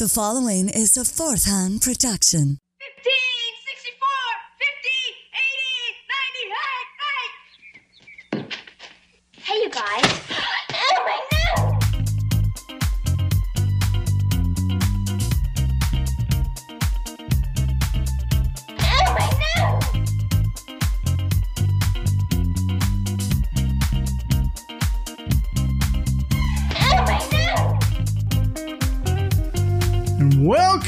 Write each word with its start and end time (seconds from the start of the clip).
The 0.00 0.08
following 0.08 0.70
is 0.70 0.96
a 0.96 1.04
fourth 1.04 1.44
hand 1.44 1.82
production. 1.82 2.56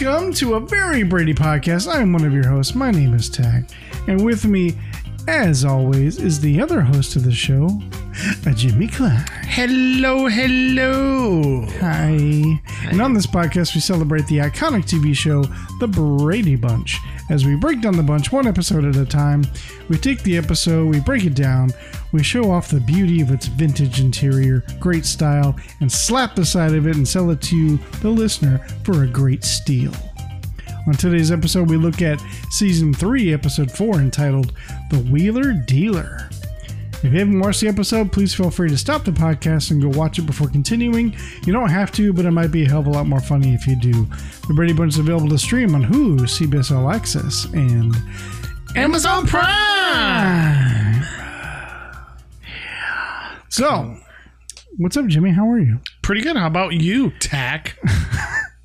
Welcome 0.04 0.32
to 0.34 0.54
a 0.54 0.60
very 0.60 1.04
Brady 1.04 1.32
podcast. 1.32 1.86
I'm 1.86 2.12
one 2.12 2.24
of 2.24 2.32
your 2.32 2.48
hosts. 2.48 2.74
My 2.74 2.90
name 2.90 3.14
is 3.14 3.30
Tach. 3.30 3.62
And 4.08 4.24
with 4.24 4.44
me, 4.44 4.76
as 5.28 5.64
always, 5.64 6.18
is 6.18 6.40
the 6.40 6.60
other 6.60 6.80
host 6.80 7.14
of 7.14 7.22
the 7.22 7.30
show, 7.30 7.68
Jimmy 8.54 8.86
Clark. 8.86 9.28
Hello, 9.44 10.26
hello. 10.28 11.66
Hi. 11.80 12.60
And 12.88 13.00
on 13.00 13.14
this 13.14 13.26
podcast, 13.26 13.74
we 13.74 13.80
celebrate 13.80 14.26
the 14.26 14.38
iconic 14.38 14.84
TV 14.84 15.16
show, 15.16 15.42
The 15.80 15.88
Brady 15.88 16.56
Bunch. 16.56 16.98
As 17.30 17.46
we 17.46 17.56
break 17.56 17.80
down 17.80 17.96
the 17.96 18.02
bunch 18.02 18.30
one 18.30 18.46
episode 18.46 18.84
at 18.84 18.96
a 18.96 19.06
time, 19.06 19.44
we 19.88 19.96
take 19.96 20.22
the 20.22 20.36
episode, 20.36 20.88
we 20.88 21.00
break 21.00 21.24
it 21.24 21.34
down, 21.34 21.70
we 22.12 22.22
show 22.22 22.50
off 22.50 22.68
the 22.68 22.80
beauty 22.80 23.20
of 23.22 23.30
its 23.30 23.46
vintage 23.46 24.00
interior, 24.00 24.62
great 24.78 25.06
style, 25.06 25.56
and 25.80 25.90
slap 25.90 26.34
the 26.34 26.44
side 26.44 26.74
of 26.74 26.86
it 26.86 26.96
and 26.96 27.08
sell 27.08 27.30
it 27.30 27.40
to 27.42 27.56
you, 27.56 27.78
the 28.00 28.10
listener, 28.10 28.58
for 28.84 29.04
a 29.04 29.08
great 29.08 29.44
steal. 29.44 29.92
On 30.86 30.94
today's 30.94 31.30
episode, 31.30 31.70
we 31.70 31.76
look 31.76 32.02
at 32.02 32.20
season 32.50 32.92
3, 32.92 33.32
episode 33.32 33.70
4, 33.70 34.00
entitled 34.00 34.52
The 34.90 34.98
Wheeler 34.98 35.52
Dealer. 35.52 36.28
If 37.04 37.12
you 37.12 37.18
haven't 37.18 37.40
watched 37.40 37.60
the 37.60 37.66
episode, 37.68 38.12
please 38.12 38.32
feel 38.32 38.48
free 38.48 38.68
to 38.68 38.78
stop 38.78 39.04
the 39.04 39.10
podcast 39.10 39.72
and 39.72 39.82
go 39.82 39.88
watch 39.88 40.20
it 40.20 40.22
before 40.22 40.46
continuing. 40.48 41.16
You 41.44 41.52
don't 41.52 41.68
have 41.68 41.90
to, 41.92 42.12
but 42.12 42.24
it 42.26 42.30
might 42.30 42.52
be 42.52 42.64
a 42.64 42.68
hell 42.68 42.78
of 42.78 42.86
a 42.86 42.90
lot 42.90 43.06
more 43.08 43.20
funny 43.20 43.54
if 43.54 43.66
you 43.66 43.74
do. 43.74 44.06
The 44.46 44.54
Brady 44.54 44.72
Bunch 44.72 44.92
is 44.94 44.98
available 45.00 45.28
to 45.30 45.38
stream 45.38 45.74
on 45.74 45.82
Hulu, 45.82 46.20
CBS 46.20 46.70
All 46.70 46.88
Access, 46.92 47.46
and 47.54 47.92
Amazon 48.76 49.26
Prime. 49.26 51.02
so. 53.48 53.96
What's 54.76 54.96
up, 54.96 55.06
Jimmy? 55.06 55.30
How 55.30 55.50
are 55.50 55.58
you? 55.58 55.80
Pretty 56.02 56.20
good. 56.22 56.36
How 56.36 56.46
about 56.46 56.74
you, 56.74 57.10
Tach? 57.18 57.76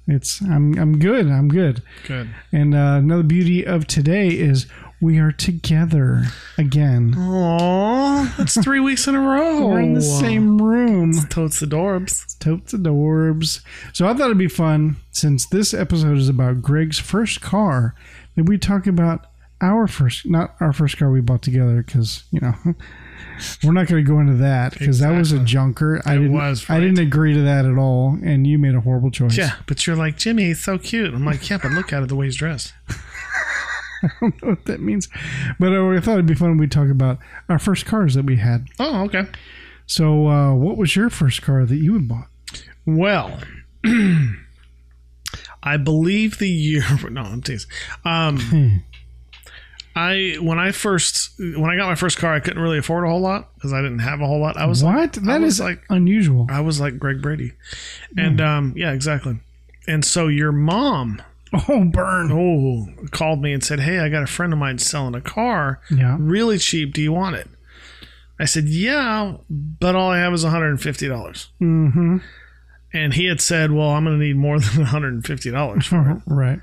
It's 0.09 0.41
I'm 0.41 0.77
I'm 0.79 0.99
good. 0.99 1.27
I'm 1.27 1.49
good. 1.49 1.83
Good. 2.07 2.29
And 2.53 2.73
uh, 2.73 2.95
another 2.99 3.23
beauty 3.23 3.65
of 3.67 3.87
today 3.87 4.29
is 4.29 4.65
we 4.99 5.19
are 5.19 5.31
together 5.31 6.23
again. 6.57 7.13
Aw, 7.17 8.33
that's 8.37 8.61
three 8.63 8.79
weeks 8.79 9.07
in 9.07 9.15
a 9.15 9.19
row. 9.19 9.67
We're 9.67 9.79
in 9.81 9.93
the 9.93 10.01
same 10.01 10.61
room. 10.61 11.13
Totes 11.29 11.61
adorbs. 11.61 12.37
Totes 12.39 12.73
adorbs. 12.73 13.61
So 13.93 14.07
I 14.07 14.13
thought 14.13 14.25
it'd 14.25 14.37
be 14.37 14.47
fun 14.47 14.97
since 15.11 15.45
this 15.45 15.73
episode 15.73 16.17
is 16.17 16.29
about 16.29 16.61
Greg's 16.61 16.99
first 16.99 17.41
car 17.41 17.93
that 18.35 18.45
we 18.45 18.57
talk 18.57 18.87
about 18.87 19.27
our 19.61 19.87
first, 19.87 20.25
not 20.25 20.55
our 20.59 20.71
first 20.73 20.97
car 20.97 21.09
we 21.11 21.21
bought 21.21 21.41
together 21.41 21.81
because 21.83 22.23
you 22.31 22.39
know 22.39 22.53
we're 23.63 23.71
not 23.73 23.87
going 23.87 24.03
to 24.03 24.07
go 24.07 24.19
into 24.19 24.33
that 24.35 24.77
because 24.77 24.99
that 24.99 25.11
was 25.17 25.31
a 25.31 25.39
junker. 25.39 26.01
I 26.05 26.13
It 26.13 26.17
didn't. 26.19 26.33
was, 26.33 26.65
I 26.69 26.79
didn't 26.79 26.99
agree 26.99 27.33
to 27.33 27.41
that 27.41 27.65
at 27.65 27.77
all, 27.77 28.17
and 28.23 28.45
you 28.45 28.57
made 28.59 28.75
a 28.75 28.81
horrible 28.81 29.09
choice. 29.11 29.37
Yeah, 29.37 29.53
but 29.67 29.85
you're 29.87 29.95
like, 29.95 30.17
Jimmy, 30.17 30.45
he's 30.45 30.63
so 30.63 30.77
cute. 30.77 31.13
I'm 31.13 31.25
like, 31.25 31.49
yeah, 31.49 31.57
but 31.61 31.71
look 31.71 31.91
at 31.93 32.03
it 32.03 32.09
the 32.09 32.15
way 32.15 32.25
he's 32.25 32.35
dressed. 32.35 32.73
I 34.03 34.09
don't 34.19 34.41
know 34.43 34.49
what 34.49 34.65
that 34.65 34.79
means, 34.81 35.07
but 35.59 35.73
I 35.73 35.99
thought 35.99 36.13
it'd 36.13 36.25
be 36.25 36.35
fun. 36.35 36.57
We 36.57 36.67
talk 36.67 36.89
about 36.89 37.19
our 37.49 37.59
first 37.59 37.85
cars 37.85 38.13
that 38.15 38.25
we 38.25 38.37
had. 38.37 38.67
Oh, 38.79 39.03
okay. 39.05 39.25
So, 39.85 40.27
uh, 40.27 40.53
what 40.53 40.77
was 40.77 40.95
your 40.95 41.09
first 41.09 41.41
car 41.41 41.65
that 41.65 41.75
you 41.77 41.93
had 41.93 42.07
bought? 42.07 42.27
Well, 42.85 43.39
I 45.63 45.77
believe 45.77 46.37
the 46.39 46.49
year. 46.49 46.83
No, 47.09 47.21
I'm 47.21 47.41
teasing. 47.41 47.69
Um, 48.05 48.83
I 49.95 50.35
when 50.39 50.59
I 50.59 50.71
first 50.71 51.31
when 51.39 51.69
I 51.71 51.75
got 51.75 51.87
my 51.87 51.95
first 51.95 52.17
car, 52.17 52.33
I 52.33 52.39
couldn't 52.39 52.61
really 52.61 52.77
afford 52.77 53.05
a 53.05 53.09
whole 53.09 53.19
lot 53.21 53.53
because 53.55 53.73
I 53.73 53.81
didn't 53.81 53.99
have 53.99 54.21
a 54.21 54.27
whole 54.27 54.39
lot. 54.39 54.57
I 54.57 54.65
was 54.67 54.83
what? 54.83 54.93
Like, 54.95 55.25
That 55.25 55.41
was 55.41 55.55
is 55.55 55.59
like 55.59 55.81
unusual. 55.89 56.47
I 56.49 56.59
was 56.61 56.79
like 56.79 56.99
Greg 56.99 57.21
Brady, 57.21 57.53
and 58.15 58.39
um, 58.39 58.73
yeah, 58.75 58.91
exactly. 58.91 59.39
And 59.87 60.03
so 60.05 60.27
your 60.27 60.51
mom, 60.51 61.21
Oh, 61.53 61.85
burn. 61.85 62.31
oh, 62.31 63.07
called 63.11 63.41
me 63.41 63.53
and 63.53 63.63
said, 63.63 63.79
"Hey, 63.79 63.99
I 63.99 64.09
got 64.09 64.23
a 64.23 64.27
friend 64.27 64.51
of 64.53 64.59
mine 64.59 64.77
selling 64.79 65.15
a 65.15 65.21
car, 65.21 65.81
Yeah. 65.89 66.17
really 66.19 66.57
cheap. 66.57 66.93
Do 66.93 67.01
you 67.01 67.11
want 67.13 67.35
it?" 67.35 67.49
I 68.39 68.45
said, 68.45 68.65
"Yeah, 68.65 69.37
but 69.49 69.95
all 69.95 70.11
I 70.11 70.19
have 70.19 70.33
is 70.33 70.43
one 70.43 70.51
hundred 70.51 70.69
and 70.69 70.81
fifty 70.81 71.07
dollars." 71.07 71.49
Mm-hmm. 71.61 72.17
And 72.93 73.13
he 73.13 73.25
had 73.25 73.41
said, 73.41 73.71
"Well, 73.71 73.89
I'm 73.89 74.05
going 74.05 74.19
to 74.19 74.25
need 74.25 74.35
more 74.37 74.59
than 74.61 74.77
one 74.77 74.85
hundred 74.87 75.13
and 75.13 75.25
fifty 75.25 75.51
dollars 75.51 75.85
for 75.87 76.09
it." 76.11 76.21
Right. 76.27 76.59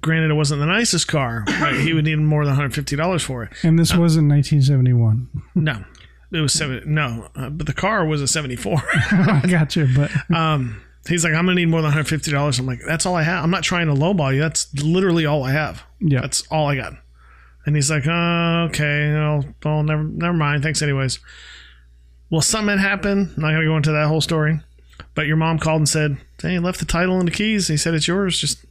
Granted, 0.00 0.32
it 0.32 0.34
wasn't 0.34 0.58
the 0.58 0.66
nicest 0.66 1.06
car, 1.06 1.44
but 1.46 1.74
he 1.78 1.92
would 1.92 2.04
need 2.04 2.16
more 2.16 2.44
than 2.44 2.50
one 2.52 2.56
hundred 2.56 2.74
fifty 2.74 2.96
dollars 2.96 3.22
for 3.22 3.44
it. 3.44 3.52
And 3.62 3.78
this 3.78 3.94
was 3.94 4.16
in 4.16 4.28
1971. 4.28 5.28
No, 5.54 5.84
it 6.32 6.40
was 6.40 6.52
seven. 6.52 6.82
No, 6.86 7.28
uh, 7.36 7.50
but 7.50 7.66
the 7.66 7.72
car 7.72 8.04
was 8.06 8.20
a 8.22 8.26
seventy-four. 8.26 8.82
I 9.12 9.42
gotcha, 9.48 9.86
but 9.94 10.10
Um, 10.34 10.80
he's 11.08 11.24
like, 11.24 11.32
I'm 11.34 11.44
gonna 11.46 11.54
need 11.56 11.66
more 11.68 11.82
than 11.82 11.90
$150. 11.92 12.58
I'm 12.58 12.66
like, 12.66 12.80
that's 12.86 13.06
all 13.06 13.14
I 13.16 13.22
have. 13.22 13.42
I'm 13.44 13.50
not 13.50 13.62
trying 13.62 13.86
to 13.88 13.94
lowball 13.94 14.34
you. 14.34 14.40
That's 14.40 14.72
literally 14.82 15.26
all 15.26 15.42
I 15.44 15.52
have. 15.52 15.82
yeah. 16.00 16.20
That's 16.20 16.46
all 16.50 16.68
I 16.68 16.76
got. 16.76 16.94
And 17.66 17.76
he's 17.76 17.90
like, 17.90 18.06
uh, 18.06 18.66
okay, 18.70 19.12
well, 19.12 19.44
well, 19.64 19.82
never, 19.84 20.02
never 20.02 20.32
mind. 20.36 20.62
Thanks, 20.64 20.82
anyways. 20.82 21.20
Well, 22.30 22.40
something 22.40 22.76
had 22.76 22.80
happened. 22.80 23.30
I'm 23.36 23.42
not 23.42 23.52
gonna 23.52 23.66
go 23.66 23.76
into 23.76 23.92
that 23.92 24.08
whole 24.08 24.20
story. 24.20 24.60
But 25.14 25.26
your 25.26 25.36
mom 25.36 25.58
called 25.58 25.80
and 25.80 25.88
said, 25.88 26.16
"Hey, 26.40 26.58
left 26.58 26.78
the 26.78 26.86
title 26.86 27.18
and 27.18 27.28
the 27.28 27.32
keys." 27.32 27.68
He 27.68 27.76
said, 27.76 27.92
"It's 27.92 28.08
yours. 28.08 28.38
Just, 28.38 28.64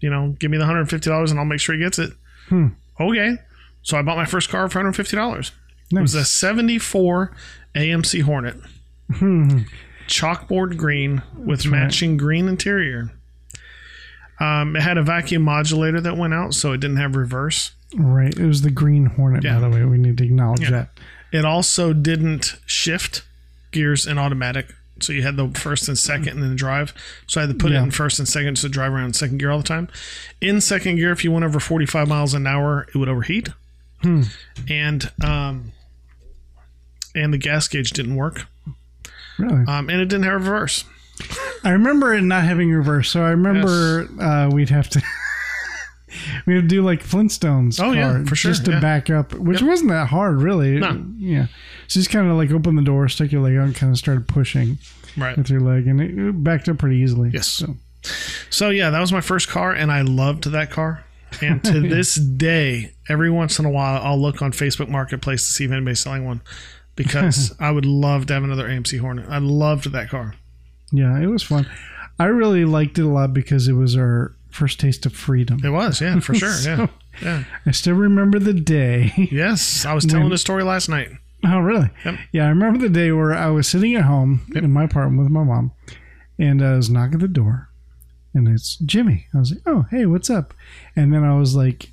you 0.00 0.10
know, 0.10 0.34
give 0.40 0.50
me 0.50 0.58
the 0.58 0.66
hundred 0.66 0.90
fifty 0.90 1.08
dollars, 1.08 1.30
and 1.30 1.38
I'll 1.38 1.46
make 1.46 1.60
sure 1.60 1.74
he 1.76 1.80
gets 1.80 1.98
it." 2.00 2.10
Hmm. 2.48 2.68
Okay. 2.98 3.36
So 3.82 3.96
I 3.96 4.02
bought 4.02 4.16
my 4.16 4.24
first 4.24 4.48
car 4.50 4.68
for 4.68 4.80
hundred 4.80 4.94
fifty 4.96 5.16
dollars. 5.16 5.52
It 5.92 6.00
was 6.00 6.14
a 6.16 6.24
'74 6.24 7.30
AMC 7.76 8.22
Hornet 8.22 8.56
Hmm. 9.14 9.60
Chalkboard 10.06 10.76
green 10.76 11.22
with 11.36 11.66
right. 11.66 11.72
matching 11.82 12.16
green 12.16 12.48
interior. 12.48 13.10
Um, 14.38 14.76
it 14.76 14.82
had 14.82 14.98
a 14.98 15.02
vacuum 15.02 15.42
modulator 15.42 16.00
that 16.00 16.16
went 16.16 16.34
out, 16.34 16.52
so 16.54 16.72
it 16.72 16.78
didn't 16.80 16.98
have 16.98 17.16
reverse. 17.16 17.72
Right. 17.96 18.36
It 18.38 18.46
was 18.46 18.62
the 18.62 18.70
Green 18.70 19.06
Hornet, 19.06 19.44
Yeah. 19.44 19.54
by 19.54 19.68
the 19.68 19.70
way. 19.70 19.84
We 19.84 19.96
need 19.96 20.18
to 20.18 20.24
acknowledge 20.24 20.60
Yeah. 20.62 20.70
that. 20.70 20.90
It 21.32 21.44
also 21.44 21.92
didn't 21.92 22.56
shift 22.66 23.22
gears 23.70 24.06
in 24.06 24.18
automatic, 24.18 24.74
so 25.00 25.12
you 25.12 25.22
had 25.22 25.36
the 25.36 25.48
first 25.48 25.88
and 25.88 25.98
second, 25.98 26.28
and 26.34 26.42
then 26.42 26.50
the 26.50 26.56
drive. 26.56 26.92
So 27.26 27.40
I 27.40 27.46
had 27.46 27.50
to 27.52 27.56
put 27.56 27.72
Yeah. 27.72 27.80
it 27.80 27.84
in 27.84 27.90
first 27.92 28.18
and 28.18 28.28
second 28.28 28.56
to 28.58 28.68
drive 28.68 28.92
around 28.92 29.06
in 29.06 29.12
second 29.14 29.38
gear 29.38 29.50
all 29.50 29.58
the 29.58 29.64
time. 29.64 29.88
In 30.40 30.60
second 30.60 30.96
gear, 30.96 31.12
if 31.12 31.24
you 31.24 31.30
went 31.32 31.44
over 31.44 31.58
forty-five 31.60 32.06
miles 32.08 32.34
an 32.34 32.46
hour, 32.46 32.86
it 32.94 32.98
would 32.98 33.08
overheat, 33.08 33.48
Hmm. 34.02 34.22
and 34.68 35.10
um, 35.24 35.72
and 37.14 37.32
the 37.32 37.38
gas 37.38 37.68
gauge 37.68 37.90
didn't 37.90 38.16
work, 38.16 38.46
Really. 39.38 39.64
um, 39.66 39.88
and 39.90 40.00
it 40.00 40.06
didn't 40.06 40.24
have 40.24 40.34
reverse. 40.34 40.84
I 41.64 41.70
remember 41.70 42.14
it 42.14 42.22
not 42.22 42.44
having 42.44 42.70
reverse, 42.70 43.10
so 43.10 43.22
I 43.22 43.30
remember 43.30 44.06
uh, 44.20 44.50
we'd 44.52 44.70
have 44.70 44.88
to. 44.90 45.02
We 46.46 46.54
would 46.54 46.68
do 46.68 46.82
like 46.82 47.02
Flintstones. 47.02 47.78
Oh, 47.82 47.92
yeah, 47.92 48.12
car 48.12 48.24
for 48.26 48.36
sure, 48.36 48.52
Just 48.52 48.64
to 48.66 48.70
yeah. 48.70 48.80
back 48.80 49.10
up, 49.10 49.34
which 49.34 49.60
Yep. 49.60 49.68
wasn't 49.68 49.90
that 49.90 50.08
hard, 50.08 50.40
really. 50.40 50.78
No. 50.78 51.04
Yeah. 51.18 51.46
So 51.88 52.00
just 52.00 52.10
kind 52.10 52.30
of 52.30 52.36
like 52.36 52.50
open 52.52 52.74
the 52.76 52.82
door, 52.82 53.08
stick 53.08 53.32
your 53.32 53.42
leg 53.42 53.56
out, 53.56 53.64
and 53.66 53.74
kind 53.74 53.92
of 53.92 53.98
started 53.98 54.26
pushing 54.28 54.78
Right. 55.16 55.36
with 55.36 55.50
your 55.50 55.60
leg, 55.60 55.86
and 55.86 56.00
it, 56.00 56.16
it 56.16 56.44
backed 56.44 56.68
up 56.68 56.78
pretty 56.78 56.96
easily. 56.98 57.30
Yes. 57.34 57.48
So, 57.48 57.76
So 58.50 58.70
yeah, 58.70 58.90
that 58.90 59.00
was 59.00 59.12
my 59.12 59.20
first 59.20 59.48
car, 59.48 59.72
and 59.72 59.90
I 59.92 60.02
loved 60.02 60.44
that 60.52 60.70
car. 60.70 61.04
And 61.42 61.62
to 61.64 61.80
this 61.88 62.14
day, 62.14 62.92
every 63.08 63.30
once 63.30 63.58
in 63.58 63.64
a 63.66 63.70
while, 63.70 64.00
I'll 64.02 64.20
look 64.20 64.40
on 64.40 64.52
Facebook 64.52 64.88
Marketplace 64.88 65.46
to 65.46 65.52
see 65.52 65.64
if 65.64 65.72
anybody's 65.72 66.00
selling 66.00 66.24
one, 66.24 66.40
because 66.96 67.54
I 67.60 67.70
would 67.70 67.86
love 67.86 68.26
to 68.26 68.34
have 68.34 68.42
another 68.44 68.68
AMC 68.68 68.98
Hornet. 69.00 69.28
I 69.28 69.38
loved 69.38 69.92
that 69.92 70.08
car. 70.10 70.34
yeah, 70.92 71.18
it 71.20 71.26
was 71.26 71.42
fun. 71.42 71.68
I 72.18 72.24
really 72.26 72.64
liked 72.64 72.98
it 72.98 73.02
a 73.02 73.08
lot 73.08 73.32
because 73.34 73.68
it 73.68 73.74
was 73.74 73.96
our 73.96 74.34
first 74.50 74.80
taste 74.80 75.04
of 75.06 75.12
freedom. 75.14 75.60
It 75.64 75.68
was, 75.70 76.00
yeah, 76.00 76.18
for 76.20 76.34
sure, 76.42 76.48
yeah, 76.48 76.76
So- 76.86 76.88
yeah, 77.22 77.44
I 77.64 77.70
still 77.70 77.94
remember 77.94 78.38
the 78.38 78.52
day. 78.54 79.12
yes. 79.30 79.84
I 79.86 79.94
was 79.94 80.04
telling 80.04 80.24
When- 80.24 80.30
the 80.32 80.38
story 80.38 80.62
last 80.64 80.88
night. 80.88 81.10
Oh, 81.44 81.60
really? 81.60 81.90
Yep. 82.04 82.14
Yeah, 82.32 82.46
I 82.46 82.48
remember 82.48 82.78
the 82.78 82.88
day 82.88 83.12
where 83.12 83.32
I 83.32 83.48
was 83.48 83.68
sitting 83.68 83.94
at 83.94 84.04
home 84.04 84.46
in 84.54 84.72
my 84.72 84.84
apartment 84.84 85.22
with 85.22 85.30
my 85.30 85.44
mom, 85.44 85.72
and 86.38 86.62
I 86.62 86.74
was 86.74 86.90
knocking 86.90 87.14
at 87.14 87.20
the 87.20 87.28
door, 87.28 87.68
and 88.34 88.48
it's 88.48 88.76
Jimmy. 88.78 89.26
I 89.34 89.38
was 89.38 89.50
like, 89.52 89.60
"Oh, 89.66 89.86
hey, 89.90 90.06
what's 90.06 90.28
up?" 90.30 90.54
And 90.96 91.12
then 91.12 91.22
I 91.24 91.34
was 91.38 91.54
like, 91.54 91.92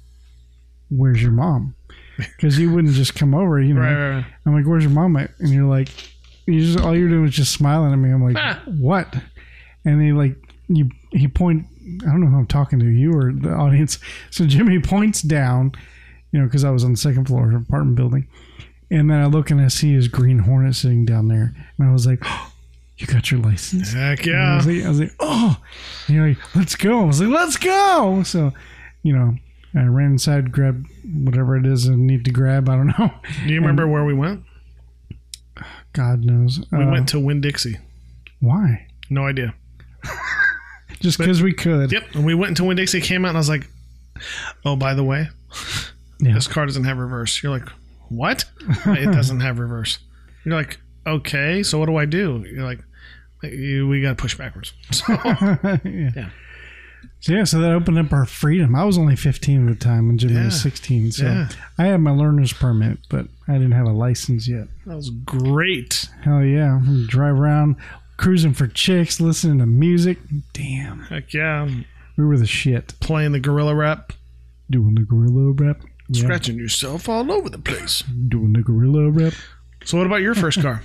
"Where's 0.90 1.22
your 1.22 1.32
mom?" 1.34 1.76
Because 2.18 2.60
you 2.60 2.72
wouldn't 2.72 2.94
just 2.94 3.16
come 3.16 3.34
over, 3.34 3.60
you 3.60 3.74
know. 3.74 3.82
Right, 3.82 3.94
right, 3.94 4.16
right. 4.18 4.26
I'm 4.46 4.54
like, 4.54 4.66
"Where's 4.66 4.84
your 4.84 4.92
mom?" 4.92 5.16
at?" 5.18 5.32
And 5.40 5.50
you're 5.50 5.66
like, 5.68 5.90
"You 6.46 6.60
just 6.60 6.80
all 6.80 6.96
you're 6.96 7.10
doing 7.10 7.26
is 7.26 7.34
just 7.36 7.52
smiling 7.54 7.92
at 7.92 7.98
me." 7.98 8.12
I'm 8.12 8.24
like, 8.24 8.36
Ah. 8.38 8.62
"What?" 8.66 9.16
And 9.86 10.02
he 10.02 10.12
like 10.14 10.36
you 10.68 10.90
he 11.12 11.28
point 11.28 11.66
I 12.04 12.06
don't 12.06 12.22
know 12.22 12.28
who 12.28 12.38
I'm 12.38 12.48
talking 12.48 12.80
to, 12.80 12.86
you 12.86 13.14
or 13.14 13.34
the 13.34 13.52
audience. 13.54 14.00
So 14.32 14.46
Jimmy 14.46 14.80
points 14.80 15.22
down, 15.22 15.74
you 16.32 16.40
know, 16.40 16.46
because 16.46 16.64
I 16.64 16.70
was 16.70 16.84
on 16.84 16.92
the 16.92 16.98
second 16.98 17.26
floor 17.26 17.46
of 17.46 17.50
an 17.50 17.66
apartment 17.68 17.98
building. 17.98 18.28
And 18.92 19.10
then 19.10 19.20
I 19.20 19.26
look 19.26 19.50
and 19.50 19.60
I 19.60 19.68
see 19.70 19.94
his 19.94 20.08
green 20.08 20.40
hornet 20.40 20.76
sitting 20.76 21.04
down 21.04 21.28
there. 21.28 21.54
And 21.78 21.90
I 21.90 21.92
was 21.92 22.06
like, 22.06 22.20
oh, 22.24 22.54
you 22.98 23.08
got 23.08 23.32
your 23.32 23.40
license? 23.42 23.92
Heck 23.92 24.26
And 24.28 24.36
I 24.36 24.40
yeah. 24.40 24.56
was 24.56 24.68
like, 24.68 24.86
I 24.86 24.90
was 24.90 25.00
like, 25.00 25.14
oh, 25.20 25.58
and 26.08 26.16
you're 26.16 26.28
like, 26.28 26.56
let's 26.56 26.76
go. 26.76 27.02
I 27.02 27.06
was 27.06 27.20
like, 27.20 27.30
let's 27.30 27.58
go. 27.58 28.24
So, 28.24 28.54
you 29.02 29.14
know, 29.14 29.36
I 29.76 29.84
ran 29.86 30.12
inside, 30.12 30.52
grabbed 30.52 30.88
whatever 31.04 31.56
it 31.58 31.66
is 31.66 31.90
I 31.90 31.96
need 31.96 32.26
to 32.26 32.32
grab. 32.32 32.70
I 32.70 32.76
don't 32.76 32.88
know. 33.00 33.12
Do 33.48 33.54
you 33.54 33.60
remember 33.60 33.88
where 33.88 34.04
we 34.06 34.14
went? 34.14 34.44
God 35.94 36.24
knows. 36.26 36.60
We 36.72 36.84
Uh, 36.84 36.92
went 36.92 37.10
to 37.10 37.20
Winn 37.20 37.42
Dixie. 37.42 37.78
why? 38.40 38.88
No 39.10 39.26
idea. 39.26 39.54
Just 41.00 41.18
because 41.18 41.42
we 41.42 41.54
could. 41.54 41.92
Yep. 41.92 42.16
And 42.16 42.26
we 42.26 42.34
went 42.34 42.50
into 42.50 42.64
Winn 42.64 42.78
Dixie, 42.78 43.02
came 43.02 43.26
out, 43.26 43.30
and 43.30 43.38
I 43.38 43.40
was 43.40 43.50
like, 43.50 43.68
oh, 44.66 44.76
by 44.76 44.94
the 44.94 45.04
way, 45.04 45.28
Yeah. 46.20 46.34
this 46.34 46.48
car 46.48 46.66
doesn't 46.66 46.84
have 46.86 46.98
reverse. 46.98 47.42
You're 47.44 47.52
like, 47.52 47.68
what? 48.10 48.46
it 48.86 49.12
doesn't 49.12 49.42
have 49.42 49.60
reverse. 49.60 50.00
You're 50.46 50.56
like, 50.56 50.80
okay, 51.06 51.64
so 51.64 51.78
what 51.80 51.88
do 51.88 51.96
I 51.98 52.06
do? 52.06 52.46
You're 52.52 52.64
like, 52.64 52.80
we 53.42 54.02
got 54.02 54.10
to 54.18 54.22
push 54.22 54.38
backwards. 54.38 54.74
So, 54.92 55.14
yeah. 55.24 55.78
Yeah. 55.84 56.30
So 57.20 57.34
yeah, 57.34 57.44
so 57.46 57.60
that 57.60 57.72
opened 57.72 57.98
up 58.00 58.12
our 58.12 58.26
freedom. 58.26 58.76
I 58.76 58.84
was 58.84 58.98
only 58.98 59.16
15 59.16 59.68
at 59.70 59.80
the 59.80 59.84
time, 59.84 60.10
and 60.10 60.20
Jimmy 60.20 60.44
was 60.46 60.62
16. 60.62 61.12
So 61.14 61.26
Yeah. 61.26 61.50
I 61.78 61.86
had 61.86 62.02
my 62.02 62.12
learner's 62.12 62.52
permit, 62.54 63.00
but 63.10 63.28
I 63.48 63.54
didn't 63.54 63.72
have 63.72 63.86
a 63.88 63.92
license 63.94 64.48
yet. 64.48 64.68
that 64.86 64.96
was 64.96 65.10
great. 65.10 66.10
Hell 66.24 66.44
yeah, 66.44 66.82
drive 67.08 67.40
around, 67.40 67.76
cruising 68.18 68.54
for 68.54 68.68
chicks, 68.68 69.20
listening 69.22 69.60
to 69.60 69.66
music. 69.66 70.18
Damn, 70.54 71.00
Heck 71.04 71.34
yeah. 71.34 71.68
we 72.18 72.26
were 72.26 72.38
the 72.38 72.46
shit. 72.46 72.94
Playing 73.00 73.32
the 73.32 73.40
gorilla 73.40 73.76
rap, 73.76 74.14
Doing 74.70 74.96
the 74.96 75.02
gorilla 75.02 75.52
rap. 75.52 75.82
Yeah, 76.10 76.24
scratching 76.24 76.58
yourself 76.58 77.08
all 77.10 77.32
over 77.32 77.50
the 77.50 77.60
place. 77.60 78.02
doing 78.28 78.54
the 78.54 78.62
gorilla 78.62 79.10
rap. 79.10 79.34
So, 79.86 79.98
what 79.98 80.08
about 80.08 80.22
your 80.22 80.36
first 80.36 80.62
car? 80.62 80.82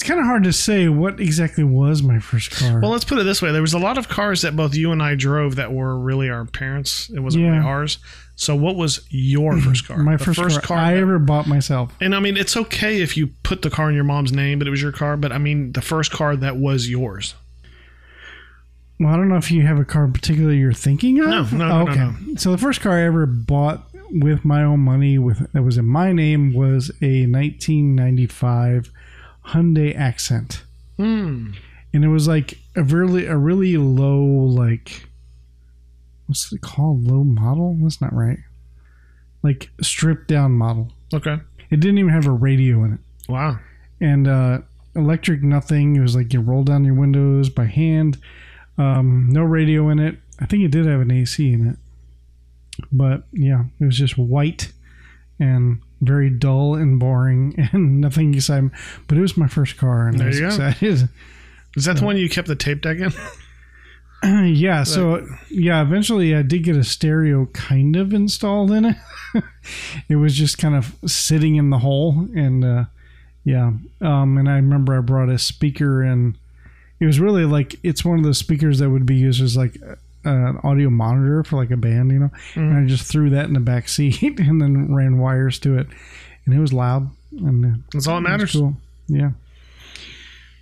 It's 0.00 0.08
kind 0.08 0.18
of 0.18 0.24
hard 0.24 0.44
to 0.44 0.52
say 0.54 0.88
what 0.88 1.20
exactly 1.20 1.62
was 1.62 2.02
my 2.02 2.20
first 2.20 2.52
car. 2.52 2.80
Well, 2.80 2.90
let's 2.90 3.04
put 3.04 3.18
it 3.18 3.24
this 3.24 3.42
way: 3.42 3.52
there 3.52 3.60
was 3.60 3.74
a 3.74 3.78
lot 3.78 3.98
of 3.98 4.08
cars 4.08 4.40
that 4.40 4.56
both 4.56 4.74
you 4.74 4.92
and 4.92 5.02
I 5.02 5.14
drove 5.14 5.56
that 5.56 5.74
were 5.74 5.98
really 5.98 6.30
our 6.30 6.46
parents. 6.46 7.10
It 7.10 7.20
wasn't 7.20 7.44
Yeah. 7.44 7.50
really 7.50 7.66
ours. 7.66 7.98
So, 8.34 8.56
what 8.56 8.76
was 8.76 9.06
your 9.10 9.52
mm-hmm. 9.52 9.68
first 9.68 9.86
car? 9.86 9.98
my 9.98 10.16
The 10.16 10.32
first, 10.32 10.62
car, 10.62 10.78
I 10.78 10.94
that- 10.94 11.00
ever 11.00 11.18
bought 11.18 11.46
myself. 11.46 11.92
and 12.00 12.14
I 12.14 12.20
mean, 12.20 12.38
it's 12.38 12.56
okay 12.56 13.02
if 13.02 13.14
you 13.18 13.26
put 13.42 13.60
the 13.60 13.68
car 13.68 13.90
in 13.90 13.94
your 13.94 14.04
mom's 14.04 14.32
name, 14.32 14.58
but 14.58 14.66
it 14.66 14.70
was 14.70 14.80
your 14.80 14.90
car. 14.90 15.18
But 15.18 15.32
I 15.32 15.38
mean, 15.38 15.72
the 15.72 15.82
first 15.82 16.10
car 16.10 16.34
that 16.34 16.56
was 16.56 16.88
yours. 16.88 17.34
Well, 18.98 19.12
I 19.12 19.16
don't 19.16 19.28
know 19.28 19.36
if 19.36 19.50
you 19.50 19.66
have 19.66 19.78
a 19.78 19.84
car 19.84 20.06
in 20.06 20.14
particular 20.14 20.54
you're 20.54 20.72
thinking 20.72 21.20
of. 21.20 21.52
No, 21.52 21.58
no, 21.58 21.74
Oh, 21.74 21.84
no, 21.84 21.90
okay. 21.92 22.36
So 22.36 22.50
the 22.52 22.56
first 22.58 22.80
car 22.80 22.92
I 22.92 23.02
ever 23.02 23.26
bought 23.26 23.86
with 24.10 24.46
my 24.46 24.62
own 24.62 24.80
money, 24.80 25.18
with 25.18 25.52
that 25.52 25.62
was 25.62 25.76
in 25.76 25.84
my 25.84 26.12
name, 26.14 26.54
was 26.54 26.88
a 27.02 27.26
1995 27.26 28.90
Hyundai 29.46 29.94
Accent, 29.96 30.64
Hmm. 30.96 31.52
and 31.92 32.04
it 32.04 32.08
was 32.08 32.28
like 32.28 32.58
a 32.76 32.82
really 32.82 33.26
a 33.26 33.36
really 33.36 33.76
low 33.76 34.22
like 34.22 35.06
what's 36.26 36.52
it 36.52 36.60
called? 36.60 37.04
Low 37.06 37.24
model? 37.24 37.76
That's 37.82 38.00
not 38.00 38.12
right. 38.12 38.38
Like 39.42 39.70
stripped 39.82 40.28
down 40.28 40.52
model. 40.52 40.92
Okay. 41.12 41.38
It 41.70 41.80
didn't 41.80 41.98
even 41.98 42.12
have 42.12 42.26
a 42.26 42.30
radio 42.32 42.84
in 42.84 42.92
it 42.94 43.00
Wow. 43.28 43.58
and 44.00 44.28
uh, 44.28 44.58
electric 44.94 45.42
nothing. 45.42 45.96
It 45.96 46.00
was 46.00 46.14
like 46.14 46.32
you 46.32 46.40
roll 46.40 46.62
down 46.62 46.84
your 46.84 46.94
windows 46.94 47.48
by 47.48 47.64
hand. 47.64 48.18
Um, 48.78 49.28
no 49.30 49.42
radio 49.42 49.88
in 49.88 49.98
it. 49.98 50.18
I 50.40 50.46
think 50.46 50.62
it 50.62 50.70
did 50.70 50.86
have 50.86 51.00
an 51.00 51.10
AC 51.10 51.52
in 51.52 51.66
it, 51.68 51.76
but 52.92 53.24
yeah, 53.32 53.64
it 53.80 53.84
was 53.84 53.98
just 53.98 54.16
white 54.16 54.72
and 55.40 55.80
very 56.00 56.30
dull 56.30 56.74
and 56.74 56.98
boring 56.98 57.54
and 57.72 58.00
nothing 58.00 58.34
exciting. 58.34 58.70
But 59.06 59.18
it 59.18 59.20
was 59.20 59.36
my 59.36 59.48
first 59.48 59.76
car, 59.76 60.08
and 60.08 60.18
There 60.18 60.26
I 60.26 60.28
was 60.28 60.36
you 60.40 60.42
go. 60.42 60.48
excited. 60.48 61.08
Is 61.76 61.84
that 61.84 61.98
the 61.98 62.04
one 62.04 62.16
you 62.16 62.28
kept 62.28 62.48
the 62.48 62.56
tape 62.56 62.82
deck 62.82 62.98
in? 62.98 63.12
yeah, 64.54 64.82
so 64.82 65.26
yeah, 65.50 65.80
eventually 65.82 66.34
I 66.34 66.42
did 66.42 66.64
get 66.64 66.76
a 66.76 66.82
stereo 66.84 67.46
kind 67.46 67.94
of 67.96 68.12
installed 68.12 68.70
in 68.72 68.84
it. 68.86 68.96
it 70.08 70.16
was 70.16 70.34
just 70.34 70.58
kind 70.58 70.74
of 70.74 70.94
sitting 71.06 71.54
in 71.56 71.70
the 71.70 71.78
hole, 71.78 72.26
and 72.34 72.64
uh, 72.64 72.84
yeah, 73.44 73.70
um, 74.00 74.36
and 74.36 74.48
I 74.50 74.56
remember 74.56 74.98
I 74.98 75.00
brought 75.00 75.28
a 75.28 75.38
speaker, 75.38 76.02
and 76.02 76.36
it 76.98 77.06
was 77.06 77.20
really 77.20 77.44
like 77.44 77.76
it's 77.84 78.04
one 78.04 78.18
of 78.18 78.24
those 78.24 78.38
speakers 78.38 78.80
that 78.80 78.90
would 78.90 79.06
be 79.06 79.14
used 79.14 79.40
as 79.40 79.56
like 79.56 79.76
an 80.24 80.58
audio 80.62 80.90
monitor 80.90 81.42
for 81.44 81.56
like 81.56 81.70
a 81.70 81.76
band, 81.76 82.10
you 82.10 82.18
know. 82.18 82.30
And 82.54 82.76
I 82.76 82.86
just 82.86 83.10
threw 83.10 83.30
that 83.30 83.46
in 83.46 83.54
the 83.54 83.60
back 83.60 83.88
seat, 83.88 84.22
and 84.38 84.60
then 84.60 84.94
ran 84.94 85.18
wires 85.18 85.58
to 85.60 85.78
it, 85.78 85.86
and 86.44 86.54
it 86.54 86.58
was 86.58 86.72
loud, 86.72 87.10
and 87.32 87.64
uh, 87.64 87.78
That's 87.92 88.06
all 88.06 88.16
that 88.16 88.28
matters. 88.28 88.52
Cool. 88.52 88.74
Yeah. 89.08 89.30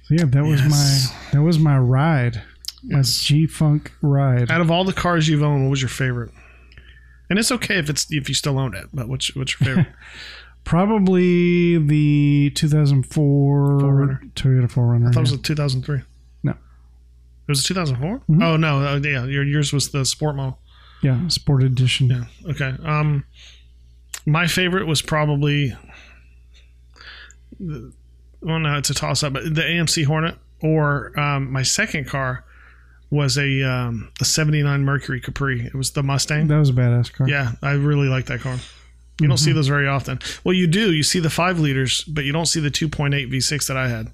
So 0.05 0.15
yeah, 0.15 0.25
that 0.25 0.45
was 0.45 0.63
my 0.63 1.31
that 1.33 1.43
was 1.43 1.59
my 1.59 1.79
ride, 1.79 2.43
my 2.83 2.99
Yes. 2.99 3.21
G 3.23 3.47
Funk 3.47 3.93
ride. 4.01 4.51
Out 4.51 4.61
of 4.61 4.71
all 4.71 4.85
the 4.85 4.93
cars 4.95 5.29
you've 5.29 5.43
owned, 5.43 5.65
what 5.65 5.71
was 5.71 5.83
your 5.83 5.91
favorite? 5.91 6.31
And 7.29 7.39
it's 7.39 7.53
okay 7.53 7.77
if 7.79 7.91
it's 7.91 8.07
if 8.11 8.29
you 8.29 8.35
still 8.35 8.59
own 8.59 8.75
it, 8.75 8.87
but 8.93 9.09
what's 9.09 9.35
what's 9.37 9.59
your 9.61 9.67
favorite? 9.67 9.93
Probably 10.65 11.79
the 11.79 12.51
2004 12.55 13.79
4Runner. 13.81 14.33
Toyota 14.35 14.71
4Runner. 14.71 15.09
I 15.09 15.13
thought 15.13 15.21
it 15.23 15.31
yeah. 15.31 15.33
was 15.33 15.33
a 15.33 15.39
2003. 15.39 16.03
It 17.49 17.53
was 17.53 17.61
a 17.61 17.65
2004? 17.65 18.21
Mhm. 18.29 18.43
Oh 18.45 18.57
no, 18.59 18.81
uh, 18.87 19.01
yeah, 19.03 19.25
your 19.25 19.43
yours 19.43 19.73
was 19.73 19.89
the 19.91 20.05
sport 20.05 20.37
model. 20.37 20.59
yeah, 21.03 21.27
Sport 21.29 21.63
Edition. 21.63 22.09
Yeah. 22.09 22.51
Okay. 22.51 22.75
Um, 22.85 23.25
my 24.27 24.47
favorite 24.47 24.87
was 24.87 25.01
probably. 25.01 25.75
the- 27.61 27.93
Well, 28.41 28.59
no, 28.61 28.77
it's 28.77 28.91
a 28.91 28.95
toss 28.95 29.23
up, 29.25 29.33
but 29.33 29.43
the 29.55 29.63
AMC 29.63 30.05
Hornet 30.05 30.37
or 30.63 31.19
um, 31.19 31.51
my 31.53 31.63
second 31.63 32.07
car 32.07 32.45
was 33.11 33.37
a 33.39 33.63
um, 33.63 34.11
a 34.21 34.25
'79 34.25 34.85
Mercury 34.85 35.21
Capri. 35.21 35.65
It 35.65 35.75
was 35.75 35.91
the 35.93 36.03
Mustang. 36.03 36.47
That 36.49 36.59
was 36.59 36.69
a 36.69 36.73
badass 36.73 37.13
car. 37.13 37.29
Yeah, 37.29 37.53
I 37.63 37.73
really 37.73 38.07
like 38.09 38.27
that 38.27 38.41
car. 38.41 38.57
You 39.21 39.27
don't 39.27 39.37
see 39.39 39.51
those 39.51 39.67
very 39.67 39.89
often. 39.89 40.21
Well, 40.45 40.55
you 40.55 40.69
do. 40.69 40.93
You 40.93 41.03
see 41.03 41.19
the 41.19 41.31
five 41.31 41.59
liters, 41.59 42.05
but 42.05 42.25
you 42.25 42.31
don't 42.33 42.47
see 42.47 42.61
the 42.61 42.71
2.8 42.71 43.29
V6 43.29 43.67
that 43.67 43.77
I 43.77 43.89
had. 43.89 44.13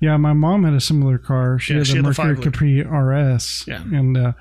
Yeah, 0.00 0.16
my 0.18 0.32
mom 0.34 0.64
had 0.64 0.74
a 0.74 0.80
similar 0.80 1.18
car. 1.18 1.58
She 1.58 1.72
Yeah, 1.72 1.78
had 1.80 1.86
she 1.86 1.92
a 1.94 1.96
had 2.02 2.04
Mercury. 2.18 2.36
Capri 2.42 2.82
RS. 2.82 3.64
Yeah. 3.66 3.82
And 3.82 4.16
uh, 4.16 4.32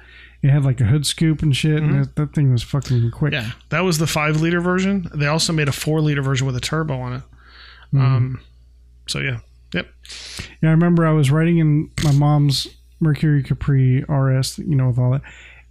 it 0.42 0.50
had 0.50 0.64
like 0.66 0.82
a 0.82 0.84
hood 0.86 1.06
scoop 1.06 1.42
and 1.42 1.56
shit, 1.56 1.82
and 1.82 2.04
that, 2.04 2.16
that 2.18 2.34
thing 2.34 2.52
was 2.52 2.62
fucking 2.62 3.10
quick. 3.12 3.34
Yeah, 3.34 3.52
that 3.70 3.82
was 3.82 3.98
the 3.98 4.06
five 4.08 4.42
liter 4.42 4.60
version. 4.62 5.10
They 5.14 5.28
also 5.28 5.54
made 5.54 5.68
a 5.68 5.72
four 5.72 6.02
liter 6.02 6.22
version 6.22 6.46
with 6.46 6.56
a 6.56 6.60
turbo 6.60 7.00
on 7.00 7.14
it. 7.14 7.22
Um, 7.98 8.42
so 9.08 9.20
yeah, 9.20 9.40
yep. 9.74 9.88
Yeah, 10.62 10.70
I 10.70 10.72
remember 10.74 11.06
I 11.08 11.12
was 11.14 11.32
riding 11.32 11.60
in 11.60 11.90
my 12.04 12.12
mom's 12.12 12.68
Mercury 13.00 13.42
Capri 13.42 14.04
RS, 14.10 14.60
you 14.60 14.76
know, 14.76 14.88
with 14.88 15.00
all 15.00 15.12
that. 15.12 15.22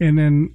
And 0.00 0.18
then 0.18 0.54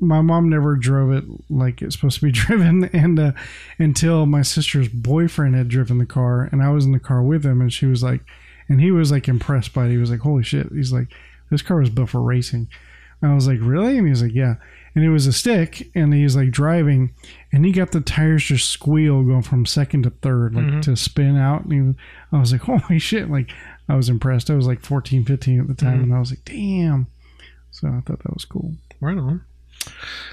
my 0.00 0.20
mom 0.20 0.48
never 0.48 0.76
drove 0.76 1.12
it 1.12 1.24
like 1.50 1.82
it's 1.82 1.94
supposed 1.94 2.20
to 2.20 2.26
be 2.26 2.32
driven 2.32 2.84
and 2.94 3.18
uh, 3.18 3.32
until 3.78 4.26
my 4.26 4.42
sister's 4.42 4.88
boyfriend 4.88 5.54
had 5.54 5.68
driven 5.68 5.98
the 5.98 6.06
car 6.06 6.48
and 6.52 6.62
I 6.62 6.70
was 6.70 6.84
in 6.84 6.92
the 6.92 7.00
car 7.00 7.22
with 7.22 7.44
him 7.44 7.60
and 7.60 7.72
she 7.72 7.86
was 7.86 8.02
like 8.02 8.22
and 8.68 8.80
he 8.80 8.90
was 8.90 9.10
like 9.10 9.28
impressed 9.28 9.72
by 9.72 9.86
it. 9.86 9.90
He 9.90 9.96
was 9.96 10.10
like, 10.10 10.20
Holy 10.20 10.42
shit. 10.42 10.70
He's 10.72 10.92
like, 10.92 11.08
This 11.50 11.62
car 11.62 11.78
was 11.78 11.90
built 11.90 12.10
for 12.10 12.20
racing. 12.20 12.68
And 13.20 13.32
I 13.32 13.34
was 13.34 13.46
like, 13.48 13.58
Really? 13.60 13.98
And 13.98 14.06
he's 14.06 14.22
like, 14.22 14.34
Yeah. 14.34 14.56
And 14.94 15.04
it 15.04 15.10
was 15.10 15.26
a 15.26 15.32
stick 15.32 15.90
and 15.94 16.12
he's 16.12 16.34
like 16.34 16.50
driving 16.50 17.14
and 17.52 17.64
he 17.64 17.72
got 17.72 17.92
the 17.92 18.00
tires 18.00 18.44
just 18.44 18.68
squeal 18.68 19.22
going 19.22 19.42
from 19.42 19.64
second 19.64 20.02
to 20.04 20.10
third, 20.10 20.54
like 20.54 20.82
to 20.82 20.96
spin 20.96 21.36
out. 21.36 21.62
And 21.64 21.72
he 21.72 21.80
was, 21.80 21.94
I 22.32 22.40
was 22.40 22.52
like, 22.52 22.60
Holy 22.82 22.98
shit. 22.98 23.30
Like 23.30 23.50
I 23.88 23.96
was 23.96 24.08
impressed. 24.08 24.50
I 24.50 24.54
was 24.54 24.66
like 24.66 24.80
14, 24.80 25.24
15 25.24 25.60
at 25.60 25.68
the 25.68 25.74
time 25.74 26.02
and 26.02 26.14
I 26.14 26.20
was 26.20 26.30
like, 26.30 26.44
Damn. 26.44 27.06
So 27.70 27.88
I 27.88 28.00
thought 28.00 28.22
that 28.22 28.34
was 28.34 28.44
cool. 28.44 28.74
Right 29.00 29.16
on. 29.16 29.44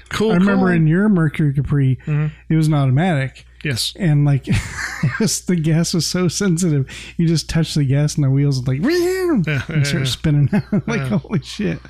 Cool. 0.08 0.30
I 0.32 0.34
remember 0.34 0.66
cool. 0.66 0.74
in 0.76 0.86
your 0.86 1.08
Mercury 1.08 1.52
Capri, 1.52 1.98
Mhm. 2.06 2.30
it 2.48 2.54
was 2.54 2.68
an 2.68 2.74
automatic, 2.74 3.44
yes. 3.64 3.92
and 3.98 4.24
like 4.24 4.44
the 5.18 5.58
gas 5.60 5.92
was 5.94 6.06
so 6.06 6.28
sensitive. 6.28 6.86
You 7.16 7.26
just 7.26 7.48
touch 7.50 7.74
the 7.74 7.84
gas, 7.84 8.14
and 8.14 8.24
the 8.24 8.30
wheels 8.30 8.66
like 8.68 8.80
Yeah, 8.82 9.62
and 9.68 9.86
start 9.86 9.92
yeah. 9.92 10.04
spinning 10.04 10.48
out. 10.52 10.64
like 10.88 11.00
Yeah. 11.10 11.18
holy 11.18 11.42
shit! 11.42 11.80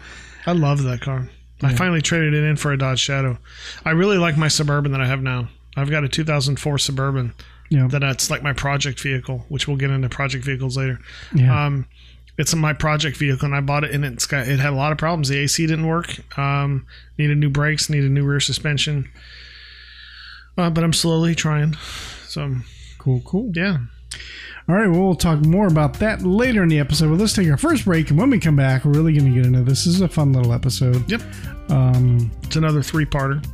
I 0.47 0.53
love 0.53 0.83
that 0.85 1.01
car. 1.03 1.29
I 1.63 1.75
finally 1.75 2.03
traded 2.03 2.35
it 2.35 2.45
in 2.45 2.57
for 2.57 2.73
a 2.73 2.79
Dodge 2.79 3.01
Shadow. 3.01 3.39
I 3.85 3.91
really 3.91 4.19
like 4.19 4.37
my 4.37 4.49
Suburban 4.49 4.93
that 4.93 5.01
I 5.01 5.07
have 5.07 5.23
now. 5.23 5.49
I've 5.77 5.91
got 5.91 6.05
a 6.05 6.09
2004 6.09 6.79
Suburban 6.79 7.33
Yeah, 7.71 7.87
that 7.89 8.03
it's 8.03 8.31
like 8.31 8.43
my 8.43 8.53
project 8.53 9.01
vehicle, 9.01 9.45
which 9.49 9.67
we'll 9.67 9.77
get 9.79 9.91
into 9.91 10.09
project 10.11 10.45
vehicles 10.45 10.77
later. 10.77 11.01
yeah, 11.35 11.67
Um, 11.67 11.87
it's 12.39 12.55
my 12.55 12.73
project 12.73 13.17
vehicle, 13.17 13.47
and 13.47 13.55
I 13.55 13.61
bought 13.61 13.85
it, 13.85 13.93
and 13.93 14.05
it's 14.05 14.27
got 14.27 14.47
it 14.49 14.59
had 14.61 14.73
a 14.73 14.77
lot 14.77 14.93
of 14.93 14.99
problems. 14.99 15.29
The 15.29 15.39
AC 15.39 15.67
didn't 15.67 15.87
work. 15.87 16.39
Um, 16.39 16.87
needed 17.19 17.39
new 17.39 17.51
brakes, 17.51 17.89
needed 17.89 18.11
new 18.11 18.25
rear 18.25 18.41
suspension. 18.41 19.09
Uh, 20.59 20.71
but 20.71 20.83
I'm 20.85 20.93
slowly 20.93 21.35
trying. 21.35 21.75
So 22.29 22.55
cool, 22.99 23.21
cool. 23.25 23.51
yeah, 23.55 23.79
All 24.69 24.75
right, 24.75 24.89
well, 24.89 25.01
we'll 25.03 25.15
talk 25.15 25.41
more 25.45 25.67
about 25.67 25.95
that 26.01 26.23
later 26.23 26.63
in 26.63 26.69
the 26.69 26.79
episode. 26.79 27.11
But 27.11 27.19
let's 27.21 27.33
take 27.35 27.49
our 27.51 27.57
first 27.59 27.85
break, 27.85 28.11
and 28.11 28.19
when 28.19 28.31
we 28.31 28.39
come 28.39 28.57
back, 28.57 28.85
we're 28.85 28.93
really 28.93 29.13
going 29.13 29.33
to 29.33 29.37
get 29.37 29.47
into 29.47 29.61
this. 29.63 29.85
This 29.85 29.95
is 29.95 30.01
a 30.01 30.09
fun 30.09 30.33
little 30.33 30.53
episode. 30.53 31.11
Yep. 31.11 31.21
Um, 31.69 32.31
It's 32.45 32.57
another 32.57 32.83
three-parter. 32.83 33.45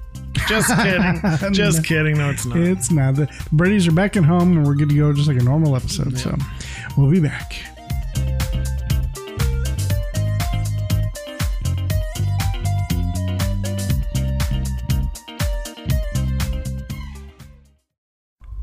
Just 0.48 0.68
kidding. 0.82 1.52
Just 1.54 1.84
kidding. 1.84 2.16
No, 2.18 2.30
it's 2.30 2.46
not. 2.46 2.56
it's 2.58 2.90
not. 2.90 3.14
The 3.16 3.28
Brady's 3.52 3.86
are 3.86 3.92
back 3.92 4.16
at 4.16 4.24
home, 4.24 4.56
and 4.56 4.66
we're 4.66 4.74
good 4.74 4.88
to 4.88 4.94
go 4.96 5.12
just 5.12 5.28
like 5.28 5.38
a 5.40 5.44
normal 5.44 5.76
episode. 5.76 6.18
So 6.18 6.36
we'll 6.96 7.10
be 7.10 7.20
back. 7.20 7.54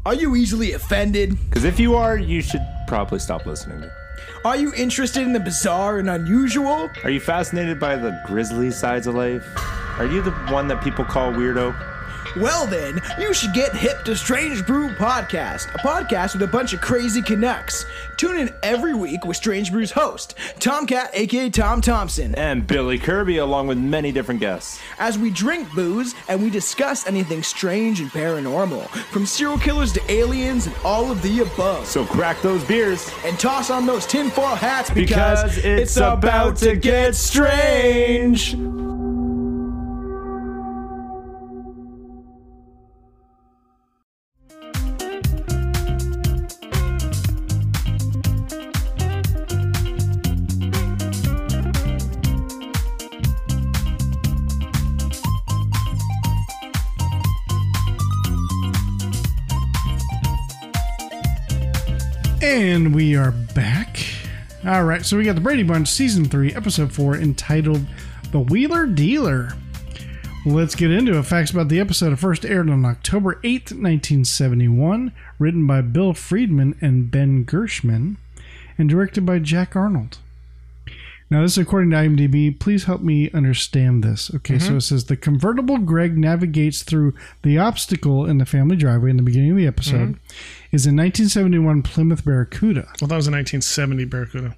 Are 0.05 0.13
you 0.13 0.37
easily 0.37 0.71
offended? 0.73 1.37
Because 1.49 1.65
if 1.65 1.77
you 1.77 1.95
are, 1.95 2.17
you 2.17 2.41
should 2.41 2.65
probably 2.87 3.19
stop 3.19 3.45
listening. 3.45 3.89
Are 4.45 4.55
you 4.55 4.73
interested 4.73 5.23
in 5.23 5.33
the 5.33 5.41
bizarre 5.41 5.99
and 5.99 6.09
unusual? 6.09 6.89
Are 7.03 7.09
you 7.09 7.19
fascinated 7.19 7.81
by 7.81 7.97
the 7.97 8.17
grisly 8.25 8.71
sides 8.71 9.07
of 9.07 9.15
life? 9.15 9.45
Are 9.99 10.05
you 10.05 10.21
the 10.21 10.31
one 10.51 10.69
that 10.69 10.81
people 10.81 11.03
call 11.03 11.33
weirdo? 11.33 11.75
Well, 12.35 12.67
then, 12.67 13.01
you 13.19 13.33
should 13.33 13.53
get 13.53 13.75
hip 13.75 14.03
to 14.05 14.15
Strange 14.15 14.65
Brew 14.65 14.89
Podcast, 14.95 15.73
a 15.73 15.79
podcast 15.79 16.33
with 16.33 16.43
a 16.43 16.47
bunch 16.47 16.73
of 16.73 16.79
crazy 16.81 17.21
Canucks. 17.23 17.85
Tune 18.17 18.37
in 18.37 18.53
every 18.61 18.93
week 18.93 19.25
with 19.25 19.35
Strange 19.35 19.71
Brew's 19.71 19.91
host, 19.91 20.35
Tomcat, 20.59 21.09
aka 21.13 21.49
Tom 21.49 21.81
Thompson, 21.81 22.35
And 22.35 22.67
Billy 22.67 22.99
Kirby, 22.99 23.37
along 23.37 23.67
with 23.67 23.77
many 23.79 24.11
different 24.11 24.39
guests. 24.39 24.79
as 24.99 25.17
we 25.17 25.31
drink 25.31 25.67
booze 25.73 26.13
and 26.27 26.41
we 26.41 26.49
discuss 26.51 27.07
anything 27.07 27.41
strange 27.41 27.99
and 27.99 28.11
paranormal, 28.11 28.87
from 29.11 29.25
serial 29.25 29.57
killers 29.57 29.91
to 29.93 30.11
aliens 30.11 30.67
and 30.67 30.75
all 30.83 31.11
of 31.11 31.21
the 31.23 31.39
above. 31.39 31.87
So 31.87 32.05
crack 32.05 32.41
those 32.41 32.63
beers. 32.63 33.09
and 33.25 33.39
toss 33.39 33.69
on 33.71 33.85
those 33.87 34.05
tinfoil 34.05 34.55
hats 34.55 34.89
because, 34.91 35.55
Because 35.55 35.57
it's 35.65 35.97
about 35.97 36.57
to 36.57 36.75
get 36.75 37.15
strange. 37.15 38.55
And 62.59 62.93
we 62.93 63.15
are 63.15 63.31
back. 63.31 64.05
All 64.65 64.83
right, 64.83 65.05
so 65.05 65.15
we 65.15 65.23
got 65.23 65.35
the 65.35 65.41
Brady 65.41 65.63
Bunch 65.63 65.87
season 65.87 66.25
three, 66.25 66.53
episode 66.53 66.91
four, 66.91 67.15
entitled 67.15 67.87
"The 68.33 68.41
Wheeler 68.41 68.85
Dealer." 68.85 69.53
Let's 70.45 70.75
get 70.75 70.91
into 70.91 71.17
it. 71.17 71.23
Facts 71.23 71.51
about 71.51 71.69
the 71.69 71.79
episode. 71.79 72.11
It 72.11 72.17
first 72.17 72.45
aired 72.45 72.69
on 72.69 72.83
October 72.83 73.39
eighth, 73.45 73.71
nineteen 73.71 74.25
seventy-one. 74.25 75.13
Written 75.39 75.65
by 75.65 75.79
Bill 75.79 76.13
Freedman 76.13 76.77
and 76.81 77.09
Ben 77.09 77.45
Gershman, 77.45 78.17
and 78.77 78.89
directed 78.89 79.25
by 79.25 79.39
Jack 79.39 79.77
Arnold. 79.77 80.17
Now, 81.31 81.43
this 81.43 81.53
is 81.53 81.59
according 81.59 81.91
to 81.91 81.95
IMDb. 81.95 82.59
Please 82.59 82.85
help 82.85 83.01
me 83.01 83.31
understand 83.31 84.03
this. 84.03 84.31
Okay, 84.35 84.59
so 84.59 84.69
mm-hmm. 84.69 84.77
it 84.77 84.81
says 84.81 85.05
the 85.05 85.15
convertible 85.15 85.77
Greg 85.77 86.17
navigates 86.17 86.83
through 86.83 87.13
the 87.41 87.57
obstacle 87.57 88.25
in 88.25 88.37
the 88.37 88.45
family 88.45 88.75
driveway 88.75 89.11
in 89.11 89.17
the 89.17 89.23
beginning 89.23 89.51
of 89.51 89.57
the 89.57 89.67
episode 89.67 90.15
mm-hmm. 90.15 90.58
Is 90.71 90.85
a 90.85 90.89
1971 90.89 91.81
Plymouth 91.83 92.23
Barracuda. 92.25 92.87
Well, 93.01 93.07
that 93.07 93.15
was 93.15 93.27
a 93.27 93.31
1970 93.31 94.05
Barracuda. 94.05 94.55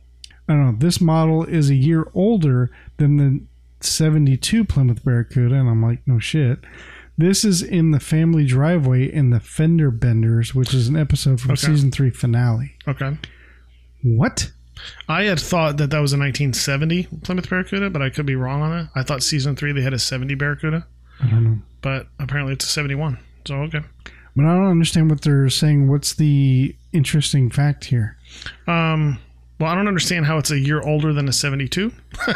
I 0.48 0.54
don't 0.54 0.66
know. 0.66 0.76
This 0.78 1.00
model 1.00 1.46
is 1.46 1.70
a 1.70 1.76
year 1.76 2.08
older 2.14 2.70
than 2.98 3.18
the 3.18 3.42
72 3.80 4.66
Plymouth 4.66 5.04
Barracuda, 5.04 5.56
and 5.56 5.70
I'm 5.70 5.82
like, 5.82 6.00
no 6.06 6.20
shit. 6.20 6.60
This 7.18 7.46
is 7.46 7.62
in 7.62 7.92
the 7.92 8.00
family 8.00 8.46
driveway 8.46 9.12
in 9.12 9.30
the 9.30 9.40
Fender 9.40 9.92
Benders, 9.92 10.56
which 10.56 10.74
is 10.74 10.88
an 10.88 10.96
episode 10.98 11.40
from 11.40 11.52
Okay. 11.52 11.68
season 11.68 11.92
three 11.92 12.10
finale. 12.10 12.76
Okay. 12.88 13.18
What? 14.04 14.52
I 15.08 15.24
had 15.24 15.40
thought 15.40 15.78
that 15.78 15.92
that 15.92 16.00
was 16.00 16.14
a 16.14 16.18
1970 16.18 17.08
Plymouth 17.24 17.50
Barracuda, 17.50 17.90
but 17.92 18.02
I 18.02 18.10
could 18.10 18.26
be 18.26 18.36
wrong 18.36 18.62
on 18.64 18.72
that. 18.72 18.90
I 18.96 19.04
thought 19.04 19.22
season 19.22 19.56
three 19.56 19.72
they 19.72 19.82
had 19.82 19.94
a 19.94 20.00
70 20.00 20.34
Barracuda, 20.36 20.88
I 21.22 21.28
don't 21.28 21.44
know. 21.44 21.58
but 21.82 22.08
apparently 22.20 22.54
it's 22.54 22.66
a 22.66 22.70
71. 22.70 23.20
So 23.46 23.56
okay. 23.64 23.82
But 24.36 24.46
I 24.46 24.56
don't 24.56 24.68
understand 24.68 25.10
what 25.10 25.22
they're 25.22 25.50
saying. 25.50 25.90
What's 25.90 26.14
the 26.14 26.76
interesting 26.94 27.50
fact 27.50 27.86
here? 27.86 28.18
Um. 28.68 29.20
Well, 29.60 29.70
I 29.70 29.76
don't 29.76 29.88
understand 29.88 30.26
how 30.26 30.40
it's 30.40 30.50
a 30.50 30.58
year 30.58 30.82
older 30.82 31.14
than 31.14 31.28
a 31.30 31.32
72. 31.34 31.92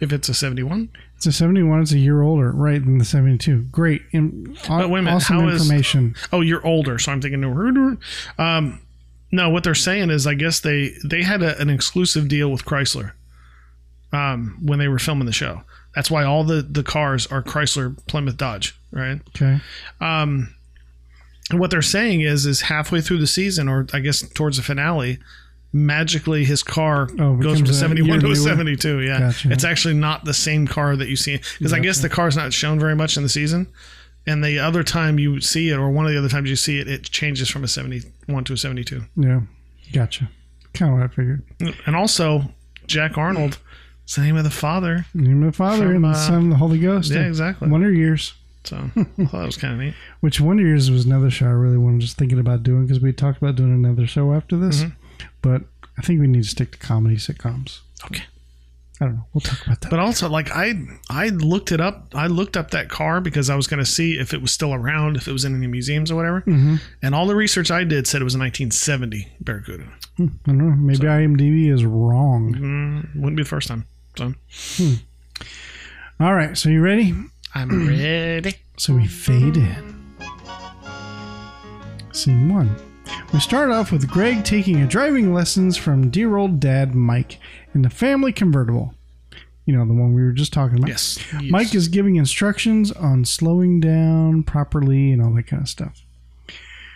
if 0.00 0.12
it's 0.12 0.28
a 0.28 0.34
71, 0.34 0.88
It's 1.16 1.26
a 1.26 1.32
71. 1.32 1.82
It's 1.82 1.90
a 1.90 1.98
year 1.98 2.22
older, 2.22 2.52
right, 2.52 2.80
than 2.80 2.98
the 2.98 3.04
72. 3.04 3.62
Great. 3.72 4.02
Im- 4.12 4.56
But 4.68 4.88
wait 4.88 5.00
a 5.00 5.02
minute, 5.02 5.16
awesome 5.16 5.40
how 5.40 5.48
is- 5.48 5.62
information. 5.62 6.14
oh, 6.32 6.42
you're 6.42 6.64
older, 6.64 6.96
so 7.00 7.10
I'm 7.10 7.20
thinking 7.20 7.40
no. 7.40 7.96
Um, 8.38 8.80
no, 9.32 9.50
what 9.50 9.64
they're 9.64 9.74
saying 9.74 10.10
is, 10.10 10.28
I 10.28 10.34
guess 10.34 10.60
they 10.60 10.92
they 11.04 11.22
had 11.24 11.42
a, 11.42 11.58
an 11.60 11.70
exclusive 11.70 12.28
deal 12.28 12.52
with 12.52 12.64
Chrysler. 12.64 13.12
Um, 14.12 14.58
when 14.62 14.78
they 14.78 14.86
were 14.86 14.98
filming 15.00 15.26
the 15.26 15.32
show, 15.32 15.62
that's 15.96 16.08
why 16.10 16.22
all 16.22 16.44
the 16.44 16.62
the 16.62 16.84
cars 16.84 17.26
are 17.28 17.42
Chrysler, 17.42 17.96
Plymouth, 18.06 18.36
Dodge, 18.36 18.78
right? 18.92 19.20
okay. 19.34 19.60
Um, 20.00 20.54
and 21.50 21.58
what 21.60 21.70
they're 21.70 21.82
saying 21.82 22.20
is, 22.22 22.46
is 22.46 22.62
halfway 22.62 23.00
through 23.00 23.18
the 23.18 23.26
season, 23.26 23.68
or 23.68 23.86
I 23.92 24.00
guess 24.00 24.22
towards 24.22 24.56
the 24.56 24.62
finale, 24.62 25.18
magically 25.72 26.44
his 26.44 26.62
car 26.62 27.08
Oh, 27.18 27.36
goes 27.36 27.58
from 27.58 27.68
a 27.68 27.70
a 27.70 27.74
71 27.74 28.20
to 28.20 28.30
a 28.30 28.36
72. 28.36 29.00
Yeah, 29.00 29.18
Gotcha. 29.20 29.52
it's 29.52 29.64
actually 29.64 29.94
not 29.94 30.24
the 30.24 30.34
same 30.34 30.66
car 30.66 30.96
that 30.96 31.08
you 31.08 31.16
see 31.16 31.40
because 31.58 31.72
I 31.72 31.78
guess 31.78 31.98
the 32.00 32.08
car's 32.08 32.36
not 32.36 32.52
shown 32.52 32.78
very 32.80 32.96
much 32.96 33.16
in 33.16 33.22
the 33.22 33.28
season. 33.28 33.68
And 34.26 34.44
the 34.44 34.58
other 34.58 34.82
time 34.82 35.18
you 35.18 35.40
see 35.40 35.70
it, 35.70 35.76
or 35.76 35.88
one 35.90 36.04
of 36.06 36.12
the 36.12 36.18
other 36.18 36.28
times 36.28 36.50
you 36.50 36.56
see 36.56 36.78
it, 36.78 36.88
it 36.88 37.04
changes 37.04 37.48
from 37.48 37.64
a 37.64 37.68
71 37.68 38.44
to 38.44 38.52
a 38.52 38.56
72. 38.56 39.02
Yeah. 39.16 39.40
Gotcha. 39.92 40.28
Kind 40.74 40.92
of 40.92 40.98
what 40.98 41.10
I 41.10 41.14
figured. 41.14 41.42
And 41.86 41.96
also, 41.96 42.52
Jack 42.86 43.16
Arnold, 43.16 43.58
it's 44.04 44.16
the 44.16 44.22
name 44.22 44.36
of 44.36 44.44
the 44.44 44.50
father. 44.50 45.06
Name 45.14 45.42
of 45.42 45.52
the 45.52 45.56
Father 45.56 45.86
From, 45.86 45.96
and 45.96 46.04
the 46.04 46.08
uh, 46.08 46.14
Son 46.14 46.44
of 46.44 46.50
the 46.50 46.56
Holy 46.56 46.78
Ghost. 46.78 47.10
yeah, 47.12 47.22
exactly. 47.26 47.68
Wonder 47.68 47.90
Years. 47.90 48.34
So 48.64 48.76
I 48.96 49.24
thought 49.26 49.42
it 49.42 49.46
was 49.46 49.56
kind 49.56 49.74
of 49.74 49.80
neat. 49.80 49.94
Which 50.20 50.40
Wonder 50.40 50.64
Years 50.64 50.90
was 50.90 51.06
another 51.06 51.30
show 51.30 51.46
I 51.46 51.50
really 51.50 51.78
wanted 51.78 52.00
just 52.00 52.16
thinking 52.16 52.38
about 52.38 52.62
doing 52.62 52.86
because 52.86 53.00
we 53.00 53.12
talked 53.12 53.38
about 53.38 53.56
doing 53.56 53.72
another 53.72 54.06
show 54.06 54.32
after 54.32 54.56
this. 54.56 54.82
Mm-hmm. 54.82 55.26
But 55.42 55.62
I 55.98 56.02
think 56.02 56.20
we 56.20 56.26
need 56.26 56.42
to 56.42 56.48
stick 56.48 56.72
to 56.72 56.78
comedy 56.78 57.16
sitcoms. 57.16 57.80
Okay. 58.06 58.24
I 59.00 59.06
don't 59.06 59.14
know. 59.14 59.24
We'll 59.32 59.40
talk 59.40 59.64
about 59.64 59.80
that. 59.80 59.90
But 59.90 59.98
also, 59.98 60.28
like 60.28 60.50
I, 60.54 60.74
I 61.08 61.28
looked 61.28 61.72
it 61.72 61.80
up. 61.80 62.08
I 62.14 62.26
looked 62.26 62.56
up 62.58 62.72
that 62.72 62.90
car 62.90 63.22
because 63.22 63.48
I 63.48 63.56
was 63.56 63.66
going 63.66 63.82
to 63.82 63.90
see 63.90 64.18
if 64.18 64.34
it 64.34 64.42
was 64.42 64.52
still 64.52 64.74
around, 64.74 65.16
if 65.16 65.26
it 65.26 65.32
was 65.32 65.46
in 65.46 65.56
any 65.56 65.66
museums 65.66 66.10
or 66.10 66.16
whatever. 66.16 66.42
Mm-hmm. 66.42 66.76
And 67.02 67.14
all 67.14 67.26
the 67.26 67.34
research 67.34 67.70
I 67.70 67.84
did 67.84 68.06
said 68.06 68.20
it 68.20 68.24
was 68.24 68.34
a 68.34 68.38
1970 68.38 69.26
Barracuda. 69.40 69.84
I 70.18 70.28
don't 70.46 70.58
know. 70.58 70.76
Maybe 70.76 71.06
IMDb 71.06 71.72
is 71.72 71.82
wrong. 71.82 72.54
Mm, 72.54 73.16
wouldn't 73.16 73.36
be 73.38 73.42
the 73.42 73.48
first 73.48 73.68
time. 73.68 73.86
So 74.16 74.34
All 76.20 76.34
right. 76.34 76.56
So 76.58 76.68
you 76.68 76.82
ready? 76.82 77.14
I'm 77.54 77.68
mm. 77.68 77.88
ready. 77.88 78.54
So 78.76 78.94
we 78.94 79.06
fade 79.06 79.56
in. 79.56 80.16
Scene 82.12 82.52
one. 82.52 82.76
We 83.32 83.40
start 83.40 83.70
off 83.70 83.90
with 83.90 84.08
Greg 84.08 84.44
taking 84.44 84.82
a 84.82 84.86
driving 84.86 85.34
lessons 85.34 85.76
from 85.76 86.10
dear 86.10 86.36
old 86.36 86.60
dad 86.60 86.94
Mike 86.94 87.40
in 87.74 87.82
the 87.82 87.90
family 87.90 88.32
convertible. 88.32 88.94
You 89.66 89.76
know, 89.76 89.84
the 89.84 89.92
one 89.92 90.14
we 90.14 90.22
were 90.22 90.32
just 90.32 90.52
talking 90.52 90.78
about. 90.78 90.88
Yes. 90.88 91.18
Mike 91.48 91.74
is 91.74 91.88
giving 91.88 92.16
instructions 92.16 92.92
on 92.92 93.24
slowing 93.24 93.80
down 93.80 94.42
properly 94.44 95.12
and 95.12 95.22
all 95.22 95.32
that 95.34 95.46
kind 95.46 95.62
of 95.62 95.68
stuff. 95.68 96.04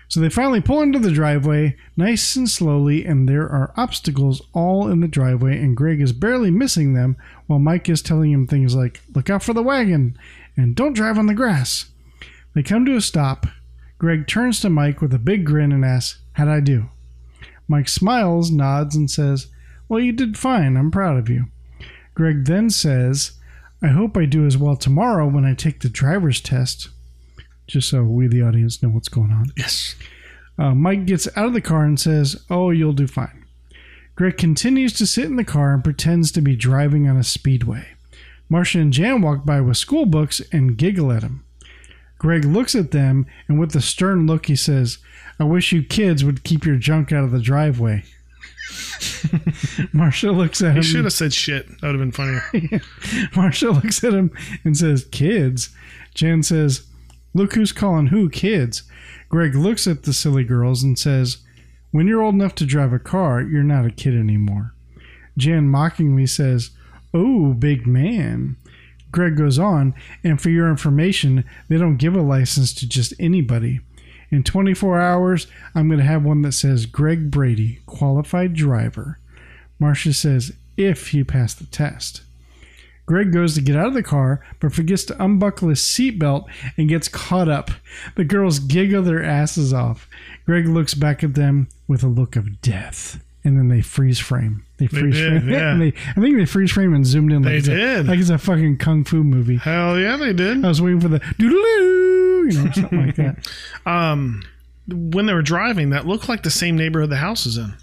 So 0.08 0.20
they 0.20 0.28
finally 0.28 0.60
pull 0.60 0.82
into 0.82 0.98
the 0.98 1.10
driveway, 1.10 1.76
nice 1.96 2.36
and 2.36 2.48
slowly, 2.48 3.04
and 3.04 3.28
there 3.28 3.48
are 3.48 3.72
obstacles 3.76 4.42
all 4.52 4.88
in 4.88 5.00
the 5.00 5.08
driveway, 5.08 5.58
and 5.58 5.76
Greg 5.76 6.00
is 6.00 6.12
barely 6.12 6.50
missing 6.50 6.94
them 6.94 7.16
while 7.46 7.58
Mike 7.58 7.88
is 7.88 8.02
telling 8.02 8.30
him 8.30 8.46
things 8.46 8.74
like, 8.76 9.00
Look 9.14 9.30
out 9.30 9.42
for 9.42 9.52
the 9.52 9.62
wagon 9.62 10.16
and 10.56 10.74
don't 10.74 10.92
drive 10.92 11.18
on 11.18 11.26
the 11.26 11.34
grass. 11.34 11.86
They 12.54 12.62
come 12.62 12.84
to 12.86 12.96
a 12.96 13.00
stop. 13.00 13.46
Greg 13.98 14.26
turns 14.26 14.60
to 14.60 14.70
Mike 14.70 15.00
with 15.00 15.12
a 15.14 15.18
big 15.18 15.44
grin 15.44 15.72
and 15.72 15.84
asks, 15.84 16.20
How'd 16.32 16.48
I 16.48 16.60
do? 16.60 16.90
Mike 17.68 17.88
smiles, 17.88 18.50
nods, 18.50 18.94
and 18.94 19.10
says, 19.10 19.48
Well, 19.88 20.00
you 20.00 20.12
did 20.12 20.38
fine. 20.38 20.76
I'm 20.76 20.90
proud 20.90 21.16
of 21.16 21.28
you. 21.28 21.46
Greg 22.14 22.44
then 22.44 22.70
says, 22.70 23.32
I 23.82 23.88
hope 23.88 24.16
I 24.16 24.24
do 24.24 24.46
as 24.46 24.56
well 24.56 24.76
tomorrow 24.76 25.26
when 25.26 25.44
I 25.44 25.54
take 25.54 25.80
the 25.80 25.88
driver's 25.88 26.40
test. 26.40 26.88
Just 27.66 27.88
so 27.88 28.02
we, 28.02 28.26
the 28.26 28.42
audience, 28.42 28.82
know 28.82 28.88
what's 28.88 29.08
going 29.08 29.32
on. 29.32 29.46
Yes. 29.56 29.96
Uh, 30.58 30.74
Mike 30.74 31.06
gets 31.06 31.26
out 31.36 31.46
of 31.46 31.54
the 31.54 31.60
car 31.60 31.84
and 31.84 31.98
says, 31.98 32.44
Oh, 32.50 32.70
you'll 32.70 32.92
do 32.92 33.06
fine. 33.06 33.44
Greg 34.14 34.36
continues 34.36 34.92
to 34.94 35.06
sit 35.06 35.24
in 35.24 35.36
the 35.36 35.44
car 35.44 35.74
and 35.74 35.82
pretends 35.82 36.30
to 36.32 36.40
be 36.40 36.54
driving 36.54 37.08
on 37.08 37.16
a 37.16 37.24
speedway. 37.24 37.86
Marcia 38.48 38.80
and 38.80 38.92
Jan 38.92 39.22
walk 39.22 39.44
by 39.44 39.60
with 39.60 39.76
school 39.76 40.06
books 40.06 40.40
and 40.52 40.76
giggle 40.76 41.12
at 41.12 41.22
him. 41.22 41.44
Greg 42.18 42.44
looks 42.44 42.74
at 42.74 42.90
them 42.90 43.26
and 43.48 43.58
with 43.58 43.74
a 43.74 43.80
stern 43.80 44.26
look 44.26 44.46
he 44.46 44.56
says, 44.56 44.98
I 45.38 45.44
wish 45.44 45.72
you 45.72 45.82
kids 45.82 46.24
would 46.24 46.44
keep 46.44 46.64
your 46.64 46.76
junk 46.76 47.12
out 47.12 47.24
of 47.24 47.32
the 47.32 47.40
driveway. 47.40 48.04
Marcia 49.92 50.30
looks 50.30 50.62
at 50.62 50.70
him. 50.70 50.76
He 50.76 50.82
should 50.82 51.04
have 51.04 51.12
said 51.12 51.32
shit. 51.32 51.68
That 51.80 51.88
would 51.88 52.00
have 52.00 52.12
been 52.12 52.12
funnier. 52.12 52.80
Marcia 53.36 53.70
looks 53.70 54.02
at 54.04 54.14
him 54.14 54.30
and 54.64 54.76
says, 54.76 55.04
Kids. 55.10 55.70
Jan 56.14 56.42
says, 56.42 56.86
Look 57.34 57.54
who's 57.54 57.72
calling 57.72 58.06
who 58.08 58.30
kids. 58.30 58.84
Greg 59.28 59.54
looks 59.54 59.86
at 59.86 60.04
the 60.04 60.12
silly 60.12 60.44
girls 60.44 60.82
and 60.82 60.98
says, 60.98 61.38
When 61.90 62.06
you're 62.06 62.22
old 62.22 62.34
enough 62.34 62.54
to 62.56 62.66
drive 62.66 62.92
a 62.92 62.98
car, 62.98 63.42
you're 63.42 63.62
not 63.62 63.86
a 63.86 63.90
kid 63.90 64.14
anymore. 64.14 64.74
Jan 65.36 65.68
mockingly 65.68 66.26
says, 66.26 66.70
Oh, 67.14 67.54
big 67.54 67.86
man. 67.86 68.56
Greg 69.12 69.36
goes 69.36 69.58
on, 69.58 69.94
and 70.24 70.42
for 70.42 70.50
your 70.50 70.68
information, 70.68 71.44
they 71.68 71.78
don't 71.78 71.96
give 71.96 72.16
a 72.16 72.20
license 72.20 72.74
to 72.74 72.88
just 72.88 73.14
anybody. 73.20 73.80
In 74.30 74.42
24 74.42 75.00
hours, 75.00 75.46
I'm 75.74 75.86
going 75.86 76.00
to 76.00 76.04
have 76.04 76.24
one 76.24 76.42
that 76.42 76.52
says 76.52 76.86
Greg 76.86 77.30
Brady, 77.30 77.80
qualified 77.86 78.54
driver. 78.54 79.20
Marcia 79.78 80.12
says, 80.12 80.52
if 80.76 81.14
you 81.14 81.24
pass 81.24 81.54
the 81.54 81.66
test. 81.66 82.22
Greg 83.06 83.32
goes 83.32 83.54
to 83.54 83.60
get 83.60 83.76
out 83.76 83.88
of 83.88 83.94
the 83.94 84.02
car, 84.02 84.44
but 84.60 84.72
forgets 84.72 85.04
to 85.04 85.22
unbuckle 85.22 85.68
his 85.68 85.80
seatbelt 85.80 86.46
and 86.76 86.88
gets 86.88 87.06
caught 87.06 87.48
up. 87.48 87.70
The 88.16 88.24
girls 88.24 88.58
giggle 88.58 89.02
their 89.02 89.22
asses 89.22 89.72
off. 89.72 90.08
Greg 90.46 90.66
looks 90.66 90.94
back 90.94 91.22
at 91.22 91.34
them 91.34 91.68
with 91.86 92.02
a 92.02 92.08
look 92.08 92.34
of 92.34 92.62
death. 92.62 93.22
And 93.44 93.58
then 93.58 93.68
they 93.68 93.82
freeze 93.82 94.18
frame. 94.18 94.63
They 94.76 94.86
freeze 94.88 95.14
did, 95.14 95.42
frame. 95.44 95.52
yeah. 95.52 95.76
They, 95.76 95.92
I 96.16 96.20
think 96.20 96.36
they 96.36 96.46
freeze 96.46 96.72
frame 96.72 96.94
and 96.94 97.06
zoomed 97.06 97.32
in 97.32 97.42
like, 97.42 97.52
They 97.52 97.56
it's 97.58 97.68
a- 97.68 97.74
did. 97.76 98.06
like 98.08 98.18
it's 98.18 98.30
a 98.30 98.38
fucking 98.38 98.78
kung 98.78 99.04
fu 99.04 99.22
movie. 99.22 99.56
Hell 99.56 99.98
yeah, 99.98 100.16
they 100.16 100.32
did. 100.32 100.64
I 100.64 100.68
was 100.68 100.82
waiting 100.82 101.00
for 101.00 101.08
the 101.08 101.20
doodaloo, 101.20 102.52
you 102.52 102.64
know, 102.64 102.70
something 102.72 103.06
like 103.06 103.16
that. 103.16 103.48
Um, 103.86 104.42
when 104.88 105.26
they 105.26 105.32
were 105.34 105.42
driving, 105.42 105.90
that 105.90 106.06
looked 106.06 106.28
like 106.28 106.42
the 106.42 106.50
same 106.50 106.76
neighborhood 106.76 107.10
the 107.10 107.16
house 107.16 107.46
is 107.46 107.56
in. 107.56 107.74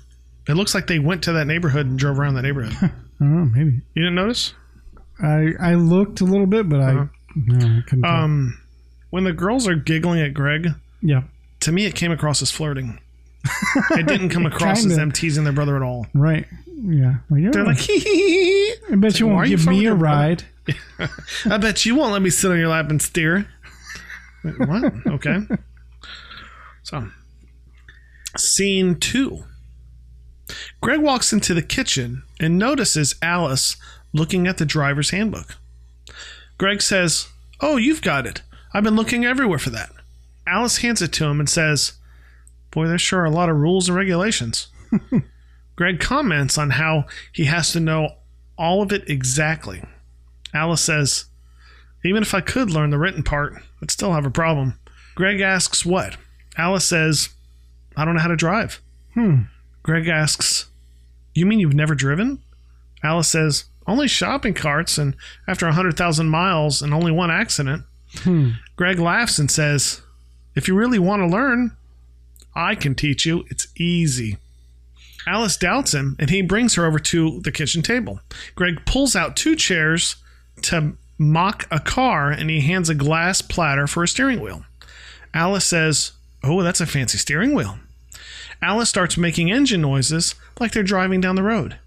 It 0.47 0.53
looks 0.55 0.73
like 0.75 0.87
they 0.87 0.99
went 0.99 1.23
to 1.23 1.33
that 1.33 1.45
neighborhood 1.47 1.85
and 1.85 1.97
drove 1.97 2.19
around 2.19 2.33
that 2.35 2.41
neighborhood. 2.43 2.73
I 2.81 3.23
don't 3.23 3.35
know, 3.37 3.45
maybe. 3.45 3.81
You 3.95 4.03
didn't 4.03 4.15
notice? 4.15 4.53
I 5.23 5.51
I 5.59 5.75
looked 5.75 6.21
a 6.21 6.25
little 6.25 6.47
bit, 6.47 6.67
but 6.67 6.81
I, 6.81 7.07
no, 7.35 7.81
I. 8.03 8.23
Um, 8.23 8.59
when 9.11 9.23
the 9.23 9.33
girls 9.33 9.67
are 9.67 9.75
giggling 9.75 10.19
at 10.19 10.33
Greg, 10.33 10.69
yeah, 11.01 11.23
to 11.61 11.71
me 11.71 11.85
it 11.85 11.93
came 11.95 12.11
across 12.11 12.41
as 12.41 12.49
flirting. 12.51 12.99
It 13.91 14.07
didn't 14.07 14.29
come 14.29 14.45
across 14.47 14.85
as 14.85 14.95
them 14.95 15.11
teasing 15.11 15.43
their 15.43 15.53
brother 15.53 15.75
at 15.75 15.81
all. 15.81 16.07
right. 16.13 16.45
Yeah, 16.83 17.17
like, 17.29 17.51
They're 17.51 17.63
like, 17.63 17.77
hee 17.77 17.99
hee 17.99 18.29
hee. 18.29 18.73
I 18.91 18.95
bet 18.95 19.19
you 19.19 19.27
won't 19.27 19.47
you 19.49 19.57
give 19.57 19.67
me 19.67 19.85
a 19.85 19.93
ride. 19.93 20.43
I 21.45 21.57
bet 21.57 21.85
you 21.85 21.93
won't 21.93 22.11
let 22.11 22.23
me 22.23 22.31
sit 22.31 22.49
on 22.49 22.57
your 22.57 22.69
lap 22.69 22.89
and 22.89 22.99
steer. 22.99 23.47
Wait, 24.43 24.57
what? 24.59 24.91
Okay. 25.05 25.41
So, 26.81 27.07
scene 28.35 28.95
two. 28.99 29.43
Greg 30.81 31.01
walks 31.01 31.31
into 31.31 31.53
the 31.53 31.61
kitchen 31.61 32.23
and 32.39 32.57
notices 32.57 33.13
Alice 33.21 33.77
looking 34.11 34.47
at 34.47 34.57
the 34.57 34.65
driver's 34.65 35.11
handbook. 35.11 35.57
Greg 36.57 36.81
says, 36.81 37.27
Oh, 37.61 37.77
you've 37.77 38.01
got 38.01 38.25
it. 38.25 38.41
I've 38.73 38.83
been 38.83 38.95
looking 38.95 39.23
everywhere 39.23 39.59
for 39.59 39.69
that. 39.69 39.91
Alice 40.47 40.77
hands 40.77 41.01
it 41.03 41.11
to 41.13 41.25
him 41.25 41.39
and 41.39 41.49
says, 41.49 41.93
Boy, 42.71 42.87
there 42.87 42.97
sure 42.97 43.21
are 43.21 43.25
a 43.25 43.31
lot 43.31 43.49
of 43.49 43.57
rules 43.57 43.87
and 43.89 43.97
regulations. 43.97 44.67
Greg 45.75 45.99
comments 45.99 46.57
on 46.57 46.71
how 46.71 47.05
he 47.31 47.45
has 47.45 47.71
to 47.73 47.79
know 47.79 48.15
all 48.57 48.81
of 48.81 48.91
it 48.91 49.09
exactly. 49.09 49.83
Alice 50.53 50.81
says, 50.81 51.25
Even 52.03 52.21
if 52.21 52.33
I 52.33 52.41
could 52.41 52.69
learn 52.69 52.89
the 52.89 52.97
written 52.97 53.23
part, 53.23 53.55
I'd 53.81 53.91
still 53.91 54.13
have 54.13 54.25
a 54.25 54.31
problem. 54.31 54.79
Greg 55.15 55.41
asks, 55.41 55.85
What? 55.85 56.17
Alice 56.57 56.85
says, 56.85 57.29
I 57.95 58.05
don't 58.05 58.15
know 58.15 58.21
how 58.21 58.27
to 58.27 58.35
drive. 58.35 58.81
Hmm. 59.13 59.41
Greg 59.83 60.07
asks, 60.07 60.67
You 61.33 61.45
mean 61.45 61.59
you've 61.59 61.73
never 61.73 61.95
driven? 61.95 62.39
Alice 63.03 63.29
says, 63.29 63.65
Only 63.87 64.07
shopping 64.07 64.53
carts, 64.53 64.97
and 64.97 65.15
after 65.47 65.65
a 65.65 65.69
100,000 65.69 66.27
miles 66.27 66.81
and 66.81 66.93
only 66.93 67.11
one 67.11 67.31
accident. 67.31 67.83
Hmm. 68.19 68.51
Greg 68.75 68.99
laughs 68.99 69.39
and 69.39 69.49
says, 69.49 70.01
If 70.55 70.67
you 70.67 70.75
really 70.75 70.99
want 70.99 71.21
to 71.21 71.27
learn, 71.27 71.75
I 72.55 72.75
can 72.75 72.95
teach 72.95 73.25
you. 73.25 73.45
It's 73.49 73.67
easy. 73.75 74.37
Alice 75.27 75.57
doubts 75.57 75.93
him 75.93 76.15
and 76.19 76.29
he 76.29 76.41
brings 76.41 76.75
her 76.75 76.85
over 76.85 76.99
to 76.99 77.39
the 77.41 77.51
kitchen 77.51 77.81
table. 77.81 78.19
Greg 78.55 78.85
pulls 78.85 79.15
out 79.15 79.35
two 79.35 79.55
chairs 79.55 80.15
to 80.63 80.93
mock 81.17 81.67
a 81.69 81.79
car 81.79 82.31
and 82.31 82.49
he 82.49 82.61
hands 82.61 82.89
a 82.89 82.95
glass 82.95 83.41
platter 83.41 83.87
for 83.87 84.03
a 84.03 84.07
steering 84.07 84.41
wheel. 84.41 84.65
Alice 85.33 85.65
says, 85.65 86.13
Oh, 86.43 86.63
that's 86.63 86.81
a 86.81 86.87
fancy 86.87 87.17
steering 87.17 87.53
wheel. 87.53 87.77
Alice 88.61 88.89
starts 88.89 89.17
making 89.17 89.51
engine 89.51 89.81
noises 89.81 90.35
like 90.59 90.71
they're 90.71 90.83
driving 90.83 91.21
down 91.21 91.35
the 91.35 91.43
road. 91.43 91.77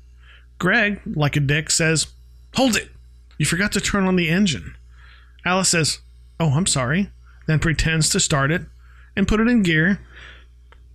Greg, 0.59 1.01
like 1.05 1.37
a 1.37 1.41
dick, 1.41 1.71
says, 1.71 2.07
Hold 2.55 2.77
it! 2.77 2.91
You 3.37 3.47
forgot 3.47 3.73
to 3.73 3.81
turn 3.81 4.07
on 4.07 4.17
the 4.17 4.29
engine. 4.29 4.77
Alice 5.45 5.71
says, 5.71 5.99
Oh, 6.39 6.51
I'm 6.51 6.67
sorry, 6.67 7.11
then 7.47 7.59
pretends 7.59 8.09
to 8.11 8.21
start 8.21 8.51
it 8.51 8.63
and 9.17 9.29
put 9.29 9.41
it 9.41 9.49
in 9.49 9.63
gear. 9.63 10.01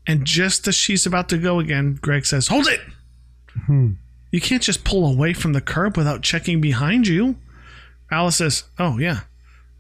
And 0.09 0.25
just 0.25 0.67
as 0.67 0.73
she's 0.73 1.05
about 1.05 1.29
to 1.29 1.37
go 1.37 1.59
again, 1.59 1.99
Greg 2.01 2.25
says, 2.25 2.47
Hold 2.47 2.67
it! 2.67 2.81
Hmm. 3.67 3.91
You 4.31 4.41
can't 4.41 4.63
just 4.63 4.83
pull 4.83 5.05
away 5.05 5.33
from 5.33 5.53
the 5.53 5.61
curb 5.61 5.97
without 5.97 6.23
checking 6.23 6.59
behind 6.59 7.07
you. 7.07 7.35
Alice 8.11 8.37
says, 8.37 8.63
Oh, 8.79 8.97
yeah. 8.97 9.21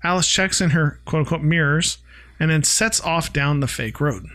Alice 0.03 0.27
checks 0.31 0.61
in 0.61 0.69
her 0.69 0.99
quote 1.05 1.21
unquote 1.21 1.41
mirrors 1.41 1.97
and 2.39 2.51
then 2.51 2.63
sets 2.63 3.01
off 3.01 3.33
down 3.33 3.59
the 3.59 3.67
fake 3.67 3.99
road. 3.99 4.27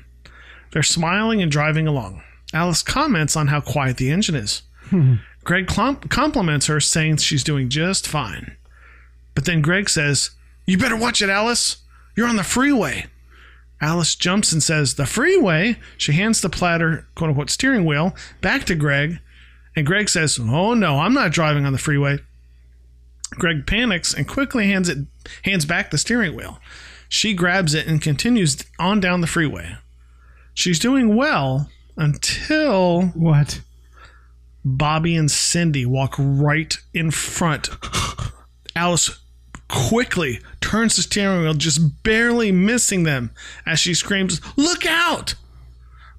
They're 0.72 0.82
smiling 0.82 1.40
and 1.40 1.50
driving 1.50 1.86
along. 1.86 2.22
Alice 2.52 2.82
comments 2.82 3.36
on 3.36 3.46
how 3.46 3.60
quiet 3.60 3.96
the 3.96 4.10
engine 4.10 4.34
is. 4.34 4.62
Hmm. 4.90 5.14
Greg 5.44 5.68
clump- 5.68 6.10
compliments 6.10 6.66
her, 6.66 6.80
saying 6.80 7.18
she's 7.18 7.44
doing 7.44 7.68
just 7.68 8.08
fine. 8.08 8.56
But 9.34 9.44
then 9.44 9.62
Greg 9.62 9.88
says, 9.88 10.30
You 10.66 10.76
better 10.76 10.96
watch 10.96 11.22
it, 11.22 11.28
Alice. 11.30 11.78
You're 12.16 12.28
on 12.28 12.36
the 12.36 12.42
freeway. 12.44 13.06
Alice 13.84 14.14
jumps 14.14 14.50
and 14.50 14.62
says, 14.62 14.94
The 14.94 15.04
freeway? 15.04 15.76
She 15.98 16.12
hands 16.12 16.40
the 16.40 16.48
platter, 16.48 17.06
quote 17.14 17.28
unquote, 17.28 17.50
steering 17.50 17.84
wheel 17.84 18.16
back 18.40 18.64
to 18.64 18.74
Greg. 18.74 19.20
And 19.76 19.86
Greg 19.86 20.08
says, 20.08 20.38
Oh 20.40 20.72
no, 20.72 21.00
I'm 21.00 21.12
not 21.12 21.32
driving 21.32 21.66
on 21.66 21.72
the 21.72 21.78
freeway. 21.78 22.18
Greg 23.32 23.66
panics 23.66 24.14
and 24.14 24.26
quickly 24.26 24.68
hands 24.68 24.88
it 24.88 25.06
hands 25.44 25.66
back 25.66 25.90
the 25.90 25.98
steering 25.98 26.34
wheel. 26.34 26.60
She 27.10 27.34
grabs 27.34 27.74
it 27.74 27.86
and 27.86 28.00
continues 28.00 28.56
on 28.78 29.00
down 29.00 29.20
the 29.20 29.26
freeway. 29.26 29.76
She's 30.54 30.78
doing 30.78 31.14
well 31.14 31.68
until 31.94 33.08
What? 33.08 33.60
Bobby 34.64 35.14
and 35.14 35.30
Cindy 35.30 35.84
walk 35.84 36.14
right 36.18 36.74
in 36.94 37.10
front. 37.10 37.68
Alice 38.74 39.20
quickly 39.68 40.40
turns 40.60 40.96
the 40.96 41.02
steering 41.02 41.42
wheel, 41.42 41.54
just 41.54 42.02
barely 42.02 42.52
missing 42.52 43.02
them 43.04 43.30
as 43.66 43.78
she 43.80 43.94
screams, 43.94 44.40
Look 44.56 44.86
out! 44.86 45.34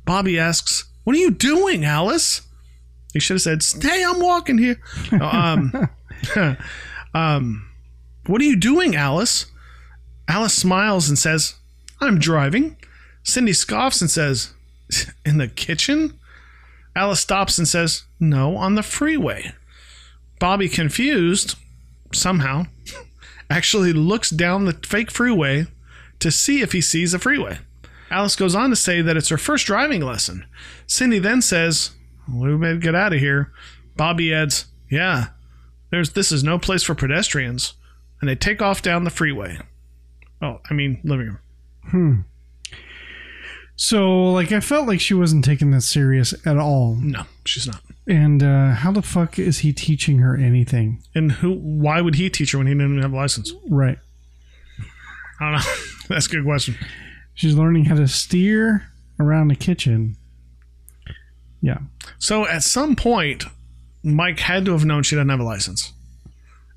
Bobby 0.06 0.40
asks, 0.40 0.86
What 1.04 1.16
are 1.16 1.20
you 1.20 1.32
doing, 1.32 1.84
Alice? 1.84 2.42
He 3.14 3.20
should 3.20 3.36
have 3.36 3.42
said, 3.42 3.64
Stay, 3.64 4.04
I'm 4.04 4.20
walking 4.20 4.58
here. 4.58 4.80
um, 5.22 5.90
um, 7.14 7.70
what 8.28 8.42
are 8.42 8.46
you 8.46 8.56
doing, 8.56 8.96
Alice? 8.96 9.46
Alice 10.28 10.54
smiles 10.54 11.08
and 11.08 11.18
says, 11.18 11.56
I'm 12.02 12.20
driving. 12.20 12.78
Cindy 13.24 13.54
scoffs 13.54 14.02
and 14.02 14.10
says, 14.10 14.54
In 15.26 15.38
the 15.38 15.48
kitchen? 15.48 16.20
Alice 16.96 17.20
stops 17.20 17.58
and 17.58 17.68
says, 17.68 18.04
No, 18.20 18.58
on 18.58 18.76
the 18.76 18.84
freeway. 18.84 19.54
Bobby, 20.40 20.68
confused, 20.68 21.56
somehow, 22.14 22.66
actually 23.50 23.94
looks 23.94 24.30
down 24.30 24.66
the 24.66 24.74
fake 24.74 25.12
freeway 25.12 25.68
to 26.20 26.32
see 26.32 26.62
if 26.62 26.72
he 26.72 26.82
sees 26.82 27.14
a 27.14 27.20
freeway. 27.20 27.60
Alice 28.12 28.36
goes 28.36 28.56
on 28.56 28.70
to 28.70 28.76
say 28.76 29.02
that 29.02 29.18
it's 29.18 29.30
her 29.30 29.38
first 29.38 29.66
driving 29.66 30.02
lesson. 30.02 30.46
Cindy 30.88 31.20
then 31.20 31.42
says, 31.42 31.92
We 32.32 32.56
better 32.56 32.78
get 32.78 32.96
out 32.96 33.14
of 33.14 33.20
here. 33.20 33.52
Bobby 33.96 34.34
adds, 34.34 34.66
Yeah, 34.90 35.28
there's 35.92 36.12
this 36.12 36.32
is 36.32 36.44
no 36.44 36.60
place 36.60 36.84
for 36.84 36.96
pedestrians. 36.96 37.74
And 38.22 38.30
they 38.30 38.36
take 38.36 38.62
off 38.62 38.82
down 38.82 39.04
the 39.04 39.10
freeway. 39.10 39.60
Oh, 40.42 40.62
I 40.70 40.74
mean, 40.74 41.02
living 41.04 41.28
room. 41.28 41.40
Hmm. 41.90 42.22
So, 43.76 44.32
like, 44.32 44.52
I 44.52 44.62
felt 44.62 44.88
like 44.88 45.02
she 45.02 45.14
wasn't 45.14 45.44
taking 45.44 45.72
this 45.72 45.86
serious 45.86 46.34
at 46.46 46.58
all. 46.58 46.96
No, 46.96 47.24
she's 47.44 47.68
not. 47.68 47.82
And 48.08 48.44
uh, 48.44 48.72
how 48.72 48.91
the 48.91 49.02
fuck 49.02 49.39
is 49.39 49.60
he 49.60 49.74
teaching 49.74 50.20
her 50.20 50.36
anything? 50.36 51.04
And 51.15 51.32
who? 51.32 51.54
Why 51.54 52.02
would 52.02 52.15
he 52.15 52.30
teach 52.30 52.52
her 52.52 52.60
when 52.60 52.68
he 52.68 52.74
didn't 52.74 52.91
even 52.91 53.02
have 53.02 53.13
a 53.13 53.15
license? 53.15 53.52
Right. 53.70 53.98
I 55.39 55.52
don't 55.52 55.54
know. 55.54 55.74
That's 56.10 56.28
a 56.28 56.30
good 56.30 56.46
question. 56.46 56.76
She's 57.34 57.56
learning 57.56 57.86
how 57.86 57.96
to 57.96 58.08
steer 58.08 58.91
around 59.20 59.48
the 59.48 59.56
kitchen. 59.56 60.18
Yeah. 61.62 61.80
So 62.20 62.48
at 62.48 62.63
some 62.63 62.96
point, 62.96 63.46
Mike 64.04 64.39
had 64.39 64.65
to 64.65 64.74
have 64.74 64.86
known 64.86 65.04
she 65.04 65.15
doesn't 65.15 65.30
have 65.30 65.39
a 65.39 65.44
license. 65.44 65.91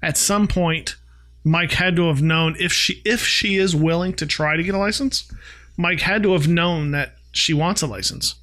At 0.03 0.17
some 0.17 0.49
point, 0.49 0.97
Mike 1.45 1.73
had 1.73 1.95
to 1.97 2.09
have 2.09 2.23
known 2.23 2.57
if 2.59 2.73
she 2.73 3.03
if 3.05 3.25
she 3.25 3.57
is 3.57 3.77
willing 3.77 4.15
to 4.15 4.27
try 4.27 4.57
to 4.57 4.63
get 4.63 4.75
a 4.75 4.79
license, 4.79 5.31
Mike 5.77 6.01
had 6.01 6.23
to 6.23 6.33
have 6.33 6.49
known 6.49 6.93
that 6.93 7.17
she 7.33 7.53
wants 7.53 7.83
a 7.83 7.87
license. 7.87 8.37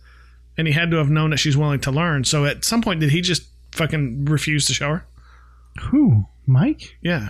And 0.57 0.67
he 0.67 0.73
had 0.73 0.91
to 0.91 0.97
have 0.97 1.09
known 1.09 1.31
that 1.31 1.37
she's 1.37 1.57
willing 1.57 1.81
to 1.81 1.91
learn. 1.91 2.23
So 2.23 2.45
at 2.45 2.63
some 2.63 2.81
point 2.81 2.99
did 2.99 3.11
he 3.11 3.21
just 3.21 3.47
fucking 3.71 4.25
refuse 4.25 4.65
to 4.67 4.73
show 4.73 4.89
her? 4.89 5.05
Who? 5.83 6.25
Mike? 6.45 6.97
Yeah. 7.01 7.29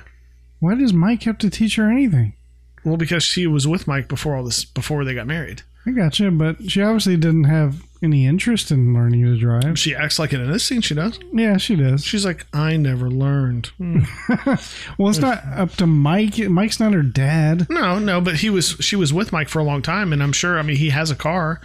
Why 0.60 0.76
does 0.76 0.94
Mike 0.94 1.24
have 1.24 1.38
to 1.40 1.50
teach 1.50 1.76
her 1.76 1.90
anything? 1.90 2.34
Well, 2.84 2.98
because 2.98 3.24
she 3.24 3.48
was 3.48 3.68
with 3.68 3.88
Mike 3.88 4.08
before 4.08 4.36
all 4.36 4.44
this 4.44 4.64
before 4.64 5.04
they 5.06 5.16
got 5.16 5.26
married. 5.28 5.64
I 5.88 5.92
gotcha, 5.92 6.32
but 6.32 6.70
she 6.70 6.82
obviously 6.82 7.16
didn't 7.16 7.44
have 7.44 7.84
any 8.02 8.26
interest 8.26 8.72
in 8.72 8.94
learning 8.94 9.24
to 9.26 9.38
drive. 9.38 9.78
She 9.78 9.96
acts 9.96 10.18
like 10.18 10.34
it 10.34 10.40
in 10.40 10.52
this 10.52 10.64
scene 10.64 10.82
she 10.82 10.96
does. 10.96 11.20
Yeah, 11.32 11.58
she 11.58 11.76
does. 11.76 12.04
She's 12.04 12.26
like, 12.26 12.46
I 12.54 12.76
never 12.78 13.10
learned. 13.10 13.68
Hmm. 13.78 14.00
Well, 14.98 15.10
it's 15.10 15.20
not 15.20 15.44
up 15.46 15.72
to 15.74 15.86
Mike. 15.88 16.38
Mike's 16.38 16.80
not 16.80 16.94
her 16.94 17.02
dad. 17.04 17.68
No, 17.70 18.00
no, 18.00 18.22
but 18.22 18.36
he 18.36 18.50
was 18.50 18.78
she 18.80 18.96
was 18.96 19.12
with 19.14 19.32
Mike 19.32 19.50
for 19.50 19.60
a 19.60 19.64
long 19.64 19.82
time, 19.82 20.14
and 20.14 20.24
I'm 20.24 20.32
sure. 20.32 20.58
I 20.58 20.62
mean, 20.62 20.78
he 20.78 20.90
has 20.90 21.12
a 21.12 21.16
car, 21.16 21.60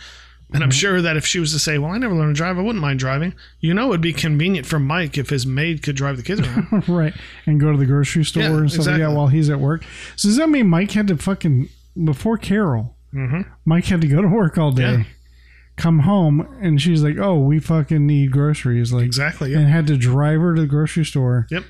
and 0.52 0.62
I'm 0.64 0.70
sure 0.70 1.00
that 1.02 1.16
if 1.16 1.26
she 1.26 1.38
was 1.40 1.52
to 1.52 1.58
say, 1.58 1.78
"Well, 1.78 1.92
I 1.92 1.98
never 1.98 2.14
learned 2.14 2.34
to 2.34 2.38
drive," 2.38 2.58
I 2.58 2.62
wouldn't 2.62 2.80
mind 2.82 2.98
driving. 2.98 3.34
You 3.60 3.74
know, 3.74 3.88
it'd 3.90 4.00
be 4.00 4.12
convenient 4.12 4.66
for 4.66 4.78
Mike 4.78 5.16
if 5.18 5.30
his 5.30 5.46
maid 5.46 5.82
could 5.82 5.96
drive 5.96 6.16
the 6.16 6.22
kids 6.22 6.40
around. 6.40 6.84
right. 6.88 7.14
And 7.46 7.60
go 7.60 7.70
to 7.72 7.78
the 7.78 7.86
grocery 7.86 8.24
store 8.24 8.42
Yeah, 8.42 8.56
and 8.56 8.70
stuff 8.70 8.86
like 8.86 8.94
that 8.96 9.00
exactly. 9.02 9.16
while 9.16 9.26
he's 9.28 9.50
at 9.50 9.60
work. 9.60 9.84
So 10.16 10.28
does 10.28 10.36
that 10.36 10.48
mean 10.48 10.66
Mike 10.68 10.90
had 10.92 11.06
to 11.08 11.16
fucking, 11.16 11.68
before 12.04 12.36
Carol, 12.38 12.96
Mike 13.64 13.84
had 13.86 14.00
to 14.00 14.08
go 14.08 14.22
to 14.22 14.28
work 14.28 14.56
all 14.58 14.72
day, 14.72 14.82
Mm-hmm. 14.82 15.00
Yeah. 15.02 15.06
come 15.76 15.98
home, 16.00 16.40
and 16.60 16.80
she's 16.80 17.02
like, 17.02 17.16
oh, 17.18 17.38
we 17.38 17.58
fucking 17.58 18.06
need 18.06 18.30
groceries. 18.32 18.92
Like, 18.92 19.04
exactly. 19.06 19.54
And 19.54 19.66
had 19.68 19.86
to 19.86 19.96
drive 19.96 20.40
her 20.40 20.54
to 20.54 20.60
the 20.60 20.66
grocery 20.66 21.04
store. 21.04 21.46
Yep. 21.50 21.64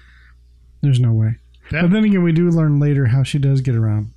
There's 0.82 1.00
no 1.00 1.12
way. 1.12 1.36
Yeah. 1.72 1.82
But 1.82 1.92
then 1.92 2.04
again, 2.04 2.22
we 2.22 2.32
do 2.32 2.48
learn 2.50 2.80
later 2.80 3.06
how 3.06 3.22
she 3.22 3.38
does 3.38 3.60
get 3.60 3.74
around 3.76 4.12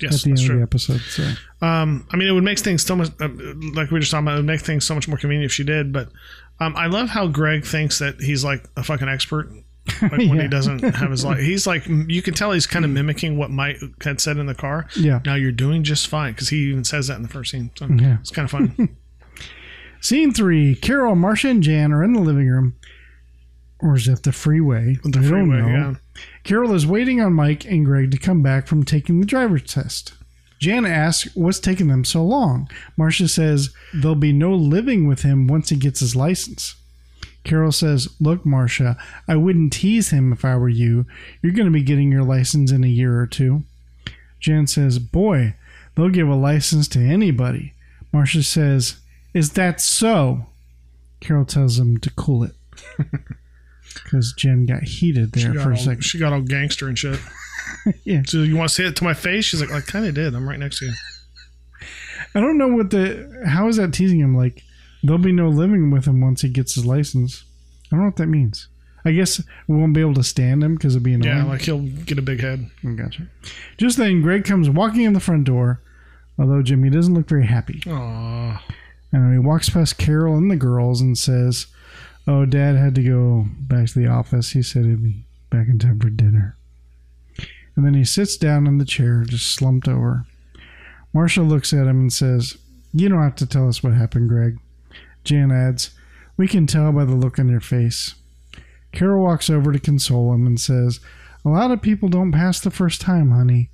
Yes, 0.00 0.14
at 0.16 0.22
the 0.24 0.30
end 0.42 0.50
of 0.50 0.56
the 0.56 0.62
episode. 0.62 1.00
So 1.00 1.32
Um, 1.62 2.06
I 2.12 2.16
mean, 2.16 2.28
it 2.28 2.32
would 2.32 2.44
make 2.44 2.58
things 2.58 2.84
so 2.84 2.94
much 2.96 3.08
uh, 3.20 3.28
like 3.74 3.90
we 3.90 3.94
were 3.94 4.00
just 4.00 4.10
talking 4.10 4.26
about. 4.26 4.34
It 4.34 4.38
would 4.40 4.46
make 4.46 4.60
things 4.60 4.84
so 4.84 4.94
much 4.94 5.08
more 5.08 5.16
convenient 5.16 5.46
if 5.46 5.52
she 5.52 5.64
did. 5.64 5.92
But 5.92 6.10
um, 6.60 6.76
I 6.76 6.86
love 6.86 7.08
how 7.08 7.26
Greg 7.28 7.64
thinks 7.64 7.98
that 7.98 8.20
he's 8.20 8.44
like 8.44 8.64
a 8.76 8.82
fucking 8.84 9.08
expert. 9.08 9.50
Like 10.02 10.10
when 10.10 10.34
Yeah. 10.34 10.42
he 10.42 10.48
doesn't 10.48 10.80
have 10.82 11.12
his 11.12 11.24
life, 11.24 11.38
he's 11.50 11.64
like 11.64 11.86
you 11.86 12.20
can 12.20 12.34
tell 12.34 12.50
he's 12.50 12.66
kind 12.66 12.84
of 12.84 12.90
mimicking 12.90 13.38
what 13.38 13.52
Mike 13.52 13.78
had 14.02 14.20
said 14.20 14.36
in 14.36 14.46
the 14.46 14.54
car. 14.54 14.88
Yeah. 14.96 15.20
Now 15.24 15.36
you're 15.36 15.52
doing 15.52 15.84
just 15.84 16.08
fine 16.08 16.32
because 16.32 16.48
he 16.48 16.56
even 16.70 16.82
says 16.82 17.06
that 17.06 17.14
in 17.16 17.22
the 17.22 17.28
first 17.28 17.52
scene. 17.52 17.70
So 17.78 17.86
Yeah. 17.86 18.16
it's 18.20 18.30
kind 18.32 18.44
of 18.44 18.50
fun. 18.50 18.96
Scene 20.00 20.32
three: 20.32 20.74
Carol, 20.74 21.14
Marcia, 21.16 21.48
and 21.48 21.62
Jan 21.62 21.92
are 21.92 22.04
in 22.04 22.12
the 22.12 22.20
living 22.20 22.48
room, 22.48 22.74
or 23.80 23.96
is 23.96 24.08
it 24.08 24.22
the 24.22 24.32
freeway? 24.32 24.98
the 25.02 25.10
don't 25.10 25.24
freeway, 25.24 25.60
know. 25.60 25.68
yeah. 25.68 25.94
Carol 26.44 26.74
is 26.74 26.86
waiting 26.86 27.20
on 27.20 27.32
Mike 27.34 27.64
and 27.64 27.84
Greg 27.84 28.10
to 28.10 28.18
come 28.18 28.42
back 28.42 28.66
from 28.66 28.84
taking 28.84 29.20
the 29.20 29.26
driver's 29.26 29.62
test. 29.64 30.14
Jan 30.58 30.86
asks 30.86 31.34
what's 31.36 31.60
taking 31.60 31.88
them 31.88 32.04
so 32.04 32.24
long. 32.24 32.68
Marcia 32.96 33.28
says 33.28 33.74
there'll 33.92 34.14
be 34.14 34.32
no 34.32 34.54
living 34.54 35.06
with 35.06 35.22
him 35.22 35.46
once 35.46 35.68
he 35.68 35.76
gets 35.76 36.00
his 36.00 36.16
license. 36.16 36.76
Carol 37.44 37.72
says, 37.72 38.08
Look, 38.20 38.44
Marcia, 38.46 38.96
I 39.28 39.36
wouldn't 39.36 39.72
tease 39.72 40.10
him 40.10 40.32
if 40.32 40.44
I 40.44 40.56
were 40.56 40.68
you. 40.68 41.06
You're 41.42 41.52
going 41.52 41.66
to 41.66 41.72
be 41.72 41.82
getting 41.82 42.10
your 42.10 42.24
license 42.24 42.72
in 42.72 42.82
a 42.82 42.88
year 42.88 43.20
or 43.20 43.26
two. 43.26 43.62
Jan 44.40 44.66
says, 44.66 44.98
Boy, 44.98 45.54
they'll 45.94 46.08
give 46.08 46.28
a 46.28 46.34
license 46.34 46.88
to 46.88 46.98
anybody. 46.98 47.74
Marcia 48.12 48.42
says, 48.42 48.96
Is 49.34 49.50
that 49.50 49.80
so? 49.80 50.46
Carol 51.20 51.44
tells 51.44 51.78
him 51.78 51.98
to 51.98 52.10
cool 52.10 52.42
it. 52.44 52.54
Because 54.04 54.32
Jen 54.36 54.66
got 54.66 54.82
heated 54.82 55.32
there 55.32 55.54
got, 55.54 55.62
for 55.62 55.70
a 55.70 55.74
all, 55.74 55.80
second. 55.80 56.02
she 56.02 56.18
got 56.18 56.32
all 56.32 56.42
gangster 56.42 56.88
and 56.88 56.98
shit. 56.98 57.20
Yeah. 58.04 58.22
So 58.26 58.38
you 58.38 58.56
want 58.56 58.68
to 58.70 58.74
say 58.74 58.84
it 58.84 58.96
to 58.96 59.04
my 59.04 59.14
face? 59.14 59.44
She's 59.44 59.60
like, 59.60 59.72
I 59.72 59.80
kind 59.80 60.06
of 60.06 60.14
did. 60.14 60.34
I'm 60.34 60.48
right 60.48 60.58
next 60.58 60.78
to 60.78 60.86
you. 60.86 60.92
I 62.34 62.40
don't 62.40 62.58
know 62.58 62.68
what 62.68 62.90
the. 62.90 63.42
How 63.46 63.68
is 63.68 63.76
that 63.76 63.92
teasing 63.92 64.20
him? 64.20 64.36
Like, 64.36 64.62
there'll 65.02 65.18
be 65.18 65.32
no 65.32 65.48
living 65.48 65.90
with 65.90 66.04
him 66.04 66.20
once 66.20 66.42
he 66.42 66.48
gets 66.48 66.74
his 66.74 66.86
license. 66.86 67.44
I 67.86 67.96
don't 67.96 68.00
know 68.00 68.06
what 68.06 68.16
that 68.16 68.26
means. 68.26 68.68
I 69.04 69.12
guess 69.12 69.40
we 69.68 69.76
won't 69.76 69.94
be 69.94 70.00
able 70.00 70.14
to 70.14 70.24
stand 70.24 70.64
him 70.64 70.74
because 70.74 70.96
it'll 70.96 71.04
be 71.04 71.14
annoying. 71.14 71.36
Yeah, 71.36 71.44
like 71.44 71.62
he'll 71.62 71.82
get 71.82 72.18
a 72.18 72.22
big 72.22 72.40
head. 72.40 72.68
I 72.84 72.92
gotcha. 72.92 73.28
Just 73.78 73.98
then, 73.98 74.20
Greg 74.20 74.44
comes 74.44 74.68
walking 74.68 75.02
in 75.02 75.12
the 75.12 75.20
front 75.20 75.44
door, 75.44 75.80
although 76.38 76.62
Jimmy 76.62 76.90
doesn't 76.90 77.14
look 77.14 77.28
very 77.28 77.46
happy. 77.46 77.80
Aww. 77.80 78.60
And 79.12 79.32
he 79.32 79.38
walks 79.38 79.70
past 79.70 79.96
Carol 79.98 80.36
and 80.36 80.50
the 80.50 80.56
girls 80.56 81.00
and 81.00 81.16
says, 81.16 81.68
Oh, 82.28 82.44
Dad 82.44 82.76
had 82.76 82.94
to 82.96 83.02
go 83.02 83.46
back 83.60 83.86
to 83.88 83.98
the 83.98 84.08
office. 84.08 84.50
He 84.50 84.62
said 84.62 84.84
he'd 84.84 85.02
be 85.02 85.24
back 85.48 85.68
in 85.68 85.78
time 85.78 86.00
for 86.00 86.10
dinner. 86.10 86.56
And 87.76 87.86
then 87.86 87.94
he 87.94 88.04
sits 88.04 88.36
down 88.36 88.66
in 88.66 88.78
the 88.78 88.84
chair, 88.84 89.24
just 89.24 89.52
slumped 89.52 89.86
over. 89.86 90.26
Marcia 91.12 91.42
looks 91.42 91.72
at 91.72 91.86
him 91.86 92.00
and 92.00 92.12
says, 92.12 92.58
You 92.92 93.08
don't 93.08 93.22
have 93.22 93.36
to 93.36 93.46
tell 93.46 93.68
us 93.68 93.82
what 93.82 93.92
happened, 93.92 94.28
Greg. 94.28 94.58
Jan 95.24 95.52
adds, 95.52 95.90
We 96.36 96.48
can 96.48 96.66
tell 96.66 96.90
by 96.92 97.04
the 97.04 97.14
look 97.14 97.38
on 97.38 97.48
your 97.48 97.60
face. 97.60 98.14
Carol 98.92 99.22
walks 99.22 99.50
over 99.50 99.72
to 99.72 99.78
console 99.78 100.32
him 100.32 100.46
and 100.46 100.58
says, 100.58 101.00
A 101.44 101.48
lot 101.48 101.70
of 101.70 101.82
people 101.82 102.08
don't 102.08 102.32
pass 102.32 102.58
the 102.58 102.70
first 102.70 103.00
time, 103.00 103.30
honey. 103.30 103.70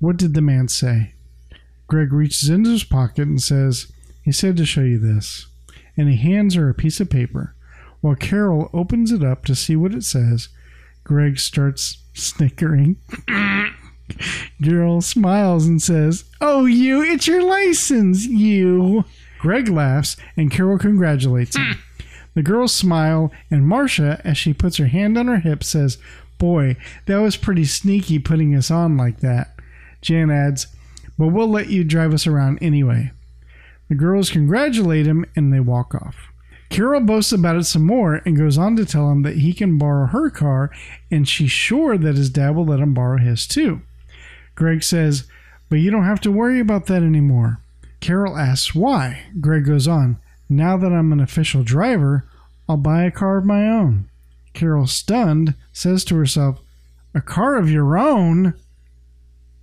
What 0.00 0.16
did 0.16 0.34
the 0.34 0.42
man 0.42 0.68
say? 0.68 1.14
Greg 1.86 2.12
reaches 2.12 2.48
into 2.48 2.70
his 2.70 2.84
pocket 2.84 3.26
and 3.26 3.40
says, 3.40 3.90
He 4.22 4.32
said 4.32 4.56
to 4.56 4.66
show 4.66 4.82
you 4.82 4.98
this. 4.98 5.46
And 5.96 6.08
he 6.08 6.16
hands 6.16 6.54
her 6.54 6.68
a 6.68 6.74
piece 6.74 7.00
of 7.00 7.10
paper. 7.10 7.54
While 8.00 8.14
Carol 8.14 8.70
opens 8.72 9.12
it 9.12 9.22
up 9.22 9.44
to 9.44 9.54
see 9.54 9.76
what 9.76 9.94
it 9.94 10.04
says, 10.04 10.48
Greg 11.04 11.38
starts 11.38 11.98
snickering. 12.14 12.96
Carol 14.62 15.00
smiles 15.00 15.66
and 15.66 15.80
says, 15.80 16.24
Oh, 16.40 16.66
you, 16.66 17.02
it's 17.02 17.26
your 17.26 17.42
license, 17.42 18.26
you. 18.26 19.04
Greg 19.38 19.68
laughs 19.68 20.16
and 20.36 20.50
Carol 20.50 20.78
congratulates 20.78 21.56
him. 21.56 21.78
The 22.34 22.42
girls 22.44 22.72
smile, 22.72 23.32
and 23.50 23.66
Marcia, 23.66 24.20
as 24.22 24.38
she 24.38 24.54
puts 24.54 24.76
her 24.76 24.86
hand 24.86 25.18
on 25.18 25.26
her 25.26 25.40
hip, 25.40 25.64
says, 25.64 25.98
Boy, 26.38 26.76
that 27.06 27.16
was 27.18 27.36
pretty 27.36 27.64
sneaky 27.64 28.20
putting 28.20 28.54
us 28.54 28.70
on 28.70 28.96
like 28.96 29.18
that. 29.18 29.56
Jan 30.00 30.30
adds, 30.30 30.68
But 31.18 31.28
we'll 31.28 31.48
let 31.48 31.70
you 31.70 31.82
drive 31.82 32.14
us 32.14 32.28
around 32.28 32.60
anyway. 32.62 33.10
The 33.88 33.96
girls 33.96 34.30
congratulate 34.30 35.06
him 35.06 35.26
and 35.34 35.52
they 35.52 35.58
walk 35.58 35.92
off. 35.92 36.29
Carol 36.70 37.00
boasts 37.00 37.32
about 37.32 37.56
it 37.56 37.64
some 37.64 37.84
more 37.84 38.22
and 38.24 38.36
goes 38.36 38.56
on 38.56 38.76
to 38.76 38.86
tell 38.86 39.10
him 39.10 39.22
that 39.22 39.38
he 39.38 39.52
can 39.52 39.76
borrow 39.76 40.06
her 40.06 40.30
car 40.30 40.70
and 41.10 41.28
she's 41.28 41.50
sure 41.50 41.98
that 41.98 42.16
his 42.16 42.30
dad 42.30 42.54
will 42.54 42.64
let 42.64 42.78
him 42.78 42.94
borrow 42.94 43.18
his 43.18 43.46
too. 43.46 43.82
Greg 44.54 44.82
says, 44.82 45.24
But 45.68 45.80
you 45.80 45.90
don't 45.90 46.04
have 46.04 46.20
to 46.20 46.30
worry 46.32 46.60
about 46.60 46.86
that 46.86 47.02
anymore. 47.02 47.58
Carol 48.00 48.38
asks 48.38 48.74
why. 48.74 49.22
Greg 49.40 49.66
goes 49.66 49.88
on, 49.88 50.18
Now 50.48 50.76
that 50.76 50.92
I'm 50.92 51.12
an 51.12 51.20
official 51.20 51.64
driver, 51.64 52.24
I'll 52.68 52.76
buy 52.76 53.02
a 53.02 53.10
car 53.10 53.38
of 53.38 53.44
my 53.44 53.68
own. 53.68 54.08
Carol, 54.54 54.86
stunned, 54.86 55.54
says 55.72 56.04
to 56.04 56.16
herself, 56.16 56.60
A 57.14 57.20
car 57.20 57.56
of 57.56 57.70
your 57.70 57.98
own? 57.98 58.54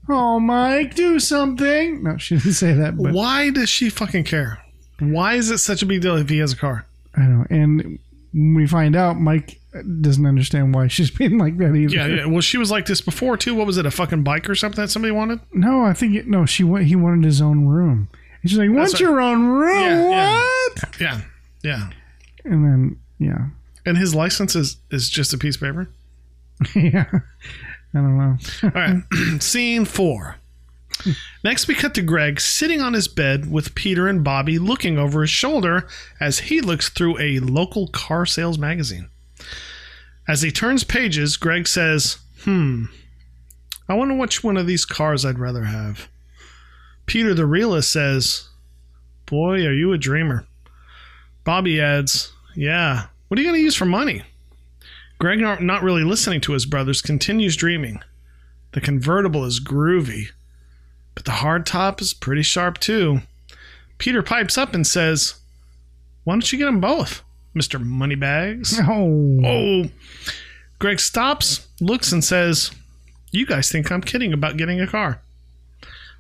Oh, 0.10 0.40
Mike, 0.40 0.96
do 0.96 1.20
something. 1.20 2.04
No, 2.04 2.18
she 2.18 2.36
didn't 2.36 2.54
say 2.54 2.74
that, 2.74 2.98
but 2.98 3.14
Why 3.14 3.50
does 3.50 3.70
she 3.70 3.90
fucking 3.90 4.26
care? 4.26 4.64
Why 5.00 5.36
is 5.36 5.52
it 5.52 5.60
such 5.60 5.82
a 5.82 5.86
big 5.86 6.02
deal 6.02 6.18
if 6.18 6.30
he 6.30 6.40
has 6.40 6.54
a 6.54 6.58
car? 6.58 6.87
I 7.18 7.22
know. 7.24 7.46
And 7.50 8.00
we 8.34 8.68
find 8.68 8.96
out, 8.96 9.20
Mike 9.20 9.60
doesn't 10.02 10.26
understand 10.26 10.74
why 10.74 10.88
she's 10.88 11.12
being 11.18 11.38
like 11.38 11.58
that 11.58 11.76
either. 11.76 11.96
Yeah, 11.96 12.08
yeah. 12.08 12.26
Well, 12.26 12.42
she 12.42 12.58
was 12.58 12.72
like 12.72 12.86
this 12.86 13.02
before 13.02 13.38
too. 13.38 13.56
What 13.56 13.68
was 13.68 13.78
it? 13.78 13.86
A 13.86 13.92
fucking 13.92 14.24
bike 14.24 14.50
or 14.50 14.56
something 14.56 14.82
that 14.82 14.90
somebody 14.90 15.12
wanted? 15.12 15.40
No, 15.54 15.82
I 15.82 15.94
think 15.94 16.16
it, 16.16 16.28
no. 16.28 16.46
She 16.46 16.64
he 16.84 16.96
wanted 16.96 17.26
his 17.26 17.42
own 17.42 17.66
room. 17.66 18.10
And 18.42 18.50
she's 18.52 18.60
like, 18.60 18.70
"Want 18.70 18.90
That's 18.90 19.00
your 19.00 19.20
own 19.20 19.46
room? 19.48 19.84
Yeah, 19.84 20.10
yeah. 20.10 20.40
what?" 20.40 21.02
Yeah, 21.02 21.22
yeah. 21.64 21.90
And 22.46 22.64
then 22.64 23.00
yeah, 23.20 23.48
And 23.86 23.98
his 23.98 24.14
license 24.14 24.56
is 24.56 24.78
is 24.92 25.10
just 25.10 25.34
a 25.34 25.38
piece 25.38 25.56
of 25.56 25.62
paper. 25.62 25.90
yeah. 26.76 27.06
I 27.94 28.00
don't 28.00 28.18
know. 28.18 28.38
All 28.64 28.70
right. 28.70 29.04
Scene 29.42 29.86
four. 29.86 30.36
Next, 31.44 31.68
we 31.68 31.76
cut 31.76 31.94
to 31.96 32.02
Greg 32.02 32.40
sitting 32.40 32.82
on 32.82 32.94
his 32.94 33.08
bed 33.08 33.52
with 33.52 33.76
Peter 33.76 34.08
and 34.08 34.24
Bobby 34.24 34.60
looking 34.60 34.98
over 34.98 35.22
his 35.22 35.30
shoulder 35.30 35.88
as 36.20 36.40
he 36.40 36.62
looks 36.62 36.90
through 36.90 37.20
a 37.20 37.40
local 37.40 37.88
car 37.88 38.26
sales 38.26 38.58
magazine. 38.58 39.10
As 40.28 40.42
he 40.42 40.52
turns 40.52 40.84
pages, 40.84 41.38
Greg 41.38 41.68
says, 41.68 42.18
Hmm, 42.44 42.86
I 43.88 43.94
wonder 43.94 44.16
which 44.16 44.44
one 44.44 44.58
of 44.58 44.68
these 44.68 44.86
cars 44.86 45.24
I'd 45.26 45.40
rather 45.40 45.66
have. 45.66 46.10
Peter 47.06 47.34
the 47.34 47.46
realist 47.46 47.92
says, 47.92 48.50
Boy, 49.26 49.66
are 49.66 49.74
you 49.74 49.94
a 49.94 49.98
dreamer. 49.98 50.46
Bobby 51.44 51.80
adds, 51.80 52.34
Yeah, 52.56 53.08
what 53.28 53.38
are 53.38 53.42
you 53.42 53.48
going 53.48 53.60
to 53.60 53.64
use 53.64 53.76
for 53.76 53.86
money? 53.86 54.24
Greg, 55.20 55.40
not 55.40 55.82
really 55.82 56.04
listening 56.04 56.42
to 56.42 56.54
his 56.54 56.66
brothers, 56.66 57.02
continues 57.02 57.56
dreaming. 57.56 58.02
The 58.74 58.82
convertible 58.82 59.46
is 59.46 59.60
groovy, 59.64 60.28
but 61.18 61.26
the 61.26 61.32
hardtop 61.32 62.00
is 62.00 62.14
pretty 62.14 62.44
sharp 62.44 62.78
too. 62.78 63.22
Peter 63.98 64.22
pipes 64.22 64.56
up 64.56 64.76
and 64.76 64.86
says, 64.86 65.40
Why 66.26 66.34
don't 66.36 66.52
you 66.52 66.60
get 66.60 66.66
them 66.66 66.80
both, 66.80 67.24
Mr. 67.56 67.84
Moneybags? 67.84 68.80
Oh, 68.88 69.40
Oh. 69.44 69.90
Greg 70.78 71.00
stops, 71.00 71.68
looks, 71.82 72.12
and 72.12 72.24
says, 72.24 72.70
You 73.32 73.48
guys 73.48 73.72
think 73.72 73.92
I'm 73.92 74.02
kidding 74.02 74.32
about 74.32 74.58
getting 74.58 74.80
a 74.80 74.86
car. 74.86 75.20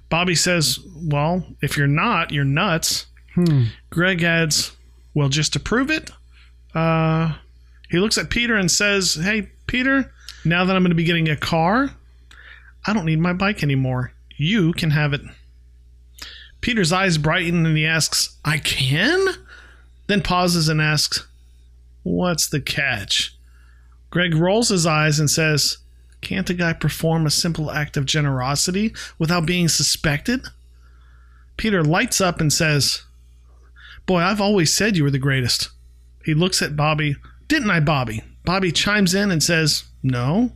Bobby 0.09 0.33
says, 0.33 0.79
Well, 1.03 1.45
if 1.61 1.77
you're 1.77 1.85
not, 1.85 2.31
you're 2.31 2.43
nuts. 2.43 3.05
Hmm. 3.35 3.65
Greg 3.91 4.23
adds, 4.23 4.75
Well, 5.13 5.29
just 5.29 5.53
to 5.53 5.59
prove 5.59 5.91
it, 5.91 6.09
uh, 6.73 7.35
he 7.91 7.99
looks 7.99 8.17
at 8.17 8.31
Peter 8.31 8.55
and 8.55 8.71
says, 8.71 9.13
Hey, 9.13 9.49
Peter, 9.67 10.11
now 10.43 10.65
that 10.65 10.75
I'm 10.75 10.81
going 10.81 10.89
to 10.89 10.95
be 10.95 11.03
getting 11.03 11.29
a 11.29 11.37
car, 11.37 11.91
I 12.87 12.93
don't 12.93 13.05
need 13.05 13.19
my 13.19 13.33
bike 13.33 13.61
anymore. 13.61 14.11
You 14.37 14.71
can 14.73 14.91
have 14.91 15.13
it. 15.13 15.21
Peter's 16.61 16.93
eyes 16.93 17.17
brighten 17.17 17.65
and 17.65 17.77
he 17.77 17.85
asks, 17.85 18.37
I 18.45 18.59
can? 18.59 19.27
Then 20.07 20.21
pauses 20.21 20.69
and 20.69 20.81
asks, 20.81 21.27
What's 22.03 22.47
the 22.47 22.61
catch? 22.61 23.35
Greg 24.09 24.35
rolls 24.35 24.69
his 24.69 24.85
eyes 24.85 25.19
and 25.19 25.29
says, 25.29 25.79
Can't 26.21 26.49
a 26.49 26.53
guy 26.53 26.73
perform 26.73 27.25
a 27.25 27.31
simple 27.31 27.71
act 27.71 27.97
of 27.97 28.05
generosity 28.05 28.93
without 29.19 29.45
being 29.45 29.67
suspected? 29.67 30.45
Peter 31.57 31.83
lights 31.83 32.21
up 32.21 32.39
and 32.39 32.53
says, 32.53 33.03
Boy, 34.05 34.19
I've 34.19 34.39
always 34.39 34.73
said 34.73 34.95
you 34.95 35.03
were 35.03 35.11
the 35.11 35.19
greatest. 35.19 35.69
He 36.23 36.33
looks 36.33 36.61
at 36.61 36.77
Bobby. 36.77 37.17
Didn't 37.47 37.71
I, 37.71 37.79
Bobby? 37.79 38.23
Bobby 38.45 38.71
chimes 38.71 39.13
in 39.13 39.31
and 39.31 39.43
says, 39.43 39.83
No. 40.01 40.51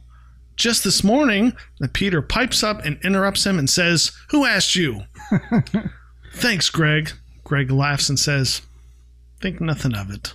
Just 0.56 0.84
this 0.84 1.04
morning, 1.04 1.54
that 1.80 1.94
Peter 1.94 2.22
pipes 2.22 2.64
up 2.64 2.84
and 2.86 3.00
interrupts 3.04 3.46
him 3.46 3.58
and 3.58 3.70
says, 3.70 4.12
Who 4.30 4.46
asked 4.46 4.76
you? 4.76 5.04
Thanks, 6.34 6.70
Greg. 6.70 7.12
Greg 7.44 7.72
laughs 7.72 8.10
and 8.10 8.20
says, 8.20 8.62
Think 9.42 9.60
nothing 9.60 9.96
of 9.96 10.12
it. 10.12 10.34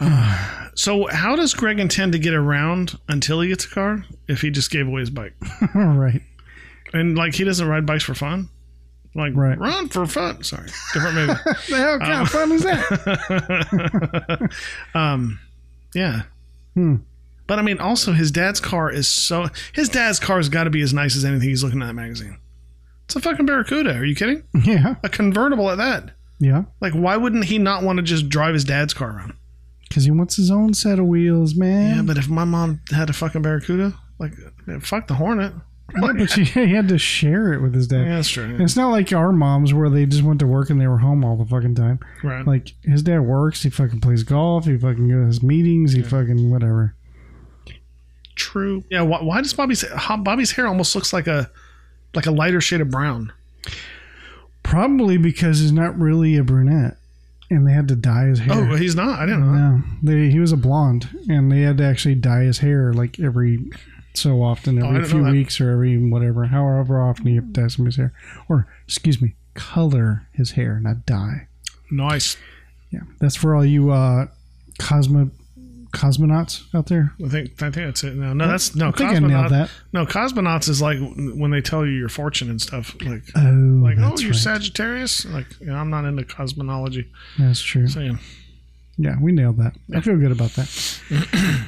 so, 0.74 1.06
how 1.08 1.34
does 1.36 1.54
Greg 1.54 1.78
intend 1.78 2.12
to 2.12 2.18
get 2.18 2.34
around 2.34 2.98
until 3.08 3.40
he 3.40 3.48
gets 3.48 3.64
a 3.64 3.70
car 3.70 4.04
if 4.28 4.40
he 4.40 4.50
just 4.50 4.70
gave 4.70 4.86
away 4.86 5.00
his 5.00 5.10
bike? 5.10 5.34
All 5.74 5.82
right. 5.96 6.20
And, 6.92 7.16
like, 7.16 7.34
he 7.34 7.44
doesn't 7.44 7.66
ride 7.66 7.86
bikes 7.86 8.04
for 8.04 8.14
fun? 8.14 8.48
Like, 9.16 9.32
Right. 9.36 9.58
run 9.58 9.88
for 9.88 10.06
fun. 10.06 10.42
Sorry, 10.42 10.68
different 10.92 11.14
movie. 11.16 11.32
The 11.68 11.76
hell 11.76 11.98
kind 12.00 12.22
of 12.22 12.28
fun 12.30 12.52
is 12.52 12.62
that? 12.64 14.50
um, 14.94 15.38
yeah. 15.94 16.22
Hmm. 16.74 16.96
But 17.46 17.58
I 17.58 17.62
mean, 17.62 17.78
also 17.78 18.12
his 18.12 18.30
dad's 18.30 18.60
car 18.60 18.90
is 18.90 19.06
so. 19.06 19.48
His 19.72 19.88
dad's 19.88 20.18
car 20.18 20.38
has 20.38 20.48
got 20.48 20.64
to 20.64 20.70
be 20.70 20.80
as 20.80 20.94
nice 20.94 21.16
as 21.16 21.24
anything 21.24 21.48
he's 21.48 21.62
looking 21.62 21.82
at 21.82 21.86
that 21.86 21.94
magazine. 21.94 22.38
It's 23.04 23.16
a 23.16 23.20
fucking 23.20 23.44
Barracuda. 23.44 23.96
Are 23.96 24.04
you 24.04 24.14
kidding? 24.14 24.44
Yeah. 24.64 24.94
A 25.02 25.08
convertible 25.10 25.70
at 25.70 25.76
that. 25.76 26.12
Yeah. 26.38 26.64
Like, 26.80 26.94
why 26.94 27.16
wouldn't 27.16 27.44
he 27.44 27.58
not 27.58 27.82
want 27.82 27.98
to 27.98 28.02
just 28.02 28.28
drive 28.28 28.54
his 28.54 28.64
dad's 28.64 28.94
car 28.94 29.16
around? 29.16 29.34
Because 29.88 30.04
he 30.04 30.10
wants 30.10 30.36
his 30.36 30.50
own 30.50 30.74
set 30.74 30.98
of 30.98 31.06
wheels, 31.06 31.54
man. 31.54 31.96
Yeah, 31.96 32.02
but 32.02 32.16
if 32.16 32.28
my 32.28 32.44
mom 32.44 32.80
had 32.90 33.10
a 33.10 33.12
fucking 33.12 33.42
Barracuda, 33.42 33.92
like, 34.18 34.32
man, 34.66 34.80
fuck 34.80 35.06
the 35.06 35.14
Hornet. 35.14 35.52
Yeah, 35.94 36.12
but 36.16 36.30
she, 36.30 36.44
he 36.44 36.74
had 36.74 36.88
to 36.88 36.98
share 36.98 37.52
it 37.52 37.60
with 37.60 37.74
his 37.74 37.86
dad. 37.86 38.06
Yeah, 38.06 38.16
that's 38.16 38.28
true. 38.28 38.56
It's 38.58 38.74
not 38.74 38.88
like 38.88 39.12
our 39.12 39.32
moms 39.32 39.74
where 39.74 39.90
they 39.90 40.06
just 40.06 40.22
went 40.22 40.40
to 40.40 40.46
work 40.46 40.70
and 40.70 40.80
they 40.80 40.86
were 40.86 40.98
home 40.98 41.24
all 41.24 41.36
the 41.36 41.44
fucking 41.44 41.74
time. 41.74 42.00
Right. 42.22 42.44
Like 42.44 42.72
his 42.82 43.02
dad 43.02 43.20
works, 43.20 43.62
he 43.62 43.70
fucking 43.70 44.00
plays 44.00 44.22
golf, 44.22 44.64
he 44.64 44.78
fucking 44.78 45.08
goes 45.08 45.20
to 45.22 45.26
his 45.26 45.42
meetings, 45.42 45.92
he 45.92 46.02
fucking 46.02 46.50
whatever. 46.50 46.96
True. 48.34 48.84
Yeah. 48.90 49.02
Why, 49.02 49.22
why 49.22 49.40
does 49.40 49.52
Bobby's 49.52 49.84
Bobby's 50.18 50.52
hair 50.52 50.66
almost 50.66 50.94
looks 50.94 51.12
like 51.12 51.26
a 51.26 51.50
like 52.14 52.26
a 52.26 52.30
lighter 52.30 52.60
shade 52.60 52.80
of 52.80 52.90
brown? 52.90 53.32
Probably 54.62 55.18
because 55.18 55.60
he's 55.60 55.72
not 55.72 55.98
really 55.98 56.36
a 56.36 56.42
brunette, 56.42 56.96
and 57.50 57.66
they 57.66 57.72
had 57.72 57.86
to 57.88 57.96
dye 57.96 58.26
his 58.26 58.38
hair. 58.40 58.54
Oh, 58.72 58.76
he's 58.76 58.94
not. 58.96 59.18
I 59.20 59.26
didn't 59.26 59.52
know. 59.52 59.76
no, 59.76 59.82
they, 60.02 60.30
he 60.30 60.38
was 60.40 60.52
a 60.52 60.56
blonde, 60.56 61.08
and 61.28 61.52
they 61.52 61.60
had 61.60 61.76
to 61.78 61.84
actually 61.84 62.14
dye 62.14 62.44
his 62.44 62.58
hair 62.58 62.92
like 62.94 63.20
every 63.20 63.58
so 64.14 64.42
often, 64.42 64.82
Oh, 64.82 64.86
every 64.88 65.00
didn't 65.00 65.10
few 65.10 65.24
weeks 65.24 65.60
or 65.60 65.70
every 65.70 65.98
whatever, 65.98 66.46
however 66.46 67.00
often 67.02 67.26
he 67.26 67.38
dyes 67.40 67.74
his 67.76 67.96
hair, 67.96 68.12
or 68.48 68.66
excuse 68.86 69.20
me, 69.20 69.34
color 69.54 70.26
his 70.32 70.52
hair, 70.52 70.80
not 70.80 71.04
dye. 71.04 71.48
Nice. 71.90 72.36
Yeah, 72.90 73.00
that's 73.20 73.36
for 73.36 73.54
all 73.54 73.64
you 73.64 73.90
uh, 73.90 74.26
cosmo 74.78 75.30
cosmonauts 75.94 76.62
out 76.74 76.86
there. 76.86 77.12
I 77.24 77.28
think 77.28 77.62
I 77.62 77.70
think 77.70 77.86
that's 77.86 78.04
it. 78.04 78.14
No, 78.14 78.32
no, 78.32 78.48
that's 78.48 78.74
no. 78.74 78.88
I 78.88 78.92
think 78.92 79.10
I 79.12 79.18
nailed 79.18 79.52
that. 79.52 79.70
No, 79.92 80.04
cosmonauts 80.04 80.68
is 80.68 80.82
like 80.82 80.98
when 80.98 81.50
they 81.50 81.60
tell 81.60 81.86
you 81.86 81.92
your 81.92 82.08
fortune 82.08 82.50
and 82.50 82.60
stuff. 82.60 82.94
Like, 83.02 83.22
Oh, 83.36 83.40
like 83.40 83.96
oh, 83.98 84.18
you're 84.18 84.30
right. 84.30 84.36
Sagittarius. 84.38 85.24
Like, 85.26 85.46
yeah, 85.60 85.80
I'm 85.80 85.90
not 85.90 86.04
into 86.04 86.22
cosmonology. 86.24 87.06
That's 87.38 87.60
true. 87.62 87.88
So 87.88 88.00
yeah. 88.00 88.16
Yeah, 88.96 89.16
we 89.20 89.32
nailed 89.32 89.56
that. 89.56 89.74
I 89.92 90.00
feel 90.00 90.16
good 90.16 90.30
about 90.30 90.50
that. 90.52 90.68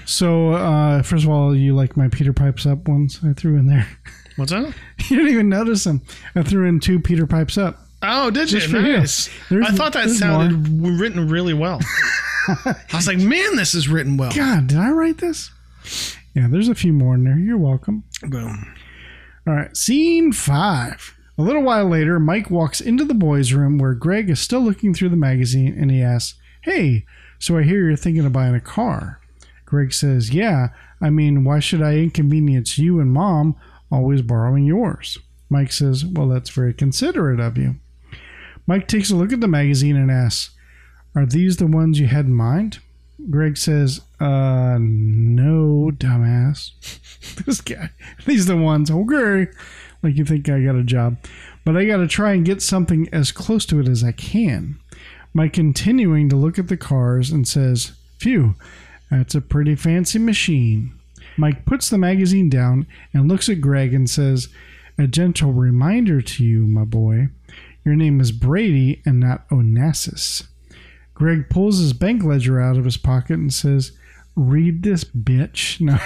so, 0.04 0.52
uh, 0.52 1.02
first 1.02 1.24
of 1.24 1.30
all, 1.30 1.56
you 1.56 1.74
like 1.74 1.96
my 1.96 2.06
Peter 2.06 2.32
Pipes 2.32 2.66
Up 2.66 2.86
ones 2.86 3.18
I 3.28 3.32
threw 3.32 3.56
in 3.56 3.66
there. 3.66 3.88
What's 4.36 4.52
that? 4.52 4.72
you 5.08 5.16
didn't 5.16 5.32
even 5.32 5.48
notice 5.48 5.82
them. 5.84 6.02
I 6.36 6.42
threw 6.42 6.68
in 6.68 6.78
two 6.78 7.00
Peter 7.00 7.26
Pipes 7.26 7.58
Up. 7.58 7.80
Oh, 8.02 8.30
did 8.30 8.52
you? 8.52 8.60
Just. 8.60 8.72
Nice. 9.50 9.68
I 9.68 9.74
thought 9.74 9.94
that 9.94 10.10
sounded 10.10 10.62
w 10.64 10.96
written 10.96 11.28
really 11.28 11.54
well. 11.54 11.80
I 12.64 12.76
was 12.94 13.06
like, 13.06 13.18
man, 13.18 13.56
this 13.56 13.74
is 13.74 13.88
written 13.88 14.16
well. 14.16 14.32
God, 14.32 14.68
did 14.68 14.78
I 14.78 14.90
write 14.90 15.18
this? 15.18 15.50
Yeah, 16.34 16.48
there's 16.48 16.68
a 16.68 16.74
few 16.74 16.92
more 16.92 17.14
in 17.14 17.24
there. 17.24 17.38
You're 17.38 17.58
welcome. 17.58 18.04
Boom. 18.22 18.74
All 19.46 19.54
right, 19.54 19.76
scene 19.76 20.32
five. 20.32 21.14
A 21.38 21.42
little 21.42 21.62
while 21.62 21.86
later, 21.86 22.18
Mike 22.18 22.50
walks 22.50 22.80
into 22.80 23.04
the 23.04 23.14
boys' 23.14 23.52
room 23.52 23.78
where 23.78 23.94
Greg 23.94 24.30
is 24.30 24.40
still 24.40 24.60
looking 24.60 24.94
through 24.94 25.10
the 25.10 25.16
magazine 25.16 25.76
and 25.78 25.90
he 25.90 26.02
asks, 26.02 26.38
Hey, 26.62 27.04
so 27.38 27.58
I 27.58 27.62
hear 27.62 27.86
you're 27.86 27.96
thinking 27.96 28.24
of 28.24 28.32
buying 28.32 28.54
a 28.54 28.60
car. 28.60 29.20
Greg 29.66 29.92
says, 29.92 30.30
Yeah, 30.30 30.68
I 31.00 31.10
mean, 31.10 31.44
why 31.44 31.60
should 31.60 31.82
I 31.82 31.96
inconvenience 31.96 32.78
you 32.78 33.00
and 33.00 33.12
mom 33.12 33.56
always 33.90 34.22
borrowing 34.22 34.64
yours? 34.64 35.18
Mike 35.50 35.72
says, 35.72 36.04
Well, 36.04 36.28
that's 36.28 36.50
very 36.50 36.72
considerate 36.72 37.40
of 37.40 37.58
you. 37.58 37.76
Mike 38.66 38.88
takes 38.88 39.10
a 39.10 39.16
look 39.16 39.32
at 39.32 39.40
the 39.40 39.48
magazine 39.48 39.96
and 39.96 40.10
asks, 40.10 40.55
Are 41.16 41.24
these 41.24 41.56
the 41.56 41.66
ones 41.66 41.98
you 41.98 42.06
had 42.06 42.26
in 42.26 42.34
mind? 42.34 42.78
Greg 43.30 43.56
says, 43.56 44.02
Uh, 44.20 44.76
no, 44.78 45.90
dumbass. 45.94 46.72
this 47.46 47.62
guy, 47.62 47.90
these 48.26 48.48
are 48.48 48.54
the 48.54 48.60
ones, 48.60 48.90
okay. 48.90 49.48
Like 50.02 50.16
you 50.16 50.26
think 50.26 50.48
I 50.48 50.60
got 50.60 50.76
a 50.76 50.84
job. 50.84 51.16
But 51.64 51.76
I 51.76 51.86
got 51.86 51.96
to 51.96 52.06
try 52.06 52.34
and 52.34 52.44
get 52.44 52.60
something 52.60 53.08
as 53.12 53.32
close 53.32 53.64
to 53.66 53.80
it 53.80 53.88
as 53.88 54.04
I 54.04 54.12
can. 54.12 54.78
Mike 55.32 55.54
continuing 55.54 56.28
to 56.28 56.36
look 56.36 56.58
at 56.58 56.68
the 56.68 56.76
cars 56.76 57.30
and 57.30 57.48
says, 57.48 57.92
Phew, 58.18 58.54
that's 59.10 59.34
a 59.34 59.40
pretty 59.40 59.74
fancy 59.74 60.18
machine. 60.18 60.98
Mike 61.38 61.64
puts 61.64 61.88
the 61.88 61.98
magazine 61.98 62.48
down 62.50 62.86
and 63.12 63.26
looks 63.28 63.48
at 63.48 63.60
Greg 63.62 63.94
and 63.94 64.08
says, 64.08 64.48
A 64.98 65.06
gentle 65.06 65.52
reminder 65.52 66.20
to 66.20 66.44
you, 66.44 66.66
my 66.66 66.84
boy. 66.84 67.28
Your 67.84 67.94
name 67.94 68.20
is 68.20 68.32
Brady 68.32 69.02
and 69.06 69.20
not 69.20 69.48
Onassis. 69.48 70.46
Greg 71.16 71.48
pulls 71.50 71.78
his 71.78 71.92
bank 71.94 72.22
ledger 72.22 72.60
out 72.60 72.76
of 72.76 72.84
his 72.84 72.96
pocket 72.98 73.38
and 73.38 73.52
says, 73.52 73.92
Read 74.36 74.82
this, 74.82 75.02
bitch. 75.02 75.80
No. 75.80 75.96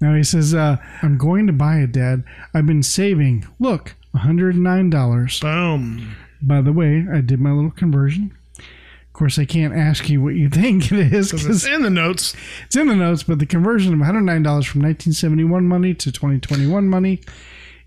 now 0.10 0.14
he 0.14 0.22
says, 0.22 0.54
uh, 0.54 0.76
I'm 1.02 1.16
going 1.16 1.46
to 1.46 1.52
buy 1.54 1.78
it, 1.78 1.90
Dad. 1.92 2.22
I've 2.52 2.66
been 2.66 2.82
saving. 2.82 3.46
Look, 3.58 3.94
$109. 4.14 5.40
Boom. 5.40 6.16
By 6.42 6.60
the 6.60 6.72
way, 6.72 7.06
I 7.10 7.20
did 7.22 7.40
my 7.40 7.50
little 7.52 7.70
conversion. 7.70 8.36
Of 8.58 9.12
course, 9.14 9.38
I 9.38 9.44
can't 9.46 9.74
ask 9.74 10.08
you 10.10 10.20
what 10.22 10.34
you 10.34 10.48
think 10.50 10.90
it 10.92 11.12
is 11.12 11.30
because 11.32 11.46
It's 11.46 11.66
in 11.66 11.82
the 11.82 11.90
notes. 11.90 12.34
it's 12.66 12.76
in 12.76 12.88
the 12.88 12.96
notes, 12.96 13.22
but 13.22 13.38
the 13.38 13.46
conversion 13.46 13.94
of 13.94 14.00
$109 14.00 14.24
from 14.66 14.82
1971 14.82 15.66
money 15.66 15.94
to 15.94 16.10
2021 16.12 16.88
money 16.88 17.20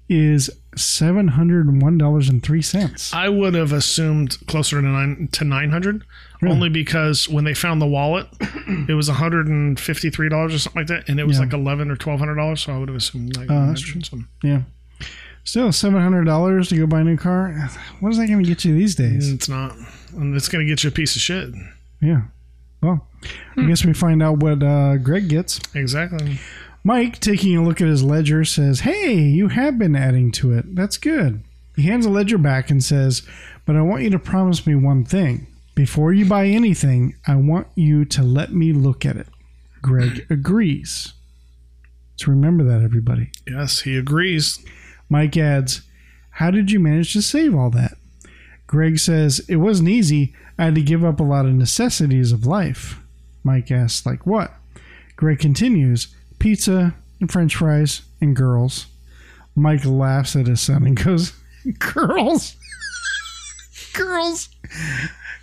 is 0.07 0.49
$701.03. 0.75 3.13
I 3.13 3.29
would 3.29 3.53
have 3.53 3.71
assumed 3.71 4.37
closer 4.47 4.81
to 4.81 4.87
nine 4.87 5.29
to 5.33 5.43
nine 5.43 5.69
hundred, 5.71 6.03
only 6.45 6.69
because 6.69 7.27
when 7.29 7.43
they 7.43 7.53
found 7.53 7.81
the 7.81 7.87
wallet, 7.87 8.27
it 8.89 8.95
was 8.95 9.07
one 9.07 9.17
hundred 9.17 9.47
and 9.47 9.79
fifty 9.79 10.09
three 10.09 10.29
dollars 10.29 10.53
or 10.53 10.59
something 10.59 10.81
like 10.81 10.87
that, 10.87 11.07
and 11.09 11.19
it 11.19 11.27
was 11.27 11.37
Yeah. 11.37 11.43
like 11.45 11.53
eleven 11.53 11.89
or 11.91 11.95
twelve 11.95 12.19
hundred 12.19 12.35
dollars. 12.35 12.63
So 12.63 12.73
I 12.73 12.77
would 12.77 12.89
have 12.89 12.97
assumed 12.97 13.37
like 13.37 13.47
that's 13.47 13.95
900. 13.95 14.25
Yeah. 14.43 14.61
Still, 15.47 15.67
$700 15.69 16.69
to 16.69 16.75
go 16.77 16.87
buy 16.87 17.01
a 17.01 17.03
new 17.03 17.17
car. 17.17 17.51
What 17.99 18.09
is 18.09 18.17
that 18.17 18.25
going 18.27 18.41
to 18.41 18.49
get 18.49 18.65
you 18.65 18.73
these 18.73 18.95
days? 18.95 19.31
It's 19.31 19.47
not, 19.47 19.75
it's 20.17 20.47
going 20.47 20.65
to 20.65 20.67
get 20.67 20.83
you 20.83 20.87
a 20.87 20.91
piece 20.91 21.15
of 21.15 21.21
shit. 21.21 21.53
Yeah. 22.01 22.21
Well, 22.81 23.07
I 23.55 23.61
guess 23.67 23.85
we 23.85 23.93
find 23.93 24.23
out 24.23 24.39
what 24.39 24.63
uh, 24.63 24.97
Greg 24.97 25.29
gets. 25.29 25.59
Exactly. 25.75 26.39
Mike, 26.87 27.19
taking 27.19 27.57
a 27.57 27.63
look 27.63 27.81
at 27.81 27.87
his 27.87 28.03
ledger, 28.03 28.45
says, 28.45 28.81
Hey, 28.81 29.15
you 29.15 29.47
have 29.47 29.79
been 29.79 29.95
adding 29.95 30.31
to 30.33 30.53
it. 30.53 30.75
That's 30.75 30.97
good. 30.97 31.43
He 31.75 31.81
hands 31.81 32.05
the 32.05 32.11
ledger 32.11 32.37
back 32.37 32.69
and 32.69 32.83
says, 32.83 33.23
But 33.65 33.75
I 33.75 33.81
want 33.81 34.03
you 34.03 34.11
to 34.11 34.19
promise 34.19 34.67
me 34.67 34.75
one 34.75 35.03
thing. 35.03 35.47
Before 35.73 36.13
you 36.13 36.27
buy 36.27 36.45
anything, 36.45 37.15
I 37.25 37.37
want 37.37 37.67
you 37.73 38.05
to 38.05 38.21
let 38.21 38.53
me 38.53 38.71
look 38.71 39.03
at 39.03 39.17
it. 39.17 39.27
Greg 39.81 40.27
agrees. 40.29 41.13
So 42.17 42.27
remember 42.27 42.63
that, 42.65 42.83
everybody. 42.83 43.31
Yes, 43.47 43.81
he 43.81 43.97
agrees. 43.97 44.63
Mike 45.09 45.35
adds, 45.37 45.81
How 46.29 46.51
did 46.51 46.69
you 46.69 46.79
manage 46.79 47.13
to 47.13 47.23
save 47.23 47.55
all 47.55 47.71
that? 47.71 47.97
Greg 48.67 48.99
says, 48.99 49.39
It 49.49 49.55
wasn't 49.55 49.89
easy. 49.89 50.35
I 50.59 50.65
had 50.65 50.75
to 50.75 50.83
give 50.83 51.03
up 51.03 51.19
a 51.19 51.23
lot 51.23 51.47
of 51.47 51.53
necessities 51.53 52.31
of 52.31 52.45
life. 52.45 52.99
Mike 53.43 53.71
asks, 53.71 54.05
Like 54.05 54.27
what? 54.27 54.53
Greg 55.15 55.39
continues 55.39 56.14
pizza 56.39 56.95
and 57.19 57.31
french 57.31 57.55
fries 57.55 58.01
and 58.21 58.35
girls. 58.35 58.87
Mike 59.55 59.85
laughs 59.85 60.35
at 60.35 60.47
his 60.47 60.61
son 60.61 60.85
and 60.85 61.01
goes, 61.01 61.33
Girls? 61.79 62.55
girls? 63.93 64.49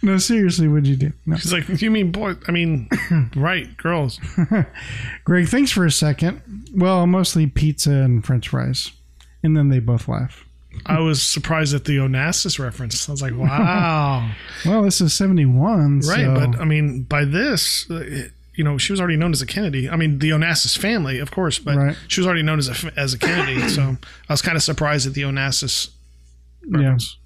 No, 0.03 0.19
seriously, 0.19 0.69
what'd 0.69 0.87
you 0.87 0.97
do? 0.97 1.13
No. 1.27 1.37
He's 1.37 1.53
like, 1.53 1.81
you 1.81 1.91
mean 1.91 2.11
boy? 2.11 2.35
I 2.49 2.53
mean, 2.53 2.89
right, 3.37 3.75
girls. 3.77 4.19
Greg 5.25 5.49
thinks 5.49 5.71
for 5.71 5.87
a 5.87 5.91
second. 5.91 6.43
Well, 6.75 7.07
mostly 7.07 7.47
pizza 7.47 7.91
and 7.93 8.25
french 8.25 8.49
fries. 8.49 8.91
And 9.43 9.57
then 9.57 9.69
they 9.69 9.79
both 9.79 10.09
laugh. 10.09 10.45
I 10.87 11.01
was 11.01 11.23
surprised 11.23 11.75
at 11.75 11.85
the 11.85 11.99
Onassis 11.99 12.59
reference. 12.59 13.09
I 13.09 13.13
was 13.13 13.23
like, 13.23 13.37
wow. 13.37 14.31
Well, 14.65 14.83
this 14.83 15.01
is 15.01 15.13
71. 15.15 16.01
right, 16.01 16.03
so- 16.21 16.35
but 16.35 16.61
I 16.61 16.65
mean, 16.65 17.03
by 17.03 17.25
this, 17.25 17.89
uh, 17.91 18.29
you 18.55 18.65
know, 18.65 18.77
she 18.79 18.93
was 18.93 19.01
already 19.01 19.17
known 19.17 19.33
as 19.33 19.41
a 19.41 19.47
Kennedy. 19.47 19.88
I 19.88 19.97
mean, 19.97 20.19
the 20.19 20.31
Onassis 20.31 20.77
family, 20.77 21.19
of 21.19 21.31
course, 21.31 21.59
but 21.59 21.77
Right. 21.77 21.97
she 22.09 22.21
was 22.21 22.27
already 22.27 22.43
known 22.43 22.59
as 22.59 22.69
a 22.69 22.93
as 22.99 23.15
a 23.15 23.19
Kennedy. 23.19 23.69
so 23.69 23.97
I 24.29 24.33
was 24.33 24.43
kind 24.43 24.57
of 24.57 24.62
surprised 24.62 25.07
at 25.07 25.15
the 25.15 25.23
Onassis 25.23 25.91
yeah. 26.69 26.79
reference. 26.79 27.17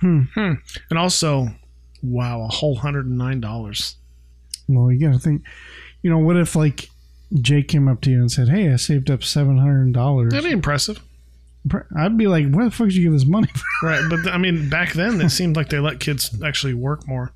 Hmm. 0.00 0.22
And 0.90 0.98
also, 0.98 1.48
wow, 2.02 2.42
a 2.42 2.48
whole 2.48 2.76
hundred 2.76 3.06
and 3.06 3.16
nine 3.16 3.40
dollars. 3.40 3.96
Well, 4.68 4.90
you 4.92 5.06
gotta 5.06 5.18
think, 5.18 5.42
you 6.02 6.10
know, 6.10 6.18
what 6.18 6.36
if 6.36 6.54
like 6.56 6.90
Jake 7.40 7.68
came 7.68 7.88
up 7.88 8.00
to 8.02 8.10
you 8.10 8.18
and 8.20 8.30
said, 8.30 8.48
"Hey, 8.48 8.72
I 8.72 8.76
saved 8.76 9.10
up 9.10 9.22
seven 9.24 9.58
hundred 9.58 9.92
dollars," 9.92 10.32
That'd 10.32 10.44
be 10.44 10.52
impressive, 10.52 11.00
I'd 11.96 12.16
be 12.16 12.26
like, 12.26 12.50
"Where 12.50 12.64
the 12.64 12.70
fuck 12.70 12.88
did 12.88 12.96
you 12.96 13.04
get 13.04 13.12
this 13.12 13.26
money 13.26 13.48
from?" 13.48 13.88
right? 13.88 14.02
But 14.08 14.32
I 14.32 14.38
mean, 14.38 14.68
back 14.68 14.92
then 14.92 15.20
it 15.20 15.30
seemed 15.30 15.56
like 15.56 15.68
they 15.70 15.78
let 15.78 16.00
kids 16.00 16.40
actually 16.44 16.74
work 16.74 17.06
more. 17.08 17.32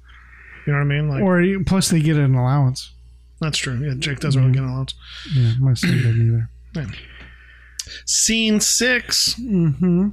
You 0.71 0.77
know 0.77 0.85
what 0.85 0.93
I 0.95 0.97
mean? 1.01 1.09
Like 1.09 1.23
Or 1.23 1.41
you- 1.43 1.65
plus 1.65 1.89
they 1.89 2.01
get 2.01 2.17
an 2.17 2.35
allowance. 2.37 2.93
that's 3.41 3.59
true. 3.59 3.75
Yeah, 3.85 3.95
Jake 3.99 4.21
doesn't 4.21 4.41
really 4.41 4.53
get 4.55 4.63
an 4.63 4.69
allowance. 4.69 4.95
Yeah, 5.35 5.55
my 5.59 5.75
son 5.75 5.91
didn't 5.97 6.49
either. 6.75 6.91
Scene 8.07 8.61
6 8.61 9.35
Mm-hmm. 9.35 10.09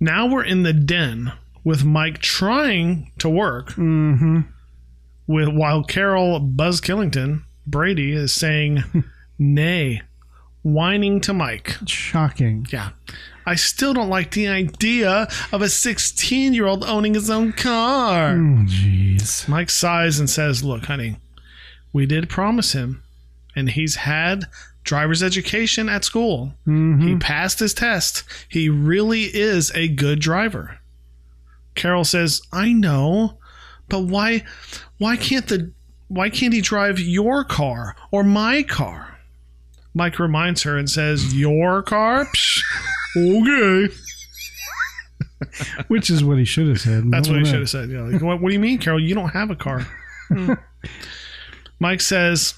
Now 0.00 0.26
we're 0.26 0.44
in 0.44 0.62
the 0.64 0.72
den 0.72 1.32
with 1.62 1.84
Mike 1.84 2.18
trying 2.18 3.12
to 3.18 3.28
work 3.28 3.70
Mm-hmm. 3.74 4.40
with 5.26 5.48
while 5.48 5.84
Carol 5.84 6.40
Buzz 6.40 6.80
Killington 6.80 7.42
Brady 7.66 8.12
is 8.12 8.32
saying 8.32 8.82
nay, 9.38 10.02
whining 10.62 11.20
to 11.22 11.32
Mike. 11.32 11.76
Shocking. 11.86 12.66
Yeah. 12.70 12.90
I 13.46 13.54
still 13.54 13.94
don't 13.94 14.08
like 14.08 14.30
the 14.32 14.48
idea 14.48 15.28
of 15.52 15.62
a 15.62 15.68
16 15.68 16.54
year 16.54 16.66
old 16.66 16.84
owning 16.84 17.14
his 17.14 17.30
own 17.30 17.52
car. 17.52 18.32
Oh, 18.32 18.64
jeez. 18.66 19.46
Mike 19.48 19.70
sighs 19.70 20.18
and 20.18 20.28
says, 20.28 20.64
Look, 20.64 20.84
honey, 20.86 21.16
we 21.92 22.06
did 22.06 22.28
promise 22.28 22.72
him, 22.72 23.02
and 23.54 23.70
he's 23.70 23.96
had 23.96 24.44
driver's 24.82 25.22
education 25.22 25.88
at 25.88 26.04
school. 26.04 26.54
He 26.64 26.70
mm-hmm. 26.70 27.18
passed 27.18 27.58
his 27.58 27.74
test. 27.74 28.24
He 28.48 28.68
really 28.68 29.24
is 29.24 29.72
a 29.74 29.88
good 29.88 30.20
driver. 30.20 30.78
Carol 31.74 32.04
says, 32.04 32.42
I 32.52 32.72
know, 32.72 33.38
but 33.88 34.00
why 34.04 34.44
why 34.98 35.16
can't 35.16 35.48
the 35.48 35.72
why 36.08 36.30
can't 36.30 36.54
he 36.54 36.60
drive 36.60 37.00
your 37.00 37.44
car 37.44 37.96
or 38.10 38.22
my 38.22 38.62
car? 38.62 39.18
Mike 39.94 40.18
reminds 40.18 40.62
her 40.62 40.76
and 40.76 40.90
says, 40.90 41.34
Your 41.34 41.82
car? 41.82 42.26
Psh, 42.26 42.62
okay. 43.16 43.94
Which 45.88 46.10
is 46.10 46.24
what 46.24 46.38
he 46.38 46.44
should 46.44 46.68
have 46.68 46.80
said. 46.80 47.10
That's 47.10 47.28
what 47.28 47.38
he 47.38 47.44
should 47.44 47.60
have 47.60 47.70
said. 47.70 47.90
Yeah. 47.90 48.02
Like, 48.02 48.22
what, 48.22 48.40
what 48.40 48.48
do 48.48 48.54
you 48.54 48.60
mean, 48.60 48.78
Carol? 48.78 49.00
You 49.00 49.14
don't 49.14 49.30
have 49.30 49.50
a 49.50 49.56
car. 49.56 49.86
Hmm. 50.28 50.54
Mike 51.78 52.00
says, 52.00 52.54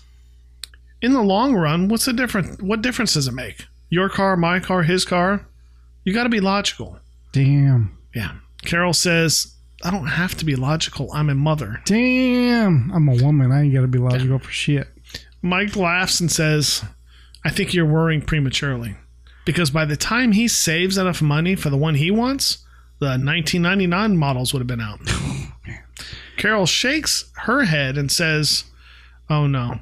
in 1.03 1.13
the 1.13 1.23
long 1.23 1.55
run, 1.55 1.89
what's 1.89 2.05
the 2.05 2.13
difference? 2.13 2.61
What 2.61 2.83
difference 2.83 3.15
does 3.15 3.29
it 3.29 3.33
make? 3.33 3.67
Your 3.91 4.09
car, 4.09 4.37
my 4.37 4.61
car, 4.61 4.83
his 4.83 5.05
car? 5.05 5.47
You 6.05 6.13
got 6.13 6.25
to 6.25 6.29
be 6.29 6.41
logical. 6.41 6.99
Damn. 7.33 7.97
Yeah. 8.15 8.33
Carol 8.63 8.93
says, 8.93 9.55
I 9.83 9.91
don't 9.91 10.07
have 10.07 10.37
to 10.37 10.45
be 10.45 10.57
logical. 10.57 11.11
I'm 11.13 11.29
a 11.29 11.35
mother. 11.35 11.81
Damn. 11.85 12.91
I'm 12.93 13.09
a 13.09 13.23
woman. 13.23 13.53
I 13.53 13.63
ain't 13.63 13.75
got 13.75 13.83
to 13.83 13.89
be 13.89 13.99
logical 13.99 14.39
for 14.39 14.51
shit. 14.51 14.89
Mike 15.43 15.77
laughs 15.77 16.21
and 16.21 16.31
says, 16.31 16.85
I 17.45 17.51
think 17.51 17.75
you're 17.75 17.87
worrying 17.87 18.23
prematurely. 18.23 18.97
Because 19.47 19.71
by 19.71 19.85
the 19.87 19.97
time 19.97 20.33
he 20.33 20.49
saves 20.49 20.99
enough 20.99 21.23
money 21.23 21.55
for 21.55 21.71
the 21.71 21.77
one 21.79 21.95
he 21.95 22.11
wants, 22.11 22.59
the 22.99 23.07
1999 23.07 24.17
models 24.17 24.53
would 24.53 24.61
have 24.61 24.67
been 24.67 24.81
out. 24.81 25.01
Carol 26.37 26.67
shakes 26.67 27.31
her 27.45 27.65
head 27.65 27.97
and 27.97 28.11
says, 28.11 28.65
Oh 29.31 29.47
no, 29.47 29.81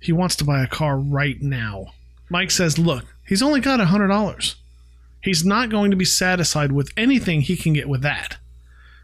he 0.00 0.10
wants 0.10 0.34
to 0.36 0.44
buy 0.44 0.62
a 0.62 0.66
car 0.66 0.98
right 0.98 1.40
now. 1.40 1.92
Mike 2.30 2.50
says, 2.50 2.78
Look, 2.78 3.04
he's 3.26 3.42
only 3.42 3.60
got 3.60 3.80
a 3.80 3.84
$100. 3.84 4.54
He's 5.20 5.44
not 5.44 5.68
going 5.68 5.90
to 5.90 5.96
be 5.96 6.04
satisfied 6.04 6.72
with 6.72 6.90
anything 6.96 7.42
he 7.42 7.56
can 7.56 7.74
get 7.74 7.88
with 7.88 8.00
that. 8.02 8.38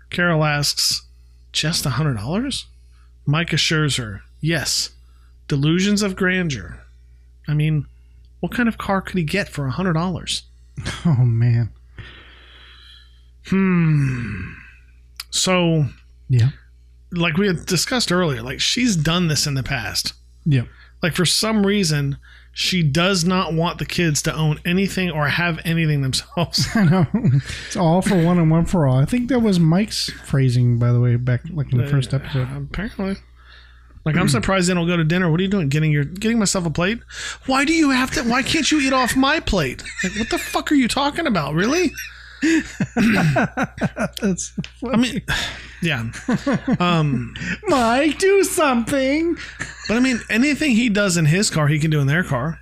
Carol 0.08 0.44
asks, 0.44 1.06
Just 1.52 1.84
a 1.84 1.90
$100? 1.90 2.64
Mike 3.26 3.52
assures 3.52 3.96
her, 3.96 4.22
Yes, 4.40 4.90
delusions 5.46 6.02
of 6.02 6.16
grandeur. 6.16 6.80
I 7.46 7.52
mean, 7.52 7.86
what 8.40 8.52
kind 8.52 8.68
of 8.68 8.76
car 8.78 9.00
could 9.00 9.16
he 9.16 9.24
get 9.24 9.48
for 9.48 9.66
a 9.66 9.70
hundred 9.70 9.92
dollars? 9.94 10.42
Oh, 11.04 11.24
man. 11.24 11.70
Hmm. 13.46 14.52
So, 15.30 15.86
Yeah. 16.28 16.50
like 17.12 17.36
we 17.36 17.46
had 17.46 17.66
discussed 17.66 18.12
earlier, 18.12 18.42
like 18.42 18.60
she's 18.60 18.96
done 18.96 19.28
this 19.28 19.46
in 19.46 19.54
the 19.54 19.62
past. 19.62 20.14
Yep. 20.46 20.66
Like 21.02 21.14
for 21.14 21.24
some 21.24 21.66
reason, 21.66 22.18
she 22.52 22.82
does 22.82 23.24
not 23.24 23.54
want 23.54 23.78
the 23.78 23.86
kids 23.86 24.22
to 24.22 24.34
own 24.34 24.58
anything 24.64 25.10
or 25.10 25.28
have 25.28 25.58
anything 25.64 26.02
themselves. 26.02 26.66
I 26.74 26.84
know. 26.84 27.06
It's 27.66 27.76
all 27.76 28.02
for 28.02 28.22
one 28.22 28.38
and 28.38 28.50
one 28.50 28.66
for 28.66 28.86
all. 28.86 28.96
I 28.98 29.04
think 29.04 29.28
that 29.28 29.40
was 29.40 29.58
Mike's 29.58 30.10
phrasing, 30.24 30.78
by 30.78 30.92
the 30.92 31.00
way, 31.00 31.16
back 31.16 31.42
like 31.50 31.72
in 31.72 31.78
the 31.78 31.86
first 31.86 32.12
episode. 32.12 32.48
Apparently. 32.70 33.16
Like 34.04 34.16
I'm 34.16 34.28
surprised 34.28 34.68
they 34.68 34.74
don't 34.74 34.86
go 34.86 34.96
to 34.96 35.04
dinner. 35.04 35.30
What 35.30 35.40
are 35.40 35.42
you 35.42 35.48
doing? 35.48 35.68
Getting 35.68 35.92
your 35.92 36.04
getting 36.04 36.38
myself 36.38 36.64
a 36.66 36.70
plate? 36.70 37.00
Why 37.46 37.64
do 37.64 37.72
you 37.74 37.90
have 37.90 38.10
to? 38.12 38.22
Why 38.22 38.42
can't 38.42 38.70
you 38.70 38.80
eat 38.80 38.92
off 38.94 39.14
my 39.14 39.40
plate? 39.40 39.82
Like 40.02 40.16
what 40.16 40.30
the 40.30 40.38
fuck 40.38 40.72
are 40.72 40.74
you 40.74 40.88
talking 40.88 41.26
about? 41.26 41.54
Really? 41.54 41.92
That's 44.20 44.52
I 44.90 44.96
mean, 44.96 45.22
yeah. 45.82 46.10
Um, 46.78 47.34
Mike, 47.66 48.18
do 48.18 48.44
something. 48.44 49.36
but 49.88 49.96
I 49.96 50.00
mean, 50.00 50.20
anything 50.30 50.70
he 50.72 50.88
does 50.88 51.16
in 51.16 51.26
his 51.26 51.50
car, 51.50 51.68
he 51.68 51.78
can 51.78 51.90
do 51.90 52.00
in 52.00 52.06
their 52.06 52.24
car. 52.24 52.58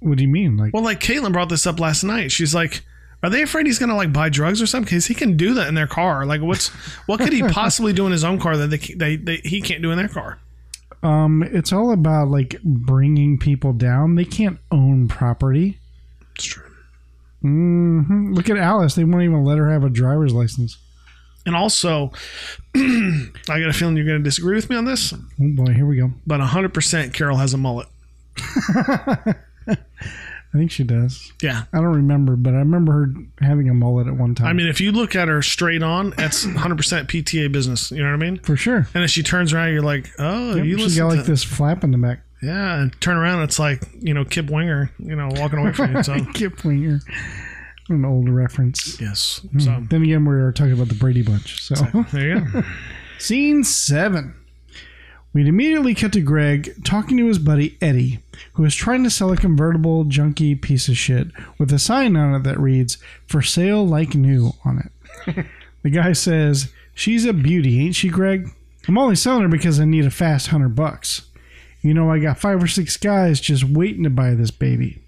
What 0.00 0.16
do 0.16 0.22
you 0.22 0.28
mean? 0.28 0.56
Like, 0.56 0.72
Well, 0.72 0.82
like 0.82 1.00
Caitlin 1.00 1.32
brought 1.32 1.48
this 1.48 1.66
up 1.66 1.78
last 1.80 2.04
night. 2.04 2.32
She's 2.32 2.54
like, 2.54 2.82
"Are 3.22 3.30
they 3.30 3.42
afraid 3.42 3.66
he's 3.66 3.78
gonna 3.78 3.96
like 3.96 4.12
buy 4.12 4.28
drugs 4.28 4.60
or 4.62 4.66
something? 4.66 4.86
Because 4.86 5.06
he 5.06 5.14
can 5.14 5.36
do 5.36 5.54
that 5.54 5.68
in 5.68 5.74
their 5.74 5.86
car. 5.86 6.24
Like, 6.26 6.40
what's 6.40 6.68
what 7.06 7.20
could 7.20 7.32
he 7.32 7.42
possibly 7.48 7.92
do 7.92 8.06
in 8.06 8.12
his 8.12 8.24
own 8.24 8.38
car 8.38 8.56
that 8.56 8.68
they, 8.68 8.78
they, 8.78 9.16
they 9.16 9.36
he 9.44 9.60
can't 9.60 9.82
do 9.82 9.90
in 9.90 9.98
their 9.98 10.08
car? 10.08 10.38
um, 11.02 11.42
it's 11.44 11.72
all 11.72 11.92
about 11.92 12.28
like 12.28 12.60
bringing 12.64 13.38
people 13.38 13.72
down. 13.72 14.16
They 14.16 14.24
can't 14.24 14.58
own 14.72 15.06
property. 15.08 15.78
It's 16.34 16.44
true. 16.44 16.64
Mm-hmm. 17.44 18.32
Look 18.34 18.50
at 18.50 18.56
Alice. 18.56 18.96
They 18.96 19.04
won't 19.04 19.22
even 19.22 19.44
let 19.44 19.58
her 19.58 19.70
have 19.70 19.84
a 19.84 19.90
driver's 19.90 20.32
license. 20.34 20.76
And 21.46 21.54
also, 21.54 22.10
I 22.74 23.30
got 23.46 23.68
a 23.68 23.72
feeling 23.72 23.96
you're 23.96 24.06
going 24.06 24.18
to 24.18 24.24
disagree 24.24 24.56
with 24.56 24.68
me 24.68 24.74
on 24.76 24.86
this, 24.86 25.12
Oh 25.14 25.18
boy, 25.38 25.72
here 25.72 25.86
we 25.86 25.96
go. 25.96 26.10
but 26.26 26.40
100% 26.40 27.14
Carol 27.14 27.36
has 27.36 27.54
a 27.54 27.58
mullet. 27.58 27.86
I 30.54 30.58
think 30.58 30.70
she 30.70 30.82
does. 30.82 31.32
Yeah. 31.42 31.64
I 31.72 31.76
don't 31.76 31.94
remember, 31.94 32.34
but 32.34 32.54
I 32.54 32.58
remember 32.58 32.92
her 32.92 33.14
having 33.40 33.68
a 33.68 33.74
mullet 33.74 34.06
at 34.06 34.14
one 34.14 34.34
time. 34.34 34.46
I 34.46 34.52
mean, 34.54 34.66
if 34.66 34.80
you 34.80 34.92
look 34.92 35.14
at 35.14 35.28
her 35.28 35.42
straight 35.42 35.82
on, 35.82 36.14
that's 36.16 36.46
100% 36.46 36.56
PTA 37.06 37.52
business. 37.52 37.90
You 37.90 37.98
know 37.98 38.10
what 38.10 38.14
I 38.14 38.16
mean? 38.16 38.38
for 38.38 38.56
sure. 38.56 38.88
And 38.94 39.04
if 39.04 39.10
she 39.10 39.22
turns 39.22 39.52
around, 39.52 39.72
you're 39.72 39.82
like, 39.82 40.10
oh, 40.18 40.56
Yep, 40.56 40.64
you 40.64 40.76
she's 40.78 40.86
listen 40.86 41.02
got 41.04 41.10
to 41.10 41.16
like 41.18 41.26
this 41.26 41.44
flap 41.44 41.84
in 41.84 41.90
the 41.90 41.98
back. 41.98 42.20
Yeah, 42.42 42.80
and 42.80 43.00
turn 43.00 43.16
around, 43.16 43.42
it's 43.42 43.58
like 43.58 43.82
you 43.98 44.14
know 44.14 44.24
Kip 44.24 44.48
Winger, 44.48 44.92
you 44.98 45.16
know, 45.16 45.28
walking 45.32 45.58
away 45.58 45.72
from 45.72 45.96
you. 45.96 46.02
So 46.04 46.16
Kip 46.34 46.64
Winger. 46.64 47.00
An 47.88 48.04
old 48.04 48.28
reference. 48.28 49.00
yes, 49.00 49.40
hmm. 49.50 49.58
so 49.58 49.82
Then 49.88 50.02
again, 50.02 50.24
we 50.24 50.36
were 50.36 50.52
talking 50.52 50.74
about 50.74 50.88
the 50.88 50.94
Brady 50.94 51.22
Bunch. 51.22 51.62
So, 51.62 51.74
there 52.12 52.28
you 52.28 52.40
go. 52.40 52.62
scene 53.18 53.64
seven. 53.64 54.34
We'd 55.32 55.46
immediately 55.46 55.94
cut 55.94 56.12
to 56.14 56.20
Greg 56.20 56.84
talking 56.84 57.16
to 57.18 57.26
his 57.26 57.38
buddy 57.38 57.76
Eddie, 57.80 58.20
who 58.54 58.64
is 58.64 58.74
trying 58.74 59.04
to 59.04 59.10
sell 59.10 59.30
a 59.30 59.36
convertible 59.36 60.04
junky 60.04 60.60
piece 60.60 60.88
of 60.88 60.96
shit 60.96 61.28
with 61.58 61.72
a 61.72 61.78
sign 61.78 62.16
on 62.16 62.34
it 62.34 62.42
that 62.44 62.58
reads 62.58 62.98
"For 63.26 63.42
sale 63.42 63.86
like 63.86 64.14
new" 64.14 64.52
on 64.64 64.90
it. 65.26 65.46
the 65.82 65.90
guy 65.90 66.12
says, 66.12 66.72
"She's 66.94 67.24
a 67.24 67.32
beauty, 67.32 67.80
ain't 67.80 67.96
she, 67.96 68.08
Greg? 68.08 68.50
I'm 68.86 68.98
only 68.98 69.16
selling 69.16 69.42
her 69.42 69.48
because 69.48 69.78
I 69.78 69.84
need 69.84 70.06
a 70.06 70.10
fast 70.10 70.48
hundred 70.48 70.74
bucks. 70.74 71.22
You 71.82 71.94
know, 71.94 72.10
I 72.10 72.18
got 72.18 72.38
five 72.38 72.62
or 72.62 72.66
six 72.66 72.96
guys 72.96 73.40
just 73.40 73.64
waiting 73.64 74.04
to 74.04 74.10
buy 74.10 74.34
this 74.34 74.50
baby." 74.50 75.02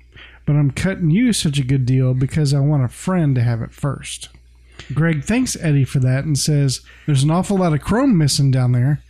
but 0.50 0.56
I'm 0.56 0.72
cutting 0.72 1.10
you 1.10 1.32
such 1.32 1.60
a 1.60 1.64
good 1.64 1.86
deal 1.86 2.12
because 2.12 2.52
I 2.52 2.58
want 2.58 2.82
a 2.84 2.88
friend 2.88 3.36
to 3.36 3.42
have 3.42 3.62
it 3.62 3.70
first. 3.70 4.30
Greg 4.92 5.22
thanks 5.22 5.56
Eddie 5.60 5.84
for 5.84 6.00
that 6.00 6.24
and 6.24 6.36
says 6.36 6.80
there's 7.06 7.22
an 7.22 7.30
awful 7.30 7.58
lot 7.58 7.72
of 7.72 7.82
chrome 7.82 8.18
missing 8.18 8.50
down 8.50 8.72
there. 8.72 9.00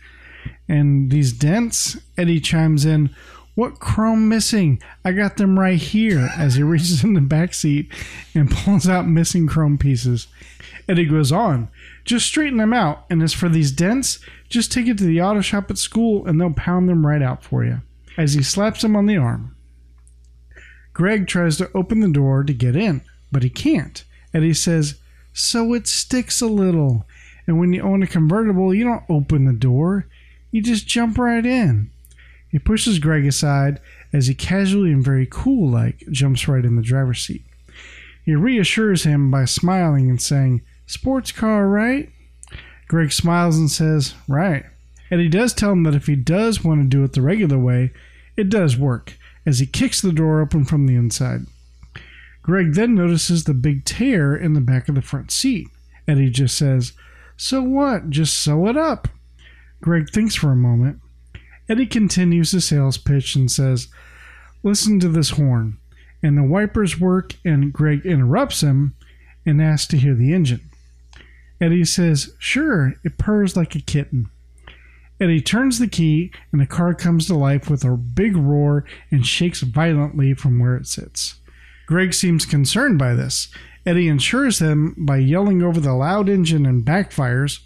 And 0.71 1.11
these 1.11 1.33
dents, 1.33 1.97
Eddie 2.17 2.39
chimes 2.39 2.85
in, 2.85 3.13
What 3.55 3.81
chrome 3.81 4.29
missing? 4.29 4.81
I 5.03 5.11
got 5.11 5.35
them 5.35 5.59
right 5.59 5.77
here 5.77 6.29
as 6.37 6.55
he 6.55 6.63
reaches 6.63 7.03
in 7.03 7.13
the 7.13 7.19
back 7.19 7.53
seat 7.53 7.91
and 8.33 8.49
pulls 8.49 8.87
out 8.87 9.05
missing 9.05 9.47
chrome 9.47 9.77
pieces. 9.77 10.27
Eddie 10.87 11.03
goes 11.03 11.29
on, 11.29 11.67
Just 12.05 12.25
straighten 12.25 12.57
them 12.57 12.73
out. 12.73 13.03
And 13.09 13.21
as 13.21 13.33
for 13.33 13.49
these 13.49 13.73
dents, 13.73 14.19
just 14.47 14.71
take 14.71 14.87
it 14.87 14.97
to 14.99 15.03
the 15.03 15.21
auto 15.21 15.41
shop 15.41 15.69
at 15.69 15.77
school 15.77 16.25
and 16.25 16.39
they'll 16.39 16.53
pound 16.53 16.87
them 16.87 17.05
right 17.05 17.21
out 17.21 17.43
for 17.43 17.65
you. 17.65 17.81
As 18.17 18.33
he 18.35 18.41
slaps 18.41 18.81
him 18.81 18.95
on 18.95 19.07
the 19.07 19.17
arm. 19.17 19.53
Greg 20.93 21.27
tries 21.27 21.57
to 21.57 21.69
open 21.75 21.99
the 21.99 22.09
door 22.09 22.45
to 22.45 22.53
get 22.53 22.77
in, 22.77 23.01
but 23.29 23.43
he 23.43 23.49
can't. 23.49 24.05
Eddie 24.33 24.53
says, 24.53 25.01
So 25.33 25.73
it 25.73 25.85
sticks 25.85 26.39
a 26.39 26.47
little. 26.47 27.05
And 27.45 27.59
when 27.59 27.73
you 27.73 27.81
own 27.81 28.03
a 28.03 28.07
convertible, 28.07 28.73
you 28.73 28.85
don't 28.85 29.03
open 29.09 29.43
the 29.43 29.53
door, 29.53 30.07
you 30.51 30.61
just 30.61 30.87
jump 30.87 31.17
right 31.17 31.45
in. 31.45 31.89
He 32.49 32.59
pushes 32.59 32.99
Greg 32.99 33.25
aside 33.25 33.79
as 34.11 34.27
he 34.27 34.35
casually 34.35 34.91
and 34.91 35.03
very 35.03 35.27
cool 35.29 35.69
like 35.69 36.03
jumps 36.11 36.47
right 36.47 36.65
in 36.65 36.75
the 36.75 36.81
driver's 36.81 37.25
seat. 37.25 37.45
He 38.25 38.35
reassures 38.35 39.03
him 39.03 39.31
by 39.31 39.45
smiling 39.45 40.09
and 40.09 40.21
saying, 40.21 40.61
Sports 40.85 41.31
car, 41.31 41.67
right? 41.67 42.09
Greg 42.87 43.11
smiles 43.13 43.57
and 43.57 43.71
says, 43.71 44.13
Right. 44.27 44.65
And 45.09 45.21
he 45.21 45.29
does 45.29 45.53
tell 45.53 45.71
him 45.71 45.83
that 45.83 45.95
if 45.95 46.07
he 46.07 46.15
does 46.15 46.63
want 46.63 46.81
to 46.81 46.87
do 46.87 47.03
it 47.03 47.13
the 47.13 47.21
regular 47.21 47.57
way, 47.57 47.91
it 48.37 48.49
does 48.49 48.77
work, 48.77 49.17
as 49.45 49.59
he 49.59 49.65
kicks 49.65 50.01
the 50.01 50.11
door 50.11 50.41
open 50.41 50.65
from 50.65 50.85
the 50.85 50.95
inside. 50.95 51.41
Greg 52.43 52.73
then 52.73 52.95
notices 52.95 53.43
the 53.43 53.53
big 53.53 53.85
tear 53.85 54.35
in 54.35 54.53
the 54.53 54.61
back 54.61 54.89
of 54.89 54.95
the 54.95 55.01
front 55.01 55.31
seat. 55.31 55.67
Eddie 56.07 56.29
just 56.29 56.57
says, 56.57 56.93
So 57.37 57.61
what? 57.61 58.09
Just 58.09 58.37
sew 58.37 58.67
it 58.67 58.77
up. 58.77 59.07
Greg 59.81 60.09
thinks 60.09 60.35
for 60.35 60.51
a 60.51 60.55
moment. 60.55 60.99
Eddie 61.67 61.87
continues 61.87 62.51
the 62.51 62.61
sales 62.61 62.97
pitch 62.97 63.35
and 63.35 63.51
says, 63.51 63.87
Listen 64.63 64.99
to 64.99 65.09
this 65.09 65.31
horn. 65.31 65.79
And 66.23 66.37
the 66.37 66.43
wipers 66.43 66.99
work, 66.99 67.35
and 67.43 67.73
Greg 67.73 68.05
interrupts 68.05 68.61
him 68.61 68.95
and 69.45 69.61
asks 69.61 69.87
to 69.87 69.97
hear 69.97 70.13
the 70.13 70.33
engine. 70.33 70.69
Eddie 71.59 71.85
says, 71.85 72.35
Sure, 72.37 72.93
it 73.03 73.17
purrs 73.17 73.57
like 73.57 73.75
a 73.75 73.81
kitten. 73.81 74.29
Eddie 75.19 75.41
turns 75.41 75.77
the 75.77 75.87
key, 75.87 76.31
and 76.51 76.59
the 76.59 76.65
car 76.65 76.93
comes 76.93 77.27
to 77.27 77.35
life 77.35 77.69
with 77.69 77.83
a 77.83 77.95
big 77.95 78.35
roar 78.35 78.85
and 79.11 79.25
shakes 79.25 79.61
violently 79.61 80.33
from 80.33 80.59
where 80.59 80.75
it 80.75 80.87
sits. 80.87 81.39
Greg 81.85 82.13
seems 82.13 82.45
concerned 82.45 82.97
by 82.97 83.13
this. 83.13 83.53
Eddie 83.85 84.09
assures 84.09 84.59
him 84.59 84.95
by 84.97 85.17
yelling 85.17 85.61
over 85.61 85.79
the 85.79 85.93
loud 85.93 86.29
engine 86.29 86.65
and 86.65 86.85
backfires, 86.85 87.59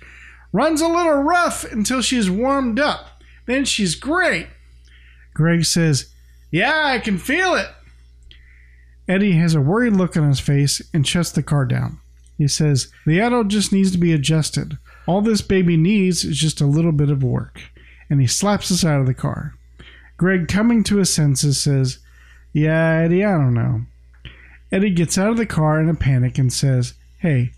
runs 0.56 0.82
a 0.82 0.88
little 0.88 1.22
rough 1.22 1.70
until 1.70 2.02
she's 2.02 2.30
warmed 2.30 2.80
up. 2.80 3.22
Then 3.46 3.66
she's 3.66 3.94
great. 3.94 4.48
Greg 5.34 5.66
says, 5.66 6.14
Yeah, 6.50 6.82
I 6.86 7.00
can 7.00 7.18
feel 7.18 7.56
it. 7.56 7.68
Eddie 9.08 9.34
has 9.34 9.54
a 9.54 9.62
worried 9.62 9.94
look 9.94 10.16
on 10.16 10.28
his 10.28 10.40
face 10.40 10.82
and 10.94 11.06
shuts 11.06 11.32
the 11.32 11.44
car 11.44 11.66
down. 11.66 12.00
He 12.38 12.48
says, 12.48 12.90
The 13.06 13.22
auto 13.22 13.44
just 13.44 13.74
needs 13.74 13.92
to 13.92 13.98
be 13.98 14.14
adjusted. 14.14 14.78
All 15.06 15.22
this 15.22 15.42
baby 15.42 15.76
needs 15.76 16.24
is 16.24 16.38
just 16.38 16.62
a 16.62 16.66
little 16.66 16.94
bit 16.94 17.10
of 17.10 17.22
work. 17.22 17.62
And 18.10 18.22
he 18.22 18.28
slaps 18.28 18.72
us 18.72 18.86
out 18.86 19.02
of 19.02 19.08
the 19.08 19.14
car. 19.14 19.54
Greg, 20.18 20.48
coming 20.48 20.84
to 20.86 20.98
his 20.98 21.14
senses, 21.14 21.60
says, 21.60 22.00
Yeah, 22.54 23.02
Eddie, 23.02 23.26
I 23.26 23.34
don't 23.34 23.54
know. 23.54 23.82
Eddie 24.72 24.92
gets 24.92 25.18
out 25.18 25.32
of 25.32 25.38
the 25.38 25.46
car 25.46 25.82
in 25.82 25.90
a 25.90 25.96
panic 25.96 26.38
and 26.38 26.52
says, 26.52 26.94
Hey, 27.20 27.52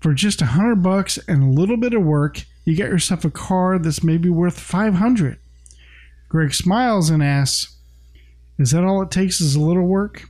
for 0.00 0.14
just 0.14 0.42
a 0.42 0.46
hundred 0.46 0.82
bucks 0.82 1.18
and 1.28 1.42
a 1.42 1.60
little 1.60 1.76
bit 1.76 1.94
of 1.94 2.02
work, 2.02 2.44
you 2.64 2.74
get 2.74 2.90
yourself 2.90 3.24
a 3.24 3.30
car 3.30 3.78
that's 3.78 4.02
maybe 4.02 4.28
worth 4.28 4.58
five 4.58 4.94
hundred. 4.94 5.38
Greg 6.28 6.52
smiles 6.52 7.08
and 7.10 7.22
asks, 7.22 7.76
Is 8.58 8.72
that 8.72 8.84
all 8.84 9.02
it 9.02 9.10
takes 9.10 9.40
is 9.40 9.54
a 9.54 9.60
little 9.60 9.86
work? 9.86 10.28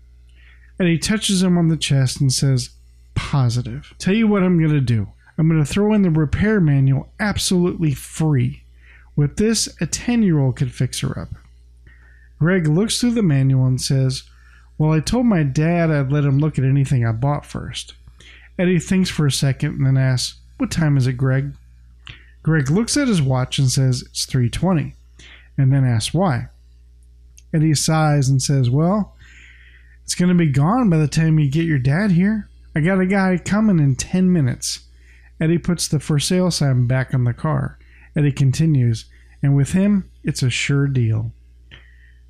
And 0.79 0.89
he 0.89 0.97
touches 0.97 1.43
him 1.43 1.59
on 1.59 1.69
the 1.69 1.77
chest 1.77 2.21
and 2.21 2.33
says, 2.33 2.71
Positive. 3.15 3.93
Tell 3.99 4.15
you 4.15 4.29
what 4.29 4.45
I'm 4.45 4.61
to 4.61 4.81
do. 4.81 5.09
I'm 5.37 5.49
to 5.51 5.65
throw 5.65 5.93
in 5.93 6.03
the 6.03 6.11
repair 6.11 6.61
manual 6.61 7.11
absolutely 7.19 7.95
free. 7.95 8.63
With 9.17 9.37
this, 9.37 9.69
a 9.81 9.87
10 9.87 10.23
year 10.23 10.39
old 10.39 10.57
could 10.57 10.73
fix 10.73 11.01
her 11.01 11.19
up. 11.19 11.31
Greg 12.39 12.69
looks 12.69 13.01
through 13.01 13.15
the 13.15 13.23
manual 13.23 13.67
and 13.67 13.81
says, 13.81 14.23
Well, 14.79 14.93
I 14.93 15.01
told 15.01 15.27
my 15.27 15.43
dad 15.43 15.91
I'd 15.91 16.13
let 16.13 16.25
him 16.25 16.39
look 16.39 16.59
at 16.59 16.65
anything 16.65 17.05
I 17.05 17.11
bought 17.11 17.45
first. 17.45 17.95
Eddie 18.59 18.81
thinks 18.81 19.09
for 19.09 19.27
a 19.27 19.33
second 19.33 19.77
and 19.77 19.87
then 19.87 19.97
asks, 19.97 20.41
What 20.57 20.71
time 20.71 20.97
is 20.97 21.07
it, 21.07 21.15
Greg? 21.15 21.55
Greg 22.43 22.71
looks 22.71 22.97
at 22.97 23.09
his 23.09 23.23
watch 23.23 23.59
and 23.59 23.71
says, 23.71 24.03
It's 24.03 24.27
3.20, 24.27 24.95
and 25.57 25.73
then 25.73 25.85
asks 25.85 26.13
why. 26.13 26.49
Eddie 27.55 27.75
sighs 27.75 28.29
and 28.29 28.43
says, 28.43 28.69
Well, 28.69 29.15
it's 30.05 30.15
going 30.15 30.31
to 30.31 30.35
be 30.35 30.51
gone 30.51 30.91
by 30.91 30.99
the 30.99 31.09
time 31.09 31.39
you 31.39 31.51
get 31.51 31.67
your 31.67 31.79
dad 31.79 32.13
here. 32.13 32.49
I 32.75 32.81
got 32.81 33.01
a 33.01 33.07
guy 33.07 33.39
coming 33.39 33.79
in 33.79 33.97
10 33.97 34.33
minutes. 34.33 34.81
Eddie 35.41 35.59
puts 35.59 35.87
the 35.87 36.01
for 36.01 36.19
sale 36.19 36.51
sign 36.51 36.87
back 36.87 37.15
on 37.15 37.25
the 37.25 37.33
car. 37.33 37.79
Eddie 38.17 38.33
continues, 38.33 39.07
and 39.43 39.55
with 39.55 39.73
him, 39.73 40.11
it's 40.25 40.43
a 40.43 40.51
sure 40.51 40.87
deal. 40.87 41.33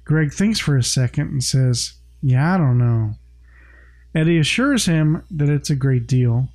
Greg 0.04 0.32
thinks 0.32 0.58
for 0.58 0.76
a 0.76 0.82
second 0.82 1.28
and 1.28 1.44
says, 1.44 1.94
Yeah, 2.22 2.54
I 2.54 2.58
don't 2.58 2.78
know. 2.78 3.14
Eddie 4.18 4.38
assures 4.38 4.86
him 4.86 5.22
that 5.30 5.48
it's 5.48 5.70
a 5.70 5.76
great 5.76 6.08
deal. 6.08 6.48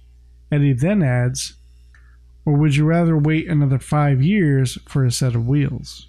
Eddie 0.52 0.74
then 0.74 1.02
adds, 1.02 1.54
Or 2.44 2.58
would 2.58 2.76
you 2.76 2.84
rather 2.84 3.18
wait 3.18 3.48
another 3.48 3.80
five 3.80 4.22
years 4.22 4.78
for 4.86 5.06
a 5.06 5.12
set 5.12 5.34
of 5.34 5.48
wheels? 5.48 6.08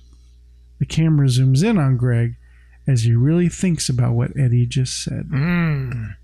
The 0.81 0.87
camera 0.87 1.29
zooms 1.29 1.63
in 1.63 1.79
on 1.79 1.97
Greg 1.97 2.35
as 2.89 3.05
he 3.05 3.15
really 3.15 3.49
thinks 3.49 3.89
about 3.89 4.15
what 4.15 4.37
Eddie 4.37 4.67
just 4.67 5.05
said. 5.05 5.29
Mm. 5.29 6.17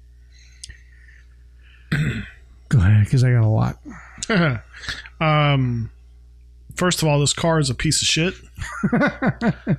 Go 2.68 2.78
ahead, 2.78 3.04
because 3.04 3.22
I 3.22 3.30
got 3.30 3.44
a 3.44 3.46
lot. 3.46 3.78
um, 5.20 5.92
first 6.74 7.02
of 7.02 7.08
all, 7.08 7.20
this 7.20 7.34
car 7.34 7.60
is 7.60 7.70
a 7.70 7.74
piece 7.76 8.02
of 8.02 8.08
shit. 8.08 8.34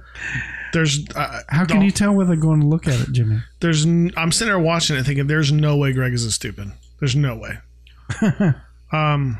There's 0.74 1.07
uh, 1.15 1.41
How 1.49 1.65
can 1.65 1.82
you 1.82 1.91
tell 1.91 2.13
without 2.13 2.39
going 2.39 2.61
to 2.61 2.67
look 2.67 2.88
at 2.88 2.99
it, 2.99 3.11
Jimmy? 3.11 3.39
There's 3.59 3.86
n- 3.86 4.11
I'm 4.15 4.32
sitting 4.32 4.51
there 4.51 4.59
watching 4.59 4.95
it 4.95 5.03
thinking 5.05 5.28
there's 5.28 5.51
no 5.51 5.76
way 5.78 5.91
Greg 5.93 6.13
is 6.13 6.24
this 6.26 6.36
stupid. 6.36 6.72
There's 6.99 7.15
no 7.15 7.36
way. 7.36 7.57
um, 8.91 9.38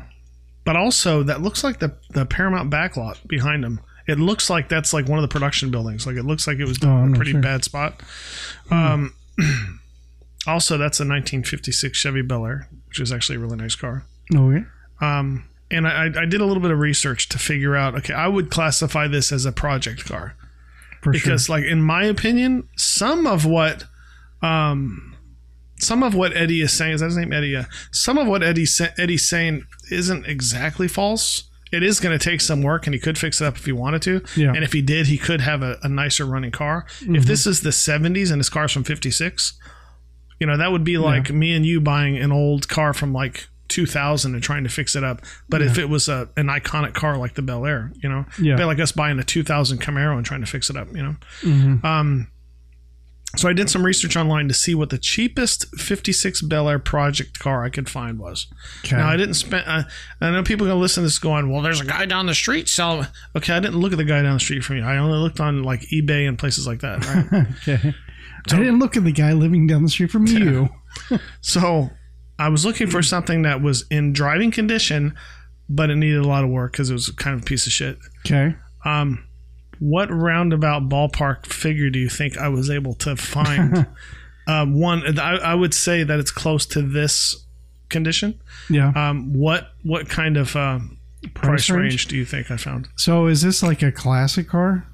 but 0.64 0.76
also 0.76 1.22
that 1.24 1.40
looks 1.42 1.64
like 1.64 1.78
the 1.80 1.94
the 2.10 2.24
Paramount 2.26 2.70
backlot 2.70 3.26
behind 3.26 3.64
him. 3.64 3.80
It 4.06 4.18
looks 4.18 4.50
like 4.50 4.68
that's 4.68 4.92
like 4.92 5.06
one 5.08 5.18
of 5.18 5.22
the 5.22 5.28
production 5.28 5.70
buildings. 5.70 6.06
Like 6.06 6.16
it 6.16 6.24
looks 6.24 6.46
like 6.46 6.58
it 6.58 6.64
was 6.66 6.78
Oh, 6.82 6.88
I'm 6.88 7.12
a 7.12 7.16
pretty 7.16 7.32
sure. 7.32 7.40
bad 7.40 7.64
spot. 7.64 8.00
Um, 8.70 9.14
also 10.46 10.76
that's 10.76 10.98
a 11.00 11.04
1956 11.04 11.96
Chevy 11.96 12.22
Bel 12.22 12.44
Air, 12.46 12.68
which 12.88 13.00
is 13.00 13.12
actually 13.12 13.36
a 13.36 13.38
really 13.38 13.56
nice 13.56 13.74
car. 13.74 14.04
Okay. 14.34 14.64
Um, 15.00 15.48
and 15.70 15.86
I, 15.86 16.06
I 16.06 16.26
did 16.26 16.40
a 16.40 16.44
little 16.44 16.62
bit 16.62 16.70
of 16.70 16.78
research 16.78 17.28
to 17.30 17.38
figure 17.38 17.76
out. 17.76 17.94
Okay, 17.96 18.12
I 18.12 18.28
would 18.28 18.50
classify 18.50 19.06
this 19.08 19.32
as 19.32 19.46
a 19.46 19.52
project 19.52 20.04
car 20.04 20.36
For 21.02 21.12
because 21.12 21.44
sure. 21.46 21.56
like 21.56 21.64
in 21.64 21.82
my 21.82 22.04
opinion 22.04 22.68
some 22.76 23.26
of 23.26 23.44
what 23.44 23.84
um 24.42 25.16
some 25.78 26.02
of 26.02 26.14
what 26.14 26.36
eddie 26.36 26.60
is 26.62 26.72
saying 26.72 26.94
is 26.94 27.00
that 27.00 27.06
his 27.06 27.16
name 27.16 27.32
eddie 27.32 27.48
yeah. 27.48 27.64
some 27.90 28.18
of 28.18 28.26
what 28.26 28.42
eddie 28.42 28.66
eddie's 28.98 29.28
saying 29.28 29.64
isn't 29.90 30.26
exactly 30.26 30.88
false 30.88 31.44
it 31.72 31.82
is 31.82 32.00
going 32.00 32.16
to 32.16 32.22
take 32.22 32.40
some 32.40 32.60
work 32.62 32.86
and 32.86 32.92
he 32.94 33.00
could 33.00 33.16
fix 33.18 33.40
it 33.40 33.46
up 33.46 33.56
if 33.56 33.64
he 33.64 33.72
wanted 33.72 34.02
to 34.02 34.22
Yeah. 34.36 34.52
and 34.54 34.62
if 34.62 34.72
he 34.72 34.82
did 34.82 35.06
he 35.06 35.18
could 35.18 35.40
have 35.40 35.62
a, 35.62 35.78
a 35.82 35.88
nicer 35.88 36.24
running 36.24 36.50
car 36.52 36.86
if 37.00 37.24
this 37.24 37.46
is 37.46 37.62
the 37.62 37.70
70s 37.70 38.30
and 38.30 38.38
his 38.38 38.48
car's 38.50 38.72
from 38.72 38.84
56 38.84 39.58
you 40.38 40.46
know 40.46 40.56
that 40.56 40.70
would 40.72 40.84
be 40.84 40.98
like 40.98 41.30
me 41.30 41.52
and 41.54 41.64
you 41.66 41.80
buying 41.80 42.16
an 42.18 42.30
old 42.32 42.68
car 42.68 42.92
from 42.92 43.12
like 43.12 43.48
2000 43.72 44.34
and 44.34 44.42
trying 44.42 44.62
to 44.64 44.70
fix 44.70 44.94
it 44.94 45.02
up 45.02 45.22
but 45.48 45.62
if 45.62 45.78
it 45.78 45.88
was 45.88 46.08
a, 46.08 46.28
an 46.36 46.46
iconic 46.46 46.94
car 46.94 47.16
like 47.16 47.34
the 47.34 47.42
bel 47.42 47.64
air 47.66 47.92
you 48.02 48.08
know 48.08 48.24
Yeah. 48.40 48.62
like 48.64 48.78
us 48.78 48.92
buying 48.92 49.18
a 49.18 49.24
2000 49.24 49.80
camaro 49.80 50.16
and 50.16 50.24
trying 50.26 50.40
to 50.42 50.46
fix 50.46 50.70
it 50.70 50.76
up 50.76 50.88
you 50.94 51.02
know 51.02 51.16
Mm-hmm. 51.42 51.84
um, 51.86 52.28
so 53.34 53.48
I 53.48 53.54
did 53.54 53.70
some 53.70 53.82
research 53.82 54.14
online 54.14 54.46
to 54.48 54.52
see 54.54 54.74
what 54.74 54.90
the 54.90 54.98
cheapest 54.98 55.74
56 55.78 56.42
Bel 56.42 56.68
Air 56.68 56.78
project 56.78 57.38
car 57.38 57.64
I 57.64 57.70
could 57.70 57.88
find 57.88 58.18
was. 58.18 58.46
Okay. 58.84 58.94
Now 58.98 59.08
I 59.08 59.16
didn't 59.16 59.36
spend. 59.36 59.64
Uh, 59.66 59.84
I 60.20 60.30
know 60.32 60.42
people 60.42 60.66
are 60.66 60.68
gonna 60.70 60.80
listen 60.80 61.00
to 61.02 61.06
this 61.06 61.18
going, 61.18 61.50
"Well, 61.50 61.62
there's 61.62 61.80
a 61.80 61.86
guy 61.86 62.04
down 62.04 62.26
the 62.26 62.34
street 62.34 62.68
selling." 62.68 63.06
Okay, 63.34 63.54
I 63.54 63.60
didn't 63.60 63.80
look 63.80 63.92
at 63.92 63.96
the 63.96 64.04
guy 64.04 64.20
down 64.20 64.34
the 64.34 64.40
street 64.40 64.62
from 64.62 64.76
you. 64.76 64.82
I 64.84 64.98
only 64.98 65.16
looked 65.16 65.40
on 65.40 65.62
like 65.62 65.80
eBay 65.90 66.28
and 66.28 66.38
places 66.38 66.66
like 66.66 66.80
that. 66.80 67.06
Right? 67.06 67.46
okay. 67.68 67.94
I 68.50 68.56
didn't 68.58 68.80
look 68.80 68.98
at 68.98 69.04
the 69.04 69.12
guy 69.12 69.32
living 69.32 69.66
down 69.66 69.82
the 69.82 69.88
street 69.88 70.10
from 70.10 70.26
you. 70.26 70.68
so 71.40 71.88
I 72.42 72.48
was 72.48 72.64
looking 72.64 72.88
for 72.88 73.02
something 73.02 73.42
that 73.42 73.62
was 73.62 73.84
in 73.90 74.12
driving 74.12 74.50
condition, 74.50 75.14
but 75.68 75.90
it 75.90 75.96
needed 75.96 76.18
a 76.18 76.26
lot 76.26 76.42
of 76.42 76.50
work 76.50 76.72
because 76.72 76.90
it 76.90 76.92
was 76.92 77.08
kind 77.10 77.36
of 77.36 77.42
a 77.42 77.44
piece 77.44 77.66
of 77.66 77.72
shit. 77.72 77.98
Okay. 78.26 78.56
Um, 78.84 79.26
what 79.78 80.10
roundabout 80.10 80.88
ballpark 80.88 81.46
figure 81.46 81.88
do 81.88 81.98
you 81.98 82.08
think 82.08 82.36
I 82.36 82.48
was 82.48 82.68
able 82.68 82.94
to 82.94 83.16
find? 83.16 83.86
uh, 84.46 84.66
one, 84.68 85.18
I, 85.18 85.36
I 85.36 85.54
would 85.54 85.72
say 85.72 86.02
that 86.02 86.18
it's 86.18 86.30
close 86.32 86.66
to 86.66 86.82
this 86.82 87.46
condition. 87.88 88.40
Yeah. 88.68 88.92
Um, 88.96 89.32
what 89.32 89.68
what 89.84 90.08
kind 90.08 90.36
of 90.36 90.56
uh, 90.56 90.80
price 91.34 91.70
range 91.70 92.08
do 92.08 92.16
you 92.16 92.24
think 92.24 92.50
I 92.50 92.56
found? 92.56 92.88
So 92.96 93.26
is 93.26 93.42
this 93.42 93.62
like 93.62 93.82
a 93.82 93.92
classic 93.92 94.48
car? 94.48 94.86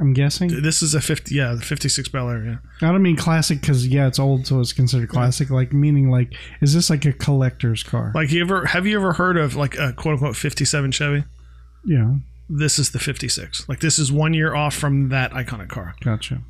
I'm 0.00 0.14
guessing. 0.14 0.62
This 0.62 0.82
is 0.82 0.94
a 0.94 1.00
50, 1.00 1.34
yeah, 1.34 1.52
the 1.54 1.60
56 1.60 2.08
Bel 2.08 2.28
Air, 2.30 2.44
yeah. 2.44 2.56
I 2.88 2.90
don't 2.92 3.02
mean 3.02 3.16
classic 3.16 3.60
because 3.60 3.86
yeah, 3.86 4.06
it's 4.06 4.18
old, 4.18 4.46
so 4.46 4.58
it's 4.60 4.72
considered 4.72 5.10
classic. 5.10 5.50
Like 5.50 5.72
meaning 5.72 6.10
like, 6.10 6.34
is 6.62 6.72
this 6.74 6.88
like 6.88 7.04
a 7.04 7.12
collector's 7.12 7.82
car? 7.82 8.10
Like, 8.14 8.30
you 8.32 8.40
ever 8.42 8.64
have 8.66 8.86
you 8.86 8.96
ever 8.98 9.12
heard 9.12 9.36
of 9.36 9.54
like 9.54 9.76
a 9.76 9.92
quote 9.92 10.14
unquote 10.14 10.36
57 10.36 10.92
Chevy? 10.92 11.24
yeah, 11.84 12.14
This 12.48 12.78
is 12.78 12.92
the 12.92 12.98
56. 12.98 13.68
Like, 13.68 13.80
this 13.80 13.98
is 13.98 14.10
one 14.10 14.32
year 14.34 14.54
off 14.54 14.74
from 14.74 15.10
that 15.10 15.30
iconic 15.32 15.68
car. 15.68 15.94
gotcha. 16.00 16.40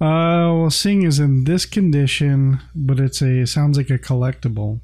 Uh, 0.00 0.50
well, 0.52 0.70
seeing 0.70 1.04
is 1.04 1.20
in 1.20 1.44
this 1.44 1.64
condition, 1.64 2.60
but 2.74 2.98
it's 2.98 3.22
a 3.22 3.40
it 3.42 3.46
sounds 3.46 3.76
like 3.78 3.88
a 3.88 3.98
collectible. 3.98 4.80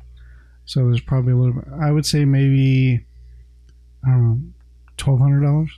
So 0.65 0.85
there's 0.87 1.01
probably 1.01 1.33
a 1.33 1.37
little. 1.37 1.63
I 1.81 1.91
would 1.91 2.07
say 2.07 2.25
maybe, 2.25 3.05
I 4.07 4.11
don't 4.11 4.23
know, 4.29 4.41
twelve 4.97 5.19
hundred 5.21 5.43
dollars. 5.43 5.71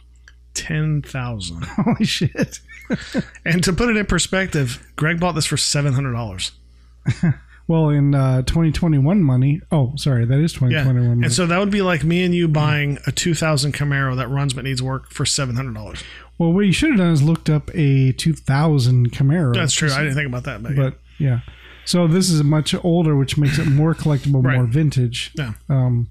10,000. 0.55 1.64
Holy 1.64 2.05
shit! 2.05 2.61
And 3.44 3.62
to 3.62 3.72
put 3.72 3.88
it 3.88 3.96
in 3.96 4.05
perspective, 4.07 4.84
Greg 4.96 5.20
bought 5.20 5.36
this 5.36 5.46
for 5.46 5.55
$700. 5.57 6.51
Well, 7.68 7.90
in 7.90 8.16
uh, 8.16 8.42
2021 8.42 9.22
money. 9.22 9.61
Oh, 9.70 9.92
sorry, 9.94 10.24
that 10.24 10.40
is 10.40 10.55
Yeah. 10.55 10.59
2021 10.59 11.09
money. 11.09 11.22
And 11.26 11.32
so 11.32 11.46
that 11.46 11.57
would 11.61 11.70
be 11.70 11.82
like 11.82 12.03
me 12.03 12.24
and 12.24 12.34
you 12.34 12.48
buying 12.48 12.98
a 13.07 13.12
2000 13.12 13.72
Camaro 13.72 14.16
that 14.16 14.28
runs 14.28 14.55
but 14.55 14.64
needs 14.64 14.82
work 14.82 15.12
for 15.12 15.22
$700. 15.22 16.03
well, 16.36 16.53
what 16.53 16.66
you 16.66 16.72
should 16.72 16.88
have 16.90 16.98
done 16.98 17.12
is 17.12 17.22
looked 17.22 17.48
up 17.48 17.70
a 17.72 18.11
2000 18.11 19.12
Camaro. 19.12 19.55
That's 19.55 19.72
true. 19.72 19.88
I 19.92 19.98
didn't 20.03 20.14
think 20.16 20.26
about 20.26 20.42
that. 20.44 20.64
But, 20.64 20.72
yeah. 20.72 20.76
but 20.82 20.94
yeah. 21.18 21.40
So 21.84 22.09
this 22.09 22.28
is 22.28 22.42
much 22.42 22.74
older, 22.82 23.14
which 23.16 23.38
makes 23.38 23.57
it 23.61 23.66
more 23.68 23.94
collectible, 23.94 24.44
Right. 24.44 24.57
more 24.57 24.66
vintage. 24.66 25.30
Yeah. 25.36 25.53
Um, 25.68 26.09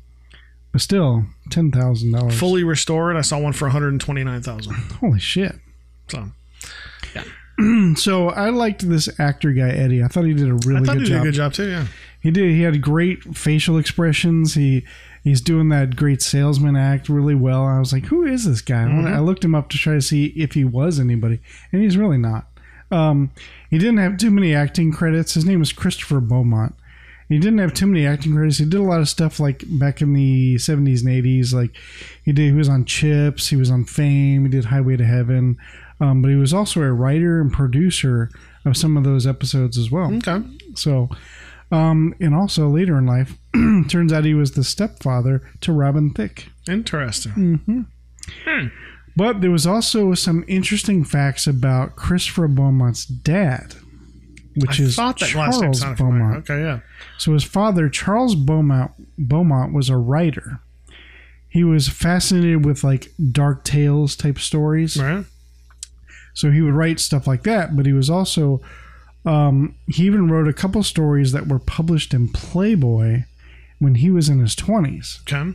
but 0.71 0.79
still, 0.79 1.25
ten 1.49 1.71
thousand 1.71 2.11
dollars. 2.11 2.37
fully 2.39 2.63
restored, 2.63 3.15
I 3.15 3.21
saw 3.21 3.39
one 3.39 3.53
for 3.53 3.65
129000 3.65 4.73
Holy 4.73 5.19
shit! 5.19 5.55
So 6.07 6.29
yeah. 7.15 7.23
So 7.95 8.29
I 8.29 8.49
liked 8.51 8.87
this 8.87 9.09
actor 9.19 9.51
guy 9.51 9.69
Eddie. 9.69 10.01
I 10.03 10.07
thought 10.07 10.23
he 10.25 10.33
did 10.33 10.47
a 10.49 10.53
really 10.65 10.81
I 10.81 10.83
thought 10.85 10.97
good 10.97 11.07
he 11.07 11.09
did 11.09 11.13
job. 11.13 11.21
a 11.21 11.25
good 11.25 11.33
job 11.33 11.53
too, 11.53 11.69
yeah. 11.69 11.87
He 12.21 12.31
did. 12.31 12.51
He 12.51 12.61
had 12.61 12.81
great 12.81 13.35
facial 13.35 13.77
expressions. 13.77 14.53
He 14.53 14.85
he's 15.23 15.41
doing 15.41 15.69
that 15.69 15.95
great 15.97 16.21
salesman 16.21 16.75
act 16.77 17.09
really 17.09 17.35
well. 17.35 17.65
I 17.65 17.79
was 17.79 17.91
like, 17.91 18.05
who 18.05 18.23
is 18.25 18.45
this 18.45 18.61
guy? 18.61 18.83
I 18.83 18.87
Mm-hmm. 18.87 19.07
I 19.07 19.19
looked 19.19 19.43
him 19.43 19.55
up 19.55 19.69
to 19.69 19.77
try 19.77 19.93
to 19.93 20.01
see 20.01 20.27
if 20.37 20.53
he 20.53 20.63
was 20.63 20.99
anybody, 20.99 21.39
and 21.71 21.81
he's 21.81 21.97
really 21.97 22.17
not. 22.17 22.47
Um, 22.91 23.31
he 23.69 23.77
didn't 23.77 23.97
have 23.97 24.17
too 24.17 24.31
many 24.31 24.55
acting 24.55 24.91
credits. 24.91 25.33
His 25.33 25.45
name 25.45 25.59
was 25.59 25.71
Christopher 25.73 26.19
Beaumont. 26.21 26.75
He 27.29 27.37
didn't 27.37 27.59
have 27.59 27.73
too 27.73 27.85
many 27.85 28.05
acting 28.07 28.33
credits. 28.33 28.57
He 28.57 28.65
did 28.65 28.79
a 28.79 28.83
lot 28.83 29.01
of 29.01 29.07
stuff 29.07 29.39
like 29.39 29.63
back 29.67 30.01
in 30.01 30.13
the 30.13 30.57
seventies 30.57 31.03
and 31.03 31.13
eighties. 31.13 31.53
Like 31.53 31.75
he 32.25 32.33
did, 32.33 32.45
he 32.45 32.51
was 32.51 32.67
on 32.67 32.85
Chips. 32.85 33.47
He 33.47 33.55
was 33.55 33.69
on 33.69 33.85
Fame. 33.85 34.43
He 34.45 34.49
did 34.49 34.65
Highway 34.65 34.97
to 34.97 35.05
Heaven. 35.05 35.57
Um, 36.01 36.21
but 36.21 36.29
he 36.29 36.35
was 36.35 36.53
also 36.53 36.81
a 36.81 36.91
writer 36.91 37.39
and 37.39 37.51
producer 37.51 38.31
of 38.65 38.75
some 38.75 38.97
of 38.97 39.03
those 39.03 39.27
episodes 39.27 39.77
as 39.77 39.91
well. 39.91 40.13
Okay. 40.15 40.41
So, 40.75 41.09
um, 41.71 42.15
and 42.19 42.33
also 42.33 42.67
later 42.67 42.97
in 42.97 43.05
life, 43.05 43.37
turns 43.89 44.11
out 44.11 44.25
he 44.25 44.33
was 44.33 44.53
the 44.53 44.63
stepfather 44.63 45.47
to 45.61 45.71
Robin 45.71 46.11
Thicke. 46.11 46.47
Interesting. 46.67 47.85
But 49.15 49.41
there 49.41 49.51
was 49.51 49.67
also 49.67 50.13
some 50.13 50.45
interesting 50.47 51.03
facts 51.03 51.45
about 51.45 51.95
Christopher 51.95 52.47
Beaumont's 52.47 53.05
dad, 53.05 53.75
which 54.59 54.79
I 54.79 54.83
is 54.83 54.95
thought 54.95 55.19
that 55.19 55.33
last 55.35 55.53
name 55.53 55.61
Charles 55.61 55.79
sounded 55.79 55.97
familiar. 55.97 56.19
Beaumont. 56.19 56.49
Okay, 56.49 56.61
yeah. 56.61 56.79
So 57.17 57.33
his 57.33 57.43
father, 57.43 57.89
Charles 57.89 58.35
Beaumont, 58.35 58.91
Beaumont, 59.17 59.73
was 59.73 59.89
a 59.89 59.97
writer. 59.97 60.59
He 61.47 61.63
was 61.63 61.87
fascinated 61.89 62.65
with 62.65 62.83
like 62.83 63.11
dark 63.31 63.63
tales 63.63 64.15
type 64.15 64.39
stories. 64.39 64.97
Right. 65.01 65.25
So 66.33 66.51
he 66.51 66.61
would 66.61 66.73
write 66.73 66.99
stuff 66.99 67.27
like 67.27 67.43
that, 67.43 67.75
but 67.75 67.85
he 67.85 67.93
was 67.93 68.09
also 68.09 68.61
um, 69.25 69.75
he 69.87 70.05
even 70.05 70.29
wrote 70.29 70.47
a 70.47 70.53
couple 70.53 70.83
stories 70.83 71.31
that 71.31 71.47
were 71.47 71.59
published 71.59 72.13
in 72.13 72.29
Playboy 72.29 73.23
when 73.79 73.95
he 73.95 74.11
was 74.11 74.29
in 74.29 74.39
his 74.39 74.55
twenties. 74.55 75.19
Okay. 75.27 75.53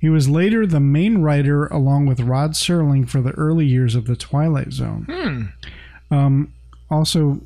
He 0.00 0.08
was 0.08 0.28
later 0.28 0.66
the 0.66 0.80
main 0.80 1.18
writer 1.18 1.66
along 1.66 2.06
with 2.06 2.20
Rod 2.20 2.52
Serling 2.52 3.08
for 3.08 3.20
the 3.20 3.30
early 3.32 3.66
years 3.66 3.94
of 3.94 4.06
the 4.06 4.16
Twilight 4.16 4.72
Zone. 4.72 5.52
Um, 6.10 6.52
also, 6.90 7.40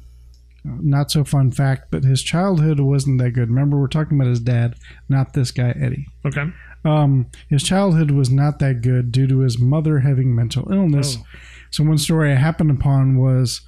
not 0.67 1.11
so 1.11 1.25
fun 1.25 1.51
fact, 1.51 1.91
but 1.91 2.05
his 2.05 2.23
childhood 2.23 2.81
wasn't 2.81 3.21
that 3.21 3.33
good. 3.33 3.49
Remember, 3.49 3.79
we're 3.79 3.87
talking 3.87 4.19
about 4.19 4.29
his 4.31 4.41
dad, 4.41 4.75
not 5.09 5.33
this 5.33 5.51
guy 5.51 5.71
Eddie. 5.71 6.07
Okay. 6.25 6.51
Um, 6.85 7.27
his 7.49 7.63
childhood 7.63 8.13
was 8.13 8.31
not 8.31 8.59
that 8.61 8.81
good 8.81 9.11
due 9.11 9.27
to 9.27 9.41
his 9.41 9.59
mother 9.59 10.01
having 10.01 10.35
mental 10.35 10.73
illness. 10.73 11.19
Oh. 11.19 11.25
So 11.71 11.85
one 11.85 11.99
story 11.99 12.33
I 12.33 12.37
happened 12.37 12.71
upon 12.71 13.19
was 13.19 13.61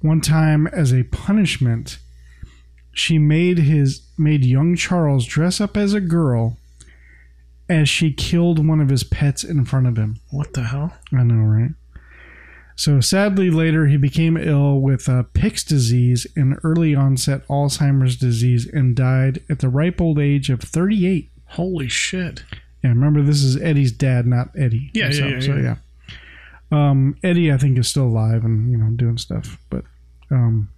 one 0.00 0.20
time 0.20 0.66
as 0.66 0.92
a 0.92 1.04
punishment, 1.04 1.98
she 2.92 3.18
made 3.18 3.58
his 3.58 4.06
made 4.18 4.44
young 4.44 4.76
Charles 4.76 5.26
dress 5.26 5.60
up 5.60 5.76
as 5.76 5.94
a 5.94 6.00
girl 6.00 6.58
as 7.68 7.88
she 7.88 8.12
killed 8.12 8.66
one 8.66 8.80
of 8.80 8.90
his 8.90 9.04
pets 9.04 9.42
in 9.42 9.64
front 9.64 9.86
of 9.86 9.96
him. 9.96 10.18
What 10.30 10.52
the 10.52 10.64
hell? 10.64 10.92
I 11.12 11.22
know, 11.22 11.44
right? 11.44 11.70
So 12.76 13.00
sadly, 13.00 13.50
later 13.50 13.86
he 13.86 13.96
became 13.96 14.36
ill 14.36 14.80
with 14.80 15.08
uh, 15.08 15.24
Pick's 15.32 15.62
disease 15.62 16.26
and 16.34 16.58
early 16.64 16.94
onset 16.94 17.46
Alzheimer's 17.48 18.16
disease 18.16 18.66
and 18.66 18.96
died 18.96 19.42
at 19.48 19.60
the 19.60 19.68
ripe 19.68 20.00
old 20.00 20.18
age 20.18 20.50
of 20.50 20.60
38. 20.60 21.30
Holy 21.46 21.88
shit. 21.88 22.42
Yeah, 22.82 22.90
remember 22.90 23.22
this 23.22 23.42
is 23.42 23.56
Eddie's 23.56 23.92
dad, 23.92 24.26
not 24.26 24.50
Eddie. 24.58 24.90
Yeah, 24.92 25.10
yeah, 25.10 25.26
yeah, 25.26 25.40
So 25.40 25.54
yeah. 25.54 25.62
yeah. 25.62 25.76
Um, 26.90 27.16
Eddie, 27.22 27.52
I 27.52 27.56
think, 27.56 27.78
is 27.78 27.88
still 27.88 28.06
alive 28.06 28.44
and 28.44 28.70
you 28.70 28.76
know 28.76 28.90
doing 28.90 29.18
stuff. 29.18 29.58
But 29.70 29.84
um, 30.30 30.68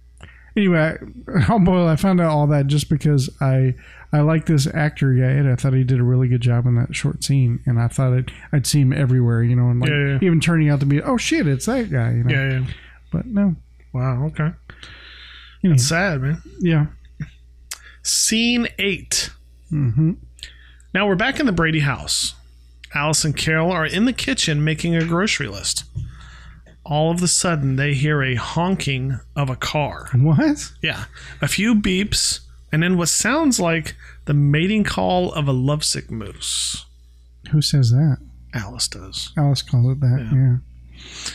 anyway, 0.55 0.97
I, 1.27 1.45
oh 1.49 1.59
boy, 1.59 1.87
I 1.87 1.95
found 1.95 2.21
out 2.21 2.31
all 2.31 2.47
that 2.47 2.67
just 2.67 2.89
because 2.89 3.29
I 3.41 3.73
I 4.13 4.21
like 4.21 4.45
this 4.45 4.67
actor 4.73 5.13
guy. 5.13 5.51
I 5.51 5.55
thought 5.55 5.73
he 5.73 5.83
did 5.83 5.99
a 5.99 6.03
really 6.03 6.27
good 6.29 6.41
job 6.41 6.65
in 6.65 6.75
that 6.75 6.95
short 6.95 7.23
scene, 7.23 7.59
and 7.65 7.77
I 7.79 7.87
thought 7.89 8.13
I'd, 8.13 8.31
I'd 8.53 8.65
see 8.67 8.79
him 8.81 8.93
everywhere. 8.93 9.43
You 9.43 9.55
know, 9.55 9.69
and 9.69 9.79
like 9.81 9.89
Yeah, 9.89 10.05
yeah. 10.13 10.19
even 10.21 10.39
turning 10.39 10.69
out 10.69 10.79
to 10.79 10.85
be 10.85 11.01
oh 11.01 11.17
shit, 11.17 11.45
it's 11.47 11.65
that 11.65 11.91
guy. 11.91 12.11
You 12.13 12.23
know, 12.23 12.33
Yeah, 12.33 12.59
yeah. 12.59 12.67
but 13.11 13.25
no, 13.25 13.55
Wow, 13.93 14.25
okay. 14.27 14.51
you 15.61 15.69
know, 15.69 15.73
It's 15.75 15.87
sad, 15.87 16.21
man. 16.21 16.41
yeah. 16.59 16.85
Scene 18.03 18.67
8 18.79 19.31
hmm 19.69 20.11
Now 20.93 21.07
we're 21.07 21.15
back 21.15 21.39
in 21.41 21.45
the 21.45 21.51
Brady 21.51 21.79
house. 21.81 22.35
Alice 22.95 23.25
and 23.25 23.35
Carol 23.35 23.71
are 23.71 23.85
in 23.85 24.05
the 24.05 24.13
kitchen 24.13 24.63
making 24.63 24.95
a 24.95 25.03
grocery 25.05 25.47
list. 25.49 25.83
All 26.85 27.11
of 27.11 27.21
a 27.21 27.27
sudden, 27.27 27.75
they 27.75 27.93
hear 27.93 28.23
a 28.23 28.35
honking 28.35 29.19
of 29.35 29.49
a 29.49 29.57
car. 29.57 30.07
What? 30.15 30.71
Yeah. 30.81 31.03
A 31.41 31.47
few 31.49 31.75
beeps, 31.75 32.39
and 32.71 32.83
then 32.83 32.97
what 32.97 33.09
sounds 33.09 33.59
like 33.59 33.95
the 34.25 34.33
mating 34.33 34.83
call 34.83 35.31
of 35.33 35.47
a 35.47 35.53
lovesick 35.53 36.11
moose. 36.11 36.85
Who 37.51 37.61
says 37.61 37.91
that? 37.91 38.17
Alice 38.53 38.87
does. 38.87 39.31
Alice 39.37 39.61
calls 39.61 39.93
it 39.93 39.99
that. 40.01 40.29
Yeah. 40.31 40.37
yeah. 40.37 41.33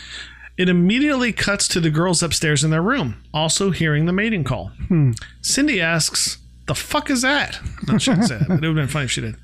It 0.55 0.69
immediately 0.69 1.33
cuts 1.33 1.67
to 1.69 1.79
the 1.79 1.89
girls 1.89 2.21
upstairs 2.21 2.63
in 2.63 2.69
their 2.69 2.81
room, 2.81 3.23
also 3.33 3.71
hearing 3.71 4.05
the 4.05 4.13
mating 4.13 4.43
call. 4.43 4.71
Hmm. 4.87 5.11
Cindy 5.41 5.81
asks, 5.81 6.37
The 6.67 6.75
fuck 6.75 7.09
is 7.09 7.23
that? 7.23 7.59
No, 7.87 7.97
she 7.97 8.11
didn't 8.11 8.27
say 8.27 8.37
that, 8.37 8.49
it 8.49 8.49
would 8.49 8.63
have 8.63 8.75
been 8.75 8.87
funny 8.87 9.05
if 9.05 9.11
she 9.11 9.21
did. 9.21 9.35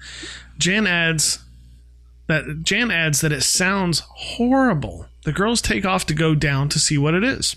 Jan 0.59 0.85
adds 0.85 1.39
that 2.27 2.61
Jan 2.61 2.91
adds 2.91 3.21
that 3.21 3.31
it 3.31 3.41
sounds 3.41 4.03
horrible. 4.07 5.07
The 5.25 5.33
girls 5.33 5.61
take 5.61 5.83
off 5.83 6.05
to 6.05 6.13
go 6.13 6.35
down 6.35 6.69
to 6.69 6.79
see 6.79 6.97
what 6.97 7.15
it 7.15 7.23
is. 7.23 7.55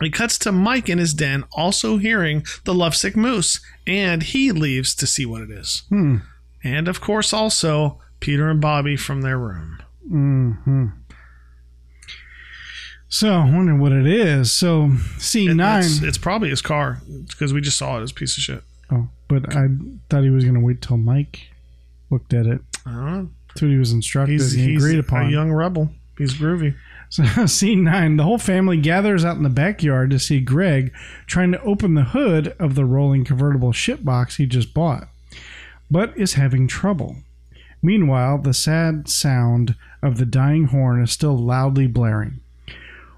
It 0.00 0.12
cuts 0.12 0.38
to 0.38 0.52
Mike 0.52 0.88
in 0.88 0.98
his 0.98 1.14
den, 1.14 1.44
also 1.52 1.98
hearing 1.98 2.44
the 2.64 2.74
lovesick 2.74 3.16
moose, 3.16 3.60
and 3.86 4.22
he 4.22 4.50
leaves 4.52 4.94
to 4.96 5.06
see 5.06 5.24
what 5.24 5.42
it 5.42 5.50
is. 5.50 5.84
Hmm. 5.88 6.16
And 6.64 6.88
of 6.88 7.00
course, 7.00 7.32
also 7.32 8.00
Peter 8.20 8.48
and 8.50 8.60
Bobby 8.60 8.96
from 8.96 9.20
their 9.22 9.38
room. 9.38 9.78
hmm 10.08 10.86
So, 13.08 13.32
I 13.32 13.44
wonder 13.50 13.76
what 13.76 13.92
it 13.92 14.06
is. 14.06 14.50
So, 14.52 14.90
It- 15.34 15.54
nine. 15.54 15.84
It's, 15.84 16.02
it's 16.02 16.18
probably 16.18 16.50
his 16.50 16.62
car 16.62 17.00
because 17.28 17.52
we 17.52 17.60
just 17.60 17.78
saw 17.78 17.98
it 17.98 18.02
as 18.02 18.10
a 18.10 18.14
piece 18.14 18.36
of 18.36 18.42
shit. 18.42 18.62
oh, 18.90 19.08
but 19.28 19.54
I 19.54 19.68
thought 20.10 20.24
he 20.24 20.30
was 20.30 20.44
going 20.44 20.54
to 20.54 20.60
wait 20.60 20.82
till 20.82 20.96
Mike 20.96 21.48
looked 22.10 22.34
at 22.34 22.46
it. 22.46 22.60
I 22.84 22.90
don't 22.92 23.06
know. 23.06 23.28
That's 23.48 23.62
what 23.62 23.70
he 23.70 23.76
was 23.76 23.92
instructed 23.92 24.32
He's, 24.32 24.54
and 24.54 24.68
he's 24.68 24.82
agreed 24.84 24.98
upon. 24.98 25.26
a 25.26 25.30
young 25.30 25.52
rebel. 25.52 25.90
He's 26.18 26.34
groovy. 26.34 26.74
So, 27.08 27.24
scene 27.46 27.84
nine. 27.84 28.16
The 28.16 28.24
whole 28.24 28.38
family 28.38 28.76
gathers 28.76 29.24
out 29.24 29.36
in 29.36 29.42
the 29.42 29.48
backyard 29.48 30.10
to 30.10 30.18
see 30.18 30.40
Greg 30.40 30.92
trying 31.26 31.52
to 31.52 31.62
open 31.62 31.94
the 31.94 32.04
hood 32.04 32.54
of 32.58 32.74
the 32.74 32.84
rolling 32.84 33.24
convertible 33.24 33.72
shipbox 33.72 34.36
he 34.36 34.46
just 34.46 34.74
bought, 34.74 35.08
but 35.90 36.16
is 36.16 36.34
having 36.34 36.66
trouble. 36.66 37.16
Meanwhile, 37.82 38.38
the 38.38 38.54
sad 38.54 39.08
sound 39.08 39.74
of 40.02 40.16
the 40.16 40.24
dying 40.24 40.66
horn 40.66 41.02
is 41.02 41.12
still 41.12 41.36
loudly 41.36 41.86
blaring. 41.86 42.40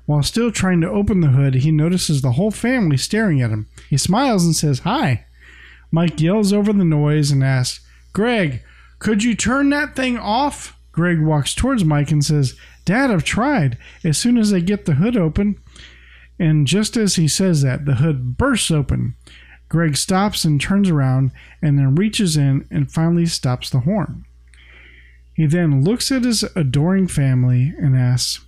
While 0.07 0.23
still 0.23 0.53
trying 0.53 0.81
to 0.83 0.91
open 0.91 1.21
the 1.21 1.29
hood, 1.29 1.57
he 1.57 1.73
notices 1.73 2.23
the 2.23 2.33
whole 2.33 2.53
family 2.53 2.97
staring 2.97 3.43
at 3.43 3.51
him. 3.51 3.69
He 3.91 3.97
smiles 3.97 4.45
and 4.45 4.55
says, 4.55 4.81
Hi. 4.81 5.25
Mike 5.91 6.21
yells 6.21 6.53
over 6.53 6.73
the 6.73 6.85
noise 6.85 7.31
and 7.31 7.43
asks, 7.43 7.85
Greg, 8.13 8.63
Could 8.99 9.25
you 9.25 9.35
turn 9.35 9.71
that 9.71 9.97
thing 9.97 10.17
off? 10.17 10.79
Greg 10.93 11.21
walks 11.21 11.55
towards 11.55 11.85
Mike 11.85 12.11
and 12.11 12.25
says, 12.25 12.57
Dad, 12.87 13.11
I've 13.11 13.25
tried. 13.25 13.77
As 14.03 14.17
soon 14.17 14.39
as 14.39 14.51
they 14.51 14.63
get 14.63 14.87
the 14.87 14.95
hood 14.95 15.17
open. 15.17 15.61
And 16.39 16.67
just 16.67 16.97
as 16.97 17.17
he 17.17 17.29
says 17.29 17.61
that, 17.63 17.85
the 17.85 17.97
hood 17.97 18.39
bursts 18.39 18.71
open. 18.71 19.17
Greg 19.69 19.97
stops 19.97 20.45
and 20.45 20.61
turns 20.61 20.89
around 20.89 21.33
and 21.61 21.79
then 21.79 21.97
reaches 21.97 22.37
in 22.37 22.67
and 22.71 22.91
finally 22.91 23.27
stops 23.27 23.69
the 23.69 23.81
horn. 23.81 24.25
He 25.35 25.47
then 25.47 25.85
looks 25.85 26.11
at 26.11 26.25
his 26.25 26.45
adoring 26.55 27.09
family 27.09 27.75
and 27.79 27.97
asks, 27.97 28.47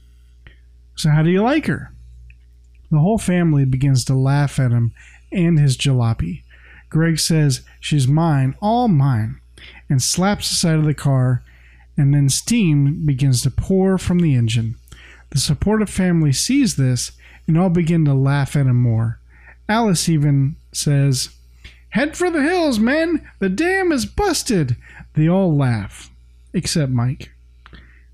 So, 0.95 1.11
how 1.11 1.23
do 1.23 1.31
you 1.31 1.43
like 1.43 1.67
her? 1.67 1.93
The 2.91 3.01
whole 3.01 3.19
family 3.19 3.65
begins 3.65 4.05
to 4.07 4.15
laugh 4.15 4.59
at 4.59 4.71
him 4.71 4.93
and 5.33 5.59
his 5.59 5.77
jalopy. 5.77 6.45
Greg 6.89 7.19
says, 7.19 7.63
She's 7.81 8.09
mine, 8.09 8.55
all 8.63 8.89
mine, 8.89 9.41
and 9.91 10.01
slaps 10.01 10.49
the 10.49 10.57
side 10.57 10.77
of 10.77 10.85
the 10.85 10.95
car, 10.95 11.43
and 11.99 12.15
then 12.15 12.29
steam 12.29 13.05
begins 13.05 13.43
to 13.43 13.51
pour 13.51 13.99
from 13.99 14.21
the 14.21 14.35
engine. 14.35 14.77
The 15.31 15.39
supportive 15.39 15.91
family 15.91 16.33
sees 16.33 16.77
this 16.77 17.13
and 17.47 17.59
all 17.59 17.69
begin 17.69 18.05
to 18.07 18.15
laugh 18.15 18.57
at 18.57 18.67
him 18.67 18.81
more. 18.81 19.21
Alice 19.69 20.09
even 20.09 20.57
says, 20.73 21.31
Head 21.91 22.17
for 22.17 22.31
the 22.31 22.43
hills, 22.43 22.79
men! 22.79 23.29
The 23.39 23.49
dam 23.49 23.93
is 23.93 24.07
busted! 24.07 24.77
They 25.15 25.29
all 25.29 25.55
laugh, 25.55 26.11
except 26.55 26.93
Mike. 26.93 27.33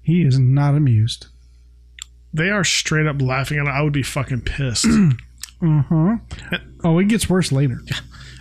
He 0.02 0.22
is 0.22 0.38
not 0.38 0.74
amused. 0.74 1.26
They 2.32 2.50
are 2.50 2.64
straight 2.64 3.06
up 3.06 3.20
laughing, 3.22 3.58
and 3.58 3.68
I 3.68 3.82
would 3.82 3.92
be 3.92 4.02
fucking 4.02 4.42
pissed. 4.42 4.86
Uh 5.62 5.82
huh. 5.88 6.16
Oh, 6.82 6.98
it 6.98 7.08
gets 7.08 7.30
worse 7.30 7.50
later. 7.50 7.80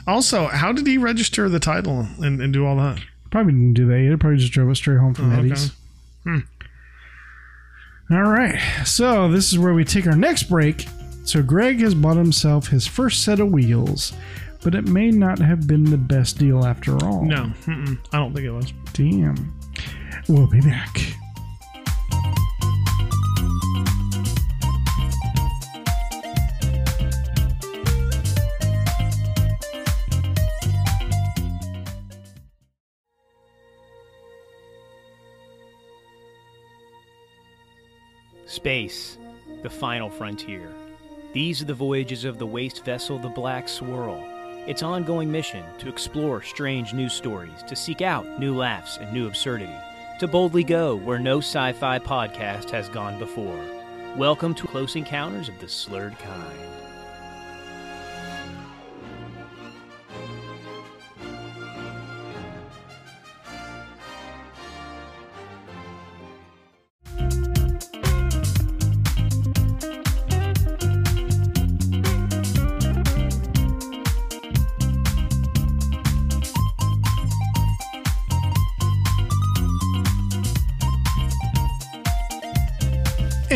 also, 0.07 0.47
how 0.47 0.73
did 0.73 0.85
he 0.85 0.97
register 0.97 1.47
the 1.47 1.59
title 1.59 2.05
and, 2.17 2.41
and 2.41 2.51
do 2.51 2.65
all 2.65 2.75
that? 2.77 2.99
Probably 3.33 3.53
didn't 3.53 3.73
do 3.73 3.87
that. 3.87 3.97
He 3.97 4.15
probably 4.15 4.37
just 4.37 4.53
drove 4.53 4.69
us 4.69 4.77
straight 4.77 4.99
home 4.99 5.15
from 5.15 5.31
Oh, 5.31 5.33
okay. 5.33 5.39
Eddie's. 5.39 5.71
Hmm. 6.23 6.39
All 8.11 8.21
right. 8.21 8.59
So 8.85 9.27
this 9.31 9.51
is 9.51 9.57
where 9.57 9.73
we 9.73 9.83
take 9.83 10.05
our 10.05 10.15
next 10.15 10.43
break. 10.43 10.85
So 11.25 11.41
Greg 11.41 11.79
has 11.79 11.95
bought 11.95 12.17
himself 12.17 12.67
his 12.67 12.85
first 12.85 13.23
set 13.23 13.39
of 13.39 13.49
wheels, 13.51 14.13
but 14.61 14.75
it 14.75 14.87
may 14.87 15.09
not 15.09 15.39
have 15.39 15.65
been 15.65 15.83
the 15.85 15.97
best 15.97 16.37
deal 16.37 16.63
after 16.63 16.95
all. 17.03 17.25
No, 17.25 17.51
I 17.67 18.17
don't 18.19 18.33
think 18.35 18.45
it 18.45 18.51
was. 18.51 18.71
Damn. 18.93 19.51
We'll 20.29 20.45
be 20.45 20.61
back. 20.61 20.95
Space, 38.53 39.17
the 39.63 39.69
final 39.69 40.11
frontier. 40.11 40.71
These 41.33 41.63
are 41.63 41.65
the 41.65 41.73
voyages 41.73 42.23
of 42.23 42.37
the 42.37 42.45
waste 42.45 42.85
vessel 42.85 43.17
the 43.17 43.27
Black 43.27 43.67
Swirl. 43.67 44.23
Its 44.67 44.83
ongoing 44.83 45.31
mission 45.31 45.65
to 45.79 45.89
explore 45.89 46.43
strange 46.43 46.93
new 46.93 47.09
stories, 47.09 47.63
to 47.67 47.75
seek 47.75 48.03
out 48.03 48.39
new 48.39 48.55
laughs 48.55 48.97
and 48.97 49.11
new 49.11 49.25
absurdity, 49.25 49.73
to 50.19 50.27
boldly 50.27 50.63
go 50.63 50.95
where 50.97 51.17
no 51.17 51.39
sci 51.39 51.73
fi 51.73 51.97
podcast 51.97 52.69
has 52.69 52.89
gone 52.89 53.17
before. 53.17 53.59
Welcome 54.15 54.53
to 54.53 54.67
Close 54.67 54.95
Encounters 54.95 55.49
of 55.49 55.57
the 55.57 55.67
Slurred 55.67 56.19
Kind. 56.19 56.72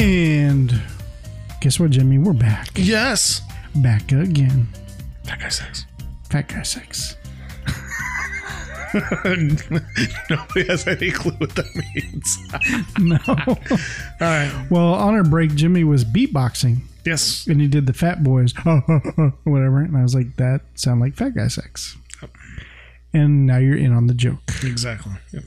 And 0.08 0.82
guess 1.60 1.82
what, 1.82 1.90
Jimmy? 1.90 2.18
We're 2.18 2.32
back. 2.32 2.70
Yes. 2.76 3.42
Back 3.76 4.10
again. 4.14 4.70
That 5.26 5.42
guy 5.42 5.50
says. 5.50 5.86
Fat 6.30 6.48
guy 6.48 6.62
sex. 6.62 7.18
Nobody 9.26 10.66
has 10.70 10.88
any 10.88 11.12
clue 11.12 11.34
what 11.34 11.54
that 11.56 11.76
means. 11.94 12.38
No. 13.00 13.18
all 13.28 13.58
right. 14.22 14.68
well, 14.72 14.94
on 14.94 15.14
our 15.14 15.26
break, 15.26 15.54
Jimmy 15.56 15.84
was 15.84 16.06
beatboxing. 16.06 16.78
Yes. 17.06 17.46
and 17.48 17.60
he 17.60 17.68
did 17.68 17.86
the 17.86 17.94
fat 17.94 18.24
boys 18.24 18.52
whatever 19.44 19.80
and 19.80 19.96
i 19.96 20.04
was 20.04 20.14
like 20.14 20.36
that 20.36 20.60
sound 20.76 21.00
like 21.00 21.16
fat 21.16 21.34
guy 21.36 21.48
sex 21.48 21.96
and 23.14 23.46
now 23.46 23.56
you're 23.60 23.78
in 23.78 23.94
on 23.94 24.08
the 24.08 24.14
joke 24.14 24.40
Exactly. 24.64 25.14
Yep. 25.32 25.44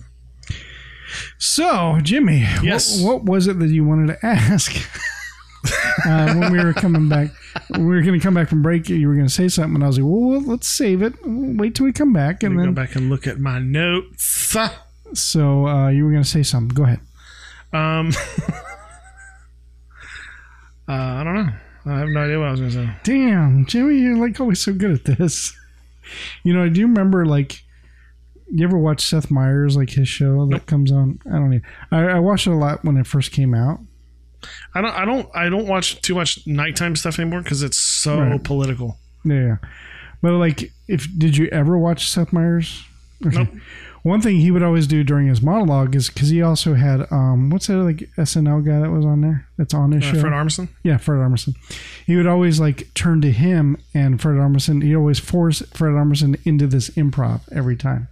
So 1.39 1.99
jimmy 2.03 2.43
what- 2.45 2.63
Yes. 2.65 3.01
what, 3.03 3.25
was 3.25 3.47
it 3.47 3.59
that 3.59 3.69
you 3.69 3.85
wanted 3.85 4.09
to 4.09 4.27
ask 4.27 4.73
uh, 6.07 6.35
when 6.35 6.53
we 6.53 6.63
were 6.65 6.73
coming 6.73 7.09
back 7.09 7.31
we 7.77 7.85
were 7.85 8.01
going 8.03 8.19
to 8.19 8.23
come 8.23 8.35
back 8.35 8.49
from 8.49 8.63
break 8.63 8.89
you 8.89 9.07
were 9.09 9.15
going 9.15 9.27
to 9.27 9.33
say 9.33 9.49
something 9.49 9.75
and 9.77 9.85
i 9.85 9.87
was 9.87 9.99
like 9.99 10.07
well, 10.11 10.31
well 10.31 10.41
let's 10.43 10.67
save 10.69 11.03
it 11.03 11.15
We'll 11.25 11.57
wait 11.57 11.75
till 11.75 11.85
we 11.87 11.93
come 11.93 12.13
back 12.13 12.43
and 12.43 12.59
then 12.59 12.67
go 12.67 12.73
back 12.73 12.97
and 12.97 13.09
look 13.11 13.27
at 13.27 13.39
my 13.39 13.59
notes. 13.59 14.57
so 15.15 15.67
uh, 15.67 15.89
you 15.89 16.05
were 16.05 16.11
going 16.11 16.23
to 16.23 16.29
say 16.29 16.43
something 16.43 16.75
go 16.75 16.85
ahead 16.85 17.01
Um, 17.73 18.13
uh, 20.89 20.93
I 20.93 21.25
don't 21.25 21.35
know. 21.35 21.49
I 21.87 21.99
have 22.01 22.09
no 22.09 22.21
idea 22.25 22.39
what 22.39 22.49
I 22.49 22.51
was 22.51 22.61
going 22.61 22.73
to 22.73 22.77
say. 22.87 22.91
damn 23.05 23.65
jimmy 23.67 23.99
you're 23.99 24.17
like 24.17 24.39
always 24.41 24.61
so 24.61 24.73
good 24.73 24.91
at 24.93 25.05
this 25.19 25.55
you 26.45 26.53
know 26.53 26.65
I 26.65 26.69
do 26.69 26.83
remember 26.83 27.25
like 27.25 27.63
you 28.53 28.65
ever 28.65 28.79
watch 28.79 29.05
Seth 29.05 29.31
Meyers 29.31 29.77
like 29.77 29.91
his 29.91 30.09
show 30.09 30.47
that 30.47 30.67
comes 30.67 30.91
on? 30.93 31.19
I 31.27 31.33
don't 31.33 31.51
know. 31.51 31.61
I, 31.91 31.99
I 32.17 32.19
watched 32.19 32.47
it 32.47 32.51
a 32.51 32.57
lot 32.57 32.85
when 32.85 32.97
it 32.97 33.07
first 33.07 33.33
came 33.33 33.55
out. 33.55 33.81
I 34.75 34.81
don't. 34.81 34.95
I 34.95 35.05
don't. 35.05 35.29
I 35.35 35.49
don't 35.49 35.67
watch 35.67 36.01
too 36.03 36.15
much 36.15 36.47
nighttime 36.47 36.97
stuff 36.97 37.19
anymore 37.19 37.43
because 37.43 37.63
it's 37.63 37.79
so 37.79 38.21
Right. 38.21 38.43
political. 38.43 38.99
Yeah, 39.25 39.57
but 40.23 40.33
like, 40.33 40.73
if 40.89 41.07
did 41.19 41.37
you 41.37 41.47
ever 41.49 41.77
watch 41.79 42.09
Seth 42.09 42.33
Meyers? 42.33 42.83
Okay. 43.27 43.37
Nope. 43.37 43.49
One 44.03 44.23
thing 44.23 44.37
he 44.41 44.51
would 44.51 44.63
always 44.63 44.87
do 44.87 45.05
during 45.05 45.27
his 45.27 45.43
monologue 45.43 45.95
is 45.95 46.09
because 46.09 46.31
he 46.31 46.41
also 46.41 46.73
had 46.73 47.07
um, 47.13 47.51
what's 47.51 47.67
that 47.67 47.77
like 47.77 48.09
SNL 48.17 48.65
guy 48.65 48.81
that 48.81 48.91
was 48.91 49.05
on 49.05 49.21
there 49.21 49.47
that's 49.59 49.75
on 49.75 49.93
his 49.93 50.03
Uh, 50.05 50.15
show? 50.15 50.21
Fred 50.23 50.33
Armisen. 50.33 50.69
Yeah, 50.83 50.97
Fred 50.97 51.19
Armisen. 51.19 51.55
He 52.07 52.17
would 52.17 52.27
always 52.27 52.59
like 52.59 52.89
turn 52.95 53.21
to 53.21 53.31
him 53.31 53.77
and 53.93 54.19
Fred 54.19 54.37
Armisen. 54.37 54.83
He 54.83 54.97
always 54.97 55.19
force 55.19 55.61
Fred 55.75 55.91
Armisen 55.93 56.41
into 56.47 56.67
this 56.67 56.89
improv 56.91 57.43
every 57.53 57.77
time, 57.77 58.09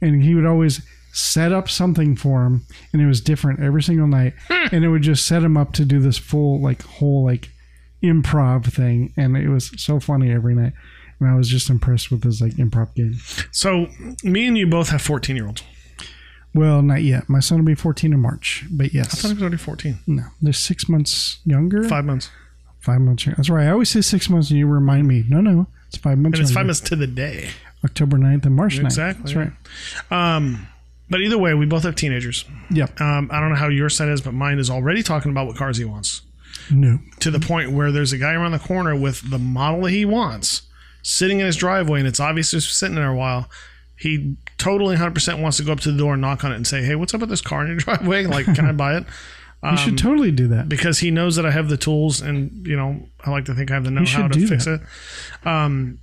and 0.00 0.22
he 0.22 0.34
would 0.34 0.46
always 0.46 0.82
set 1.12 1.52
up 1.52 1.68
something 1.68 2.16
for 2.16 2.44
him, 2.44 2.66
and 2.92 3.00
it 3.00 3.06
was 3.06 3.20
different 3.20 3.60
every 3.60 3.82
single 3.82 4.06
night, 4.06 4.34
hmm. 4.48 4.74
and 4.74 4.84
it 4.84 4.88
would 4.88 5.02
just 5.02 5.26
set 5.26 5.42
him 5.42 5.56
up 5.56 5.72
to 5.74 5.84
do 5.84 6.00
this 6.00 6.18
full 6.18 6.60
like 6.60 6.82
whole 6.82 7.24
like 7.24 7.50
improv 8.02 8.72
thing, 8.72 9.12
and 9.16 9.36
it 9.36 9.48
was 9.48 9.70
so 9.82 10.00
funny 10.00 10.30
every 10.30 10.54
night. 10.54 10.72
And 11.20 11.30
I 11.30 11.36
was 11.36 11.48
just 11.48 11.70
impressed 11.70 12.10
with 12.10 12.24
his 12.24 12.40
like 12.40 12.54
improv 12.54 12.94
game. 12.94 13.14
So 13.52 13.86
me 14.24 14.46
and 14.46 14.58
you 14.58 14.66
both 14.66 14.88
have 14.90 15.02
fourteen 15.02 15.36
year 15.36 15.46
olds. 15.46 15.62
Well, 16.52 16.82
not 16.82 17.02
yet. 17.02 17.28
My 17.28 17.40
son 17.40 17.58
will 17.58 17.64
be 17.64 17.74
14 17.74 18.12
in 18.12 18.20
March, 18.20 18.64
but 18.70 18.94
yes. 18.94 19.12
I 19.12 19.16
thought 19.16 19.28
he 19.28 19.34
was 19.34 19.42
already 19.42 19.56
fourteen. 19.56 19.98
no, 20.06 20.24
they're 20.40 20.52
six 20.52 20.88
months 20.88 21.40
younger. 21.44 21.82
Five 21.88 22.04
months, 22.04 22.30
Five 22.84 23.00
months. 23.00 23.24
That's 23.24 23.48
right. 23.48 23.66
I 23.66 23.70
always 23.70 23.88
say 23.88 24.02
six 24.02 24.28
months, 24.28 24.50
and 24.50 24.58
you 24.58 24.66
remind 24.66 25.08
me. 25.08 25.24
No, 25.26 25.40
no, 25.40 25.68
it's 25.88 25.96
five 25.96 26.18
months. 26.18 26.38
and 26.38 26.44
it's 26.44 26.54
five 26.54 26.66
months 26.66 26.80
to 26.80 26.96
the 26.96 27.06
day. 27.06 27.48
October 27.84 28.16
9th 28.16 28.46
and 28.46 28.54
March 28.56 28.78
9th. 28.78 28.84
Exactly, 28.84 29.22
That's 29.34 29.34
right. 30.10 30.36
Um, 30.36 30.66
but 31.10 31.20
either 31.20 31.36
way, 31.38 31.52
we 31.54 31.66
both 31.66 31.82
have 31.82 31.94
teenagers. 31.96 32.44
Yep. 32.70 33.00
Um, 33.00 33.28
I 33.32 33.40
don't 33.40 33.50
know 33.50 33.56
how 33.56 33.68
your 33.68 33.88
son 33.90 34.08
is, 34.10 34.20
but 34.22 34.32
mine 34.34 34.58
is 34.58 34.70
already 34.70 35.02
talking 35.02 35.30
about 35.30 35.46
what 35.46 35.56
cars 35.56 35.76
he 35.76 35.84
wants. 35.84 36.22
No. 36.70 36.98
to 37.20 37.30
the 37.30 37.40
point 37.40 37.72
where 37.72 37.92
there's 37.92 38.12
a 38.14 38.18
guy 38.18 38.32
around 38.32 38.52
the 38.52 38.58
corner 38.58 38.96
with 38.98 39.28
the 39.30 39.38
model 39.38 39.82
that 39.82 39.90
he 39.90 40.06
wants 40.06 40.62
sitting 41.02 41.40
in 41.40 41.44
his 41.46 41.56
driveway 41.56 41.98
and 41.98 42.08
it's 42.08 42.20
obviously 42.20 42.58
sitting 42.60 42.94
there 42.94 43.10
a 43.10 43.14
while. 43.14 43.50
He 43.98 44.36
totally 44.56 44.96
100% 44.96 45.42
wants 45.42 45.58
to 45.58 45.62
go 45.62 45.72
up 45.72 45.80
to 45.80 45.92
the 45.92 45.98
door 45.98 46.14
and 46.14 46.22
knock 46.22 46.42
on 46.42 46.52
it 46.52 46.56
and 46.56 46.66
say, 46.66 46.82
Hey, 46.82 46.94
what's 46.94 47.12
up 47.12 47.20
with 47.20 47.28
this 47.28 47.42
car 47.42 47.62
in 47.62 47.68
your 47.68 47.76
driveway? 47.80 48.24
Like, 48.24 48.46
can 48.54 48.64
I 48.64 48.72
buy 48.72 48.96
it? 48.96 49.04
You 49.62 49.68
Um, 49.70 49.76
should 49.76 49.98
totally 49.98 50.30
do 50.30 50.48
that. 50.48 50.68
Because 50.70 51.00
he 51.00 51.10
knows 51.10 51.36
that 51.36 51.44
I 51.44 51.50
have 51.50 51.68
the 51.68 51.76
tools 51.76 52.22
and, 52.22 52.66
you 52.66 52.76
know, 52.76 53.08
I 53.22 53.30
like 53.30 53.44
to 53.46 53.54
think 53.54 53.70
I 53.70 53.74
have 53.74 53.84
the 53.84 53.90
know 53.90 54.04
how 54.06 54.28
to 54.28 54.46
fix 54.46 54.64
that. 54.64 54.80
it. 55.42 55.46
Um, 55.46 55.98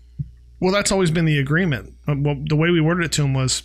well, 0.62 0.72
that's 0.72 0.92
always 0.92 1.12
been 1.12 1.26
the 1.26 1.40
agreement. 1.40 1.94
Uh, 2.08 2.16
Well, 2.18 2.36
the 2.48 2.56
way 2.56 2.70
we 2.70 2.80
worded 2.80 3.06
it 3.06 3.12
to 3.14 3.24
him 3.24 3.34
was, 3.34 3.64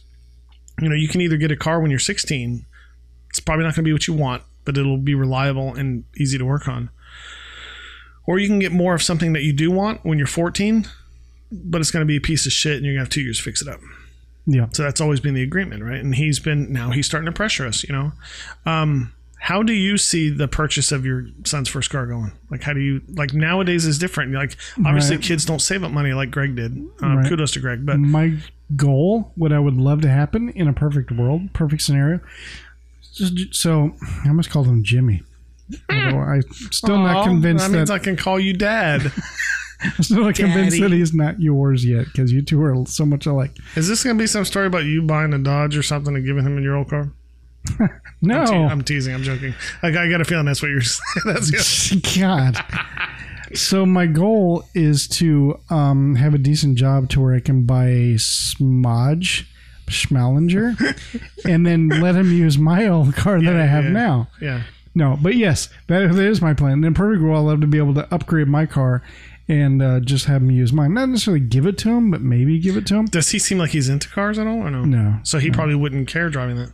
you 0.81 0.89
know, 0.89 0.95
you 0.95 1.09
can 1.09 1.21
either 1.21 1.37
get 1.37 1.53
a 1.53 1.57
car 1.57 1.81
when 1.81 1.91
you're 1.91 2.01
16. 2.01 2.65
It's 3.31 3.39
probably 3.39 3.65
not 3.65 3.75
going 3.75 3.85
to 3.85 3.89
be 3.89 3.93
what 3.93 4.09
you 4.09 4.15
want, 4.15 4.43
but 4.65 4.77
it'll 4.77 4.97
be 4.97 5.15
reliable 5.15 5.75
and 5.75 6.05
easy 6.17 6.39
to 6.39 6.45
work 6.45 6.67
on. 6.67 6.91
Or 8.27 8.39
you 8.39 8.49
can 8.49 8.59
get 8.59 8.73
more 8.73 8.95
of 8.95 9.03
something 9.03 9.35
that 9.35 9.43
you 9.43 9.53
do 9.53 9.71
want 9.71 10.05
when 10.05 10.19
you're 10.19 10.27
14, 10.27 10.89
but 11.53 11.81
it's 11.81 11.91
going 11.91 12.01
to 12.01 12.07
be 12.07 12.17
a 12.17 12.21
piece 12.21 12.47
of 12.47 12.53
shit 12.53 12.77
and 12.77 12.85
you're 12.85 12.95
going 12.95 13.05
to 13.05 13.05
have 13.05 13.11
two 13.11 13.21
years 13.21 13.37
to 13.39 13.45
fix 13.45 13.63
it 13.63 13.69
up. 13.69 13.81
Yeah. 14.47 14.69
So 14.73 14.83
that's 14.83 15.01
always 15.01 15.21
been 15.21 15.35
the 15.35 15.43
agreement, 15.43 15.85
right? 15.85 16.01
And 16.01 16.15
he's 16.15 16.39
been 16.39 16.73
now 16.73 16.91
he's 16.91 17.07
starting 17.07 17.27
to 17.27 17.33
pressure 17.33 17.67
us, 17.67 17.85
you 17.85 17.93
know. 17.93 18.13
Um, 18.65 19.13
how 19.39 19.63
do 19.63 19.73
you 19.73 19.97
see 19.97 20.29
the 20.31 20.49
purchase 20.49 20.91
of 20.93 21.05
your 21.07 21.27
son's 21.45 21.69
first 21.69 21.91
car 21.91 22.07
going? 22.07 22.33
Like, 22.51 22.63
how 22.63 22.73
do 22.73 22.81
you 22.81 23.03
like 23.09 23.33
nowadays 23.35 23.85
is 23.87 23.99
different. 23.99 24.33
Like, 24.33 24.57
obviously, 24.85 25.17
Right. 25.17 25.25
kids 25.25 25.45
don't 25.45 25.61
save 25.61 25.85
up 25.85 25.93
money 25.93 26.13
like 26.15 26.31
Greg 26.31 26.57
did. 26.57 26.73
Um, 27.01 27.19
Right. 27.19 27.29
Kudos 27.29 27.53
to 27.53 27.61
Greg, 27.61 27.87
but 27.87 27.99
my 27.99 28.39
goal, 28.75 29.33
what 29.37 29.53
I 29.53 29.59
would 29.61 29.77
love 29.77 30.01
to 30.03 30.09
happen 30.09 30.49
in 30.51 30.67
a 30.69 30.73
perfect 30.73 31.13
world, 31.13 31.53
perfect 31.53 31.83
scenario. 31.83 32.21
Just, 33.15 33.55
so 33.55 33.95
I 34.25 34.29
almost 34.29 34.51
called 34.51 34.67
him 34.67 34.83
Jimmy. 34.83 35.23
Although 35.91 36.19
I'm 36.21 36.43
still 36.71 36.99
not 36.99 37.25
convinced 37.25 37.65
that 37.65 37.73
that, 37.73 37.77
means 37.79 37.91
I 37.91 37.99
can 37.99 38.17
call 38.17 38.39
you 38.41 38.53
dad. 38.53 39.13
I'm 39.83 39.91
still 40.03 40.23
not 40.25 40.35
convinced 40.35 40.81
that 40.81 40.93
he's 40.93 41.13
not 41.15 41.41
yours 41.41 41.85
yet 41.85 42.07
because 42.07 42.33
you 42.33 42.43
two 42.43 42.63
are 42.63 42.85
so 42.87 43.05
much 43.07 43.27
alike. 43.27 43.57
is 43.75 43.89
this 43.89 44.03
going 44.05 44.17
to 44.17 44.23
be 44.23 44.27
some 44.27 44.45
story 44.45 44.67
about 44.67 44.85
you 44.85 45.03
buying 45.03 45.33
a 45.35 45.39
Dodge 45.39 45.77
or 45.77 45.83
something 45.83 46.15
and 46.17 46.25
giving 46.25 46.45
him 46.45 46.57
in 46.57 46.63
your 46.65 46.77
old 46.77 46.89
car? 46.91 47.11
No, 48.23 48.41
I'm, 48.41 48.47
te- 48.47 48.55
I'm 48.55 48.83
teasing. 48.83 49.15
I'm 49.15 49.23
joking. 49.23 49.55
Like, 49.83 49.95
I 49.95 50.09
got 50.09 50.21
a 50.21 50.25
feeling 50.25 50.47
that's 50.47 50.63
what 50.63 50.71
you're 50.71 50.81
saying. 50.83 51.25
That's 51.27 52.17
yeah. 52.17 52.21
God. 52.21 52.65
So 53.55 53.87
my 53.87 54.07
goal 54.07 54.65
is 54.75 55.07
to 55.09 55.61
um, 55.71 56.17
have 56.17 56.35
a 56.35 56.39
decent 56.39 56.77
job 56.79 57.09
to 57.11 57.21
where 57.21 57.35
I 57.35 57.41
can 57.41 57.63
buy 57.63 57.87
a 57.87 58.15
Smodge 58.15 59.47
Schmalinger 59.87 60.75
and 61.45 61.65
then 61.65 61.89
let 61.89 62.17
him 62.17 62.33
use 62.33 62.59
my 62.59 62.89
old 62.89 63.15
car 63.15 63.41
that 63.41 63.55
I 63.55 63.67
have 63.67 63.85
yeah. 63.85 63.91
now. 63.91 64.29
yeah. 64.41 64.63
No, 64.95 65.19
but 65.21 65.37
yes, 65.37 65.69
that, 65.89 66.11
that 66.11 66.25
is 66.25 66.41
my 66.41 66.55
plan. 66.55 66.83
In 66.83 66.95
perfect 66.95 67.23
world, 67.23 67.47
I'd 67.47 67.51
love 67.51 67.61
to 67.61 67.67
be 67.67 67.77
able 67.77 67.93
to 67.95 68.13
upgrade 68.13 68.49
my 68.49 68.65
car 68.65 69.03
and 69.47 69.83
uh, 69.83 70.01
just 70.01 70.25
have 70.25 70.41
him 70.41 70.51
use 70.51 70.73
mine. 70.73 70.95
Not 70.95 71.11
necessarily 71.11 71.41
give 71.41 71.67
it 71.67 71.77
to 71.79 71.91
him, 71.91 72.11
but 72.11 72.23
maybe 72.23 72.59
give 72.59 72.79
it 72.79 72.87
to 72.87 72.97
him. 72.97 73.05
Does 73.05 73.31
he 73.31 73.39
seem 73.39 73.59
like 73.59 73.71
he's 73.71 73.91
into 73.91 74.09
cars 74.09 74.39
at 74.39 74.47
all 74.47 74.57
or 74.57 74.71
no? 74.71 74.85
No, 74.87 75.19
So 75.23 75.39
he 75.39 75.51
probably 75.51 75.75
wouldn't 75.75 76.09
care 76.09 76.31
driving 76.31 76.57
that. 76.57 76.73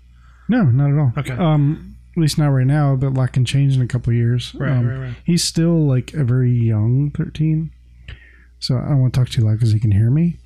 No, 0.48 0.64
not 0.64 0.90
at 0.90 0.98
all. 0.98 1.12
Okay. 1.18 1.32
Um, 1.34 1.96
at 2.16 2.20
least 2.20 2.36
not 2.38 2.48
right 2.48 2.66
now, 2.66 2.94
but 2.96 3.14
that 3.14 3.32
can 3.32 3.44
change 3.44 3.74
in 3.74 3.80
a 3.82 3.86
couple 3.86 4.10
of 4.10 4.16
years. 4.16 4.54
Right, 4.54 4.70
um, 4.70 4.86
right, 4.86 4.98
right. 4.98 5.14
He's 5.24 5.42
still 5.44 5.86
like 5.86 6.12
a 6.12 6.24
very 6.24 6.52
young 6.52 7.10
13. 7.10 7.70
So 8.58 8.76
I 8.76 8.88
don't 8.90 9.00
want 9.00 9.14
to 9.14 9.20
talk 9.20 9.28
too 9.30 9.42
loud 9.42 9.54
because 9.54 9.72
he 9.72 9.80
can 9.80 9.92
hear 9.92 10.10
me 10.10 10.36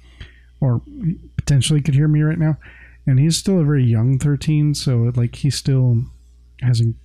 or 0.61 0.80
potentially 1.36 1.80
could 1.82 1.94
hear 1.94 2.09
me 2.09 2.22
right 2.22 2.38
now. 2.38 2.57
And 3.07 3.18
he's 3.18 3.36
still 3.36 3.61
a 3.61 3.64
very 3.64 3.84
young 3.84 4.18
13. 4.18 4.74
So 4.74 5.12
like 5.16 5.36
he 5.36 5.51
still 5.51 6.03
hasn't, 6.62 6.97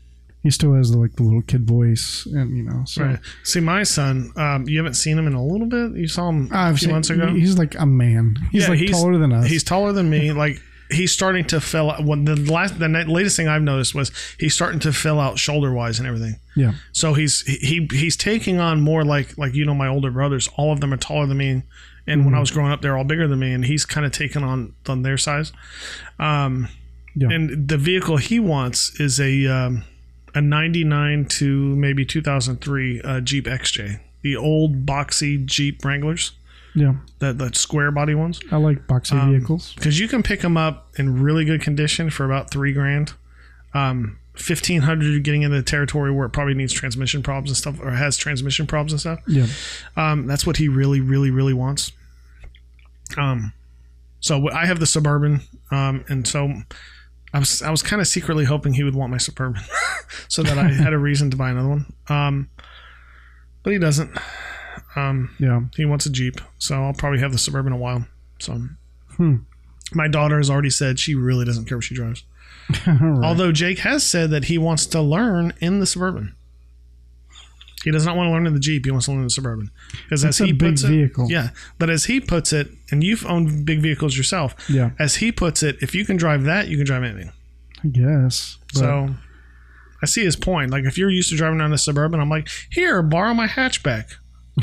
he 0.43 0.49
still 0.51 0.73
has 0.73 0.91
the, 0.91 0.97
like 0.99 1.15
the 1.17 1.23
little 1.23 1.41
kid 1.41 1.67
voice 1.67 2.25
and, 2.27 2.55
you 2.55 2.63
know, 2.63 2.83
so. 2.85 3.03
Right. 3.03 3.19
See, 3.43 3.59
my 3.59 3.83
son, 3.83 4.31
um, 4.37 4.67
you 4.69 4.77
haven't 4.77 4.93
seen 4.93 5.17
him 5.17 5.27
in 5.27 5.33
a 5.33 5.43
little 5.43 5.67
bit. 5.67 5.93
You 5.97 6.07
saw 6.07 6.29
him 6.29 6.49
a 6.51 6.55
I've 6.55 6.77
few 6.77 6.85
seen- 6.85 6.91
months 6.93 7.09
ago. 7.09 7.27
He's 7.33 7.57
like 7.57 7.75
a 7.79 7.85
man. 7.85 8.37
He's 8.51 8.63
Yeah, 8.63 8.69
like 8.69 8.87
taller 8.89 9.17
than 9.17 9.33
us. 9.33 9.47
He's 9.47 9.63
taller 9.63 9.91
than 9.91 10.09
me. 10.09 10.31
Like 10.31 10.61
he's 10.91 11.11
starting 11.11 11.45
to 11.45 11.59
fill 11.61 11.91
out. 11.91 12.03
Well, 12.03 12.23
the 12.23 12.35
last, 12.35 12.77
the 12.79 12.87
latest 12.89 13.37
thing 13.37 13.47
I've 13.47 13.61
noticed 13.61 13.95
was 13.95 14.11
he's 14.39 14.53
starting 14.53 14.79
to 14.81 14.91
fill 14.93 15.19
out 15.19 15.39
shoulder 15.39 15.71
wise 15.73 15.99
and 15.99 16.07
everything. 16.07 16.35
yeah. 16.55 16.73
So 16.91 17.13
he's 17.13 17.41
he 17.41 17.87
he's 17.91 18.15
taking 18.17 18.59
on 18.59 18.81
more 18.81 19.03
like 19.03 19.37
like 19.37 19.53
you 19.55 19.65
know 19.65 19.75
my 19.75 19.87
older 19.87 20.11
brothers. 20.11 20.49
All 20.57 20.71
of 20.71 20.79
them 20.81 20.93
are 20.93 20.97
taller 20.97 21.25
than 21.25 21.37
me, 21.37 21.63
and 22.07 22.25
when 22.25 22.35
I 22.35 22.39
was 22.39 22.51
growing 22.51 22.71
up, 22.71 22.81
they're 22.81 22.97
all 22.97 23.03
bigger 23.03 23.27
than 23.27 23.39
me, 23.39 23.51
and 23.53 23.65
he's 23.65 23.85
kind 23.85 24.05
of 24.05 24.11
taken 24.11 24.43
on 24.43 24.73
on 24.87 25.01
their 25.03 25.17
size. 25.17 25.51
Um, 26.19 26.67
Yeah. 27.15 27.29
and 27.31 27.67
the 27.67 27.77
vehicle 27.77 28.17
he 28.17 28.39
wants 28.39 28.99
is 28.99 29.19
a 29.19 29.47
um, 29.47 29.83
a 30.33 30.41
'99 30.41 31.25
to 31.25 31.75
maybe 31.75 32.05
2003 32.05 33.01
uh, 33.01 33.19
Jeep 33.21 33.45
XJ, 33.45 33.99
the 34.21 34.35
old 34.37 34.85
boxy 34.85 35.43
Jeep 35.45 35.83
Wranglers, 35.83 36.31
Yeah. 36.73 36.93
the 37.19 37.33
the 37.33 37.53
square 37.53 37.91
body 37.91 38.15
ones 38.15 38.39
I 38.51 38.55
like 38.57 38.87
boxy 38.87 39.13
Um, 39.19 39.31
vehicles. 39.31 39.73
because 39.75 39.99
you 39.99 40.07
can 40.07 40.23
pick 40.23 40.39
them 40.41 40.55
up 40.57 40.87
in 40.97 41.21
really 41.21 41.43
good 41.45 41.61
condition 41.61 42.09
for 42.09 42.23
about 42.25 42.49
three 42.51 42.71
grand. 42.73 43.13
Um, 43.73 44.17
fifteen 44.35 44.81
hundred 44.81 45.23
getting 45.23 45.41
into 45.41 45.57
the 45.57 45.63
territory 45.63 46.11
where 46.11 46.25
it 46.25 46.31
probably 46.31 46.53
needs 46.53 46.71
transmission 46.73 47.21
problems 47.23 47.49
and 47.49 47.57
stuff, 47.57 47.79
or 47.81 47.91
has 47.91 48.15
transmission 48.17 48.67
problems 48.67 48.91
and 48.93 48.99
stuff. 49.01 49.19
Yeah. 49.27 49.47
Um, 49.97 50.27
that's 50.27 50.45
what 50.47 50.57
he 50.57 50.67
really, 50.69 51.01
really, 51.01 51.29
really 51.31 51.53
wants. 51.53 51.91
Um, 53.17 53.51
so 54.21 54.49
I 54.51 54.65
have 54.65 54.79
the 54.79 54.85
suburban, 54.85 55.41
um, 55.71 56.05
and 56.07 56.25
so 56.27 56.53
I 57.33 57.39
was 57.39 57.61
I 57.61 57.69
was 57.71 57.81
kind 57.83 58.01
of 58.01 58.07
secretly 58.07 58.45
hoping 58.45 58.73
he 58.73 58.83
would 58.83 58.95
want 58.95 59.11
my 59.11 59.17
suburban, 59.17 59.61
so 60.29 60.43
that 60.43 60.57
I 60.57 60.69
had 60.69 60.93
a 60.93 60.97
reason 60.97 61.29
to 61.31 61.37
buy 61.37 61.49
another 61.49 61.69
one. 61.69 61.93
Um, 62.07 62.49
but 63.63 63.73
he 63.73 63.79
doesn't. 63.79 64.11
Um, 64.95 65.29
Yeah. 65.39 65.61
he 65.75 65.85
wants 65.85 66.05
a 66.05 66.09
Jeep, 66.09 66.41
so 66.57 66.83
I'll 66.83 66.93
probably 66.93 67.19
have 67.19 67.31
the 67.31 67.37
Suburban 67.37 67.71
a 67.73 67.77
while. 67.77 68.07
So, 68.39 68.67
Hmm. 69.17 69.35
my 69.93 70.07
daughter 70.07 70.37
has 70.37 70.49
already 70.49 70.69
said 70.69 70.99
she 70.99 71.15
really 71.15 71.45
doesn't 71.45 71.65
care 71.65 71.77
what 71.77 71.83
she 71.85 71.95
drives. 71.95 72.23
Right. 72.87 73.25
Although 73.25 73.51
Jake 73.51 73.79
has 73.79 74.03
said 74.05 74.29
that 74.31 74.45
he 74.45 74.57
wants 74.57 74.85
to 74.87 75.01
learn 75.01 75.53
in 75.59 75.79
the 75.79 75.85
Suburban. 75.85 76.33
He 77.83 77.89
does 77.91 78.05
not 78.05 78.15
want 78.15 78.27
to 78.27 78.31
learn 78.31 78.45
in 78.45 78.53
the 78.53 78.59
Jeep. 78.59 78.85
He 78.85 78.91
wants 78.91 79.05
to 79.07 79.11
learn 79.11 79.21
in 79.21 79.25
the 79.25 79.29
Suburban 79.31 79.71
because 80.03 80.23
as 80.23 80.37
he 80.37 80.51
big 80.51 80.71
puts 80.73 80.83
it, 80.83 80.87
vehicle. 80.89 81.27
yeah. 81.31 81.49
But 81.79 81.89
as 81.89 82.05
he 82.05 82.19
puts 82.21 82.53
it, 82.53 82.69
and 82.91 83.03
you've 83.03 83.25
owned 83.25 83.65
big 83.65 83.81
vehicles 83.81 84.15
yourself. 84.15 84.53
Yeah. 84.69 84.91
As 84.99 85.15
he 85.15 85.31
puts 85.31 85.63
it, 85.63 85.77
if 85.81 85.95
you 85.95 86.05
can 86.05 86.15
drive 86.15 86.43
that, 86.43 86.67
you 86.67 86.77
can 86.77 86.85
drive 86.85 87.03
anything. 87.03 87.31
I 87.83 87.87
guess. 87.87 88.57
So, 88.73 89.15
I 90.01 90.05
see 90.05 90.23
his 90.23 90.35
point. 90.35 90.69
Like 90.69 90.83
if 90.85 90.95
you're 90.97 91.09
used 91.09 91.31
to 91.31 91.35
driving 91.35 91.59
around 91.59 91.73
a 91.73 91.77
Suburban, 91.79 92.19
I'm 92.19 92.29
like, 92.29 92.47
here, 92.69 93.01
borrow 93.01 93.33
my 93.33 93.47
hatchback. 93.47 94.11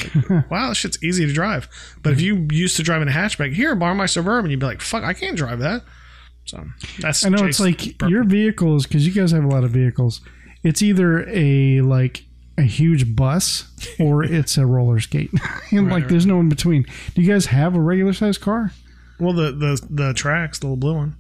wow, 0.51 0.69
that 0.69 0.77
shit's 0.77 1.03
easy 1.03 1.27
to 1.27 1.33
drive. 1.33 1.69
But 2.03 2.13
if 2.13 2.21
you 2.21 2.47
used 2.51 2.77
to 2.77 2.83
driving 2.83 3.09
a 3.09 3.13
hatchback, 3.13 3.53
here, 3.55 3.75
borrow 3.75 3.95
my 3.95 4.07
Suburban, 4.07 4.51
you'd 4.51 4.61
be 4.61 4.67
like, 4.67 4.81
fuck, 4.81 5.05
I 5.05 5.13
can't 5.15 5.37
drive 5.37 5.59
that. 5.61 5.83
So 6.45 6.65
that's 7.01 7.25
I 7.27 7.29
know 7.29 7.39
Jake's 7.39 7.49
it's 7.49 7.61
like 7.61 7.99
purpose. 7.99 8.11
your 8.11 8.25
vehicles 8.25 8.87
because 8.87 9.07
you 9.07 9.13
guys 9.13 9.33
have 9.33 9.45
a 9.45 9.49
lot 9.49 9.65
of 9.65 9.71
vehicles. 9.71 10.21
It's 10.63 10.81
either 10.83 11.29
a 11.29 11.83
like 11.83 12.25
a 12.57 12.63
huge 12.63 13.15
bus 13.15 13.71
or 14.01 14.25
it's 14.39 14.57
a 14.57 14.65
roller 14.67 14.99
skate, 15.01 15.31
and 15.71 15.91
like 15.91 16.09
there's 16.09 16.27
no 16.27 16.41
in 16.41 16.49
between. 16.49 16.87
Do 17.15 17.23
you 17.23 17.31
guys 17.31 17.47
have 17.47 17.77
a 17.77 17.81
regular 17.81 18.13
sized 18.13 18.41
car? 18.41 18.73
well 19.21 19.33
the 19.33 19.53
the 19.53 19.81
the 19.91 20.13
Trax, 20.15 20.61
the 20.61 20.67
little 20.67 20.77
blue 20.77 20.95
one. 20.95 21.17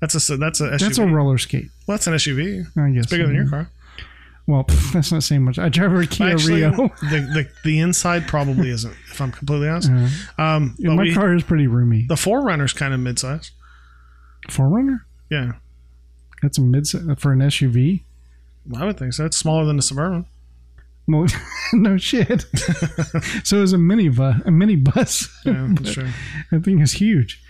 That's 0.00 0.28
a 0.28 0.36
that's 0.36 0.60
a 0.60 0.70
SUV. 0.70 0.78
That's 0.80 0.98
a 0.98 1.06
roller 1.06 1.38
skate. 1.38 1.68
well, 1.86 1.96
that's 1.96 2.08
an 2.08 2.14
SUV. 2.14 2.66
I 2.76 2.90
guess 2.90 3.04
It's 3.04 3.12
bigger 3.12 3.26
than 3.26 3.36
your 3.36 3.48
car. 3.48 3.70
Well, 4.46 4.64
pff, 4.64 4.92
that's 4.94 5.12
not 5.12 5.22
saying 5.22 5.42
much. 5.44 5.58
I 5.58 5.68
drive 5.68 5.92
a 5.94 6.06
Kia 6.06 6.28
Actually, 6.30 6.62
Rio. 6.62 6.70
the, 6.70 7.20
the 7.34 7.48
the 7.64 7.78
inside 7.80 8.26
probably 8.26 8.70
isn't. 8.70 8.94
If 9.10 9.20
I'm 9.20 9.30
completely 9.32 9.68
honest, 9.68 9.90
um, 10.38 10.74
but 10.80 10.92
My 10.94 11.02
we, 11.04 11.14
car 11.14 11.34
is 11.34 11.42
pretty 11.44 11.66
roomy. 11.66 12.06
the 12.08 12.14
4Runner's 12.16 12.72
kind 12.72 12.92
of 12.92 13.00
midsize. 13.00 13.50
4Runner. 14.48 15.00
Yeah, 15.30 15.52
That's 16.42 16.58
a 16.58 16.60
mid 16.60 16.86
for 16.88 17.32
an 17.32 17.38
SUV. 17.38 18.02
I 18.76 18.84
would 18.84 18.98
think 18.98 19.12
so. 19.14 19.24
It's 19.26 19.36
smaller 19.36 19.64
than 19.64 19.78
a 19.78 19.82
Suburban. 19.82 20.26
Well, 21.08 21.26
no 21.72 21.96
shit. 21.96 22.42
so 23.44 23.62
it's 23.62 23.72
a 23.72 23.78
mini 23.78 24.08
bus. 24.08 24.36
A 24.44 24.50
mini 24.50 24.76
bus. 24.76 25.28
Yeah, 25.44 25.66
that's 25.70 25.92
true. 25.94 26.08
that 26.50 26.64
thing 26.64 26.80
is 26.80 26.92
huge. 26.92 27.42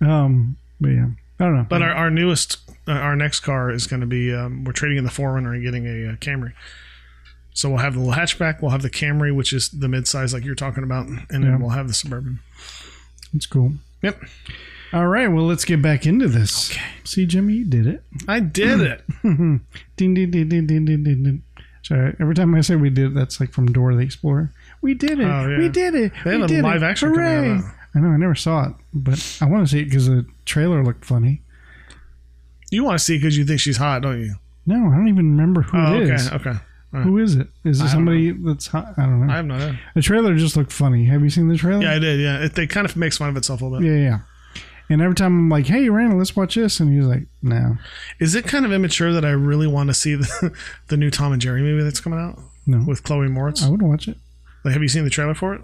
Um, 0.00 0.56
but 0.80 0.90
yeah, 0.90 1.06
I 1.40 1.44
don't 1.44 1.56
know. 1.56 1.66
But 1.68 1.82
our, 1.82 1.90
our 1.92 2.10
newest, 2.10 2.58
uh, 2.68 2.69
our 2.96 3.16
next 3.16 3.40
car 3.40 3.70
is 3.70 3.86
going 3.86 4.00
to 4.00 4.06
be, 4.06 4.34
um, 4.34 4.64
we're 4.64 4.72
trading 4.72 4.98
in 4.98 5.04
the 5.04 5.10
4Runner 5.10 5.54
and 5.54 5.62
getting 5.62 5.86
a, 5.86 6.12
uh 6.12 6.16
Camry. 6.16 6.52
So 7.52 7.68
we'll 7.68 7.78
have 7.78 7.94
the 7.94 8.00
little 8.00 8.14
hatchback, 8.14 8.62
we'll 8.62 8.70
have 8.70 8.82
the 8.82 8.90
Camry, 8.90 9.34
which 9.34 9.52
is 9.52 9.68
the 9.70 9.88
midsize 9.88 10.32
like 10.32 10.44
you're 10.44 10.54
talking 10.54 10.84
about, 10.84 11.06
and 11.08 11.44
then 11.44 11.60
we'll 11.60 11.70
have 11.70 11.88
the 11.88 11.94
Suburban. 11.94 12.40
it's 13.34 13.46
cool. 13.46 13.72
Yep. 14.02 14.22
All 14.92 15.06
right, 15.06 15.28
well, 15.28 15.44
let's 15.46 15.64
get 15.64 15.80
back 15.82 16.06
into 16.06 16.26
this. 16.28 16.70
Okay. 16.72 16.80
See, 17.04 17.26
Jimmy, 17.26 17.54
you 17.54 17.64
did 17.64 17.86
it. 17.86 18.02
I 18.26 18.40
did 18.40 18.80
it. 18.80 19.02
Ding, 19.22 20.14
ding, 20.14 20.30
ding, 20.30 20.48
ding, 20.48 20.48
ding, 20.48 20.66
ding, 20.66 20.86
ding, 21.04 21.22
ding. 21.22 21.42
Sorry, 21.82 22.14
every 22.20 22.34
time 22.34 22.54
I 22.54 22.60
say 22.60 22.76
we 22.76 22.90
did 22.90 23.06
it, 23.12 23.14
that's 23.14 23.40
like 23.40 23.52
from 23.52 23.66
Dora 23.72 23.94
the 23.96 24.02
Explorer. 24.02 24.52
We 24.80 24.94
did 24.94 25.18
it. 25.20 25.24
Oh, 25.24 25.48
yeah. 25.48 25.58
We 25.58 25.68
did 25.68 25.94
it. 25.94 26.12
They 26.24 26.36
we 26.36 26.40
have 26.40 26.50
a 26.50 26.54
did 26.54 26.62
live 26.62 26.82
it. 26.82 26.86
action 26.86 27.08
Hooray. 27.14 27.60
I 27.94 27.98
know, 27.98 28.08
I 28.08 28.16
never 28.16 28.34
saw 28.34 28.66
it, 28.68 28.74
but 28.94 29.38
I 29.40 29.46
want 29.46 29.66
to 29.66 29.70
see 29.70 29.80
it 29.80 29.86
because 29.86 30.06
the 30.06 30.24
trailer 30.44 30.82
looked 30.84 31.04
funny. 31.04 31.42
You 32.70 32.84
want 32.84 32.98
to 32.98 33.04
see 33.04 33.16
because 33.16 33.36
you 33.36 33.44
think 33.44 33.60
she's 33.60 33.76
hot, 33.76 34.02
don't 34.02 34.20
you? 34.20 34.34
No, 34.66 34.76
I 34.76 34.96
don't 34.96 35.08
even 35.08 35.36
remember 35.36 35.62
who 35.62 35.78
Oh, 35.78 35.94
it 35.94 36.02
okay. 36.04 36.14
is. 36.14 36.30
Okay. 36.32 36.52
Who 36.92 37.18
is 37.18 37.36
it? 37.36 37.46
Is 37.64 37.80
it 37.80 37.88
somebody 37.88 38.32
that's 38.32 38.66
hot? 38.66 38.94
I 38.96 39.02
don't 39.02 39.24
know. 39.26 39.32
I 39.32 39.36
have 39.36 39.46
no 39.46 39.54
idea. 39.54 39.78
the 39.94 40.02
trailer 40.02 40.34
just 40.36 40.56
looked 40.56 40.72
funny. 40.72 41.04
Have 41.04 41.22
you 41.22 41.30
seen 41.30 41.46
the 41.48 41.56
trailer? 41.56 41.82
Yeah, 41.82 41.92
I 41.94 41.98
did. 42.00 42.18
Yeah. 42.20 42.44
It, 42.44 42.54
they 42.54 42.66
kind 42.66 42.84
of 42.84 42.96
makes 42.96 43.16
fun 43.18 43.28
of 43.28 43.36
itself 43.36 43.60
a 43.60 43.64
little 43.64 43.78
bit. 43.80 43.86
Yeah, 43.92 43.98
yeah. 43.98 44.18
And 44.88 45.00
every 45.00 45.14
time 45.14 45.26
I'm 45.38 45.48
like, 45.48 45.66
"Hey, 45.66 45.88
Randall, 45.88 46.18
let's 46.18 46.34
watch 46.34 46.56
this," 46.56 46.80
and 46.80 46.92
he's 46.92 47.04
like, 47.06 47.22
"No, 47.42 47.76
Is 48.18 48.34
it 48.34 48.44
kind 48.44 48.64
of 48.66 48.72
immature 48.72 49.12
that 49.12 49.24
I 49.24 49.30
really 49.30 49.68
want 49.68 49.88
to 49.88 49.94
see 49.94 50.14
the, 50.16 50.52
the 50.88 50.96
new 50.96 51.10
Tom 51.10 51.30
and 51.32 51.40
Jerry 51.40 51.62
movie 51.62 51.84
that's 51.84 52.00
coming 52.00 52.18
out 52.18 52.40
no." 52.66 52.82
with 52.84 53.04
Chloe 53.04 53.28
Moretz? 53.28 53.64
I 53.64 53.68
wouldn't 53.70 53.88
watch 53.88 54.08
it. 54.08 54.16
Like, 54.64 54.72
have 54.72 54.82
you 54.82 54.88
seen 54.88 55.04
the 55.04 55.10
trailer 55.10 55.34
for 55.34 55.54
it? 55.54 55.60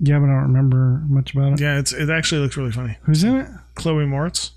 Yeah, 0.00 0.18
but 0.20 0.24
I 0.24 0.28
don't 0.28 0.42
remember 0.54 1.02
much 1.06 1.34
about 1.34 1.52
it. 1.52 1.60
Yeah, 1.60 1.78
it's 1.78 1.92
it 1.92 2.08
actually 2.08 2.40
looks 2.40 2.56
really 2.56 2.72
funny. 2.72 2.96
Who's 3.02 3.22
in 3.22 3.36
it? 3.36 3.48
Chloe 3.74 4.06
Moretz. 4.06 4.52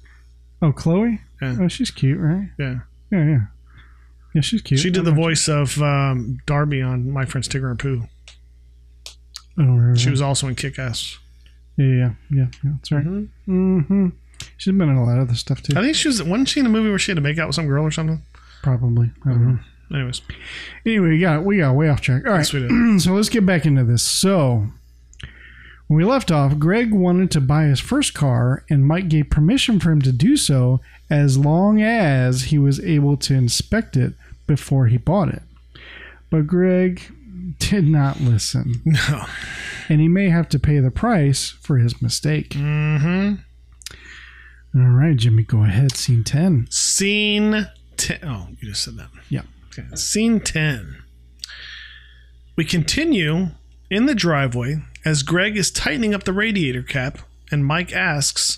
Oh, 0.61 0.71
Chloe. 0.71 1.19
Yeah. 1.41 1.57
Oh, 1.61 1.67
she's 1.67 1.91
cute, 1.91 2.19
right? 2.19 2.49
Yeah. 2.57 2.79
Yeah, 3.11 3.25
yeah. 3.25 3.39
Yeah, 4.33 4.41
she's 4.41 4.61
cute. 4.61 4.79
She 4.79 4.89
did 4.89 5.05
the 5.05 5.11
voice 5.11 5.47
of 5.47 5.81
um, 5.81 6.39
Darby 6.45 6.81
on 6.81 7.09
My 7.11 7.25
Friends 7.25 7.47
Tigger 7.47 7.69
and 7.69 7.79
Pooh. 7.79 8.03
Oh, 9.57 9.95
She 9.95 10.09
was 10.09 10.21
also 10.21 10.47
in 10.47 10.55
Kick 10.55 10.77
Ass. 10.77 11.17
Yeah, 11.77 11.85
yeah, 11.85 12.09
yeah, 12.31 12.47
yeah. 12.63 12.71
That's 12.75 12.91
right. 12.91 13.05
Mm-hmm. 13.05 14.07
She's 14.57 14.73
been 14.73 14.89
in 14.89 14.95
a 14.95 15.05
lot 15.05 15.17
of 15.17 15.27
other 15.29 15.35
stuff 15.35 15.61
too. 15.61 15.77
I 15.77 15.81
think 15.81 15.95
she 15.95 16.07
was. 16.09 16.21
Wasn't 16.21 16.49
she 16.49 16.59
in 16.59 16.65
a 16.65 16.69
movie 16.69 16.89
where 16.89 16.99
she 16.99 17.11
had 17.11 17.15
to 17.17 17.21
make 17.21 17.37
out 17.37 17.47
with 17.47 17.55
some 17.55 17.67
girl 17.67 17.83
or 17.83 17.91
something? 17.91 18.21
Probably. 18.63 19.11
I 19.25 19.29
don't 19.29 19.47
know. 19.53 19.59
Anyways, 19.93 20.21
Anyway, 20.85 21.09
we 21.09 21.19
got 21.19 21.43
we 21.45 21.57
got 21.59 21.73
way 21.75 21.89
off 21.89 22.01
track. 22.01 22.25
All 22.25 22.33
right, 22.33 22.53
Yes, 22.53 23.03
so 23.03 23.13
let's 23.13 23.29
get 23.29 23.45
back 23.45 23.65
into 23.65 23.83
this. 23.83 24.03
So 24.03 24.67
when 25.87 25.97
we 25.97 26.03
left 26.03 26.31
off, 26.31 26.57
Greg 26.57 26.93
wanted 26.93 27.31
to 27.31 27.41
buy 27.41 27.65
his 27.65 27.79
first 27.79 28.13
car, 28.13 28.63
and 28.69 28.85
Mike 28.87 29.07
gave 29.07 29.29
permission 29.29 29.79
for 29.79 29.91
him 29.91 30.01
to 30.01 30.11
do 30.11 30.35
so 30.35 30.81
as 31.09 31.37
long 31.37 31.81
as 31.81 32.45
he 32.45 32.57
was 32.57 32.79
able 32.79 33.17
to 33.17 33.33
inspect 33.35 33.95
it 33.95 34.13
before 34.47 34.87
he 34.87 34.97
bought 34.97 35.29
it. 35.29 35.43
But 36.29 36.47
Greg 36.47 37.01
did 37.59 37.85
not 37.87 38.19
listen, 38.19 38.81
no. 38.85 39.25
and 39.87 40.01
he 40.01 40.07
may 40.07 40.29
have 40.29 40.49
to 40.49 40.59
pay 40.59 40.79
the 40.79 40.91
price 40.91 41.49
for 41.49 41.77
his 41.77 42.01
mistake. 42.01 42.49
Mm-hmm. 42.49 43.35
All 44.77 44.89
right, 44.89 45.15
Jimmy, 45.15 45.43
go 45.43 45.63
ahead. 45.63 45.95
Scene 45.95 46.23
ten. 46.23 46.67
Scene 46.69 47.67
ten. 47.95 48.19
Oh, 48.23 48.47
you 48.59 48.69
just 48.69 48.83
said 48.83 48.97
that. 48.97 49.09
Yeah. 49.29 49.43
Okay. 49.77 49.95
Scene 49.95 50.39
10. 50.39 51.03
We 52.55 52.63
continue 52.63 53.47
in 53.89 54.05
the 54.05 54.15
driveway 54.15 54.77
as 55.05 55.21
Greg 55.21 55.55
is 55.55 55.69
tightening 55.69 56.13
up 56.15 56.23
the 56.23 56.33
radiator 56.33 56.81
cap, 56.81 57.19
and 57.51 57.65
Mike 57.65 57.93
asks, 57.93 58.57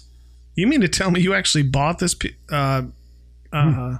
You 0.56 0.66
mean 0.66 0.82
to 0.82 0.88
tell 0.88 1.12
me 1.12 1.20
you 1.20 1.34
actually 1.34 1.64
bought 1.64 2.00
this? 2.00 2.16
P-? 2.16 2.36
Uh, 2.50 2.84
uh, 3.52 3.98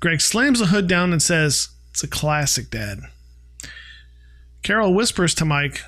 Greg 0.00 0.20
slams 0.20 0.60
the 0.60 0.66
hood 0.66 0.86
down 0.86 1.12
and 1.12 1.20
says, 1.20 1.68
It's 1.90 2.04
a 2.04 2.08
classic, 2.08 2.70
Dad. 2.70 3.00
Carol 4.62 4.94
whispers 4.94 5.34
to 5.34 5.44
Mike, 5.44 5.82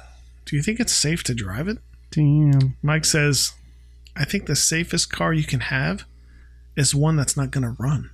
Do 0.45 0.57
you 0.57 0.63
think 0.63 0.81
it's 0.81 0.93
safe 0.93 1.23
to 1.25 1.35
drive 1.35 1.69
it? 1.69 1.79
Damn. 2.11 2.77
Mike 2.83 3.05
says, 3.05 3.53
I 4.17 4.25
think 4.25 4.47
the 4.47 4.57
safest 4.57 5.13
car 5.13 5.33
you 5.33 5.45
can 5.45 5.61
have 5.61 6.05
is 6.77 6.95
one 6.95 7.17
that's 7.17 7.37
not 7.37 7.53
going 7.53 7.65
to 7.65 7.81
run. 7.81 8.11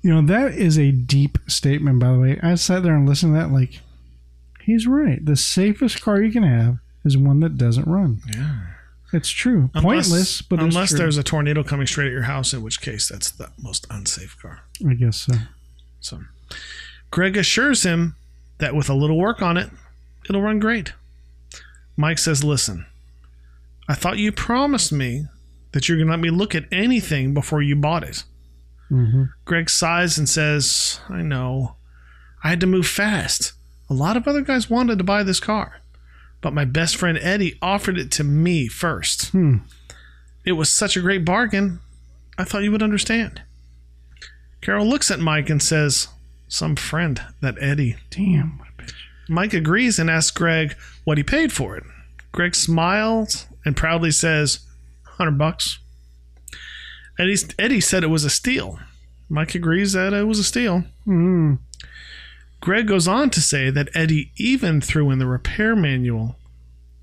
You 0.00 0.14
know, 0.14 0.22
that 0.26 0.54
is 0.54 0.78
a 0.78 0.90
deep 0.90 1.38
statement, 1.46 1.98
by 1.98 2.12
the 2.12 2.18
way. 2.18 2.40
I 2.42 2.54
sat 2.54 2.82
there 2.82 2.94
and 2.94 3.08
listened 3.08 3.34
to 3.34 3.40
that, 3.40 3.52
like, 3.52 3.80
he's 4.62 4.86
right. 4.86 5.24
The 5.24 5.36
safest 5.36 6.00
car 6.00 6.22
you 6.22 6.32
can 6.32 6.42
have 6.42 6.78
is 7.04 7.16
one 7.16 7.40
that 7.40 7.56
doesn't 7.56 7.86
run. 7.86 8.20
Yeah. 8.34 8.60
It's 9.12 9.28
true. 9.28 9.68
Pointless, 9.74 10.40
but 10.40 10.58
it's 10.58 10.74
unless 10.74 10.90
there's 10.92 11.18
a 11.18 11.22
tornado 11.22 11.62
coming 11.62 11.86
straight 11.86 12.06
at 12.06 12.12
your 12.12 12.22
house, 12.22 12.54
in 12.54 12.62
which 12.62 12.80
case 12.80 13.08
that's 13.08 13.30
the 13.30 13.50
most 13.58 13.86
unsafe 13.90 14.36
car. 14.40 14.60
I 14.88 14.94
guess 14.94 15.18
so. 15.20 15.34
So, 16.00 16.20
Greg 17.10 17.36
assures 17.36 17.82
him 17.82 18.16
that 18.58 18.74
with 18.74 18.88
a 18.88 18.94
little 18.94 19.18
work 19.18 19.42
on 19.42 19.58
it, 19.58 19.68
it'll 20.28 20.40
run 20.40 20.58
great. 20.60 20.94
Mike 21.94 22.18
says, 22.18 22.42
"Listen, 22.42 22.86
I 23.86 23.94
thought 23.94 24.16
you 24.16 24.32
promised 24.32 24.92
me 24.92 25.26
that 25.72 25.88
you're 25.88 25.98
going 25.98 26.06
to 26.08 26.12
let 26.12 26.20
me 26.20 26.30
look 26.30 26.54
at 26.54 26.64
anything 26.72 27.34
before 27.34 27.60
you 27.60 27.76
bought 27.76 28.04
it." 28.04 28.24
hmm 28.88 29.24
Greg 29.44 29.68
sighs 29.68 30.16
and 30.16 30.28
says, 30.28 31.00
I 31.10 31.20
know. 31.20 31.76
I 32.42 32.48
had 32.48 32.60
to 32.60 32.66
move 32.66 32.86
fast. 32.86 33.52
A 33.90 33.94
lot 33.94 34.16
of 34.16 34.26
other 34.26 34.40
guys 34.40 34.70
wanted 34.70 34.96
to 34.98 35.04
buy 35.04 35.22
this 35.22 35.38
car, 35.40 35.81
but 36.42 36.52
my 36.52 36.66
best 36.66 36.96
friend 36.96 37.18
Eddie 37.22 37.56
offered 37.62 37.96
it 37.96 38.10
to 38.12 38.24
me 38.24 38.68
first. 38.68 39.30
Hmm. 39.30 39.58
It 40.44 40.52
was 40.52 40.68
such 40.68 40.96
a 40.96 41.00
great 41.00 41.24
bargain. 41.24 41.80
I 42.36 42.44
thought 42.44 42.64
you 42.64 42.72
would 42.72 42.82
understand. 42.82 43.42
Carol 44.60 44.86
looks 44.86 45.10
at 45.10 45.20
Mike 45.20 45.48
and 45.48 45.62
says, 45.62 46.08
Some 46.48 46.76
friend, 46.76 47.20
that 47.40 47.56
Eddie. 47.60 47.96
Damn, 48.10 48.58
what 48.58 48.68
a 48.68 48.82
bitch. 48.82 48.92
Mike 49.28 49.54
agrees 49.54 49.98
and 49.98 50.10
asks 50.10 50.32
Greg 50.32 50.76
what 51.04 51.16
he 51.16 51.24
paid 51.24 51.52
for 51.52 51.76
it. 51.76 51.84
Greg 52.32 52.54
smiles 52.54 53.46
and 53.64 53.76
proudly 53.76 54.10
says, 54.10 54.60
100 55.04 55.38
bucks. 55.38 55.78
Eddie, 57.18 57.36
Eddie 57.58 57.80
said 57.80 58.02
it 58.02 58.08
was 58.08 58.24
a 58.24 58.30
steal. 58.30 58.78
Mike 59.28 59.54
agrees 59.54 59.92
that 59.92 60.12
it 60.12 60.26
was 60.26 60.38
a 60.38 60.44
steal. 60.44 60.84
Mm. 61.06 61.58
Greg 62.62 62.86
goes 62.86 63.08
on 63.08 63.28
to 63.28 63.40
say 63.40 63.70
that 63.70 63.88
Eddie 63.92 64.30
even 64.36 64.80
threw 64.80 65.10
in 65.10 65.18
the 65.18 65.26
repair 65.26 65.74
manual 65.74 66.36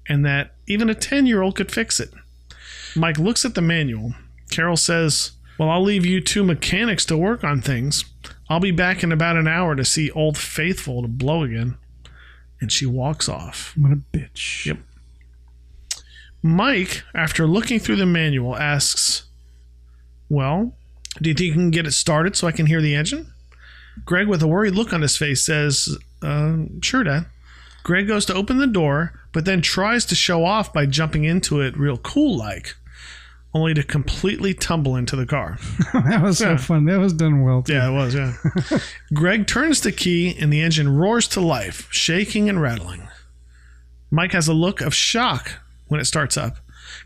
and 0.08 0.26
that 0.26 0.56
even 0.68 0.90
a 0.90 0.96
10 0.96 1.26
year 1.26 1.42
old 1.42 1.58
could 1.58 1.70
fix 1.70 2.00
it. 2.00 2.14
Mike 2.96 3.20
looks 3.20 3.44
at 3.44 3.56
the 3.56 3.62
manual. 3.62 4.14
Carol 4.50 4.78
says, 4.78 5.34
Well, 5.58 5.70
I'll 5.70 5.84
leave 5.84 6.06
you 6.06 6.22
two 6.22 6.46
mechanics 6.46 7.06
to 7.08 7.18
work 7.18 7.44
on 7.44 7.60
things. 7.60 8.06
I'll 8.50 8.62
be 8.62 8.72
back 8.72 9.04
in 9.04 9.12
about 9.12 9.36
an 9.36 9.50
hour 9.50 9.76
to 9.76 9.84
see 9.84 10.10
Old 10.12 10.38
Faithful 10.38 11.02
to 11.02 11.10
blow 11.10 11.44
again. 11.44 11.78
And 12.62 12.72
she 12.72 12.86
walks 12.86 13.28
off. 13.28 13.74
What 13.78 13.92
a 13.92 13.98
bitch. 13.98 14.66
Yep. 14.66 14.78
Mike, 16.42 17.04
after 17.14 17.46
looking 17.46 17.80
through 17.80 17.98
the 17.98 18.06
manual, 18.06 18.56
asks, 18.56 19.26
Well, 20.30 20.74
do 21.22 21.30
you 21.30 21.36
think 21.36 21.48
you 21.48 21.54
can 21.54 21.70
get 21.70 21.86
it 21.86 21.92
started 21.92 22.38
so 22.38 22.48
I 22.48 22.54
can 22.54 22.66
hear 22.66 22.82
the 22.82 22.96
engine? 22.96 23.34
Greg, 24.06 24.28
with 24.28 24.42
a 24.42 24.48
worried 24.48 24.76
look 24.76 24.94
on 24.94 25.02
his 25.02 25.18
face, 25.18 25.46
says, 25.46 25.98
uh, 26.22 26.58
Sure, 26.82 27.04
Dad. 27.04 27.26
Greg 27.84 28.08
goes 28.08 28.26
to 28.26 28.34
open 28.34 28.58
the 28.58 28.68
door, 28.68 29.14
but 29.32 29.46
then 29.46 29.62
tries 29.62 30.06
to 30.06 30.16
show 30.16 30.46
off 30.46 30.74
by 30.74 30.86
jumping 30.86 31.24
into 31.24 31.62
it 31.62 31.78
real 31.78 31.98
cool 31.98 32.38
like, 32.38 32.76
only 33.54 33.74
to 33.74 33.84
completely 33.84 34.54
tumble 34.54 34.96
into 34.96 35.16
the 35.16 35.26
car. 35.26 35.58
that 35.94 36.22
was 36.22 36.38
so 36.38 36.58
fun. 36.58 36.86
That 36.86 37.00
was 37.00 37.14
done 37.14 37.44
well. 37.44 37.64
Too. 37.64 37.74
Yeah, 37.74 37.90
it 37.90 37.94
was, 37.94 38.14
yeah. 38.14 38.34
Greg 39.14 39.48
turns 39.48 39.82
the 39.82 39.92
key 39.92 40.36
and 40.40 40.52
the 40.52 40.62
engine 40.62 40.96
roars 40.96 41.28
to 41.30 41.42
life, 41.42 41.88
shaking 41.92 42.50
and 42.50 42.62
rattling. 42.62 43.08
Mike 44.12 44.32
has 44.34 44.48
a 44.48 44.54
look 44.54 44.82
of 44.82 44.94
shock 44.94 45.60
when 45.88 46.00
it 46.00 46.06
starts 46.06 46.38
up. 46.38 46.58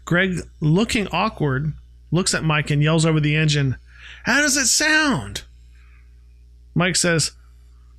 Greg, 0.06 0.40
looking 0.60 1.08
awkward, 1.10 1.74
looks 2.12 2.34
at 2.34 2.44
Mike 2.44 2.70
and 2.70 2.82
yells 2.82 3.06
over 3.06 3.20
the 3.20 3.36
engine, 3.36 3.78
How 4.24 4.42
does 4.42 4.58
it 4.58 4.68
sound? 4.68 5.44
Mike 6.76 6.96
says, 6.96 7.32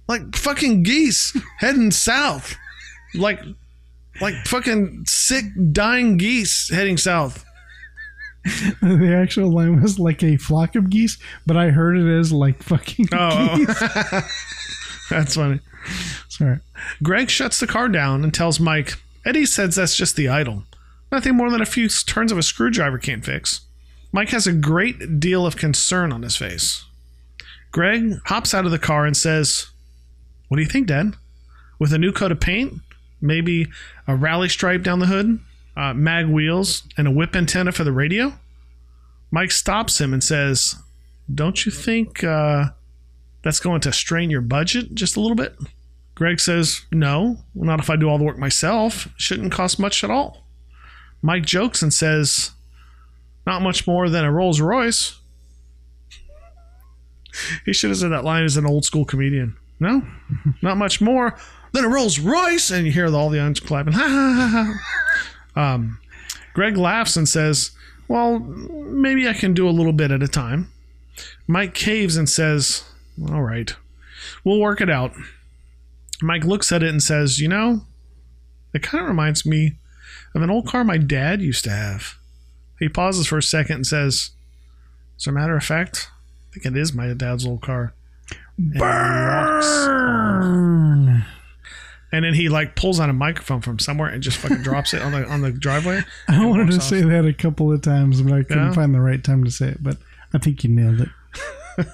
Like 0.08 0.36
fucking 0.36 0.82
geese 0.82 1.36
heading 1.58 1.90
south. 1.90 2.56
Like 3.14 3.40
like 4.20 4.34
fucking 4.46 5.04
sick 5.06 5.44
dying 5.72 6.16
geese 6.16 6.70
heading 6.70 6.96
south. 6.96 7.44
the 8.82 9.18
actual 9.20 9.50
line 9.50 9.80
was 9.80 9.98
like 9.98 10.22
a 10.22 10.36
flock 10.36 10.76
of 10.76 10.90
geese, 10.90 11.18
but 11.46 11.56
I 11.56 11.70
heard 11.70 11.96
it 11.96 12.06
as 12.06 12.32
like 12.32 12.62
fucking 12.62 13.08
Oh, 13.12 13.56
geese. 13.56 13.80
that's 15.10 15.34
funny. 15.34 15.60
Sorry. 16.28 16.58
Greg 17.02 17.30
shuts 17.30 17.58
the 17.58 17.66
car 17.66 17.88
down 17.88 18.22
and 18.22 18.32
tells 18.32 18.60
Mike, 18.60 18.94
Eddie 19.24 19.46
says 19.46 19.76
that's 19.76 19.96
just 19.96 20.16
the 20.16 20.28
idle. 20.28 20.64
Nothing 21.10 21.36
more 21.36 21.50
than 21.50 21.62
a 21.62 21.66
few 21.66 21.88
turns 21.88 22.32
of 22.32 22.38
a 22.38 22.42
screwdriver 22.42 22.98
can't 22.98 23.24
fix. 23.24 23.62
Mike 24.12 24.30
has 24.30 24.46
a 24.46 24.52
great 24.52 25.18
deal 25.18 25.46
of 25.46 25.56
concern 25.56 26.12
on 26.12 26.22
his 26.22 26.36
face. 26.36 26.84
Greg 27.74 28.20
hops 28.26 28.54
out 28.54 28.66
of 28.66 28.70
the 28.70 28.78
car 28.78 29.04
and 29.04 29.16
says, 29.16 29.66
What 30.46 30.58
do 30.58 30.62
you 30.62 30.68
think, 30.68 30.86
Dad? 30.86 31.16
With 31.80 31.92
a 31.92 31.98
new 31.98 32.12
coat 32.12 32.30
of 32.30 32.38
paint, 32.38 32.74
maybe 33.20 33.66
a 34.06 34.14
rally 34.14 34.48
stripe 34.48 34.84
down 34.84 35.00
the 35.00 35.06
hood, 35.06 35.40
uh, 35.76 35.92
mag 35.92 36.28
wheels, 36.28 36.84
and 36.96 37.08
a 37.08 37.10
whip 37.10 37.34
antenna 37.34 37.72
for 37.72 37.82
the 37.82 37.90
radio? 37.90 38.34
Mike 39.32 39.50
stops 39.50 40.00
him 40.00 40.12
and 40.12 40.22
says, 40.22 40.76
Don't 41.34 41.66
you 41.66 41.72
think 41.72 42.22
uh, 42.22 42.66
that's 43.42 43.58
going 43.58 43.80
to 43.80 43.92
strain 43.92 44.30
your 44.30 44.40
budget 44.40 44.94
just 44.94 45.16
a 45.16 45.20
little 45.20 45.34
bit? 45.34 45.56
Greg 46.14 46.38
says, 46.38 46.82
No, 46.92 47.38
not 47.56 47.80
if 47.80 47.90
I 47.90 47.96
do 47.96 48.08
all 48.08 48.18
the 48.18 48.24
work 48.24 48.38
myself. 48.38 49.08
Shouldn't 49.16 49.50
cost 49.50 49.80
much 49.80 50.04
at 50.04 50.12
all. 50.12 50.44
Mike 51.22 51.44
jokes 51.44 51.82
and 51.82 51.92
says, 51.92 52.52
Not 53.48 53.62
much 53.62 53.84
more 53.84 54.08
than 54.08 54.24
a 54.24 54.30
Rolls 54.30 54.60
Royce. 54.60 55.18
He 57.64 57.72
should 57.72 57.90
have 57.90 57.98
said 57.98 58.12
that 58.12 58.24
line 58.24 58.44
as 58.44 58.56
an 58.56 58.66
old 58.66 58.84
school 58.84 59.04
comedian. 59.04 59.56
No, 59.80 60.02
not 60.62 60.76
much 60.76 61.00
more 61.00 61.36
than 61.72 61.84
a 61.84 61.88
Rolls 61.88 62.18
Royce. 62.18 62.70
And 62.70 62.86
you 62.86 62.92
hear 62.92 63.06
all 63.14 63.30
the 63.30 63.38
audience 63.40 63.60
clapping. 63.60 63.92
Ha 63.94 64.08
ha 64.08 64.48
ha 64.50 64.80
ha. 65.54 65.74
Um, 65.74 65.98
Greg 66.52 66.76
laughs 66.76 67.16
and 67.16 67.28
says, 67.28 67.72
Well, 68.08 68.38
maybe 68.38 69.28
I 69.28 69.32
can 69.32 69.54
do 69.54 69.68
a 69.68 69.70
little 69.70 69.92
bit 69.92 70.10
at 70.10 70.22
a 70.22 70.28
time. 70.28 70.70
Mike 71.46 71.74
caves 71.74 72.16
and 72.16 72.28
says, 72.28 72.84
All 73.30 73.42
right, 73.42 73.74
we'll 74.44 74.60
work 74.60 74.80
it 74.80 74.90
out. 74.90 75.12
Mike 76.22 76.44
looks 76.44 76.72
at 76.72 76.82
it 76.82 76.88
and 76.88 77.02
says, 77.02 77.40
You 77.40 77.48
know, 77.48 77.82
it 78.72 78.82
kind 78.82 79.02
of 79.02 79.08
reminds 79.08 79.44
me 79.44 79.74
of 80.34 80.42
an 80.42 80.50
old 80.50 80.66
car 80.66 80.84
my 80.84 80.98
dad 80.98 81.42
used 81.42 81.64
to 81.64 81.70
have. 81.70 82.16
He 82.78 82.88
pauses 82.88 83.26
for 83.26 83.38
a 83.38 83.42
second 83.42 83.76
and 83.76 83.86
says, 83.86 84.30
As 85.18 85.26
a 85.26 85.32
matter 85.32 85.56
of 85.56 85.64
fact, 85.64 86.10
I 86.54 86.60
think 86.60 86.66
it 86.76 86.76
is 86.80 86.92
my 86.94 87.12
dad's 87.14 87.44
old 87.46 87.62
car. 87.62 87.92
And 88.58 88.80
off. 88.80 89.62
Burn. 89.62 91.24
And 92.12 92.24
then 92.24 92.34
he 92.34 92.48
like 92.48 92.76
pulls 92.76 93.00
on 93.00 93.10
a 93.10 93.12
microphone 93.12 93.60
from 93.60 93.80
somewhere 93.80 94.08
and 94.08 94.22
just 94.22 94.38
fucking 94.38 94.62
drops 94.62 94.94
it 94.94 95.02
on 95.02 95.10
the 95.10 95.26
on 95.28 95.40
the 95.40 95.50
driveway. 95.50 96.00
I 96.28 96.46
wanted 96.46 96.66
to 96.68 96.72
walks 96.74 96.84
say 96.86 97.00
that 97.02 97.24
a 97.26 97.32
couple 97.32 97.72
of 97.72 97.82
times, 97.82 98.22
but 98.22 98.32
I 98.32 98.42
couldn't 98.44 98.66
Yeah? 98.68 98.72
find 98.72 98.94
the 98.94 99.00
right 99.00 99.22
time 99.22 99.42
to 99.42 99.50
say 99.50 99.68
it. 99.70 99.82
But 99.82 99.96
I 100.32 100.38
think 100.38 100.62
you 100.62 100.70
nailed 100.70 101.00
it. 101.00 101.08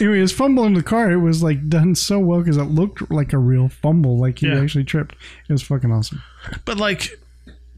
anyway, 0.00 0.20
his 0.20 0.32
fumble 0.32 0.64
in 0.64 0.72
the 0.72 0.82
car, 0.82 1.10
it 1.12 1.18
was 1.18 1.42
like 1.42 1.68
done 1.68 1.94
so 1.94 2.18
well 2.18 2.38
because 2.38 2.56
it 2.56 2.62
looked 2.64 3.10
like 3.10 3.34
a 3.34 3.38
real 3.38 3.68
fumble, 3.68 4.16
like 4.18 4.38
he 4.38 4.46
Yeah. 4.46 4.60
actually 4.62 4.84
tripped. 4.84 5.16
It 5.48 5.52
was 5.52 5.62
fucking 5.62 5.92
awesome. 5.92 6.22
But 6.64 6.78
like 6.78 7.20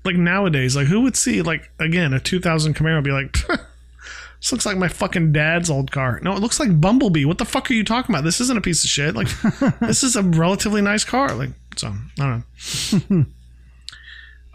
like 0.05 0.15
nowadays, 0.17 0.77
like 0.77 0.87
who 0.87 1.01
would 1.01 1.17
see 1.17 1.43
like 1.43 1.73
again 1.81 2.13
a 2.13 2.21
2000 2.21 2.75
Camaro 2.77 3.03
be 3.03 3.11
like, 3.11 3.37
this 4.45 4.53
looks 4.53 4.67
like 4.67 4.77
my 4.77 4.89
fucking 4.89 5.33
dad's 5.33 5.71
old 5.71 5.91
car. 5.91 6.21
No, 6.23 6.35
it 6.35 6.41
looks 6.41 6.61
like 6.61 6.79
Bumblebee. 6.79 7.25
What 7.25 7.39
the 7.39 7.47
fuck 7.47 7.71
are 7.71 7.75
you 7.75 7.83
talking 7.83 8.15
about? 8.15 8.25
This 8.25 8.43
isn't 8.43 8.59
a 8.59 8.61
piece 8.61 8.85
of 8.85 8.91
shit. 8.91 9.15
Like 9.15 9.29
this 9.81 10.03
is 10.03 10.17
a 10.17 10.23
relatively 10.23 10.83
nice 10.83 11.03
car. 11.03 11.35
Like 11.35 11.49
so, 11.77 11.95
I 12.21 12.43
don't 13.01 13.11
know. 13.11 13.27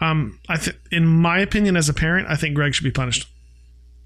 um, 0.00 0.38
I 0.48 0.58
think, 0.58 0.76
in 0.92 1.08
my 1.08 1.40
opinion, 1.40 1.76
as 1.76 1.88
a 1.88 1.92
parent, 1.92 2.28
I 2.30 2.36
think 2.36 2.54
Greg 2.54 2.72
should 2.72 2.84
be 2.84 2.92
punished. 2.92 3.28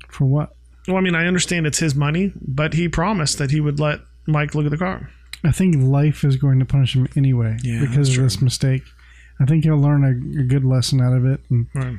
For 0.09 0.25
what? 0.25 0.55
Well, 0.89 0.97
I 0.97 1.03
mean, 1.03 1.15
I 1.15 1.27
understand 1.27 1.67
it's 1.67 1.81
his 1.81 1.95
money, 1.95 2.33
but 2.41 2.73
he 2.73 2.89
promised 2.89 3.37
that 3.37 3.51
he 3.51 3.61
would 3.61 3.79
let 3.79 4.01
Mike 4.27 4.55
look 4.55 4.65
at 4.65 4.71
the 4.71 4.79
car. 4.79 5.11
I 5.45 5.53
think 5.53 5.77
life 5.77 6.25
is 6.25 6.37
going 6.37 6.61
to 6.61 6.65
punish 6.65 6.97
him 6.97 7.09
anyway 7.15 7.59
Yeah, 7.63 7.81
because 7.81 8.17
of 8.17 8.25
this 8.25 8.41
mistake. 8.41 8.85
I 9.39 9.45
think 9.45 9.65
he'll 9.65 9.77
learn 9.77 10.03
a, 10.03 10.41
a 10.41 10.45
good 10.45 10.65
lesson 10.65 11.03
out 11.03 11.15
of 11.15 11.27
it. 11.27 11.41
And 11.51 11.67
Right. 11.75 11.99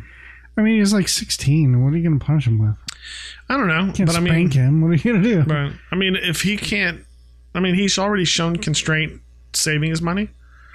I 0.57 0.61
mean, 0.61 0.79
he's 0.79 0.93
like 0.93 1.07
16. 1.07 1.83
What 1.83 1.93
are 1.93 1.97
you 1.97 2.03
going 2.03 2.17
to 2.17 2.25
punish 2.25 2.47
him 2.47 2.57
with? 2.57 2.75
I 3.49 3.57
don't 3.57 3.67
know, 3.67 3.91
Can't 3.93 4.07
but 4.07 4.15
I 4.15 4.19
mean, 4.19 4.49
him. 4.49 4.81
What 4.81 4.89
are 4.89 4.95
you 4.95 5.03
going 5.03 5.23
to 5.23 5.43
do? 5.43 5.53
Right. 5.53 5.71
I 5.91 5.95
mean, 5.95 6.15
if 6.15 6.41
he 6.41 6.57
can't, 6.57 7.05
I 7.53 7.59
mean, 7.59 7.75
he's 7.75 7.97
already 7.97 8.25
shown 8.25 8.57
constraint 8.57 9.21
saving 9.53 9.89
his 9.89 10.01
money. 10.01 10.29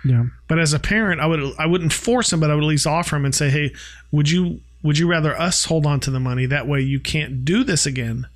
Yeah. 0.05 0.25
But 0.49 0.59
as 0.59 0.73
a 0.73 0.79
parent, 0.79 1.21
I 1.21 1.27
would 1.27 1.41
I 1.59 1.67
wouldn't 1.67 1.93
force 1.93 2.33
him, 2.33 2.41
but 2.41 2.51
I 2.51 2.55
would 2.55 2.65
at 2.65 2.69
least 2.69 2.87
offer 2.87 3.17
him 3.17 3.25
and 3.25 3.35
say, 3.35 3.51
"Hey, 3.51 3.75
would 4.11 4.31
you 4.31 4.61
would 4.83 4.99
you 4.99 5.07
rather 5.09 5.39
us 5.39 5.67
hold 5.67 5.87
on 5.87 6.01
to 6.01 6.11
the 6.11 6.21
money? 6.21 6.47
That 6.47 6.67
way, 6.67 6.81
you 6.81 7.01
can't 7.01 7.45
do 7.45 7.65
this 7.65 7.87
again 7.87 8.27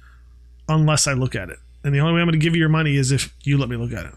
unless 0.68 1.06
I 1.06 1.12
look 1.12 1.34
at 1.34 1.50
it. 1.50 1.58
And 1.82 1.94
the 1.94 2.00
only 2.00 2.14
way 2.14 2.20
I'm 2.20 2.26
going 2.26 2.38
to 2.38 2.44
give 2.44 2.54
you 2.54 2.60
your 2.60 2.68
money 2.68 2.96
is 2.96 3.12
if 3.12 3.34
you 3.44 3.58
let 3.58 3.68
me 3.68 3.76
look 3.76 3.92
at 3.92 4.06
it. 4.06 4.14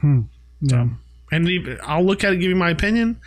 Hmm. 0.00 0.20
Yeah. 0.60 0.88
And 1.30 1.78
I'll 1.82 2.04
look 2.04 2.24
at 2.24 2.32
it, 2.32 2.36
give 2.36 2.48
you 2.48 2.56
my 2.56 2.70
opinion, 2.70 3.20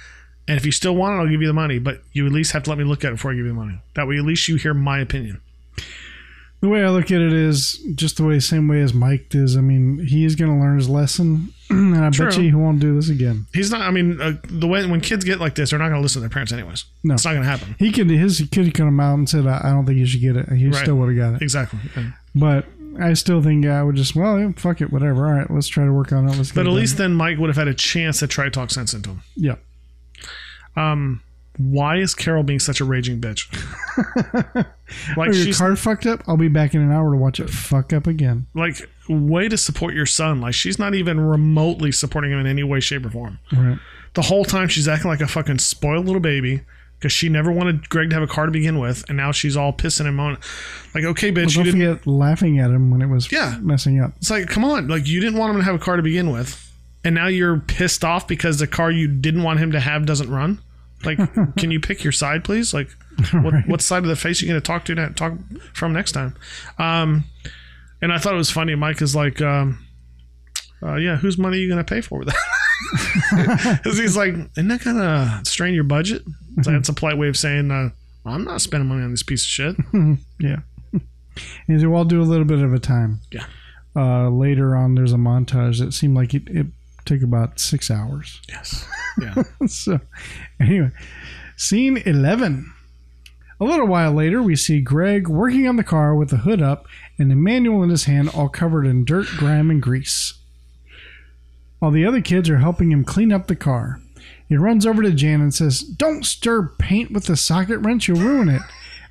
and 0.48 0.58
if 0.58 0.66
you 0.66 0.72
still 0.72 0.96
want 0.96 1.16
it, 1.16 1.18
I'll 1.18 1.30
give 1.30 1.42
you 1.42 1.48
the 1.48 1.54
money. 1.54 1.80
But 1.80 2.02
you 2.14 2.26
at 2.26 2.32
least 2.32 2.52
have 2.54 2.64
to 2.64 2.70
let 2.70 2.80
me 2.80 2.84
look 2.84 3.04
at 3.04 3.10
it 3.10 3.16
before 3.16 3.32
I 3.32 3.36
give 3.36 3.46
you 3.46 3.52
the 3.52 3.56
money. 3.56 3.80
That 3.96 4.08
way, 4.08 4.18
at 4.18 4.24
least 4.24 4.48
you 4.48 4.56
hear 4.56 4.74
my 4.74 5.00
opinion. 5.00 5.40
The 6.62 6.70
way 6.70 6.84
I 6.84 6.90
look 6.90 7.06
at 7.06 7.20
it 7.22 7.34
is 7.34 7.84
just 7.96 8.18
the 8.18 8.24
way, 8.24 8.40
same 8.40 8.68
way 8.68 8.82
as 8.82 8.94
Mike 8.94 9.30
does. 9.30 9.58
I 9.58 9.62
mean, 9.62 10.06
he 10.06 10.26
is 10.26 10.36
going 10.36 10.52
to 10.54 10.58
learn 10.64 10.78
his 10.78 10.88
lesson, 10.88 11.52
and 11.72 11.98
I 11.98 12.10
bet 12.12 12.38
you 12.38 12.44
he 12.44 12.54
won't 12.54 12.80
do 12.80 12.94
this 12.96 13.10
again. 13.10 13.48
He's 13.52 13.72
not. 13.72 13.82
I 13.82 13.90
mean, 13.90 14.22
uh, 14.22 14.34
the 14.44 14.68
way 14.68 14.86
when 14.86 15.02
kids 15.02 15.26
get 15.26 15.40
like 15.40 15.56
this, 15.56 15.72
they're 15.72 15.80
not 15.80 15.86
going 15.90 16.00
to 16.00 16.04
listen 16.04 16.22
to 16.22 16.28
their 16.28 16.30
parents 16.34 16.52
anyways. 16.54 16.86
No. 17.04 17.16
it's 17.16 17.26
not 17.26 17.32
going 17.32 17.44
to 17.44 17.50
happen. 17.50 17.76
He 17.80 17.92
could 17.92 18.10
his 18.12 18.38
kid 18.52 18.66
could 18.66 18.76
come 18.76 19.00
out 19.00 19.16
and 19.16 19.28
said, 19.28 19.48
"I 19.48 19.60
I 19.64 19.70
don't 19.72 19.86
think 19.88 19.98
you 19.98 20.06
should 20.06 20.22
get 20.22 20.36
it." 20.38 20.50
He 20.50 20.68
Right. 20.68 20.76
still 20.76 20.96
would 20.98 21.16
have 21.16 21.18
got 21.18 21.36
it. 21.36 21.42
Exactly. 21.44 21.80
Yeah. 21.98 22.12
But 22.36 22.66
I 23.00 23.14
still 23.14 23.42
think 23.42 23.66
I 23.66 23.82
would 23.82 23.96
just, 23.96 24.16
well, 24.16 24.38
yeah, 24.40 24.52
fuck 24.56 24.82
it, 24.82 24.92
whatever. 24.94 25.26
All 25.26 25.34
right, 25.34 25.50
let's 25.50 25.68
try 25.68 25.86
to 25.86 25.92
work 25.94 26.12
on 26.12 26.28
it. 26.30 26.38
Let's. 26.38 26.52
But 26.52 26.68
at 26.68 26.68
it 26.68 26.72
least 26.76 26.98
then 26.98 27.14
Mike 27.16 27.40
would 27.40 27.48
have 27.50 27.58
had 27.58 27.70
a 27.70 27.74
chance 27.74 28.20
to 28.20 28.28
try 28.28 28.46
to 28.46 28.52
talk 28.52 28.70
sense 28.70 28.94
into 28.94 29.10
him. 29.12 29.22
yeah. 29.36 29.56
Um, 30.76 31.22
why 31.72 31.98
is 31.98 32.14
Carol 32.16 32.44
being 32.44 32.60
such 32.60 32.80
a 32.82 32.86
raging 32.86 33.20
bitch? 33.22 33.46
like 34.56 34.66
Oh, 35.18 35.24
your 35.24 35.34
she's 35.34 35.58
car 35.58 35.76
fucked 35.76 36.06
up. 36.06 36.22
I'll 36.28 36.38
be 36.38 36.48
back 36.48 36.74
in 36.74 36.82
an 36.82 36.92
hour 36.92 37.12
to 37.12 37.18
watch 37.18 37.40
it 37.40 37.50
fuck 37.50 37.94
up 37.94 38.08
again. 38.08 38.48
like 38.54 38.90
way 39.10 39.48
to 39.50 39.58
support 39.58 39.94
your 39.94 40.06
son. 40.06 40.42
Like 40.42 40.54
she's 40.54 40.80
not 40.80 40.94
even 40.96 41.20
remotely 41.20 41.92
supporting 41.92 42.32
him 42.32 42.40
in 42.40 42.48
any 42.48 42.64
way, 42.64 42.80
shape, 42.80 43.06
or 43.06 43.10
form. 43.10 43.40
Right. 43.52 43.78
The 44.14 44.22
whole 44.24 44.44
time 44.46 44.68
she's 44.68 44.88
acting 44.88 45.10
like 45.10 45.22
a 45.22 45.28
fucking 45.28 45.60
spoiled 45.60 46.06
little 46.06 46.22
baby 46.22 46.62
because 47.00 47.12
she 47.12 47.30
never 47.30 47.52
wanted 47.52 47.90
Greg 47.90 48.10
to 48.12 48.14
have 48.16 48.22
a 48.24 48.28
car 48.28 48.46
to 48.46 48.52
begin 48.52 48.78
with, 48.78 49.04
and 49.08 49.18
now 49.18 49.32
she's 49.32 49.58
all 49.58 49.74
pissing 49.74 50.06
him 50.06 50.20
on. 50.20 50.38
Like, 50.94 51.04
okay, 51.04 51.32
bitch, 51.32 51.56
Don't 51.56 51.66
you 51.66 51.72
didn't. 51.72 51.96
forget 51.98 52.08
laughing 52.08 52.60
at 52.60 52.70
him 52.70 52.92
when 52.92 53.02
it 53.02 53.08
was 53.08 53.32
Yeah. 53.32 53.58
messing 53.62 54.00
up. 54.00 54.14
It's 54.18 54.30
like, 54.30 54.48
come 54.48 54.64
on, 54.64 54.88
like 54.88 55.08
you 55.08 55.20
didn't 55.20 55.40
want 55.40 55.52
him 55.54 55.58
to 55.62 55.64
have 55.66 55.74
a 55.76 55.80
car 55.80 55.96
to 55.96 56.04
begin 56.04 56.30
with, 56.30 56.72
and 57.04 57.16
now 57.16 57.26
you're 57.28 57.58
pissed 57.58 58.06
off 58.06 58.28
because 58.28 58.60
the 58.60 58.68
car 58.68 58.92
you 58.92 59.08
didn't 59.08 59.42
want 59.42 59.60
him 59.60 59.72
to 59.72 59.80
have 59.80 60.06
doesn't 60.06 60.30
run. 60.30 60.60
Like, 61.06 61.18
can 61.58 61.72
you 61.72 61.80
pick 61.80 62.04
your 62.04 62.12
side, 62.14 62.44
please? 62.44 62.74
Like, 62.74 62.90
what, 63.32 63.54
Right. 63.54 63.68
what 63.68 63.82
side 63.82 64.04
of 64.04 64.10
the 64.10 64.16
face 64.16 64.42
are 64.42 64.46
you 64.46 64.52
going 64.52 64.62
to 64.62 64.66
talk 64.66 64.86
to 64.86 64.96
ne- 64.96 65.10
talk 65.14 65.34
from 65.74 65.94
next 65.94 66.12
time? 66.14 66.36
Um, 66.78 67.24
and 68.02 68.12
I 68.14 68.18
thought 68.18 68.34
it 68.34 68.38
was 68.38 68.50
funny. 68.52 68.74
Mike 68.76 69.02
is 69.02 69.16
like, 69.16 69.42
um, 69.42 69.86
uh, 70.84 70.96
yeah, 70.96 71.18
whose 71.18 71.38
money 71.38 71.58
are 71.58 71.62
you 71.62 71.68
going 71.70 71.84
to 71.84 71.94
pay 71.94 72.02
for 72.02 72.20
with 72.20 72.28
that? 72.30 72.38
Because 73.84 73.98
he's 74.00 74.18
like, 74.18 74.34
isn't 74.34 74.68
that 74.70 74.84
going 74.84 74.98
to 74.98 75.42
strain 75.46 75.74
your 75.74 75.84
budget? 75.84 76.24
It's 76.58 76.66
like, 76.68 76.76
that's 76.78 76.90
a 76.90 76.94
polite 76.94 77.18
way 77.18 77.28
of 77.30 77.38
saying, 77.38 77.70
uh, 77.72 77.90
I'm 78.26 78.44
not 78.44 78.60
spending 78.62 78.90
money 78.90 79.04
on 79.04 79.12
this 79.12 79.24
piece 79.24 79.44
of 79.44 79.48
shit. 79.50 79.76
Yeah. 80.40 80.58
And 80.94 81.02
he 81.68 81.80
said, 81.80 81.88
well, 81.88 82.00
I'll 82.00 82.06
do 82.06 82.22
a 82.22 82.24
little 82.24 82.44
bit 82.46 82.60
of 82.60 82.74
a 82.74 82.80
time. 82.80 83.22
Yeah. 83.32 83.46
Uh, 83.96 84.30
later 84.30 84.76
on, 84.76 84.96
there's 84.96 85.14
a 85.14 85.18
montage 85.18 85.80
that 85.80 85.94
seemed 85.94 86.16
like 86.16 86.34
it, 86.34 86.44
it 86.50 86.68
took 87.06 87.22
about 87.22 87.60
six 87.60 87.90
hours. 87.92 88.42
Yes. 88.50 88.88
Yeah. 89.22 89.44
so, 89.68 90.00
anyway, 90.58 90.90
scene 91.58 91.98
11. 91.98 92.72
A 93.60 93.66
little 93.66 93.86
while 93.86 94.14
later, 94.14 94.42
we 94.42 94.56
see 94.56 94.80
Greg 94.80 95.28
working 95.28 95.68
on 95.68 95.76
the 95.76 95.84
car 95.84 96.16
with 96.16 96.30
the 96.30 96.38
hood 96.38 96.62
up 96.62 96.88
and 97.20 97.30
the 97.30 97.36
manual 97.36 97.84
in 97.84 97.90
his 97.90 98.06
hand, 98.06 98.30
all 98.30 98.48
covered 98.48 98.88
in 98.88 99.04
dirt, 99.04 99.28
grime, 99.38 99.70
and 99.70 99.82
grease. 99.82 100.36
While 101.80 101.92
the 101.92 102.06
other 102.06 102.22
kids 102.22 102.50
are 102.50 102.60
helping 102.60 102.92
him 102.92 103.04
clean 103.04 103.34
up 103.34 103.48
the 103.48 103.56
car, 103.56 104.00
he 104.48 104.56
runs 104.56 104.86
over 104.86 105.02
to 105.04 105.12
Jan 105.12 105.42
and 105.42 105.54
says, 105.54 105.82
Don't 105.82 106.26
stir 106.26 106.70
paint 106.80 107.12
with 107.12 107.26
the 107.26 107.36
socket 107.36 107.80
wrench, 107.80 108.08
you'll 108.08 108.20
ruin 108.20 108.48
it. 108.48 108.62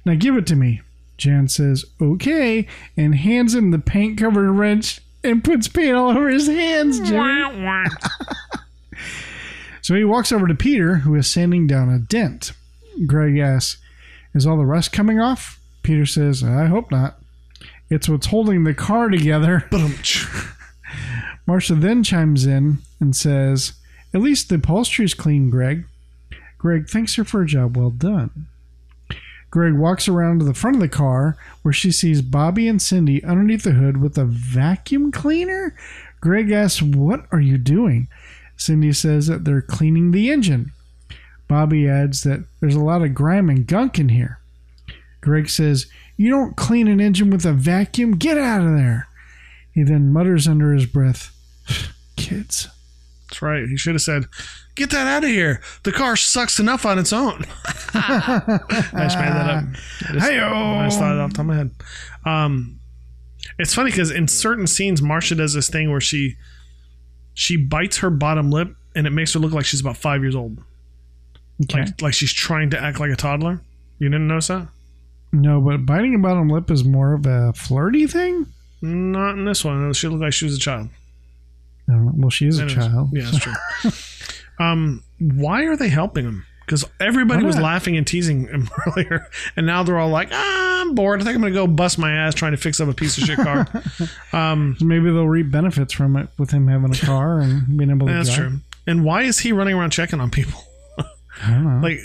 Now 0.07 0.15
give 0.15 0.37
it 0.37 0.47
to 0.47 0.57
me. 0.57 0.81
Jan 1.19 1.47
says, 1.47 1.85
Okay, 2.01 2.67
and 2.97 3.15
hands 3.15 3.55
him 3.55 3.71
the 3.71 3.79
paint 3.79 4.19
covered 4.19 4.51
wrench 4.51 5.01
and 5.23 5.43
puts 5.45 5.69
paint 5.69 5.95
all 5.95 6.11
over 6.11 6.29
his 6.29 6.47
hands, 6.47 7.01
Jerry. 7.01 7.19
So 9.83 9.95
he 9.95 10.05
walks 10.05 10.31
over 10.31 10.47
to 10.47 10.55
Peter, 10.55 10.97
who 10.97 11.15
is 11.17 11.29
sanding 11.29 11.67
down 11.67 11.89
a 11.89 11.99
dent. 11.99 12.53
Greg 13.07 13.39
asks, 13.39 13.81
Is 14.35 14.47
all 14.47 14.59
the 14.59 14.65
rust 14.67 14.93
coming 14.93 15.19
off? 15.19 15.59
Peter 15.83 16.07
says, 16.07 16.45
I 16.45 16.67
hope 16.67 16.91
not. 16.91 17.19
It's 17.89 18.09
what's 18.09 18.27
holding 18.27 18.63
the 18.65 18.75
car 18.75 19.09
together. 19.09 19.67
Marcia 21.47 21.75
then 21.75 22.05
chimes 22.05 22.47
in 22.47 22.79
and 23.01 23.17
says, 23.17 23.73
At 24.15 24.21
least 24.21 24.49
the 24.49 24.57
upholstery's 24.57 25.15
clean, 25.15 25.51
Greg. 25.51 25.85
Greg 26.59 26.89
thanks 26.89 27.15
her 27.17 27.25
for 27.25 27.43
a 27.43 27.47
job 27.47 27.77
well 27.77 27.91
done. 27.91 28.47
Greg 29.51 29.75
walks 29.75 30.07
around 30.07 30.39
to 30.39 30.45
the 30.45 30.55
front 30.55 30.77
of 30.77 30.81
the 30.81 30.89
car 30.89 31.37
where 31.63 31.75
she 31.75 31.91
sees 31.91 32.23
Bobby 32.23 32.69
and 32.69 32.81
Cindy 32.81 33.23
underneath 33.25 33.65
the 33.65 33.73
hood 33.73 33.97
with 33.97 34.17
a 34.17 34.25
vacuum 34.25 35.11
cleaner. 35.11 35.75
Greg 36.21 36.51
asks, 36.51 36.81
What 36.81 37.27
are 37.33 37.41
you 37.41 37.59
doing? 37.59 38.09
Cindy 38.57 38.93
says 38.93 39.27
that 39.27 39.45
they're 39.45 39.63
cleaning 39.63 40.11
the 40.11 40.31
engine. 40.31 40.73
Bobby 41.49 41.89
adds 41.89 42.23
that 42.23 42.45
there's 42.61 42.77
a 42.77 42.81
lot 42.81 43.03
of 43.03 43.15
grime 43.15 43.49
and 43.49 43.67
gunk 43.67 43.99
in 43.99 44.11
here. 44.11 44.39
Greg 45.21 45.51
says, 45.51 45.87
You 46.17 46.31
don't 46.31 46.57
clean 46.57 46.87
an 46.87 47.01
engine 47.01 47.31
with 47.31 47.45
a 47.45 47.53
vacuum. 47.53 48.13
Get 48.13 48.39
out 48.39 48.65
of 48.65 48.77
there. 48.77 49.09
He 49.73 49.83
then 49.83 50.13
mutters 50.13 50.47
under 50.47 50.73
his 50.73 50.87
breath, 50.87 51.35
Kids. 52.17 52.69
That's 53.31 53.43
right. 53.43 53.67
He 53.69 53.77
should 53.77 53.95
have 53.95 54.03
said, 54.03 54.25
"Get 54.75 54.91
that 54.91 55.07
out 55.07 55.23
of 55.25 55.31
here. 55.31 55.61
The 55.85 55.93
car 55.93 56.17
sucks 56.17 56.59
enough 56.59 56.85
on 56.85 56.99
its 56.99 57.13
own." 57.13 57.45
I 57.95 58.51
just 58.97 59.19
made 59.19 59.29
that 59.29 59.49
up. 59.51 59.65
I 60.09 60.13
just, 60.15 60.27
Hey-o. 60.27 60.79
I 60.79 60.85
just 60.87 60.99
thought 60.99 61.15
it 61.15 61.21
off 61.21 61.31
the 61.31 61.37
top 61.37 61.41
of 61.41 61.47
my 61.47 61.57
head. 61.57 61.71
Um, 62.27 62.81
it's 63.59 63.73
funny 63.75 63.91
because 63.91 64.11
in 64.11 64.27
certain 64.29 64.67
scenes, 64.67 65.01
Marcia 65.01 65.35
does 65.35 65.55
this 65.55 65.69
thing 65.71 65.91
where 65.91 66.01
she 66.01 66.37
she 67.35 67.57
bites 67.57 67.99
her 67.99 68.11
bottom 68.11 68.51
lip 68.51 68.75
and 68.95 69.07
it 69.07 69.11
makes 69.11 69.33
her 69.35 69.39
look 69.39 69.53
like 69.53 69.65
she's 69.65 69.81
about 69.81 69.97
five 69.97 70.23
years 70.23 70.35
old, 70.35 70.59
Okay. 71.63 71.83
like 71.83 72.03
like 72.03 72.15
she's 72.15 72.33
trying 72.33 72.71
to 72.71 72.83
act 72.83 72.99
like 73.01 73.11
a 73.11 73.17
toddler. 73.17 73.61
You 73.99 74.09
didn't 74.09 74.27
notice 74.29 74.49
that? 74.49 74.69
no, 75.33 75.61
but 75.61 75.87
biting 75.87 76.15
a 76.17 76.19
bottom 76.19 76.49
lip 76.49 76.71
is 76.73 76.85
more 76.85 77.13
of 77.15 77.25
a 77.27 77.53
flirty 77.53 78.07
thing? 78.09 78.47
Not 78.83 79.33
in 79.39 79.45
this 79.45 79.65
one. 79.65 79.93
She 79.93 80.09
looked 80.09 80.23
like 80.23 80.33
she 80.33 80.45
was 80.47 80.57
a 80.57 80.59
child. 80.59 80.89
I. 81.91 82.11
Well, 82.15 82.31
she 82.31 82.47
is 82.47 82.59
a 82.59 82.67
child. 82.67 83.11
Yeah, 83.13 83.31
that's 83.31 83.39
true. 83.39 83.55
um, 84.65 85.03
why 85.19 85.65
are 85.65 85.77
they 85.77 85.89
helping 85.89 86.25
him? 86.25 86.47
Because 86.65 86.85
everybody 87.01 87.45
was 87.45 87.59
laughing 87.59 87.97
and 87.97 88.07
teasing 88.07 88.47
him 88.47 88.69
earlier, 88.87 89.27
and 89.57 89.67
now 89.67 89.83
they're 89.83 89.99
all 89.99 90.09
like, 90.09 90.29
ah, 90.31 90.81
"I'm 90.83 90.95
bored. 90.95 91.21
I 91.21 91.25
think 91.25 91.35
I'm 91.35 91.43
gonna 91.43 91.53
go 91.53 91.67
bust 91.67 91.99
my 91.99 92.13
ass 92.13 92.35
trying 92.35 92.53
to 92.53 92.59
fix 92.59 92.79
up 92.81 92.89
a 92.89 92.95
piece 92.95 93.19
of 93.19 93.25
shit 93.25 93.39
car." 93.39 93.67
um, 94.33 94.77
Maybe 94.81 95.07
they'll 95.07 95.27
reap 95.27 95.51
benefits 95.51 95.93
from 95.93 96.17
it 96.17 96.29
with 96.39 96.53
him 96.53 96.69
having 96.69 96.93
a 96.93 96.99
car 96.99 97.41
and 97.41 97.77
being 97.77 97.91
able 97.91 98.07
to 98.07 98.13
that's 98.13 98.29
drive. 98.35 98.51
true. 98.51 98.61
And 98.87 99.05
why 99.05 99.23
is 99.23 99.41
he 99.41 99.53
running 99.53 99.75
around 99.75 99.91
checking 99.91 100.21
on 100.21 100.31
people? 100.31 100.63
I 101.43 101.51
don't 101.51 101.65
know. 101.65 101.89
like, 101.89 101.99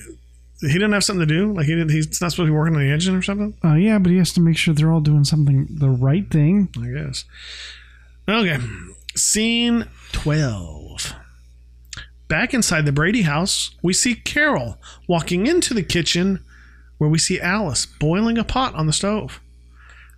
he 0.61 0.73
didn't 0.73 0.93
have 0.93 1.03
something 1.03 1.27
to 1.27 1.33
do. 1.33 1.53
Like, 1.53 1.65
he 1.65 1.75
did. 1.75 1.89
He's 1.91 2.07
not 2.21 2.31
supposed 2.31 2.38
to 2.38 2.45
be 2.45 2.51
working 2.51 2.75
on 2.75 2.81
the 2.81 2.91
engine 2.91 3.15
or 3.15 3.21
something. 3.21 3.53
Uh, 3.63 3.75
yeah, 3.75 3.99
but 3.99 4.11
he 4.11 4.17
has 4.17 4.33
to 4.33 4.41
make 4.41 4.57
sure 4.57 4.73
they're 4.73 4.91
all 4.91 5.01
doing 5.01 5.25
something 5.25 5.67
the 5.69 5.89
right 5.89 6.29
thing. 6.31 6.69
I 6.77 6.88
guess. 6.88 7.25
Okay. 8.27 8.57
Scene 9.16 9.88
12. 10.11 11.13
Back 12.28 12.53
inside 12.53 12.86
the 12.86 12.91
Brady 12.91 13.22
house, 13.22 13.74
we 13.82 13.93
see 13.93 14.13
Carol 14.13 14.78
walking 15.07 15.47
into 15.47 15.74
the 15.74 15.84
kitchen 15.84 16.43
where 16.97 17.09
we 17.09 17.18
see 17.18 17.39
Alice 17.39 17.86
boiling 17.86 18.38
a 18.38 18.43
pot 18.43 18.76
on 18.76 18.88
the 18.88 18.93
stove. 18.93 19.39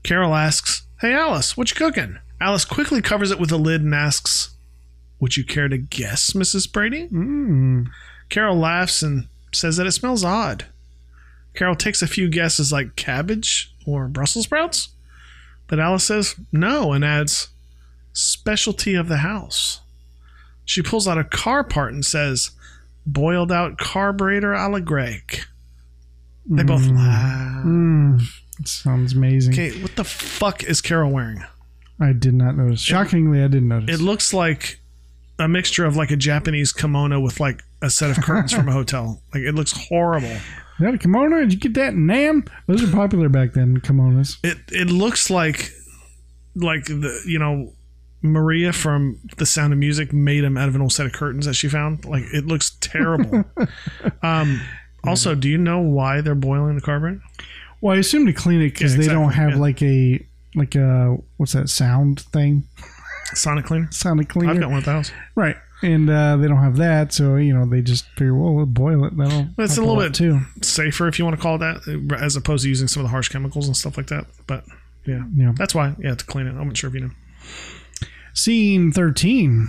Carol 0.04 0.34
asks, 0.34 0.88
Hey 1.00 1.14
Alice, 1.14 1.56
what 1.56 1.70
you 1.70 1.76
cooking? 1.76 2.18
Alice 2.42 2.66
quickly 2.66 3.02
covers 3.02 3.30
it 3.30 3.40
with 3.40 3.52
a 3.52 3.58
lid 3.58 3.82
and 3.82 3.94
asks, 3.94 4.56
Would 5.20 5.38
you 5.38 5.44
care 5.44 5.68
to 5.68 5.78
guess, 5.78 6.32
Mrs. 6.32 6.72
Brady? 6.72 7.08
Mm. 7.10 7.88
Carol 8.30 8.58
laughs 8.58 9.04
and 9.04 9.28
says 9.54 9.78
that 9.78 9.86
it 9.86 9.92
smells 9.92 10.24
odd. 10.24 10.66
Carol 11.54 11.76
takes 11.76 12.02
a 12.02 12.08
few 12.08 12.30
guesses 12.30 12.72
like 12.72 12.96
cabbage 12.96 13.76
or 13.86 14.08
Brussels 14.08 14.46
sprouts, 14.46 14.90
but 15.68 15.80
Alice 15.80 16.06
says 16.06 16.36
no 16.52 16.94
and 16.94 17.06
adds 17.06 17.50
specialty 18.18 18.96
of 18.96 19.08
the 19.08 19.18
house. 19.18 19.82
She 20.66 20.82
pulls 20.82 21.08
out 21.08 21.18
a 21.18 21.24
car 21.24 21.64
part 21.64 21.94
and 21.94 22.06
says 22.06 22.52
boiled 23.06 23.52
out 23.52 23.78
carburetor 23.78 24.54
a 24.54 24.68
la 24.68 24.80
Greg. 24.80 25.42
They 26.50 26.64
both 26.64 26.88
laugh. 26.88 27.66
Mm, 27.66 28.22
sounds 28.64 29.14
amazing. 29.14 29.54
Okay, 29.54 29.82
what 29.82 29.96
the 29.96 30.04
fuck 30.04 30.64
is 30.64 30.82
Carol 30.82 31.12
wearing? 31.12 31.44
I 32.00 32.14
did 32.14 32.34
not 32.34 32.56
notice. 32.56 32.80
Shockingly, 32.82 33.40
I 33.44 33.48
didn't 33.48 33.68
notice. 33.68 34.00
It 34.00 34.02
looks 34.02 34.34
like 34.34 34.80
a 35.40 35.48
mixture 35.48 35.86
of 35.86 35.96
like 35.96 36.12
a 36.12 36.16
Japanese 36.16 36.72
kimono 36.72 37.20
with 37.20 37.40
like 37.40 37.64
a 37.82 37.90
set 37.90 38.10
of 38.16 38.24
curtains 38.24 38.54
from 38.54 38.68
a 38.70 38.72
hotel. 38.74 39.22
Like 39.34 39.44
it 39.44 39.56
looks 39.56 39.74
horrible. 39.90 40.28
Is 40.30 40.42
that 40.80 40.94
a 40.94 40.98
kimono? 40.98 41.40
Did 41.40 41.54
you 41.54 41.60
get 41.60 41.74
that 41.74 41.94
in 41.94 42.06
Nam? 42.06 42.46
Those 42.68 42.84
are 42.84 42.92
popular 42.92 43.30
back 43.30 43.54
then, 43.54 43.80
kimonos. 43.82 44.38
It 44.44 44.58
it 44.72 44.90
looks 44.90 45.30
like 45.30 45.72
like 46.56 46.86
the 46.86 47.22
you 47.26 47.40
know 47.40 47.74
Maria 48.32 48.74
from 48.74 49.20
The 49.38 49.46
Sound 49.46 49.74
of 49.74 49.80
Music 49.80 50.14
made 50.14 50.44
him 50.44 50.58
out 50.58 50.70
of 50.70 50.76
an 50.76 50.82
old 50.82 50.94
set 50.94 51.06
of 51.06 51.14
curtains 51.14 51.46
that 51.46 51.54
she 51.56 51.68
found. 51.70 52.06
Like 52.06 52.24
it 52.34 52.46
looks 52.46 52.72
terrible. 52.82 53.46
um, 54.24 54.62
also, 55.04 55.36
do 55.36 55.50
you 55.50 55.58
know 55.58 55.80
why 55.80 56.22
they're 56.22 56.36
boiling 56.36 56.76
the 56.76 56.82
carburetor? 56.82 57.22
Well, 57.82 57.96
I 57.96 58.00
assume 58.00 58.26
to 58.26 58.34
clean 58.34 58.62
it 58.62 58.74
because 58.74 58.96
Yeah, 58.96 59.02
they 59.02 59.08
don't 59.08 59.32
have 59.32 59.52
yeah. 59.52 59.58
like 59.58 59.82
a 59.82 60.26
like 60.56 60.76
a 60.76 61.18
what's 61.38 61.54
that 61.54 61.70
sound 61.70 62.22
thing? 62.22 62.64
Sonic 63.34 63.66
cleaner. 63.66 63.88
Sonic 63.92 64.30
cleaner. 64.30 64.54
I've 64.54 64.60
got 64.60 64.70
one 64.70 64.80
at 64.80 64.86
the 64.86 64.92
house. 64.92 65.12
Right. 65.36 65.56
And 65.84 66.10
uh, 66.10 66.38
they 66.38 66.48
don't 66.48 66.58
have 66.58 66.78
that, 66.78 67.14
so 67.14 67.36
you 67.36 67.54
know 67.54 67.68
they 67.68 67.82
just 67.82 68.06
figure, 68.18 68.34
well, 68.34 68.54
we'll 68.56 68.66
boil 68.66 69.06
it. 69.06 69.16
That'll. 69.16 69.48
It's 69.60 69.78
a 69.78 69.82
little 69.82 69.98
bit 70.02 70.16
too. 70.16 70.40
safer 70.64 71.08
if 71.08 71.20
you 71.20 71.26
want 71.26 71.38
to 71.38 71.42
call 71.42 71.56
it 71.56 71.60
that, 71.60 72.18
as 72.20 72.36
opposed 72.36 72.64
to 72.64 72.70
using 72.70 72.88
some 72.88 73.02
of 73.02 73.06
the 73.06 73.12
harsh 73.12 73.30
chemicals 73.30 73.68
and 73.68 73.78
stuff 73.78 73.96
like 73.96 74.08
that. 74.08 74.26
But 74.48 74.64
yeah, 75.06 75.24
Yeah. 75.36 75.52
that's 75.56 75.76
why. 75.76 75.96
Yeah, 76.00 76.16
to 76.16 76.26
clean 76.26 76.48
it. 76.48 76.52
I'm 76.56 76.66
not 76.66 76.78
sure 76.78 76.88
if 76.88 76.96
you 76.96 77.02
know. 77.02 77.12
Scene 78.38 78.92
thirteen. 78.92 79.68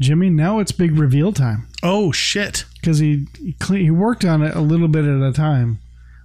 Jimmy, 0.00 0.30
now 0.30 0.58
it's 0.58 0.72
big 0.72 0.98
reveal 0.98 1.32
time 1.32 1.68
Oh 1.82 2.10
shit! 2.12 2.64
because 2.80 2.98
he 2.98 3.26
he, 3.38 3.54
he 3.68 3.90
worked 3.90 4.24
on 4.24 4.42
it 4.42 4.54
a 4.56 4.60
little 4.60 4.88
bit 4.88 5.04
at 5.04 5.20
a 5.22 5.32
time, 5.32 5.78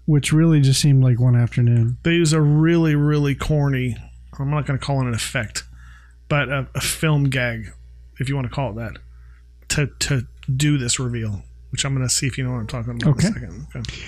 which 0.05 0.32
really 0.32 0.62
just 0.62 0.82
seemed 0.82 1.03
like 1.03 1.20
one 1.20 1.36
afternoon. 1.36 1.97
They 2.03 2.14
use 2.14 2.32
a 2.34 2.41
really, 2.41 2.95
really 2.95 3.36
corny. 3.36 3.97
I'm 4.39 4.49
not 4.49 4.66
going 4.66 4.80
to 4.80 4.86
call 4.86 5.01
it 5.01 5.07
an 5.07 5.14
effect, 5.14 5.66
but 6.30 6.47
a, 6.49 6.68
a 6.76 6.82
film 6.82 7.26
gag, 7.26 7.74
if 8.20 8.30
you 8.30 8.36
want 8.36 8.47
to 8.47 8.53
call 8.55 8.72
it 8.72 8.76
that, 8.78 8.97
to 9.76 9.88
to 9.99 10.26
do 10.55 10.78
this 10.78 10.97
reveal. 10.97 11.43
Which 11.72 11.86
I'm 11.86 11.93
going 11.93 12.07
to 12.07 12.12
see 12.14 12.26
if 12.26 12.38
you 12.38 12.43
know 12.45 12.53
what 12.53 12.60
I'm 12.62 12.68
talking 12.68 12.93
about 12.93 13.07
Okay. 13.18 13.28
in 13.28 13.34
a 13.34 13.39
second. 13.39 13.68
Okay. 13.76 14.01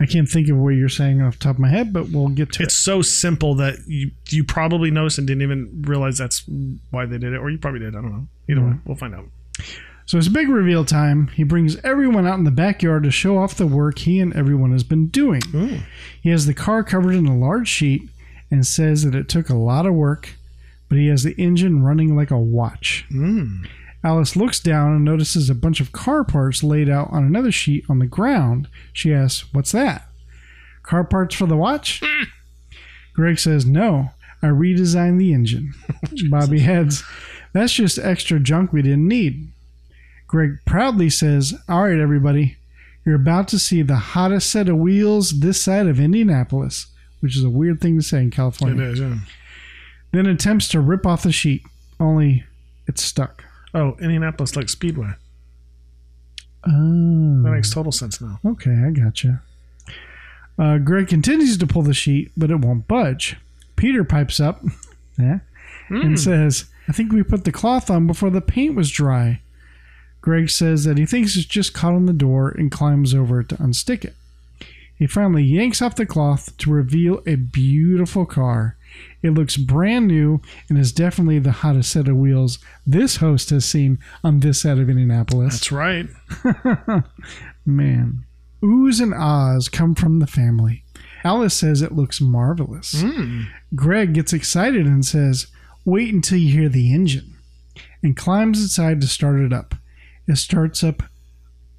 I 0.00 0.06
can't 0.06 0.28
think 0.28 0.48
of 0.48 0.56
what 0.56 0.70
you're 0.70 0.88
saying 0.88 1.20
off 1.20 1.38
the 1.38 1.44
top 1.44 1.56
of 1.56 1.60
my 1.60 1.68
head, 1.68 1.92
but 1.92 2.10
we'll 2.10 2.28
get 2.28 2.52
to 2.52 2.62
it. 2.62 2.66
It's 2.66 2.76
so 2.76 3.02
simple 3.02 3.54
that 3.56 3.78
you 3.86 4.12
you 4.28 4.44
probably 4.44 4.90
noticed 4.90 5.18
and 5.18 5.26
didn't 5.26 5.42
even 5.42 5.82
realize 5.86 6.18
that's 6.18 6.44
why 6.90 7.06
they 7.06 7.18
did 7.18 7.32
it, 7.32 7.38
or 7.38 7.50
you 7.50 7.58
probably 7.58 7.80
did. 7.80 7.96
I 7.96 8.00
don't 8.00 8.12
know. 8.12 8.28
Either 8.48 8.60
way, 8.60 8.66
mm-hmm. 8.68 8.88
we'll 8.88 8.96
find 8.96 9.14
out. 9.14 9.24
So 10.06 10.16
it's 10.16 10.28
big 10.28 10.48
reveal 10.48 10.86
time. 10.86 11.26
He 11.28 11.42
brings 11.42 11.76
everyone 11.84 12.26
out 12.26 12.38
in 12.38 12.44
the 12.44 12.50
backyard 12.50 13.02
to 13.02 13.10
show 13.10 13.36
off 13.36 13.56
the 13.56 13.66
work 13.66 13.98
he 13.98 14.20
and 14.20 14.34
everyone 14.34 14.72
has 14.72 14.82
been 14.82 15.08
doing. 15.08 15.42
Mm. 15.42 15.82
He 16.22 16.30
has 16.30 16.46
the 16.46 16.54
car 16.54 16.82
covered 16.82 17.14
in 17.14 17.26
a 17.26 17.36
large 17.36 17.68
sheet 17.68 18.08
and 18.50 18.66
says 18.66 19.04
that 19.04 19.14
it 19.14 19.28
took 19.28 19.50
a 19.50 19.54
lot 19.54 19.84
of 19.84 19.92
work, 19.92 20.34
but 20.88 20.96
he 20.96 21.08
has 21.08 21.24
the 21.24 21.34
engine 21.34 21.82
running 21.82 22.16
like 22.16 22.30
a 22.30 22.38
watch. 22.38 23.04
Mm. 23.10 23.68
Alice 24.04 24.36
looks 24.36 24.60
down 24.60 24.94
and 24.94 25.04
notices 25.04 25.50
a 25.50 25.54
bunch 25.54 25.80
of 25.80 25.92
car 25.92 26.22
parts 26.24 26.62
laid 26.62 26.88
out 26.88 27.10
on 27.10 27.24
another 27.24 27.50
sheet 27.50 27.84
on 27.88 27.98
the 27.98 28.06
ground. 28.06 28.68
She 28.92 29.12
asks, 29.12 29.52
What's 29.52 29.72
that? 29.72 30.06
Car 30.82 31.04
parts 31.04 31.34
for 31.34 31.46
the 31.46 31.56
watch? 31.56 32.02
Greg 33.14 33.38
says, 33.38 33.66
No, 33.66 34.10
I 34.42 34.46
redesigned 34.46 35.18
the 35.18 35.32
engine. 35.32 35.74
Bobby 36.30 36.60
heads, 36.60 37.02
That's 37.52 37.72
just 37.72 37.98
extra 37.98 38.38
junk 38.38 38.72
we 38.72 38.82
didn't 38.82 39.08
need. 39.08 39.50
Greg 40.28 40.58
proudly 40.64 41.10
says, 41.10 41.54
All 41.68 41.84
right, 41.84 41.98
everybody, 41.98 42.56
you're 43.04 43.16
about 43.16 43.48
to 43.48 43.58
see 43.58 43.82
the 43.82 43.96
hottest 43.96 44.50
set 44.50 44.68
of 44.68 44.76
wheels 44.76 45.40
this 45.40 45.60
side 45.62 45.86
of 45.88 45.98
Indianapolis, 45.98 46.86
which 47.20 47.36
is 47.36 47.42
a 47.42 47.50
weird 47.50 47.80
thing 47.80 47.96
to 47.96 48.02
say 48.02 48.18
in 48.20 48.30
California. 48.30 48.84
is. 48.84 49.00
Yeah. 49.00 49.16
Then 50.12 50.26
attempts 50.26 50.68
to 50.68 50.80
rip 50.80 51.04
off 51.04 51.24
the 51.24 51.32
sheet, 51.32 51.62
only 51.98 52.44
it's 52.86 53.02
stuck. 53.02 53.44
Oh, 53.74 53.96
Indianapolis 54.00 54.56
like 54.56 54.68
Speedway. 54.68 55.12
Oh. 56.66 57.42
That 57.42 57.50
makes 57.52 57.72
total 57.72 57.92
sense 57.92 58.20
now. 58.20 58.40
Okay, 58.44 58.74
I 58.74 58.90
gotcha. 58.90 59.42
Uh, 60.58 60.78
Greg 60.78 61.06
continues 61.08 61.56
to 61.58 61.66
pull 61.66 61.82
the 61.82 61.94
sheet, 61.94 62.32
but 62.36 62.50
it 62.50 62.56
won't 62.56 62.88
budge. 62.88 63.36
Peter 63.76 64.02
pipes 64.02 64.40
up 64.40 64.64
yeah, 65.18 65.38
and 65.88 66.18
says, 66.18 66.64
I 66.88 66.92
think 66.92 67.12
we 67.12 67.22
put 67.22 67.44
the 67.44 67.52
cloth 67.52 67.90
on 67.90 68.08
before 68.08 68.30
the 68.30 68.40
paint 68.40 68.74
was 68.74 68.90
dry. 68.90 69.40
Greg 70.20 70.50
says 70.50 70.82
that 70.84 70.98
he 70.98 71.06
thinks 71.06 71.36
it's 71.36 71.46
just 71.46 71.74
caught 71.74 71.94
on 71.94 72.06
the 72.06 72.12
door 72.12 72.48
and 72.48 72.72
climbs 72.72 73.14
over 73.14 73.40
it 73.40 73.48
to 73.50 73.56
unstick 73.56 74.04
it. 74.04 74.14
He 74.96 75.06
finally 75.06 75.44
yanks 75.44 75.80
off 75.80 75.94
the 75.94 76.06
cloth 76.06 76.56
to 76.58 76.72
reveal 76.72 77.22
a 77.24 77.36
beautiful 77.36 78.26
car. 78.26 78.76
It 79.22 79.30
looks 79.30 79.56
brand 79.56 80.06
new 80.06 80.40
and 80.68 80.78
is 80.78 80.92
definitely 80.92 81.38
the 81.38 81.52
hottest 81.52 81.90
set 81.90 82.08
of 82.08 82.16
wheels 82.16 82.58
this 82.86 83.16
host 83.16 83.50
has 83.50 83.64
seen 83.64 83.98
on 84.22 84.40
this 84.40 84.62
side 84.62 84.78
of 84.78 84.88
Indianapolis. 84.88 85.54
That's 85.54 85.72
right. 85.72 86.06
Man. 87.66 88.24
Oohs 88.62 89.00
and 89.00 89.14
ahs 89.14 89.68
come 89.68 89.94
from 89.94 90.18
the 90.18 90.26
family. 90.26 90.84
Alice 91.24 91.54
says 91.54 91.82
it 91.82 91.92
looks 91.92 92.20
marvelous. 92.20 93.02
Hmm. 93.02 93.42
Greg 93.74 94.14
gets 94.14 94.32
excited 94.32 94.86
and 94.86 95.04
says, 95.04 95.48
Wait 95.84 96.12
until 96.12 96.38
you 96.38 96.52
hear 96.52 96.68
the 96.68 96.92
engine, 96.92 97.36
and 98.02 98.16
climbs 98.16 98.60
inside 98.60 99.00
to 99.00 99.06
start 99.06 99.40
it 99.40 99.52
up. 99.52 99.74
It 100.26 100.36
starts 100.36 100.84
up 100.84 101.02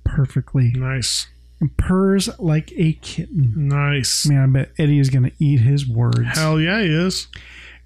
perfectly 0.04 0.72
Nice. 0.76 1.28
And 1.60 1.76
purrs 1.78 2.30
like 2.40 2.72
a 2.76 2.94
kitten. 2.94 3.68
Nice. 3.68 4.26
Man, 4.26 4.42
I 4.42 4.46
bet 4.48 4.72
Eddie 4.78 5.00
is 5.00 5.10
going 5.10 5.24
to 5.24 5.32
eat 5.40 5.60
his 5.60 5.88
words. 5.88 6.38
Hell 6.38 6.60
yeah, 6.60 6.82
he 6.82 6.88
is. 6.88 7.28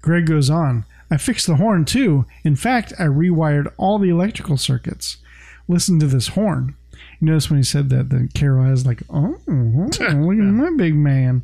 Greg 0.00 0.26
goes 0.26 0.50
on, 0.50 0.84
I 1.10 1.16
fixed 1.16 1.46
the 1.46 1.56
horn 1.56 1.84
too. 1.84 2.26
In 2.44 2.56
fact, 2.56 2.92
I 2.98 3.04
rewired 3.04 3.72
all 3.76 3.98
the 3.98 4.10
electrical 4.10 4.56
circuits. 4.56 5.18
Listen 5.68 5.98
to 6.00 6.06
this 6.06 6.28
horn. 6.28 6.76
You 7.20 7.28
notice 7.28 7.48
when 7.48 7.58
he 7.58 7.64
said 7.64 7.88
that, 7.90 8.10
then 8.10 8.28
Carol 8.34 8.64
has 8.64 8.86
like, 8.86 9.02
oh, 9.08 9.36
oh, 9.48 9.52
look 9.52 10.00
at 10.00 10.12
my 10.14 10.70
big 10.76 10.94
man. 10.94 11.42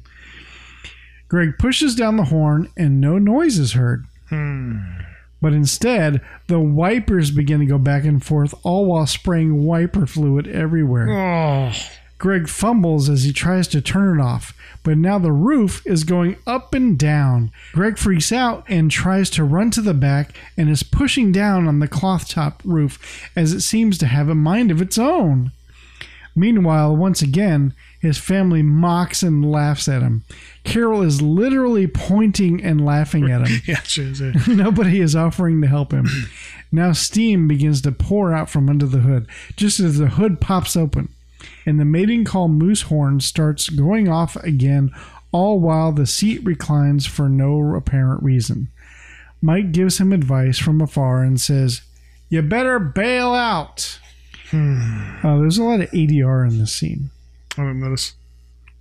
Greg 1.28 1.54
pushes 1.58 1.94
down 1.94 2.16
the 2.16 2.24
horn 2.24 2.68
and 2.76 3.00
no 3.00 3.18
noise 3.18 3.58
is 3.58 3.72
heard. 3.72 4.06
Hmm. 4.28 4.78
But 5.40 5.54
instead, 5.54 6.20
the 6.48 6.60
wipers 6.60 7.30
begin 7.30 7.60
to 7.60 7.66
go 7.66 7.78
back 7.78 8.04
and 8.04 8.22
forth, 8.22 8.52
all 8.62 8.84
while 8.86 9.06
spraying 9.06 9.64
wiper 9.64 10.06
fluid 10.06 10.46
everywhere. 10.46 11.08
Oh, 11.08 11.72
Greg 12.20 12.48
fumbles 12.48 13.08
as 13.08 13.24
he 13.24 13.32
tries 13.32 13.66
to 13.66 13.80
turn 13.80 14.20
it 14.20 14.22
off, 14.22 14.54
but 14.82 14.98
now 14.98 15.18
the 15.18 15.32
roof 15.32 15.82
is 15.86 16.04
going 16.04 16.36
up 16.46 16.74
and 16.74 16.98
down. 16.98 17.50
Greg 17.72 17.96
freaks 17.96 18.30
out 18.30 18.62
and 18.68 18.90
tries 18.90 19.30
to 19.30 19.42
run 19.42 19.70
to 19.70 19.80
the 19.80 19.94
back 19.94 20.36
and 20.54 20.68
is 20.68 20.82
pushing 20.82 21.32
down 21.32 21.66
on 21.66 21.78
the 21.78 21.88
cloth 21.88 22.28
top 22.28 22.60
roof 22.62 23.30
as 23.34 23.54
it 23.54 23.62
seems 23.62 23.96
to 23.96 24.06
have 24.06 24.28
a 24.28 24.34
mind 24.34 24.70
of 24.70 24.82
its 24.82 24.98
own. 24.98 25.50
Meanwhile, 26.36 26.94
once 26.94 27.22
again, 27.22 27.74
his 27.98 28.18
family 28.18 28.62
mocks 28.62 29.22
and 29.22 29.50
laughs 29.50 29.88
at 29.88 30.02
him. 30.02 30.22
Carol 30.62 31.00
is 31.00 31.22
literally 31.22 31.86
pointing 31.86 32.62
and 32.62 32.84
laughing 32.84 33.30
at 33.30 33.48
him. 33.48 33.62
yeah, 33.66 33.80
she 33.82 34.02
is. 34.02 34.20
Nobody 34.46 35.00
is 35.00 35.16
offering 35.16 35.62
to 35.62 35.66
help 35.66 35.90
him. 35.90 36.06
Now 36.70 36.92
steam 36.92 37.48
begins 37.48 37.80
to 37.82 37.92
pour 37.92 38.34
out 38.34 38.50
from 38.50 38.68
under 38.68 38.86
the 38.86 38.98
hood, 38.98 39.26
just 39.56 39.80
as 39.80 39.96
the 39.96 40.08
hood 40.08 40.38
pops 40.40 40.76
open, 40.76 41.08
and 41.66 41.78
the 41.80 41.84
mating 41.84 42.24
call 42.24 42.48
moose 42.48 42.82
horn 42.82 43.20
starts 43.20 43.68
going 43.68 44.08
off 44.08 44.36
again, 44.36 44.90
all 45.32 45.58
while 45.60 45.92
the 45.92 46.06
seat 46.06 46.44
reclines 46.44 47.06
for 47.06 47.28
no 47.28 47.74
apparent 47.74 48.22
reason. 48.22 48.68
Mike 49.42 49.72
gives 49.72 49.98
him 49.98 50.12
advice 50.12 50.58
from 50.58 50.80
afar 50.80 51.22
and 51.22 51.40
says, 51.40 51.82
You 52.28 52.42
better 52.42 52.78
bail 52.78 53.32
out. 53.34 53.98
Uh, 54.52 55.38
there's 55.38 55.58
a 55.58 55.62
lot 55.64 55.80
of 55.80 55.90
ADR 55.92 56.48
in 56.48 56.58
this 56.58 56.72
scene. 56.72 57.10
I 57.56 57.62
didn't 57.62 57.80
notice. 57.80 58.14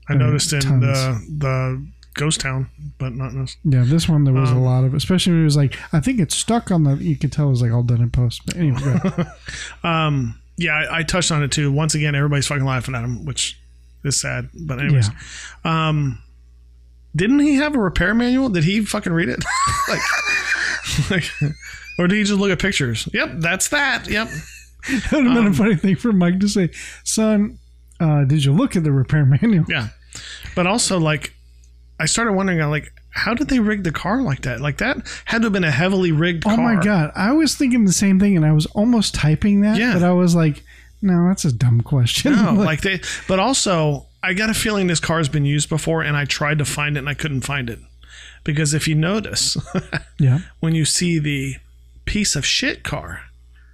I 0.09 0.13
Uh, 0.13 0.17
noticed 0.17 0.51
in 0.53 0.61
tons. 0.61 0.81
the 0.81 1.23
the 1.37 1.85
Ghost 2.15 2.41
Town, 2.41 2.67
but 2.97 3.13
not 3.13 3.31
in 3.33 3.41
this. 3.41 3.55
Yeah, 3.63 3.83
this 3.85 4.09
one 4.09 4.23
there 4.23 4.33
was 4.33 4.49
a 4.51 4.55
lot 4.55 4.83
of, 4.83 4.93
especially 4.95 5.33
when 5.33 5.41
it 5.41 5.45
was 5.45 5.55
like, 5.55 5.77
I 5.93 5.99
think 5.99 6.19
it's 6.19 6.35
stuck 6.35 6.71
on 6.71 6.83
the. 6.83 6.95
You 6.95 7.15
could 7.15 7.31
tell 7.31 7.47
it 7.47 7.51
was 7.51 7.61
like 7.61 7.71
all 7.71 7.83
done 7.83 8.01
in 8.01 8.09
post. 8.09 8.41
But 8.45 8.57
anyway. 8.57 8.99
Um, 9.83 10.38
yeah, 10.59 10.73
I, 10.75 10.99
I 10.99 11.03
touched 11.03 11.31
on 11.31 11.41
it 11.41 11.51
too. 11.51 11.71
Once 11.71 11.95
again, 11.95 12.15
everybody's 12.15 12.47
fucking 12.47 12.65
laughing 12.65 12.95
at 12.95 13.03
him, 13.03 13.25
which 13.25 13.59
is 14.03 14.19
sad. 14.19 14.49
But 14.53 14.79
anyways, 14.79 15.09
um, 15.63 16.21
didn't 17.15 17.39
he 17.39 17.55
have 17.55 17.75
a 17.75 17.79
repair 17.79 18.13
manual? 18.13 18.49
Did 18.49 18.65
he 18.65 18.83
fucking 18.83 19.13
read 19.13 19.29
it? 19.29 19.43
like, 19.89 20.01
like, 21.09 21.51
or 21.97 22.07
did 22.07 22.17
he 22.17 22.23
just 22.23 22.39
look 22.39 22.51
at 22.51 22.59
pictures? 22.59 23.07
Yep, 23.13 23.35
that's 23.37 23.69
that. 23.69 24.07
Yep. 24.07 24.27
That 24.89 25.11
would 25.11 25.25
have 25.25 25.35
been 25.35 25.47
a 25.47 25.53
funny 25.53 25.75
thing 25.75 25.95
for 25.95 26.11
Mike 26.11 26.39
to 26.39 26.47
say, 26.47 26.69
"Son, 27.03 27.59
uh, 27.99 28.23
did 28.25 28.43
you 28.43 28.53
look 28.53 28.75
at 28.75 28.83
the 28.83 28.91
repair 28.91 29.25
manual?" 29.41 29.65
Yeah. 29.67 29.89
But 30.55 30.67
also, 30.67 30.99
like, 30.99 31.33
I 31.99 32.05
started 32.05 32.33
wondering, 32.33 32.59
like, 32.69 32.91
how 33.19 33.33
did 33.33 33.47
they 33.49 33.59
rig 33.59 33.83
the 33.83 33.91
car 33.91 34.21
like 34.21 34.41
that? 34.41 34.61
Like 34.61 34.77
that 34.79 34.97
had 35.25 35.39
to 35.39 35.45
have 35.45 35.53
been 35.53 35.63
a 35.63 35.71
heavily 35.71 36.11
rigged 36.11 36.43
Oh 36.47 36.55
car. 36.55 36.75
my 36.75 36.81
god, 36.83 37.11
I 37.15 37.31
was 37.33 37.55
thinking 37.55 37.85
the 37.85 37.93
same 37.93 38.19
thing, 38.19 38.35
and 38.35 38.45
I 38.45 38.51
was 38.51 38.65
almost 38.67 39.13
typing 39.15 39.61
that, 39.61 39.77
Yeah. 39.77 39.93
but 39.93 40.03
I 40.03 40.11
was 40.13 40.35
like, 40.35 40.63
no, 41.01 41.27
that's 41.27 41.45
a 41.45 41.51
dumb 41.53 41.81
question. 41.81 42.33
No, 42.33 42.53
like 42.57 42.81
they. 42.81 43.01
But 43.27 43.39
also, 43.39 44.07
I 44.23 44.33
got 44.33 44.49
a 44.49 44.53
feeling 44.53 44.87
this 44.87 44.99
car 44.99 45.17
has 45.17 45.29
been 45.29 45.45
used 45.45 45.69
before, 45.69 46.01
and 46.01 46.17
I 46.17 46.25
tried 46.25 46.57
to 46.59 46.65
find 46.65 46.95
it 46.97 46.99
and 46.99 47.09
I 47.09 47.13
couldn't 47.13 47.41
find 47.41 47.69
it 47.69 47.79
because 48.43 48.73
if 48.73 48.87
you 48.87 48.95
notice, 48.95 49.55
yeah, 50.19 50.39
when 50.59 50.75
you 50.75 50.85
see 50.85 51.19
the 51.19 51.55
piece 52.05 52.35
of 52.35 52.45
shit 52.45 52.83
car, 52.83 53.21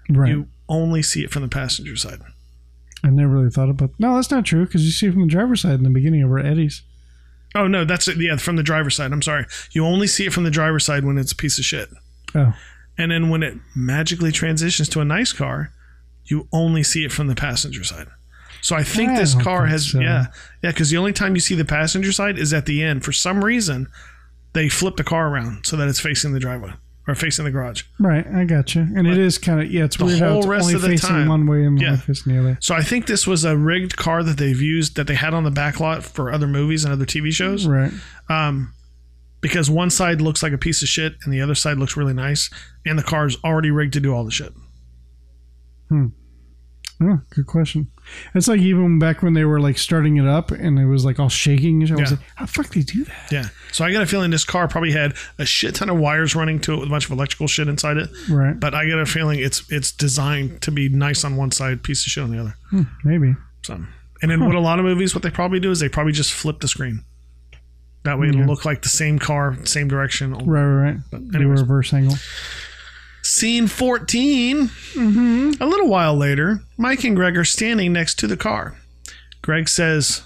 right. 0.09 0.29
you 0.29 0.47
only 0.69 1.01
see 1.01 1.23
it 1.23 1.31
from 1.31 1.41
the 1.43 1.47
passenger 1.47 1.95
side. 1.95 2.19
I 3.03 3.09
never 3.09 3.33
really 3.33 3.49
thought 3.51 3.69
about. 3.69 3.91
No, 3.99 4.15
that's 4.15 4.31
not 4.31 4.45
true 4.45 4.65
because 4.65 4.83
you 4.85 4.91
see 4.91 5.07
it 5.07 5.11
from 5.13 5.21
the 5.21 5.27
driver's 5.27 5.61
side 5.61 5.75
in 5.75 5.83
the 5.83 5.89
beginning 5.91 6.23
over 6.23 6.39
at 6.39 6.45
Eddie's. 6.45 6.81
Oh 7.55 7.67
no, 7.67 7.85
that's 7.85 8.07
it. 8.07 8.17
Yeah, 8.19 8.35
from 8.35 8.57
the 8.57 8.63
driver's 8.63 8.95
side. 8.95 9.11
I'm 9.11 9.21
sorry. 9.21 9.45
You 9.71 9.85
only 9.85 10.07
see 10.07 10.25
it 10.25 10.33
from 10.33 10.43
the 10.43 10.51
driver's 10.51 10.85
side 10.85 11.05
when 11.05 11.17
it's 11.17 11.31
a 11.31 11.35
piece 11.35 11.57
of 11.57 11.65
shit. 11.65 11.89
Oh, 12.35 12.53
And 12.97 13.11
then 13.11 13.29
when 13.29 13.43
it 13.43 13.57
magically 13.75 14.31
transitions 14.31 14.89
to 14.89 14.99
a 15.01 15.05
nice 15.05 15.31
car, 15.31 15.71
you 16.25 16.47
only 16.51 16.83
see 16.83 17.05
it 17.05 17.11
from 17.11 17.27
the 17.27 17.35
passenger 17.35 17.83
side. 17.83 18.07
So 18.61 18.75
I 18.75 18.83
think 18.83 19.11
I 19.11 19.19
this 19.19 19.35
car 19.35 19.61
think 19.61 19.71
has 19.71 19.91
so. 19.91 19.99
yeah 19.99 20.25
yeah 20.63 20.71
because 20.71 20.89
the 20.89 20.97
only 20.97 21.13
time 21.13 21.35
you 21.35 21.39
see 21.41 21.55
the 21.55 21.65
passenger 21.65 22.11
side 22.11 22.37
is 22.37 22.51
at 22.53 22.65
the 22.65 22.83
end. 22.83 23.05
For 23.05 23.11
some 23.13 23.43
reason, 23.45 23.87
they 24.53 24.69
flip 24.69 24.95
the 24.97 25.03
car 25.03 25.29
around 25.29 25.65
so 25.65 25.77
that 25.77 25.87
it's 25.87 25.99
facing 25.99 26.33
the 26.33 26.39
driveway 26.39 26.73
or 27.07 27.13
facing 27.15 27.45
the 27.45 27.51
garage. 27.51 27.83
right. 27.99 28.25
I 28.27 28.45
got 28.45 28.73
you. 28.75 28.81
And 28.81 29.05
it 29.07 29.17
is 29.17 29.37
kind 29.37 29.61
of 29.61 29.71
yeah. 29.71 29.83
It's 29.83 29.97
The 29.97 30.05
weird 30.05 30.19
how 30.19 30.29
whole 30.29 30.37
it's 30.39 30.47
rest 30.47 30.63
only 30.63 30.73
of 30.75 30.81
the 30.81 30.87
facing 30.89 31.09
time- 31.09 31.27
one 31.27 31.45
way 31.47 31.63
and 31.63 31.79
Yeah. 31.79 31.89
only 31.89 31.99
facing 32.01 32.33
the 32.33 32.39
other. 32.39 32.57
So 32.61 32.73
I 32.73 32.81
think 32.81 33.05
this 33.05 33.27
was 33.27 33.43
a 33.45 33.55
rigged 33.55 33.95
car 33.95 34.23
that 34.23 34.37
they've 34.37 34.59
used 34.59 34.95
that 34.95 35.05
they 35.07 35.15
had 35.15 35.33
on 35.33 35.43
the 35.43 35.51
back 35.51 35.79
lot 35.79 36.03
for 36.03 36.31
other 36.31 36.47
movies 36.47 36.83
and 36.83 36.91
other 36.91 37.05
TV 37.05 37.31
shows. 37.31 37.67
Right. 37.67 37.91
Um, 38.29 38.73
because 39.41 39.69
one 39.69 39.91
side 39.91 40.21
looks 40.21 40.41
like 40.41 40.53
a 40.53 40.57
piece 40.57 40.81
of 40.81 40.87
shit 40.87 41.13
and 41.23 41.31
the 41.31 41.41
other 41.41 41.53
side 41.53 41.77
looks 41.77 41.95
really 41.95 42.13
nice, 42.13 42.49
and 42.85 42.97
the 42.97 43.03
car's 43.03 43.37
already 43.43 43.69
rigged 43.69 43.93
to 43.93 43.99
do 43.99 44.11
all 44.13 44.23
the 44.25 44.31
shit. 44.31 44.51
Oh, 47.01 47.19
good 47.29 47.45
question. 47.45 47.91
It's 48.33 48.47
like 48.47 48.61
even 48.61 48.99
back 48.99 49.21
when 49.21 49.33
they 49.33 49.43
were 49.43 49.59
like 49.59 49.77
starting 49.77 50.15
it 50.17 50.25
up 50.27 50.51
and 50.51 50.79
it 50.79 50.85
was 50.85 51.03
like 51.03 51.19
all 51.19 51.27
shaking. 51.29 51.81
I 51.81 51.81
was 51.81 51.89
Yeah. 52.11 52.17
like, 52.17 52.19
how 52.35 52.45
the 52.45 52.51
fuck 52.51 52.69
do 52.69 52.79
they 52.81 52.85
do 52.85 53.03
that? 53.03 53.31
Yeah. 53.31 53.47
So 53.73 53.83
I 53.83 53.91
got 53.91 54.01
a 54.03 54.05
feeling 54.05 54.31
this 54.31 54.45
car 54.45 54.67
probably 54.69 54.91
had 54.93 55.13
a 55.37 55.45
shit 55.45 55.75
ton 55.75 55.89
of 55.89 55.97
wires 55.97 56.35
running 56.35 56.59
to 56.61 56.73
it 56.73 56.77
with 56.79 56.87
a 56.87 56.91
bunch 56.91 57.05
of 57.05 57.11
electrical 57.11 57.47
shit 57.47 57.67
inside 57.67 57.97
it. 57.97 58.09
Right. 58.29 58.57
But 58.57 58.73
I 58.73 58.85
get 58.85 58.97
a 58.97 59.05
feeling 59.05 59.39
it's 59.39 59.69
it's 59.69 59.91
designed 59.91 60.61
to 60.61 60.71
be 60.71 60.87
nice 60.87 61.25
on 61.25 61.35
one 61.35 61.51
side, 61.51 61.83
piece 61.83 62.05
of 62.05 62.11
shit 62.11 62.23
on 62.23 62.31
the 62.31 62.39
other. 62.39 62.55
Hmm, 62.69 62.83
maybe. 63.03 63.35
So, 63.63 63.83
and 64.21 64.31
then 64.31 64.45
what 64.45 64.55
a 64.55 64.59
lot 64.61 64.79
of 64.79 64.85
movies, 64.85 65.13
what 65.13 65.23
they 65.23 65.29
probably 65.31 65.59
do 65.59 65.71
is 65.71 65.79
they 65.81 65.89
probably 65.89 66.13
just 66.13 66.31
flip 66.31 66.59
the 66.61 66.67
screen. 66.69 67.03
That 68.03 68.19
way 68.19 68.29
it'll 68.29 68.45
look 68.45 68.63
like 68.65 68.83
the 68.83 68.89
same 68.89 69.17
car, 69.19 69.57
same 69.65 69.87
direction. 69.87 70.31
Right, 70.33 70.63
right, 70.63 70.83
right. 70.91 70.97
But 71.11 71.31
Do 71.31 71.41
a 71.41 71.47
reverse 71.47 71.91
angle. 71.91 72.15
Scene 73.35 73.67
14. 73.67 74.69
Mm-hmm. 74.93 75.61
A 75.61 75.65
little 75.65 75.89
while 75.89 76.15
later, 76.15 76.61
Mike 76.77 77.03
and 77.03 77.17
Greg 77.17 77.35
are 77.35 77.43
standing 77.43 77.91
next 77.91 78.17
to 78.19 78.27
the 78.27 78.37
car. 78.37 78.77
Greg 79.41 79.67
says, 79.67 80.23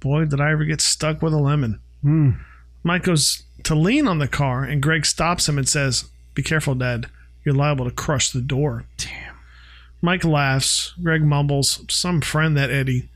Boy, 0.00 0.24
did 0.24 0.40
I 0.40 0.52
ever 0.52 0.64
get 0.64 0.80
stuck 0.80 1.20
with 1.20 1.34
a 1.34 1.38
lemon. 1.38 1.80
Hmm. 2.00 2.30
Mike 2.82 3.02
goes 3.02 3.42
to 3.64 3.74
lean 3.74 4.08
on 4.08 4.20
the 4.20 4.26
car, 4.26 4.64
and 4.64 4.82
Greg 4.82 5.04
stops 5.04 5.46
him 5.46 5.58
and 5.58 5.68
says, 5.68 6.06
Be 6.32 6.42
careful, 6.42 6.74
Dad. 6.74 7.10
You're 7.44 7.54
liable 7.54 7.84
to 7.84 7.90
crush 7.90 8.30
the 8.30 8.40
door. 8.40 8.86
Damn. 8.96 9.36
Mike 10.00 10.24
laughs. 10.24 10.94
Greg 11.02 11.22
mumbles, 11.22 11.84
Some 11.90 12.22
friend, 12.22 12.56
that 12.56 12.70
Eddie. 12.70 13.10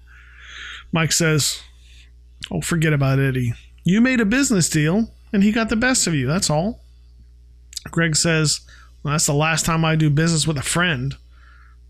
Mike 0.92 1.12
says, 1.12 1.62
Oh, 2.50 2.60
forget 2.60 2.92
about 2.92 3.18
Eddie. 3.18 3.54
You 3.84 4.02
made 4.02 4.20
a 4.20 4.26
business 4.26 4.68
deal, 4.68 5.08
and 5.32 5.42
he 5.42 5.50
got 5.50 5.70
the 5.70 5.76
best 5.76 6.06
of 6.06 6.14
you. 6.14 6.26
That's 6.26 6.50
all. 6.50 6.82
Greg 7.90 8.16
says, 8.16 8.60
well, 9.02 9.12
That's 9.12 9.26
the 9.26 9.34
last 9.34 9.64
time 9.64 9.84
I 9.84 9.96
do 9.96 10.10
business 10.10 10.46
with 10.46 10.58
a 10.58 10.62
friend. 10.62 11.16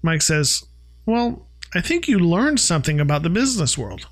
Mike 0.03 0.23
says, 0.23 0.65
Well, 1.07 1.47
I 1.75 1.81
think 1.81 2.09
you 2.09 2.19
learned 2.19 2.61
something 2.61 3.01
about 3.01 3.23
the 3.23 3.31
business 3.31 3.77
world. 3.77 4.09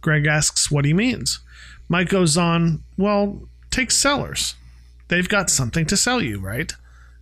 Greg 0.00 0.26
asks 0.26 0.70
what 0.70 0.84
he 0.84 0.92
means. 0.92 1.40
Mike 1.88 2.08
goes 2.08 2.36
on, 2.36 2.82
Well, 2.96 3.48
take 3.70 3.90
sellers. 3.90 4.54
They've 5.08 5.28
got 5.28 5.50
something 5.50 5.86
to 5.86 5.96
sell 5.96 6.20
you, 6.20 6.40
right? 6.40 6.72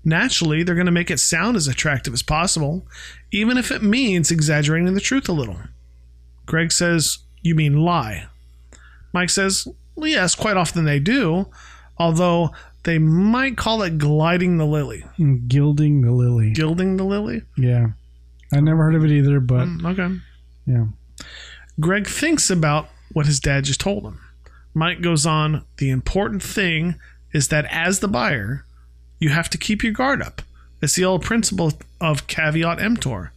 Naturally, 0.05 0.63
they're 0.63 0.75
going 0.75 0.87
to 0.87 0.93
make 0.93 1.11
it 1.11 1.21
sound 1.21 1.57
as 1.57 1.67
attractive 1.67 2.13
as 2.13 2.23
possible, 2.23 2.87
even 3.33 3.57
if 3.57 3.71
it 3.71 3.83
means 3.83 4.31
exaggerating 4.31 4.93
the 4.95 5.01
truth 5.01 5.29
a 5.29 5.33
little. 5.33 5.59
Greg 6.47 6.73
says, 6.73 7.19
You 7.43 7.55
mean 7.55 7.79
lie? 7.81 8.27
Mike 9.13 9.31
says, 9.31 9.67
well, 9.95 10.09
Yes, 10.09 10.35
quite 10.35 10.57
often 10.57 10.85
they 10.85 10.99
do, 10.99 11.47
although 11.99 12.51
they 12.85 12.99
might 12.99 13.57
call 13.57 13.83
it 13.83 13.99
gliding 13.99 14.59
the 14.59 14.65
lily. 14.67 15.05
Gilding 15.49 16.03
the 16.03 16.13
lily. 16.13 16.53
Gilding 16.53 16.97
the 16.97 17.05
lily? 17.05 17.43
Yeah. 17.57 17.89
I 18.53 18.61
never 18.61 18.85
heard 18.85 18.95
of 18.95 19.05
it 19.05 19.11
either, 19.11 19.41
but 19.41 19.67
Mm, 19.67 19.85
Okay. 19.93 20.21
yeah. 20.67 20.87
Greg 21.81 22.07
thinks 22.07 22.51
about 22.51 22.89
what 23.13 23.27
his 23.27 23.41
dad 23.41 23.65
just 23.65 23.81
told 23.81 24.05
him. 24.05 24.21
Mike 24.75 25.01
goes 25.01 25.25
on, 25.27 25.65
The 25.79 25.91
important 25.91 26.43
thing 26.43 26.97
is 27.33 27.49
that 27.49 27.67
as 27.71 28.01
the 28.01 28.09
buyer, 28.09 28.65
you 29.19 29.31
have 29.31 29.51
to 29.51 29.59
keep 29.59 29.83
your 29.83 29.93
guard 29.93 30.23
up. 30.23 30.43
It's 30.83 30.95
the 30.95 31.05
old 31.05 31.23
principle 31.23 31.73
of 32.01 32.27
caveat 32.27 32.81
emptor. 32.81 33.33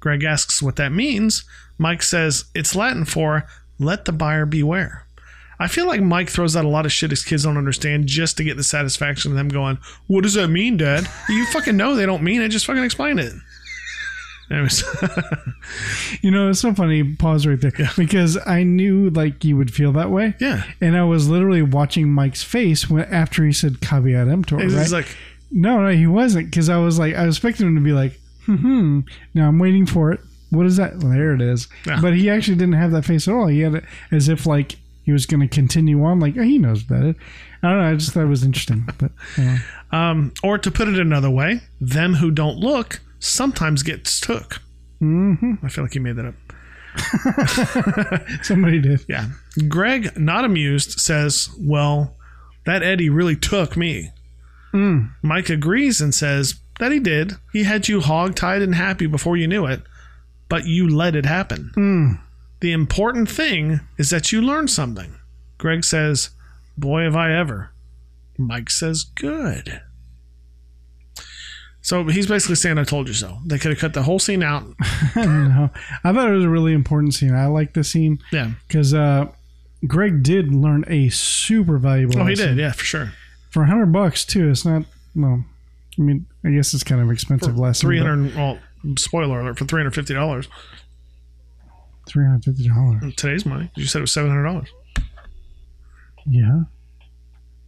Greg 0.00 0.22
asks 0.24 0.62
what 0.62 0.76
that 0.76 0.92
means. 0.92 1.44
Mike 1.78 2.02
says 2.02 2.44
it's 2.54 2.74
Latin 2.76 3.04
for 3.04 3.46
let 3.78 4.04
the 4.04 4.12
buyer 4.12 4.44
beware. 4.46 5.06
I 5.60 5.68
feel 5.68 5.86
like 5.86 6.00
Mike 6.00 6.30
throws 6.30 6.56
out 6.56 6.64
a 6.64 6.68
lot 6.68 6.86
of 6.86 6.92
shit 6.92 7.10
his 7.10 7.22
kids 7.22 7.44
don't 7.44 7.58
understand 7.58 8.06
just 8.06 8.36
to 8.38 8.44
get 8.44 8.56
the 8.56 8.64
satisfaction 8.64 9.30
of 9.30 9.36
them 9.36 9.48
going, 9.48 9.78
What 10.06 10.22
does 10.22 10.34
that 10.34 10.48
mean, 10.48 10.76
Dad? 10.78 11.06
You 11.28 11.44
fucking 11.46 11.76
know 11.76 11.94
they 11.94 12.06
don't 12.06 12.22
mean 12.22 12.40
it. 12.40 12.48
Just 12.48 12.66
fucking 12.66 12.82
explain 12.82 13.18
it. 13.18 13.32
Anyways, 14.50 14.82
You 16.22 16.30
know, 16.30 16.48
it's 16.50 16.60
so 16.60 16.74
funny. 16.74 17.04
Pause 17.14 17.46
right 17.46 17.60
there 17.60 17.90
because 17.96 18.36
I 18.46 18.62
knew 18.64 19.10
like 19.10 19.44
you 19.44 19.56
would 19.56 19.72
feel 19.72 19.92
that 19.92 20.10
way. 20.10 20.34
yeah. 20.40 20.64
And 20.80 20.96
I 20.96 21.04
was 21.04 21.28
literally 21.28 21.62
watching 21.62 22.10
Mike's 22.10 22.42
face 22.42 22.88
when 22.90 23.04
after 23.04 23.44
he 23.44 23.52
said 23.52 23.80
caveat 23.80 24.28
emptor. 24.28 24.58
He's 24.58 24.74
right? 24.74 24.90
like, 24.90 25.16
no, 25.50 25.80
no, 25.82 25.88
he 25.90 26.06
wasn't 26.06 26.50
because 26.50 26.68
I 26.68 26.78
was 26.78 26.98
like, 26.98 27.14
I 27.14 27.26
was 27.26 27.36
expecting 27.36 27.66
him 27.66 27.74
to 27.76 27.80
be 27.80 27.92
like, 27.92 28.18
hmm. 28.46 29.00
Now 29.34 29.48
I'm 29.48 29.58
waiting 29.58 29.86
for 29.86 30.10
it. 30.12 30.20
What 30.50 30.66
is 30.66 30.76
that? 30.78 30.96
Well, 30.96 31.12
there 31.12 31.32
it 31.32 31.40
is. 31.40 31.68
Yeah. 31.86 32.00
But 32.00 32.14
he 32.14 32.28
actually 32.28 32.56
didn't 32.56 32.74
have 32.74 32.90
that 32.90 33.04
face 33.04 33.28
at 33.28 33.34
all. 33.34 33.46
He 33.46 33.60
had 33.60 33.76
it 33.76 33.84
as 34.10 34.28
if 34.28 34.46
like 34.46 34.76
he 35.10 35.12
was 35.12 35.26
going 35.26 35.40
to 35.40 35.48
continue 35.48 36.04
on. 36.04 36.20
Like 36.20 36.36
oh, 36.38 36.42
he 36.42 36.56
knows 36.56 36.84
about 36.84 37.02
it. 37.02 37.16
I 37.64 37.68
don't 37.68 37.78
know. 37.80 37.90
I 37.90 37.94
just 37.96 38.12
thought 38.12 38.22
it 38.22 38.26
was 38.26 38.44
interesting. 38.44 38.86
But 38.98 39.10
uh, 39.36 39.56
Um, 39.90 40.32
or 40.44 40.56
to 40.56 40.70
put 40.70 40.86
it 40.86 41.00
another 41.00 41.28
way, 41.28 41.62
them 41.80 42.14
who 42.14 42.30
don't 42.30 42.58
look 42.58 43.00
sometimes 43.18 43.82
gets 43.82 44.20
took. 44.20 44.62
Mm-hmm. 45.02 45.54
I 45.66 45.68
feel 45.68 45.82
like 45.82 45.96
you 45.96 46.00
made 46.00 46.14
that 46.14 46.26
up. 46.26 46.34
somebody 48.44 48.80
did. 48.80 49.04
Yeah. 49.08 49.30
Greg, 49.68 50.16
not 50.16 50.44
amused, 50.44 51.00
says, 51.00 51.48
Well, 51.58 52.16
that 52.66 52.84
Eddie 52.84 53.10
really 53.10 53.36
took 53.36 53.76
me. 53.76 54.10
Mike 55.22 55.50
agrees 55.50 56.00
and 56.00 56.14
says 56.14 56.60
that 56.78 56.92
he 56.92 57.00
did. 57.00 57.32
He 57.52 57.64
had 57.64 57.88
you 57.88 58.00
hog-tied 58.00 58.62
and 58.62 58.76
happy 58.76 59.06
before 59.06 59.36
you 59.36 59.48
knew 59.48 59.66
it, 59.66 59.82
but 60.48 60.66
you 60.66 60.88
let 60.88 61.16
it 61.16 61.26
happen. 61.26 62.20
The 62.60 62.72
important 62.72 63.30
thing 63.30 63.80
is 63.98 64.10
that 64.10 64.32
you 64.32 64.40
learn 64.42 64.68
something. 64.68 65.14
Greg 65.58 65.84
says, 65.84 66.30
Boy, 66.76 67.02
have 67.04 67.16
I 67.16 67.32
ever. 67.34 67.70
Mike 68.38 68.70
says, 68.70 69.04
Good. 69.04 69.80
So 71.82 72.04
he's 72.04 72.26
basically 72.26 72.56
saying, 72.56 72.76
I 72.78 72.84
told 72.84 73.08
you 73.08 73.14
so. 73.14 73.38
They 73.46 73.58
could 73.58 73.70
have 73.70 73.80
cut 73.80 73.94
the 73.94 74.02
whole 74.02 74.18
scene 74.18 74.42
out. 74.42 74.64
no, 75.16 75.70
I 76.04 76.12
thought 76.12 76.28
it 76.28 76.34
was 76.34 76.44
a 76.44 76.48
really 76.48 76.74
important 76.74 77.14
scene. 77.14 77.34
I 77.34 77.46
like 77.46 77.72
the 77.72 77.82
scene 77.82 78.18
Yeah. 78.32 78.50
because 78.68 78.92
uh, 78.92 79.26
Greg 79.86 80.22
did 80.22 80.54
learn 80.54 80.84
a 80.88 81.08
super 81.08 81.78
valuable. 81.78 82.18
Oh, 82.18 82.24
he 82.26 82.34
lesson. 82.34 82.48
did. 82.48 82.58
Yeah, 82.58 82.72
for 82.72 82.84
sure. 82.84 83.12
for 83.50 83.62
a 83.62 83.66
hundred 83.66 83.92
bucks 83.92 84.26
too. 84.26 84.50
It's 84.50 84.64
not 84.66 84.84
well. 85.16 85.42
I 85.98 86.02
mean, 86.02 86.26
I 86.44 86.50
guess 86.50 86.72
it's 86.74 86.84
kind 86.84 87.00
of 87.00 87.10
expensive 87.10 87.58
lesson. 87.58 87.86
Three 87.88 87.98
hundred. 87.98 88.36
Well, 88.36 88.58
spoiler 88.98 89.40
alert 89.40 89.58
for 89.58 89.64
three 89.64 89.80
hundred 89.80 89.94
fifty 89.94 90.12
dollars. 90.14 90.48
Three 92.08 92.24
hundred 92.24 92.44
fifty 92.44 92.68
dollars. 92.68 93.14
Today's 93.16 93.46
money. 93.46 93.70
You 93.76 93.86
said 93.86 93.98
it 93.98 94.02
was 94.02 94.12
seven 94.12 94.30
hundred 94.30 94.44
dollars 94.44 94.68
Yeah. 96.26 96.62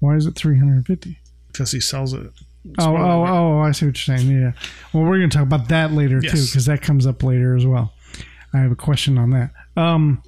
Why 0.01 0.17
is 0.17 0.27
it 0.27 0.35
three 0.35 0.59
hundred 0.59 0.87
fifty? 0.87 1.19
because 1.49 1.71
he 1.73 1.81
sells 1.81 2.15
it. 2.15 2.31
Oh, 2.79 2.97
oh, 2.97 3.27
oh! 3.27 3.59
I 3.61 3.73
see 3.73 3.87
what 3.87 4.07
you're 4.07 4.17
saying. 4.17 4.31
Yeah. 4.31 4.53
Well, 4.93 5.03
we're 5.03 5.19
going 5.19 5.29
to 5.29 5.37
talk 5.37 5.47
about 5.47 5.69
that 5.69 5.93
later 5.93 6.21
too, 6.21 6.29
because 6.31 6.65
that 6.67 6.81
comes 6.81 7.07
up 7.07 7.23
later 7.23 7.57
as 7.57 7.67
well. 7.67 7.93
I 8.55 8.59
have 8.61 8.71
a 8.73 8.77
question 8.77 9.19
on 9.19 9.31
that. 9.31 9.51
Um. 9.77 10.23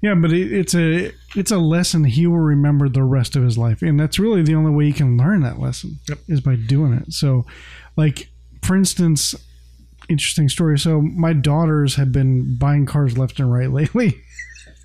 Yeah, 0.00 0.14
but 0.16 0.32
it, 0.32 0.50
it's 0.52 0.74
a 0.74 1.12
it's 1.36 1.52
a 1.52 1.58
lesson 1.58 2.02
he 2.04 2.26
will 2.26 2.38
remember 2.40 2.88
the 2.88 3.04
rest 3.04 3.36
of 3.36 3.44
his 3.44 3.56
life, 3.56 3.82
and 3.82 4.00
that's 4.00 4.18
really 4.18 4.42
the 4.42 4.54
only 4.56 4.72
way 4.72 4.86
you 4.86 4.92
can 4.92 5.16
learn 5.16 5.42
that 5.42 5.60
lesson 5.60 6.00
Yep. 6.08 6.18
is 6.28 6.40
by 6.40 6.56
doing 6.56 6.92
it. 6.94 7.12
So, 7.12 7.46
like 7.96 8.28
for 8.64 8.74
instance, 8.74 9.36
interesting 10.08 10.48
story. 10.48 10.78
So 10.78 11.00
my 11.00 11.32
daughters 11.32 11.96
have 11.96 12.12
been 12.12 12.56
buying 12.56 12.86
cars 12.86 13.16
left 13.18 13.38
and 13.40 13.52
right 13.52 13.70
lately. 13.72 14.20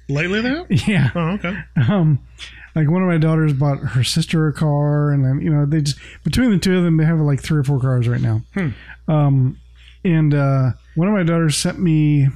Lately, 0.09 0.41
though. 0.41 0.65
Yeah. 0.69 1.09
Oh, 1.15 1.31
okay. 1.31 1.57
Um, 1.75 2.19
like 2.75 2.89
one 2.89 3.01
of 3.01 3.07
my 3.07 3.17
daughters 3.17 3.53
bought 3.53 3.79
her 3.79 4.03
sister 4.03 4.47
a 4.47 4.53
car, 4.53 5.11
and 5.11 5.25
then 5.25 5.41
you 5.41 5.49
know 5.49 5.65
they 5.65 5.81
just 5.81 5.97
between 6.23 6.51
the 6.51 6.59
two 6.59 6.77
of 6.77 6.83
them 6.83 6.97
they 6.97 7.05
have 7.05 7.19
like 7.19 7.41
three 7.41 7.59
or 7.59 7.63
four 7.63 7.79
cars 7.79 8.07
right 8.07 8.21
now. 8.21 8.41
Um, 9.07 9.57
and 10.05 10.33
uh, 10.33 10.71
one 10.95 11.07
of 11.07 11.13
my 11.13 11.23
daughters 11.23 11.57
sent 11.57 11.79
me 11.79 12.27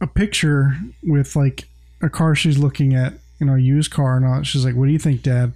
a 0.00 0.06
picture 0.06 0.76
with 1.02 1.36
like 1.36 1.68
a 2.00 2.08
car 2.08 2.34
she's 2.34 2.58
looking 2.58 2.94
at, 2.94 3.12
you 3.38 3.46
know, 3.46 3.54
a 3.54 3.58
used 3.60 3.90
car, 3.92 4.16
and 4.16 4.26
all. 4.26 4.42
She's 4.42 4.64
like, 4.64 4.74
"What 4.74 4.86
do 4.86 4.92
you 4.92 4.98
think, 4.98 5.22
Dad?" 5.22 5.52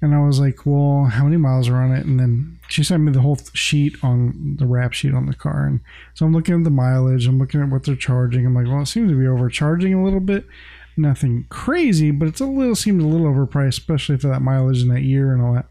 And 0.00 0.14
I 0.14 0.20
was 0.20 0.38
like, 0.38 0.66
"Well, 0.66 1.06
how 1.06 1.24
many 1.24 1.38
miles 1.38 1.68
are 1.68 1.76
on 1.76 1.90
it?" 1.90 2.04
And 2.06 2.20
then 2.20 2.53
she 2.68 2.82
sent 2.82 3.02
me 3.02 3.12
the 3.12 3.20
whole 3.20 3.38
sheet 3.52 3.96
on 4.02 4.56
the 4.58 4.66
wrap 4.66 4.92
sheet 4.92 5.14
on 5.14 5.26
the 5.26 5.34
car, 5.34 5.66
and 5.66 5.80
so 6.14 6.24
I'm 6.26 6.32
looking 6.32 6.54
at 6.54 6.64
the 6.64 6.70
mileage. 6.70 7.26
I'm 7.26 7.38
looking 7.38 7.60
at 7.62 7.68
what 7.68 7.84
they're 7.84 7.96
charging. 7.96 8.46
I'm 8.46 8.54
like, 8.54 8.66
"Well, 8.66 8.80
it 8.82 8.86
seems 8.86 9.10
to 9.10 9.18
be 9.18 9.26
overcharging 9.26 9.92
a 9.94 10.02
little 10.02 10.20
bit." 10.20 10.46
Nothing 10.96 11.46
crazy, 11.48 12.10
but 12.12 12.28
it's 12.28 12.40
a 12.40 12.46
little 12.46 12.76
seemed 12.76 13.00
a 13.02 13.06
little 13.06 13.26
overpriced, 13.26 13.68
especially 13.80 14.16
for 14.16 14.28
that 14.28 14.42
mileage 14.42 14.80
in 14.82 14.88
that 14.88 15.02
year 15.02 15.32
and 15.32 15.42
all 15.42 15.54
that. 15.54 15.66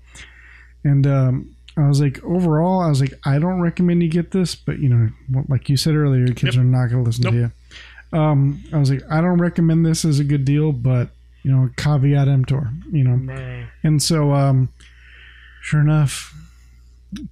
And 0.83 1.07
um, 1.07 1.55
I 1.77 1.87
was 1.87 2.01
like, 2.01 2.21
overall, 2.25 2.81
I 2.81 2.89
was 2.89 2.99
like, 2.99 3.13
I 3.25 3.39
don't 3.39 3.61
recommend 3.61 4.03
you 4.03 4.09
get 4.09 4.31
this, 4.31 4.53
but 4.53 4.79
you 4.79 4.89
know, 4.89 5.09
like 5.47 5.69
you 5.69 5.77
said 5.77 5.95
earlier, 5.95 6.27
kids 6.27 6.55
Yep. 6.57 6.61
are 6.61 6.67
not 6.67 6.87
going 6.87 7.03
to 7.03 7.09
listen 7.09 7.23
to 7.31 7.33
you. 7.33 8.19
Um, 8.19 8.61
I 8.73 8.77
was 8.79 8.91
like, 8.91 9.01
I 9.09 9.21
don't 9.21 9.39
recommend 9.39 9.85
this 9.85 10.03
as 10.03 10.19
a 10.19 10.25
good 10.25 10.43
deal, 10.43 10.73
but 10.73 11.07
you 11.43 11.51
know, 11.51 11.69
caveat 11.77 12.27
emptor, 12.27 12.69
you 12.91 13.05
know. 13.05 13.65
And 13.83 14.03
so, 14.03 14.33
um, 14.33 14.69
sure 15.61 15.79
enough, 15.79 16.33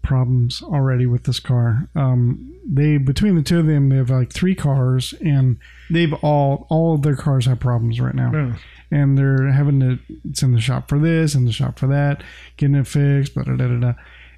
problems 0.01 0.61
already 0.61 1.05
with 1.05 1.23
this 1.23 1.39
car. 1.39 1.87
Um, 1.95 2.53
they 2.65 2.97
between 2.97 3.35
the 3.35 3.41
two 3.41 3.59
of 3.59 3.65
them, 3.67 3.89
they 3.89 3.97
have 3.97 4.09
like 4.09 4.31
three 4.31 4.55
cars, 4.55 5.13
and 5.25 5.57
they've 5.89 6.13
all 6.23 6.67
all 6.69 6.95
of 6.95 7.01
their 7.01 7.15
cars 7.15 7.45
have 7.45 7.59
problems 7.59 7.99
right 7.99 8.15
now 8.15 8.31
Yeah. 8.33 8.53
and 8.91 9.17
they're 9.17 9.51
having 9.51 9.79
to 9.81 9.99
it's 10.29 10.43
in 10.43 10.53
the 10.53 10.61
shop 10.61 10.87
for 10.89 10.99
this 10.99 11.35
and 11.35 11.47
the 11.47 11.51
shop 11.51 11.79
for 11.79 11.87
that, 11.87 12.23
getting 12.57 12.75
it 12.75 12.87
fixed, 12.87 13.35
da, 13.35 13.43
da, 13.43 13.55
da, 13.55 13.67
da. 13.67 13.93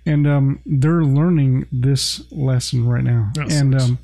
and 0.05 0.25
um, 0.27 0.59
they're 0.65 1.03
learning 1.03 1.65
this 1.71 2.23
lesson 2.31 2.87
right 2.87 3.03
now, 3.03 3.31
That 3.35 3.51
and 3.51 3.75
um, 3.79 3.99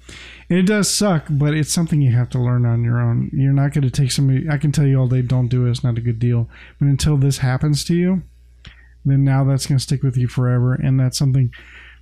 and 0.49 0.59
it 0.59 0.63
does 0.65 0.89
suck, 0.89 1.25
but 1.29 1.53
it's 1.53 1.71
something 1.71 2.01
you 2.01 2.11
have 2.15 2.29
to 2.31 2.39
learn 2.39 2.65
on 2.65 2.83
your 2.83 2.99
own. 2.99 3.29
You're 3.33 3.53
not 3.53 3.71
going 3.73 3.83
to 3.83 3.91
take 3.91 4.11
somebody. 4.11 4.49
I 4.49 4.57
can 4.57 4.71
tell 4.71 4.85
you 4.85 4.99
all 4.99 5.07
day, 5.07 5.21
don't 5.21 5.47
do 5.47 5.65
it. 5.65 5.69
It's 5.71 5.83
not 5.83 5.97
a 5.97 6.01
good 6.01 6.19
deal. 6.19 6.49
But 6.79 6.87
until 6.87 7.17
this 7.17 7.37
happens 7.39 7.83
to 7.85 7.93
you, 7.95 8.23
then 9.05 9.23
now 9.23 9.43
that's 9.43 9.65
going 9.65 9.77
to 9.77 9.83
stick 9.83 10.03
with 10.03 10.17
you 10.17 10.27
forever, 10.27 10.73
and 10.73 10.99
that's 10.99 11.17
something 11.17 11.51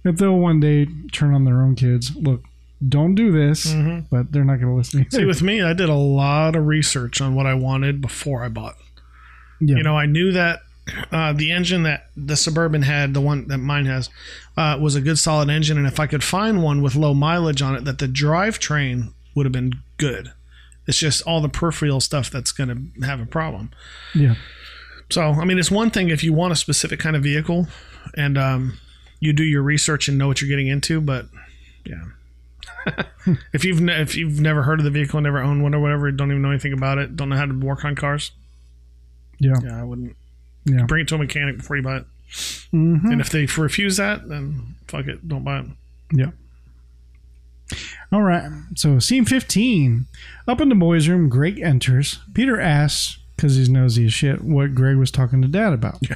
that 0.03 0.17
they'll 0.17 0.37
one 0.37 0.59
day 0.59 0.87
turn 1.11 1.33
on 1.33 1.45
their 1.45 1.61
own 1.61 1.75
kids. 1.75 2.15
Look, 2.15 2.43
don't 2.87 3.15
do 3.15 3.31
this, 3.31 3.73
but 4.11 4.31
they're 4.31 4.43
not 4.43 4.57
going 4.57 4.71
to 4.71 4.75
listen. 4.75 5.01
Mm-hmm. 5.01 5.15
See, 5.15 5.25
with 5.25 5.41
me, 5.41 5.61
I 5.61 5.73
did 5.73 5.89
a 5.89 5.95
lot 5.95 6.55
of 6.55 6.65
research 6.67 7.21
on 7.21 7.35
what 7.35 7.45
I 7.45 7.53
wanted 7.53 8.01
before 8.01 8.43
I 8.43 8.49
bought. 8.49 8.75
yeah. 9.59 9.77
You 9.77 9.83
know, 9.83 9.97
I 9.97 10.05
knew 10.05 10.31
that 10.31 10.59
uh, 11.11 11.33
the 11.33 11.51
engine 11.51 11.83
that 11.83 12.07
the 12.15 12.37
Suburban 12.37 12.83
had, 12.83 13.13
the 13.13 13.21
one 13.21 13.47
that 13.47 13.57
mine 13.57 13.85
has, 13.85 14.09
uh, 14.55 14.77
was 14.79 14.95
a 14.95 15.01
good 15.01 15.19
solid 15.19 15.49
engine, 15.49 15.77
and 15.77 15.87
if 15.87 15.99
I 15.99 16.07
could 16.07 16.23
find 16.23 16.63
one 16.63 16.81
with 16.81 16.95
low 16.95 17.13
mileage 17.13 17.61
on 17.61 17.75
it, 17.75 17.83
that 17.85 17.99
the 17.99 18.07
drivetrain 18.07 19.13
would 19.35 19.45
have 19.45 19.53
been 19.53 19.73
good. 19.97 20.31
It's 20.87 20.97
just 20.97 21.21
all 21.23 21.41
the 21.41 21.49
peripheral 21.49 21.99
stuff 21.99 22.29
that's 22.31 22.51
going 22.51 22.93
to 22.99 23.05
have 23.05 23.19
a 23.19 23.25
problem. 23.25 23.71
yeah, 24.15 24.35
So, 25.09 25.21
I 25.21 25.45
mean, 25.45 25.57
it's 25.57 25.71
one 25.71 25.89
thing 25.89 26.09
if 26.09 26.23
you 26.23 26.33
want 26.33 26.51
a 26.53 26.55
specific 26.55 26.99
kind 26.99 27.15
of 27.15 27.23
vehicle 27.23 27.67
and 28.15 28.37
um, 28.37 28.77
you 29.19 29.33
do 29.33 29.43
your 29.43 29.61
research 29.61 30.07
and 30.07 30.17
know 30.17 30.27
what 30.27 30.41
you're 30.41 30.49
getting 30.49 30.67
into, 30.67 30.99
but 30.99 31.27
yeah. 31.85 32.03
if 33.53 33.63
you've 33.63 33.81
ne- 33.81 34.01
if 34.01 34.15
you've 34.15 34.39
never 34.39 34.63
heard 34.63 34.79
of 34.79 34.85
the 34.85 34.91
vehicle, 34.91 35.19
never 35.21 35.39
owned 35.39 35.63
one 35.63 35.73
or 35.73 35.79
whatever, 35.79 36.11
don't 36.11 36.29
even 36.31 36.41
know 36.41 36.49
anything 36.49 36.73
about 36.73 36.97
it, 36.97 37.15
don't 37.15 37.29
know 37.29 37.35
how 37.37 37.45
to 37.45 37.57
work 37.57 37.83
on 37.85 37.95
cars, 37.95 38.31
yeah, 39.39 39.55
yeah, 39.63 39.79
I 39.79 39.83
wouldn't 39.83 40.15
yeah. 40.65 40.85
bring 40.85 41.01
it 41.01 41.07
to 41.09 41.15
a 41.15 41.17
mechanic 41.17 41.57
before 41.57 41.77
you 41.77 41.83
buy 41.83 41.97
it. 41.97 42.05
Mhm. 42.73 43.11
And 43.11 43.21
if 43.21 43.29
they 43.29 43.45
refuse 43.45 43.97
that, 43.97 44.27
then 44.27 44.75
fuck 44.87 45.07
it, 45.07 45.27
don't 45.27 45.43
buy 45.43 45.59
it. 45.59 45.65
Yeah. 46.11 46.31
All 48.11 48.21
right. 48.21 48.49
So, 48.75 48.99
scene 48.99 49.25
15. 49.25 50.05
Up 50.47 50.61
in 50.61 50.69
the 50.69 50.75
boys' 50.75 51.07
room, 51.09 51.27
Greg 51.27 51.59
enters. 51.59 52.19
Peter 52.33 52.59
asks, 52.59 53.19
because 53.37 53.55
he's 53.55 53.69
nosy 53.69 54.05
as 54.05 54.13
shit, 54.13 54.41
what 54.43 54.75
Greg 54.75 54.97
was 54.97 55.11
talking 55.11 55.41
to 55.41 55.47
dad 55.47 55.71
about. 55.71 55.99
Yeah. 56.01 56.15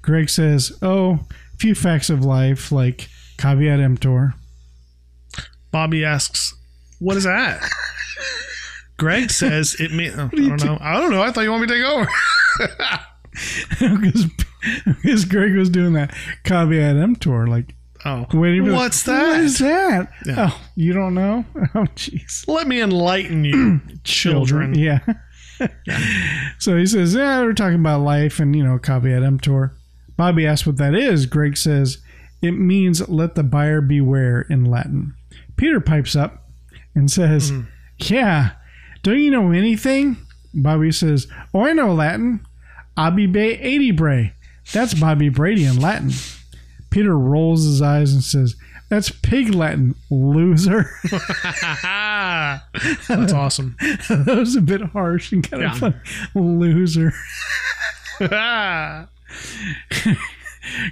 Greg 0.00 0.30
says, 0.30 0.72
Oh, 0.80 1.20
a 1.52 1.56
few 1.58 1.74
facts 1.74 2.08
of 2.08 2.24
life, 2.24 2.72
like 2.72 3.08
caveat 3.38 3.80
emptor. 3.80 4.34
Bobby 5.70 6.04
asks, 6.04 6.54
"What 7.00 7.16
is 7.16 7.24
that?" 7.24 7.60
Greg 8.96 9.30
says, 9.30 9.74
"It 9.80 9.90
means, 9.92 10.14
oh, 10.16 10.30
I 10.32 10.36
don't 10.36 10.64
know. 10.64 10.78
I 10.80 11.00
don't 11.00 11.10
know. 11.10 11.20
I 11.22 11.32
thought 11.32 11.40
you 11.42 11.50
want 11.50 11.62
me 11.62 11.66
to 11.68 11.74
take 11.74 11.84
over." 11.84 12.08
Because 13.80 15.24
Greg 15.28 15.56
was 15.56 15.68
doing 15.68 15.94
that 15.94 16.14
caveat 16.44 16.96
emptor, 16.96 17.46
like 17.48 17.74
Oh, 18.04 18.26
waiting 18.32 18.64
for 18.64 18.70
the- 18.70 18.76
what's 18.76 19.02
that? 19.04 19.28
What 19.30 19.40
is 19.40 19.58
that? 19.58 20.08
Yeah. 20.26 20.50
Oh, 20.52 20.60
you 20.76 20.92
don't 20.92 21.14
know? 21.14 21.44
Oh, 21.74 21.86
jeez. 21.96 22.46
Let 22.46 22.68
me 22.68 22.80
enlighten 22.82 23.44
you, 23.44 23.80
children. 24.04 24.74
Yeah. 24.78 25.00
so 26.58 26.76
he 26.76 26.86
says, 26.86 27.14
Yeah, 27.14 27.42
we're 27.42 27.52
talking 27.52 27.80
about 27.80 28.02
life 28.02 28.40
and, 28.40 28.54
you 28.54 28.64
know, 28.64 28.78
caveat 28.78 29.22
emptor. 29.22 29.74
Bobby 30.16 30.46
asks 30.46 30.66
what 30.66 30.76
that 30.76 30.94
is. 30.94 31.26
Greg 31.26 31.56
says, 31.56 31.98
It 32.42 32.52
means 32.52 33.08
let 33.08 33.34
the 33.34 33.42
buyer 33.42 33.80
beware 33.80 34.42
in 34.42 34.64
Latin. 34.64 35.14
Peter 35.56 35.80
pipes 35.80 36.16
up 36.16 36.48
and 36.94 37.10
says, 37.10 37.50
mm-hmm. 37.50 37.68
Yeah, 37.98 38.52
don't 39.02 39.20
you 39.20 39.30
know 39.30 39.52
anything? 39.52 40.16
Bobby 40.52 40.92
says, 40.92 41.26
Oh, 41.52 41.64
I 41.64 41.72
know 41.72 41.92
Latin. 41.92 42.44
Abi 42.96 43.26
Bay 43.26 43.58
80 43.58 43.90
Bray. 43.92 44.32
That's 44.72 44.94
Bobby 44.94 45.28
Brady 45.28 45.64
in 45.64 45.80
Latin. 45.80 46.10
Peter 46.90 47.18
rolls 47.18 47.64
his 47.64 47.82
eyes 47.82 48.12
and 48.12 48.22
says, 48.22 48.56
That's 48.88 49.10
pig 49.10 49.54
Latin, 49.54 49.94
loser. 50.10 50.90
That's 53.08 53.32
awesome. 53.32 53.76
that 53.80 54.36
was 54.38 54.56
a 54.56 54.60
bit 54.60 54.80
harsh 54.82 55.32
and 55.32 55.48
kind 55.48 55.62
Yeah. 55.62 55.86
of. 55.88 55.94
Loser. 56.34 57.12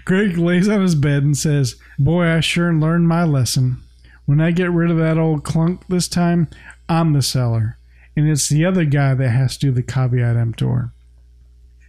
Greg 0.04 0.36
lays 0.36 0.68
on 0.68 0.82
his 0.82 0.94
bed 0.94 1.22
and 1.22 1.36
says, 1.36 1.76
Boy, 1.98 2.26
I 2.26 2.40
sure 2.40 2.72
learned 2.72 3.08
my 3.08 3.24
lesson. 3.24 3.78
When 4.26 4.40
I 4.40 4.50
get 4.50 4.70
rid 4.70 4.90
of 4.90 4.98
that 4.98 5.18
old 5.18 5.44
clunk 5.44 5.86
this 5.88 6.08
time, 6.08 6.48
I'm 6.88 7.12
the 7.12 7.22
seller. 7.22 7.78
And 8.16 8.28
it's 8.28 8.48
the 8.48 8.64
other 8.64 8.84
guy 8.84 9.14
that 9.14 9.30
has 9.30 9.56
to 9.58 9.66
do 9.66 9.72
the 9.72 9.82
caveat 9.82 10.36
emptor. 10.36 10.92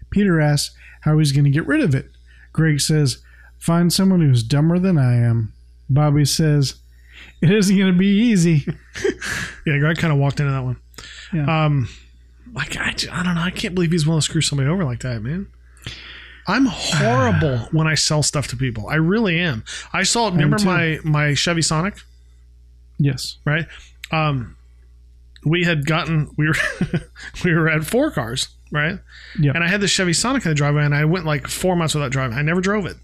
Peter 0.10 0.40
asks 0.40 0.76
how 1.02 1.18
he's 1.18 1.32
going 1.34 1.44
to 1.44 1.50
get 1.50 1.68
rid 1.68 1.82
of 1.82 1.94
it. 1.94 2.10
Greg 2.54 2.80
says, 2.80 3.22
Find 3.60 3.92
someone 3.92 4.22
who's 4.22 4.44
dumber 4.44 4.80
than 4.80 4.98
I 4.98 5.16
am. 5.16 5.54
Bobby 5.90 6.26
says, 6.26 6.76
It 7.42 7.52
isn't 7.52 7.78
going 7.78 7.92
to 7.92 7.98
be 7.98 8.08
easy. 8.08 8.66
yeah, 9.66 9.78
Greg 9.80 9.98
kind 9.98 10.14
of 10.14 10.20
walked 10.20 10.40
into 10.40 10.52
that 10.52 10.64
one. 10.64 10.78
Yeah. 11.34 11.66
Um, 11.66 11.90
like 12.54 12.78
I, 12.78 12.90
I 13.12 13.24
don't 13.24 13.36
know. 13.36 13.42
I 13.42 13.52
can't 13.52 13.76
believe 13.76 13.92
he's 13.92 14.06
willing 14.06 14.22
to 14.22 14.26
screw 14.26 14.42
somebody 14.42 14.70
over 14.70 14.86
like 14.86 15.00
that, 15.02 15.22
man. 15.22 15.48
I'm 16.48 16.66
horrible 16.66 17.58
when 17.72 17.88
I 17.88 17.96
sell 17.96 18.24
stuff 18.24 18.48
to 18.50 18.58
people. 18.58 18.88
I 18.88 18.96
really 18.96 19.40
am. 19.40 19.64
I 19.94 20.04
saw. 20.04 20.28
Remember 20.30 20.58
my 20.64 21.00
my 21.04 21.34
Chevy 21.34 21.62
Sonic, 21.62 21.96
yes. 22.98 23.38
right? 23.46 23.66
Um, 24.12 24.56
we 25.46 25.64
had 25.64 25.86
gotten 25.86 26.30
we 26.38 26.48
were 26.48 26.56
we 27.44 27.54
were 27.54 27.70
at 27.70 27.84
four 27.86 28.12
cars, 28.12 28.48
right? 28.72 29.00
Yeah. 29.40 29.52
And 29.56 29.64
I 29.64 29.68
had 29.68 29.82
the 29.82 29.88
Chevy 29.88 30.14
Sonic 30.14 30.46
in 30.46 30.50
the 30.52 30.56
driveway, 30.56 30.86
and 30.86 30.96
I 30.96 31.06
went 31.06 31.26
like 31.26 31.48
four 31.48 31.76
months 31.76 31.94
without 31.94 32.12
driving. 32.12 32.38
I 32.38 32.42
never 32.42 32.62
drove 32.62 32.86
it. 32.86 32.98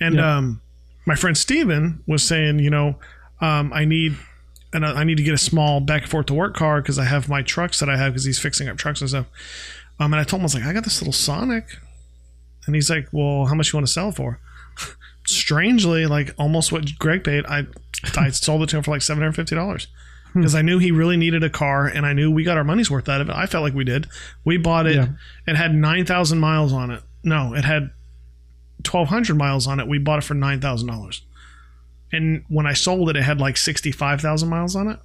And 0.00 0.16
Yeah. 0.16 0.36
um, 0.38 0.61
my 1.06 1.14
friend 1.14 1.36
Steven 1.36 2.02
was 2.06 2.22
saying, 2.22 2.58
you 2.58 2.70
know, 2.70 2.96
um, 3.40 3.72
I 3.72 3.84
need 3.84 4.16
and 4.72 4.86
I 4.86 5.04
need 5.04 5.18
to 5.18 5.22
get 5.22 5.34
a 5.34 5.38
small 5.38 5.80
back 5.80 6.02
and 6.02 6.10
forth 6.10 6.26
to 6.26 6.34
work 6.34 6.54
car 6.54 6.80
because 6.80 6.98
I 6.98 7.04
have 7.04 7.28
my 7.28 7.42
trucks 7.42 7.80
that 7.80 7.90
I 7.90 7.96
have 7.96 8.12
because 8.12 8.24
he's 8.24 8.38
fixing 8.38 8.68
up 8.68 8.78
trucks 8.78 9.00
and 9.00 9.10
stuff. 9.10 9.26
Um, 10.00 10.12
and 10.12 10.20
I 10.20 10.24
told 10.24 10.40
him 10.40 10.44
I 10.44 10.46
was 10.46 10.54
like, 10.54 10.64
I 10.64 10.72
got 10.72 10.84
this 10.84 11.00
little 11.02 11.12
Sonic, 11.12 11.66
and 12.66 12.74
he's 12.74 12.88
like, 12.88 13.08
well, 13.12 13.46
how 13.46 13.54
much 13.54 13.72
you 13.72 13.76
want 13.76 13.86
to 13.86 13.92
sell 13.92 14.08
it 14.08 14.14
for? 14.14 14.40
Strangely, 15.26 16.06
like 16.06 16.34
almost 16.38 16.72
what 16.72 16.98
Greg 16.98 17.22
paid, 17.24 17.44
I 17.46 17.66
I 18.16 18.30
sold 18.30 18.62
it 18.62 18.70
to 18.70 18.78
him 18.78 18.82
for 18.82 18.92
like 18.92 19.02
seven 19.02 19.22
hundred 19.22 19.36
fifty 19.36 19.54
dollars 19.54 19.88
because 20.34 20.54
I 20.54 20.62
knew 20.62 20.78
he 20.78 20.90
really 20.90 21.16
needed 21.16 21.44
a 21.44 21.50
car, 21.50 21.86
and 21.86 22.06
I 22.06 22.14
knew 22.14 22.30
we 22.30 22.42
got 22.42 22.56
our 22.56 22.64
money's 22.64 22.90
worth 22.90 23.08
out 23.08 23.20
of 23.20 23.28
it. 23.28 23.36
I 23.36 23.46
felt 23.46 23.62
like 23.62 23.74
we 23.74 23.84
did. 23.84 24.08
We 24.44 24.56
bought 24.56 24.86
it. 24.86 24.96
Yeah. 24.96 25.08
It 25.46 25.56
had 25.56 25.74
nine 25.74 26.06
thousand 26.06 26.40
miles 26.40 26.72
on 26.72 26.90
it. 26.90 27.02
No, 27.22 27.54
it 27.54 27.64
had 27.64 27.90
twelve 28.82 29.08
hundred 29.08 29.36
miles 29.36 29.66
on 29.66 29.80
it. 29.80 29.88
We 29.88 29.98
bought 29.98 30.18
it 30.18 30.24
for 30.24 30.34
nine 30.34 30.60
thousand 30.60 30.88
dollars. 30.88 31.22
And 32.12 32.44
when 32.48 32.66
I 32.66 32.74
sold 32.74 33.08
it, 33.08 33.16
it 33.16 33.22
had 33.22 33.40
like 33.40 33.56
sixty 33.56 33.90
five 33.92 34.20
thousand 34.20 34.48
miles 34.48 34.76
on 34.76 34.88
it, 34.88 34.98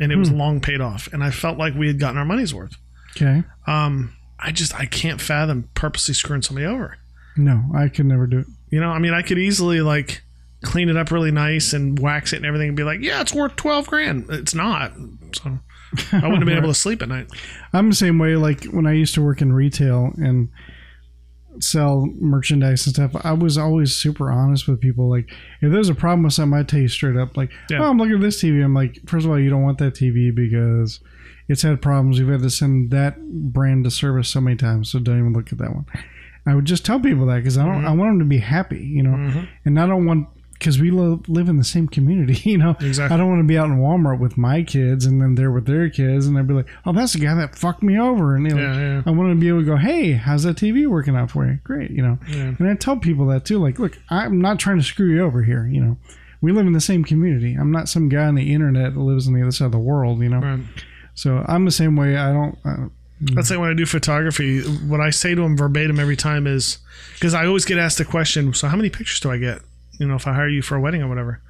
and 0.00 0.10
it 0.12 0.16
was 0.16 0.30
long 0.30 0.60
paid 0.60 0.80
off. 0.80 1.12
And 1.12 1.22
I 1.22 1.30
felt 1.30 1.58
like 1.58 1.74
we 1.74 1.86
had 1.86 2.00
gotten 2.00 2.18
our 2.18 2.24
money's 2.24 2.54
worth. 2.54 2.76
Okay. 3.16 3.44
Um, 3.66 4.16
I 4.38 4.50
just 4.50 4.74
I 4.74 4.86
can't 4.86 5.20
fathom 5.20 5.68
purposely 5.74 6.14
screwing 6.14 6.42
somebody 6.42 6.66
over. 6.66 6.98
No, 7.36 7.62
I 7.74 7.88
could 7.88 8.06
never 8.06 8.26
do 8.26 8.40
it. 8.40 8.46
You 8.70 8.80
know, 8.80 8.90
I 8.90 8.98
mean, 8.98 9.14
I 9.14 9.22
could 9.22 9.38
easily 9.38 9.80
like 9.80 10.22
clean 10.62 10.88
it 10.88 10.96
up 10.96 11.10
really 11.10 11.30
nice 11.30 11.72
and 11.72 11.98
wax 11.98 12.32
it 12.32 12.36
and 12.36 12.46
everything 12.46 12.68
and 12.68 12.76
be 12.76 12.82
like, 12.82 13.00
yeah, 13.00 13.20
it's 13.20 13.34
worth 13.34 13.56
twelve 13.56 13.86
grand. 13.86 14.26
It's 14.30 14.54
not. 14.54 14.92
So 15.34 15.58
I 16.12 16.26
wouldn't 16.26 16.38
have 16.38 16.46
been 16.46 16.56
able 16.58 16.68
to 16.68 16.74
sleep 16.74 17.02
at 17.02 17.08
night. 17.08 17.28
I'm 17.72 17.88
the 17.88 17.94
same 17.94 18.18
way. 18.18 18.36
Like 18.36 18.64
when 18.64 18.86
I 18.86 18.92
used 18.92 19.14
to 19.14 19.22
work 19.22 19.42
in 19.42 19.52
retail 19.52 20.12
and 20.16 20.48
sell 21.60 22.06
merchandise 22.20 22.86
and 22.86 22.94
stuff, 22.94 23.12
I 23.24 23.32
was 23.32 23.56
always 23.58 23.94
super 23.94 24.30
honest 24.30 24.66
with 24.66 24.80
people. 24.80 25.08
Like, 25.08 25.30
if 25.60 25.72
there's 25.72 25.88
a 25.88 25.94
problem 25.94 26.24
with 26.24 26.32
something, 26.32 26.58
I 26.58 26.62
tell 26.62 26.80
you 26.80 26.88
straight 26.88 27.16
up. 27.16 27.36
Like, 27.36 27.50
Yeah. 27.70 27.82
oh, 27.82 27.90
I'm 27.90 27.98
looking 27.98 28.14
at 28.14 28.20
this 28.20 28.42
TV. 28.42 28.64
I'm 28.64 28.74
like, 28.74 29.00
first 29.06 29.24
of 29.24 29.30
all, 29.30 29.38
you 29.38 29.50
don't 29.50 29.62
want 29.62 29.78
that 29.78 29.94
TV 29.94 30.34
because 30.34 31.00
it's 31.48 31.62
had 31.62 31.82
problems. 31.82 32.18
We've 32.18 32.28
had 32.28 32.42
to 32.42 32.50
send 32.50 32.90
that 32.90 33.20
brand 33.20 33.84
to 33.84 33.90
service 33.90 34.28
so 34.28 34.40
many 34.40 34.56
times, 34.56 34.90
so 34.90 34.98
don't 34.98 35.18
even 35.18 35.32
look 35.32 35.52
at 35.52 35.58
that 35.58 35.74
one. 35.74 35.86
I 36.46 36.54
would 36.54 36.64
just 36.64 36.84
tell 36.84 37.00
people 37.00 37.26
that 37.26 37.36
because 37.36 37.56
I 37.56 37.64
don't. 37.64 37.78
Mm-hmm. 37.78 37.86
I 37.86 37.92
want 37.92 38.10
them 38.10 38.18
to 38.20 38.24
be 38.26 38.38
happy, 38.38 38.84
you 38.84 39.02
know, 39.02 39.16
mm-hmm. 39.16 39.44
and 39.64 39.80
I 39.80 39.86
don't 39.86 40.04
want. 40.06 40.28
Because 40.54 40.80
we 40.80 40.90
lo- 40.90 41.20
live 41.28 41.48
in 41.48 41.56
the 41.58 41.64
same 41.64 41.88
community, 41.88 42.34
you 42.50 42.56
know. 42.56 42.76
Exactly. 42.80 43.14
I 43.14 43.18
don't 43.18 43.28
want 43.28 43.40
to 43.40 43.46
be 43.46 43.58
out 43.58 43.66
in 43.66 43.78
Walmart 43.78 44.18
with 44.20 44.38
my 44.38 44.62
kids 44.62 45.04
and 45.04 45.20
then 45.20 45.34
they're 45.34 45.50
with 45.50 45.66
their 45.66 45.90
kids 45.90 46.26
and 46.26 46.36
they'd 46.36 46.46
be 46.46 46.54
like, 46.54 46.68
"Oh, 46.86 46.92
that's 46.92 47.12
the 47.12 47.18
guy 47.18 47.34
that 47.34 47.56
fucked 47.56 47.82
me 47.82 47.98
over." 47.98 48.34
And 48.36 48.48
you 48.48 48.54
know, 48.54 48.62
Yeah, 48.62 48.78
yeah. 48.80 49.02
I 49.04 49.10
want 49.10 49.30
to 49.30 49.34
be 49.36 49.48
able 49.48 49.60
to 49.60 49.66
go, 49.66 49.76
"Hey, 49.76 50.12
how's 50.12 50.44
that 50.44 50.56
TV 50.56 50.86
working 50.86 51.16
out 51.16 51.30
for 51.30 51.44
you?" 51.46 51.58
Great, 51.64 51.90
you 51.90 52.02
know. 52.02 52.18
Yeah. 52.28 52.54
And 52.58 52.68
I 52.68 52.74
tell 52.74 52.96
people 52.96 53.26
that 53.26 53.44
too. 53.44 53.58
Like, 53.58 53.78
look, 53.78 53.98
I'm 54.08 54.40
not 54.40 54.58
trying 54.58 54.78
to 54.78 54.84
screw 54.84 55.08
you 55.12 55.22
over 55.22 55.42
here. 55.42 55.66
You 55.66 55.80
know, 55.82 55.96
we 56.40 56.52
live 56.52 56.66
in 56.66 56.72
the 56.72 56.80
same 56.80 57.04
community. 57.04 57.54
I'm 57.54 57.70
not 57.72 57.88
some 57.88 58.08
guy 58.08 58.24
on 58.26 58.34
the 58.36 58.52
internet 58.54 58.94
that 58.94 59.00
lives 59.00 59.26
on 59.28 59.34
the 59.34 59.42
other 59.42 59.50
side 59.52 59.66
of 59.66 59.72
the 59.72 59.78
world. 59.78 60.20
You 60.20 60.28
know. 60.30 60.40
Right. 60.40 60.60
So 61.14 61.44
I'm 61.46 61.64
the 61.64 61.70
same 61.72 61.96
way. 61.96 62.16
I 62.16 62.32
don't. 62.32 62.58
Uh, 62.64 62.88
That's 63.20 63.50
like 63.50 63.58
when 63.60 63.70
I 63.70 63.74
do 63.74 63.86
photography. 63.86 64.62
What 64.62 65.00
I 65.00 65.10
say 65.10 65.34
to 65.34 65.42
them 65.42 65.56
verbatim 65.56 65.98
every 66.00 66.16
time 66.16 66.46
is 66.46 66.78
because 67.14 67.34
I 67.34 67.44
always 67.46 67.64
get 67.64 67.78
asked 67.78 67.98
the 67.98 68.04
question. 68.04 68.54
So 68.54 68.68
how 68.68 68.76
many 68.76 68.88
pictures 68.90 69.20
do 69.20 69.30
I 69.30 69.38
get? 69.38 69.60
You 69.98 70.06
know, 70.06 70.14
if 70.16 70.26
I 70.26 70.32
hire 70.34 70.48
you 70.48 70.62
for 70.62 70.76
a 70.76 70.80
wedding 70.80 71.02
or 71.02 71.08
whatever, 71.08 71.40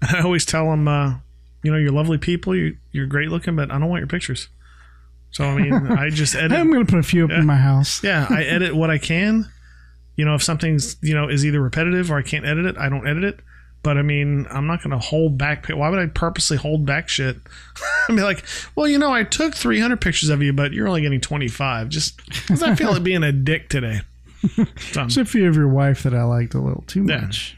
and 0.00 0.10
I 0.16 0.20
always 0.22 0.44
tell 0.44 0.70
them, 0.70 0.88
uh, 0.88 1.14
you 1.62 1.70
know, 1.70 1.78
you're 1.78 1.92
lovely 1.92 2.18
people, 2.18 2.54
you, 2.56 2.76
you're 2.90 3.06
great 3.06 3.28
looking, 3.28 3.54
but 3.56 3.70
I 3.70 3.78
don't 3.78 3.88
want 3.88 4.00
your 4.00 4.08
pictures. 4.08 4.48
So 5.30 5.44
I 5.44 5.56
mean, 5.56 5.72
I 5.72 6.10
just 6.10 6.34
edit. 6.36 6.52
I'm 6.52 6.70
going 6.70 6.84
to 6.84 6.90
put 6.90 6.98
a 7.00 7.02
few 7.02 7.24
up 7.24 7.30
in 7.30 7.46
my 7.46 7.56
house. 7.56 8.02
yeah, 8.04 8.26
I 8.28 8.42
edit 8.44 8.74
what 8.74 8.90
I 8.90 8.98
can. 8.98 9.48
You 10.16 10.24
know, 10.26 10.34
if 10.34 10.42
something's 10.42 10.96
you 11.02 11.14
know 11.14 11.28
is 11.28 11.44
either 11.46 11.60
repetitive 11.60 12.10
or 12.10 12.18
I 12.18 12.22
can't 12.22 12.44
edit 12.44 12.66
it, 12.66 12.76
I 12.76 12.88
don't 12.90 13.06
edit 13.06 13.24
it. 13.24 13.40
But 13.82 13.96
I 13.98 14.02
mean, 14.02 14.46
I'm 14.50 14.66
not 14.68 14.80
going 14.82 14.90
to 14.92 14.98
hold 14.98 15.36
back. 15.38 15.66
Why 15.68 15.88
would 15.88 15.98
I 15.98 16.06
purposely 16.06 16.56
hold 16.56 16.86
back 16.86 17.08
shit? 17.08 17.36
I'd 18.08 18.14
be 18.14 18.22
like, 18.22 18.44
well, 18.76 18.86
you 18.86 18.96
know, 18.96 19.12
I 19.12 19.24
took 19.24 19.54
300 19.56 20.00
pictures 20.00 20.28
of 20.28 20.40
you, 20.40 20.52
but 20.52 20.72
you're 20.72 20.86
only 20.86 21.00
getting 21.00 21.20
25. 21.20 21.88
Just 21.88 22.24
because 22.26 22.62
I 22.62 22.76
feel 22.76 22.92
like 22.92 23.02
being 23.02 23.24
a 23.24 23.32
dick 23.32 23.68
today. 23.70 24.02
There's 24.92 25.16
a 25.16 25.24
few 25.24 25.48
of 25.48 25.56
your 25.56 25.66
wife 25.66 26.02
that 26.04 26.14
I 26.14 26.22
liked 26.22 26.54
a 26.54 26.60
little 26.60 26.84
too 26.86 27.04
Yeah. 27.08 27.22
much. 27.22 27.56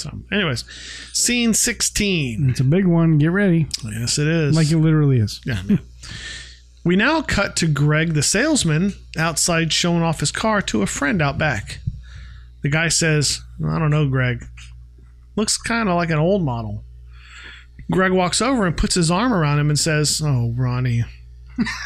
So, 0.00 0.18
anyways, 0.32 0.64
scene 1.12 1.54
16. 1.54 2.50
It's 2.50 2.60
a 2.60 2.64
big 2.64 2.86
one. 2.86 3.18
Get 3.18 3.30
ready. 3.30 3.66
Yes, 3.84 4.18
it 4.18 4.26
is. 4.26 4.56
Like 4.56 4.70
it 4.70 4.78
literally 4.78 5.18
is. 5.18 5.40
Yeah, 5.44 5.62
man. 5.62 5.80
we 6.84 6.96
now 6.96 7.22
cut 7.22 7.56
to 7.56 7.66
Greg, 7.66 8.14
the 8.14 8.22
salesman, 8.22 8.92
outside 9.16 9.72
showing 9.72 10.02
off 10.02 10.20
his 10.20 10.32
car 10.32 10.62
to 10.62 10.82
a 10.82 10.86
friend 10.86 11.20
out 11.20 11.38
back. 11.38 11.80
The 12.62 12.68
guy 12.68 12.88
says, 12.88 13.40
I 13.64 13.78
don't 13.78 13.90
know, 13.90 14.08
Greg. 14.08 14.44
Looks 15.36 15.56
kind 15.56 15.88
of 15.88 15.96
like 15.96 16.10
an 16.10 16.18
old 16.18 16.42
model. 16.42 16.84
Greg 17.90 18.12
walks 18.12 18.42
over 18.42 18.66
and 18.66 18.76
puts 18.76 18.94
his 18.94 19.10
arm 19.10 19.32
around 19.32 19.58
him 19.58 19.70
and 19.70 19.78
says, 19.78 20.20
Oh, 20.22 20.52
Ronnie, 20.56 21.04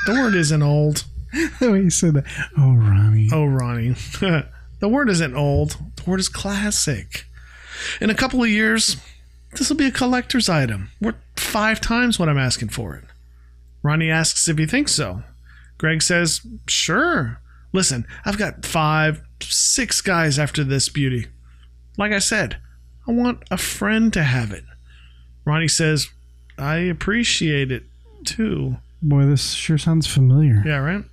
the 0.07 0.13
word 0.13 0.35
isn't 0.35 0.63
old. 0.63 1.05
the 1.61 1.73
way 1.73 1.83
you 1.83 1.91
said 1.91 2.15
that. 2.15 2.25
Oh, 2.59 2.75
Ronnie. 2.75 3.31
Oh, 3.33 3.45
Ronnie, 3.45 3.91
the 4.81 4.89
word 4.89 5.09
isn't 5.09 5.35
old. 5.35 5.77
The 5.97 6.11
word 6.11 6.21
is 6.21 6.29
classic. 6.29 7.25
In 8.01 8.11
a 8.11 8.15
couple 8.15 8.43
of 8.43 8.49
years, 8.49 8.97
this 9.53 9.69
will 9.69 9.77
be 9.77 9.87
a 9.87 9.93
collector's 9.93 10.49
item 10.49 10.91
worth 11.01 11.17
five 11.37 11.81
times 11.81 12.19
what 12.19 12.29
I'm 12.29 12.39
asking 12.39 12.71
for 12.71 12.95
it. 12.95 13.05
Ronnie 13.83 14.11
asks 14.11 14.49
if 14.49 14.59
he 14.59 14.67
thinks 14.67 14.93
so. 14.93 15.23
Greg 15.79 16.03
says, 16.03 16.41
Sure. 16.69 17.41
Listen, 17.73 18.07
I've 18.25 18.39
got 18.39 18.65
five, 18.65 19.23
six 19.41 20.01
guys 20.01 20.39
after 20.39 20.63
this 20.63 20.89
beauty. 20.89 21.27
Like 21.97 22.13
I 22.13 22.19
said, 22.19 22.59
I 23.09 23.13
want 23.13 23.43
a 23.51 23.57
friend 23.57 24.13
to 24.13 24.23
have 24.23 24.53
it. 24.53 24.65
Ronnie 25.45 25.69
says, 25.69 26.09
I 26.59 26.77
appreciate 26.77 27.73
it 27.73 27.85
too. 28.25 28.77
Boy, 29.03 29.25
this 29.25 29.53
sure 29.53 29.79
sounds 29.79 30.07
familiar. 30.07 30.63
Yeah, 30.65 30.79
right? 30.79 31.05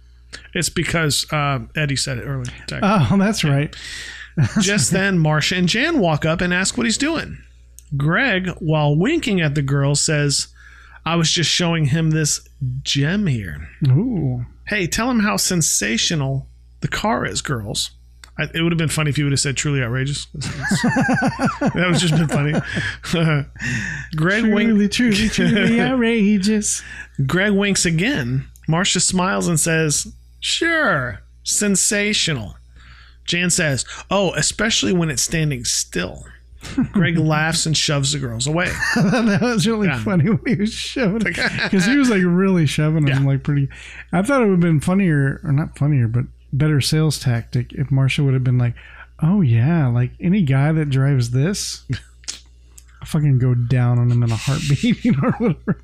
It's 0.54 0.70
because 0.70 1.26
uh, 1.32 1.60
Eddie 1.76 1.96
said 1.96 2.20
it 2.20 2.24
earlier. 2.24 2.54
Oh, 2.84 3.16
that's 3.20 3.44
right. 3.44 3.76
Just 4.62 4.92
then, 4.92 5.20
Marcia 5.20 5.56
and 5.56 5.68
Jan 5.68 6.00
walk 6.00 6.26
up 6.26 6.42
and 6.42 6.54
ask 6.54 6.78
what 6.78 6.86
he's 6.86 6.98
doing. 6.98 7.38
Greg, 7.98 8.50
while 8.60 8.96
winking 8.96 9.42
at 9.42 9.56
the 9.56 9.62
girl, 9.62 9.96
says, 9.96 10.48
I 11.06 11.16
was 11.16 11.32
just 11.32 11.50
showing 11.50 11.86
him 11.86 12.12
this 12.12 12.48
gem 12.84 13.28
here. 13.28 13.68
Ooh. 13.88 14.46
Hey, 14.68 14.86
tell 14.86 15.10
him 15.10 15.22
how 15.22 15.38
sensational 15.38 16.48
the 16.82 16.88
car 16.88 17.26
is, 17.26 17.42
girls. 17.42 17.92
I, 18.38 18.44
it 18.54 18.62
would 18.62 18.72
have 18.72 18.78
been 18.78 18.88
funny 18.90 19.10
if 19.10 19.18
you 19.18 19.26
would 19.26 19.34
have 19.34 19.40
said 19.40 19.58
truly 19.58 19.82
outrageous. 19.82 20.28
that 20.34 21.72
would 21.74 21.84
have 21.84 21.98
just 21.98 22.16
been 22.16 22.28
funny. 22.28 22.54
Greg, 24.16 24.54
wink, 24.54 24.70
Truly, 24.70 24.88
truly, 24.88 25.30
truly 25.30 25.82
outrageous. 25.82 26.82
Greg 27.26 27.52
winks 27.54 27.86
again. 27.86 28.48
Marcia 28.68 29.00
smiles 29.00 29.48
and 29.48 29.60
says, 29.60 30.14
Sure, 30.40 31.20
sensational. 31.44 32.56
Jan 33.30 33.50
says, 33.50 33.86
Oh, 34.12 34.34
especially 34.34 34.92
when 34.92 35.10
it's 35.10 35.22
standing 35.22 35.64
still. 35.64 36.26
Greg 36.92 37.18
laughs 37.18 37.66
and 37.66 37.78
shoves 37.78 38.12
the 38.12 38.20
girls 38.20 38.46
away. 38.48 38.66
that 38.96 39.40
was 39.42 39.66
really 39.66 39.88
Yeah. 39.88 40.04
funny 40.04 40.30
when 40.30 40.42
he 40.46 40.56
was 40.56 40.74
shoving 40.74 41.20
because 41.20 41.86
he 41.86 41.96
was 41.96 42.10
like 42.10 42.24
really 42.26 42.66
shoving 42.66 43.06
them 43.06 43.24
Yeah. 43.24 43.30
like 43.30 43.44
pretty. 43.44 43.70
I 44.12 44.22
thought 44.24 44.42
it 44.42 44.46
would 44.46 44.52
have 44.54 44.60
been 44.60 44.82
funnier 44.82 45.40
or 45.46 45.54
not 45.54 45.78
funnier, 45.78 46.10
but 46.10 46.26
better 46.52 46.82
sales 46.82 47.18
tactic 47.18 47.72
if 47.74 47.92
Marcia 47.92 48.24
would 48.24 48.34
have 48.34 48.44
been 48.44 48.58
like, 48.58 48.74
"Oh 49.22 49.40
yeah, 49.40 49.88
like 49.88 50.12
any 50.20 50.42
guy 50.42 50.74
that 50.74 50.90
drives 50.90 51.30
this, 51.32 51.84
I 53.02 53.06
fucking 53.06 53.40
go 53.40 53.54
down 53.56 53.98
on 54.00 54.12
him 54.12 54.22
in 54.24 54.32
a 54.32 54.36
heartbeat, 54.36 54.84
you 55.06 55.14
know, 55.14 55.20
or 55.30 55.32
whatever." 55.34 55.82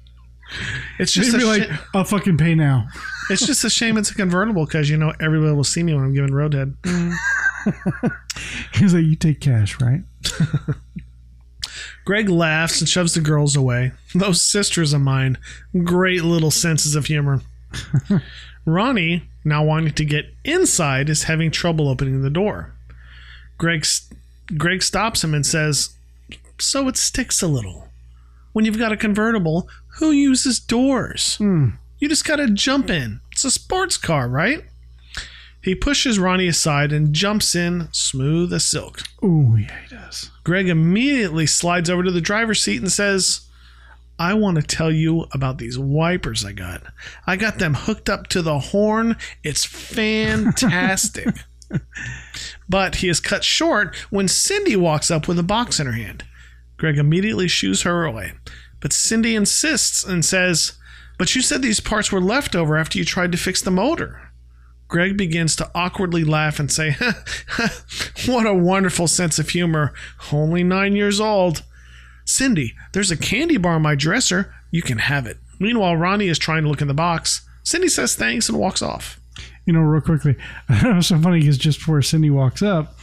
It's 1.00 1.12
just, 1.14 1.36
like, 1.42 1.70
"I'll 1.94 2.04
fucking 2.04 2.38
pay 2.38 2.54
now." 2.54 2.88
It's 3.30 3.46
just 3.46 3.64
a 3.64 3.70
shame 3.70 3.98
it's 3.98 4.12
a 4.12 4.16
convertible 4.16 4.66
because, 4.66 4.90
you 4.90 4.98
know, 4.98 5.14
everybody 5.20 5.54
will 5.54 5.64
see 5.64 5.84
me 5.84 5.94
when 5.94 6.04
I'm 6.04 6.14
giving 6.14 6.32
Roadhead. 6.32 6.76
He's 8.74 8.94
like, 8.94 9.06
"You 9.06 9.16
take 9.16 9.40
cash, 9.42 9.80
right?" 9.82 10.02
Greg 12.06 12.30
laughs 12.30 12.80
and 12.80 12.88
shoves 12.88 13.16
the 13.16 13.22
girls 13.22 13.56
away. 13.56 13.92
Those 14.14 14.44
sisters 14.44 14.94
of 14.94 15.02
mine, 15.02 15.38
great 15.84 16.24
little 16.24 16.52
senses 16.52 16.96
of 16.96 17.08
humor. 17.08 17.42
Ronnie, 18.66 19.24
now 19.44 19.64
wanting 19.64 19.94
to 19.94 20.06
get 20.06 20.26
inside, 20.44 21.10
is 21.10 21.24
having 21.24 21.50
trouble 21.52 21.90
opening 21.90 22.22
the 22.22 22.30
door. 22.30 22.74
Greg, 23.58 23.86
Greg 24.58 24.84
stops 24.84 25.24
him 25.24 25.34
and 25.34 25.46
says, 25.46 25.96
So 26.60 26.88
it 26.88 26.98
sticks 26.98 27.42
a 27.42 27.48
little. 27.48 27.90
When 28.54 28.66
you've 28.66 28.80
got 28.80 28.92
a 28.92 28.98
convertible, 28.98 29.68
who 29.98 30.12
uses 30.12 30.60
doors? 30.60 31.36
Hmm. 31.38 31.70
You 32.06 32.10
just 32.10 32.24
got 32.24 32.36
to 32.36 32.52
jump 32.52 32.92
in. 32.92 33.22
It's 33.32 33.46
a 33.46 33.50
sports 33.50 33.98
car, 33.98 34.30
right? 34.30 34.64
He 35.64 35.74
pushes 35.74 36.20
Ronnie 36.20 36.46
aside 36.46 36.94
and 36.94 37.16
jumps 37.16 37.56
in, 37.56 37.88
smooth 37.94 38.54
as 38.54 38.64
silk. 38.64 39.02
Oh 39.24 39.56
yeah, 39.56 39.76
he 39.82 39.96
does. 39.96 40.30
Greg 40.44 40.70
immediately 40.70 41.48
slides 41.48 41.90
over 41.90 42.04
to 42.04 42.12
the 42.12 42.22
driver's 42.22 42.62
seat 42.62 42.80
and 42.80 42.92
says, 42.92 43.48
I 44.20 44.36
want 44.36 44.58
to 44.58 44.62
tell 44.62 44.92
you 44.92 45.26
about 45.34 45.58
these 45.58 45.80
wipers 45.80 46.46
I 46.46 46.52
got. 46.52 46.84
I 47.26 47.38
got 47.38 47.58
them 47.58 47.74
hooked 47.74 48.08
up 48.08 48.28
to 48.28 48.44
the 48.44 48.60
horn. 48.60 49.18
It's 49.44 49.66
fantastic. 49.66 51.30
but 52.70 52.98
he 52.98 53.10
is 53.10 53.20
cut 53.20 53.44
short 53.44 53.96
when 54.12 54.28
Cindy 54.28 54.76
walks 54.76 55.10
up 55.10 55.28
with 55.28 55.40
a 55.40 55.44
box 55.44 55.80
in 55.80 55.88
her 55.88 55.94
hand. 55.94 56.24
Greg 56.78 57.00
immediately 57.00 57.48
shoos 57.48 57.82
her 57.82 58.06
away. 58.06 58.34
But 58.80 58.94
Cindy 58.94 59.34
insists 59.34 60.04
and 60.04 60.24
says, 60.24 60.74
But 61.18 61.36
you 61.36 61.42
said 61.42 61.62
these 61.62 61.80
parts 61.80 62.12
were 62.12 62.22
left 62.22 62.56
over 62.56 62.78
after 62.78 62.98
you 62.98 63.06
tried 63.06 63.32
to 63.32 63.38
fix 63.38 63.62
the 63.62 63.72
motor. 63.72 64.32
Greg 64.88 65.18
begins 65.18 65.56
to 65.56 65.70
awkwardly 65.74 66.24
laugh 66.24 66.60
and 66.60 66.72
say, 66.72 66.96
What 68.28 68.46
a 68.46 68.54
wonderful 68.54 69.08
sense 69.08 69.40
of 69.40 69.50
humor. 69.50 69.94
Only 70.32 70.64
nine 70.64 70.96
years 70.96 71.20
old. 71.20 71.64
Cindy, 72.26 72.74
there's 72.94 73.12
a 73.12 73.18
candy 73.18 73.58
bar 73.58 73.76
on 73.76 73.82
my 73.82 73.96
dresser. 73.96 74.54
You 74.72 74.82
can 74.82 75.00
have 75.00 75.26
it. 75.26 75.38
Meanwhile, 75.60 75.96
Ronnie 75.96 76.28
is 76.28 76.40
trying 76.40 76.64
to 76.64 76.70
look 76.70 76.82
in 76.82 76.88
the 76.88 76.94
box. 76.94 77.48
Cindy 77.64 77.88
says 77.88 78.16
thanks 78.16 78.50
and 78.50 78.60
walks 78.60 78.82
off. 78.82 79.20
You 79.66 79.74
know, 79.74 79.80
real 79.80 80.02
quickly, 80.02 80.36
I 80.70 80.84
know 80.94 81.02
so 81.02 81.20
funny 81.20 81.40
because 81.40 81.58
just 81.58 81.80
before 81.80 82.02
Cindy 82.02 82.30
walks 82.30 82.62
up, 82.62 82.96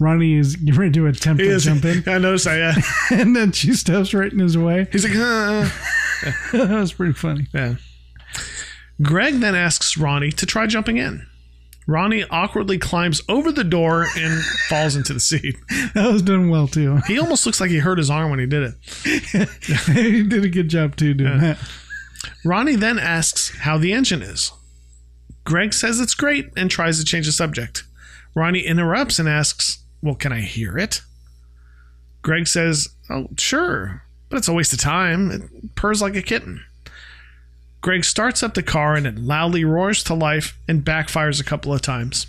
Ronnie 0.00 0.34
is 0.34 0.56
ready 0.74 0.92
to 0.92 1.06
attempt 1.06 1.42
to 1.42 1.58
jump 1.58 1.84
in, 1.84 2.04
I 2.06 2.18
noticed 2.18 2.44
that, 2.44 2.76
yeah. 3.10 3.18
and 3.20 3.34
then 3.34 3.52
she 3.52 3.72
steps 3.72 4.14
right 4.14 4.32
in 4.32 4.38
his 4.38 4.56
way. 4.56 4.86
He's 4.92 5.04
like, 5.04 5.16
uh. 5.16 5.68
that 6.52 6.68
was 6.70 6.92
pretty 6.92 7.14
funny. 7.14 7.46
Yeah. 7.52 7.74
Greg 9.02 9.40
then 9.40 9.54
asks 9.54 9.96
Ronnie 9.96 10.32
to 10.32 10.46
try 10.46 10.66
jumping 10.66 10.96
in. 10.96 11.26
Ronnie 11.86 12.24
awkwardly 12.30 12.76
climbs 12.76 13.22
over 13.28 13.50
the 13.50 13.64
door 13.64 14.06
and 14.16 14.44
falls 14.68 14.94
into 14.94 15.14
the 15.14 15.20
seat. 15.20 15.56
That 15.94 16.12
was 16.12 16.20
done 16.20 16.50
well 16.50 16.68
too. 16.68 16.98
He 17.06 17.18
almost 17.18 17.46
looks 17.46 17.60
like 17.60 17.70
he 17.70 17.78
hurt 17.78 17.96
his 17.96 18.10
arm 18.10 18.28
when 18.30 18.38
he 18.38 18.46
did 18.46 18.74
it. 18.74 19.48
he 19.86 20.22
did 20.22 20.44
a 20.44 20.50
good 20.50 20.68
job 20.68 20.96
too 20.96 21.14
doing 21.14 21.38
that. 21.38 21.58
Ronnie 22.44 22.76
then 22.76 22.98
asks 22.98 23.56
how 23.60 23.78
the 23.78 23.92
engine 23.94 24.20
is. 24.20 24.52
Greg 25.44 25.72
says 25.72 25.98
it's 25.98 26.14
great 26.14 26.50
and 26.58 26.70
tries 26.70 26.98
to 26.98 27.04
change 27.06 27.24
the 27.24 27.32
subject. 27.32 27.84
Ronnie 28.34 28.66
interrupts 28.66 29.18
and 29.18 29.26
asks, 29.26 29.78
Well, 30.02 30.14
can 30.14 30.32
I 30.32 30.40
hear 30.40 30.78
it? 30.78 31.02
Greg 32.22 32.46
says, 32.46 32.88
Oh, 33.10 33.28
sure, 33.38 34.02
but 34.28 34.36
it's 34.36 34.48
a 34.48 34.52
waste 34.52 34.72
of 34.72 34.80
time. 34.80 35.30
It 35.30 35.74
purrs 35.74 36.02
like 36.02 36.16
a 36.16 36.22
kitten. 36.22 36.64
Greg 37.80 38.04
starts 38.04 38.42
up 38.42 38.54
the 38.54 38.62
car 38.62 38.94
and 38.94 39.06
it 39.06 39.18
loudly 39.18 39.64
roars 39.64 40.02
to 40.04 40.14
life 40.14 40.58
and 40.66 40.84
backfires 40.84 41.40
a 41.40 41.44
couple 41.44 41.72
of 41.72 41.80
times. 41.80 42.26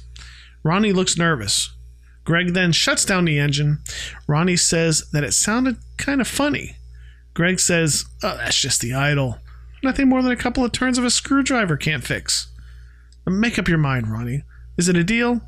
Ronnie 0.63 0.93
looks 0.93 1.17
nervous. 1.17 1.71
Greg 2.23 2.53
then 2.53 2.71
shuts 2.71 3.05
down 3.05 3.25
the 3.25 3.39
engine. 3.39 3.79
Ronnie 4.27 4.57
says 4.57 5.09
that 5.11 5.23
it 5.23 5.33
sounded 5.33 5.77
kind 5.97 6.21
of 6.21 6.27
funny. 6.27 6.75
Greg 7.33 7.59
says, 7.59 8.05
Oh, 8.21 8.37
that's 8.37 8.59
just 8.59 8.81
the 8.81 8.93
idle. 8.93 9.39
Nothing 9.81 10.09
more 10.09 10.21
than 10.21 10.31
a 10.31 10.35
couple 10.37 10.63
of 10.63 10.71
turns 10.71 10.97
of 10.97 11.05
a 11.05 11.09
screwdriver 11.09 11.77
can't 11.77 12.03
fix. 12.03 12.47
Make 13.25 13.57
up 13.57 13.67
your 13.67 13.77
mind, 13.77 14.11
Ronnie. 14.11 14.43
Is 14.77 14.89
it 14.89 14.97
a 14.97 15.03
deal? 15.03 15.41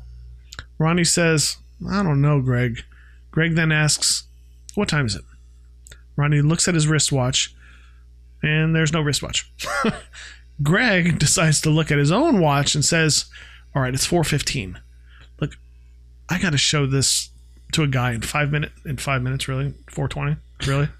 Ronnie 0.78 1.04
says, 1.04 1.56
I 1.90 2.02
don't 2.02 2.20
know, 2.20 2.40
Greg. 2.40 2.82
Greg 3.30 3.54
then 3.54 3.72
asks, 3.72 4.24
What 4.74 4.88
time 4.88 5.06
is 5.06 5.14
it? 5.16 5.24
Ronnie 6.16 6.42
looks 6.42 6.68
at 6.68 6.74
his 6.74 6.86
wristwatch, 6.86 7.54
and 8.42 8.74
there's 8.74 8.92
no 8.92 9.00
wristwatch. 9.00 9.50
Greg 10.62 11.18
decides 11.18 11.60
to 11.62 11.70
look 11.70 11.90
at 11.90 11.98
his 11.98 12.12
own 12.12 12.40
watch 12.40 12.74
and 12.74 12.84
says, 12.84 13.26
All 13.74 13.82
right, 13.82 13.94
it's 13.94 14.06
4.15. 14.06 14.76
Look, 15.40 15.52
I 16.28 16.38
got 16.38 16.50
to 16.50 16.58
show 16.58 16.86
this 16.86 17.30
to 17.72 17.82
a 17.82 17.86
guy 17.88 18.12
in 18.12 18.20
five 18.20 18.52
minutes. 18.52 18.74
In 18.84 18.96
five 18.98 19.22
minutes, 19.22 19.48
really? 19.48 19.74
4.20? 19.90 20.36
Really? 20.66 20.88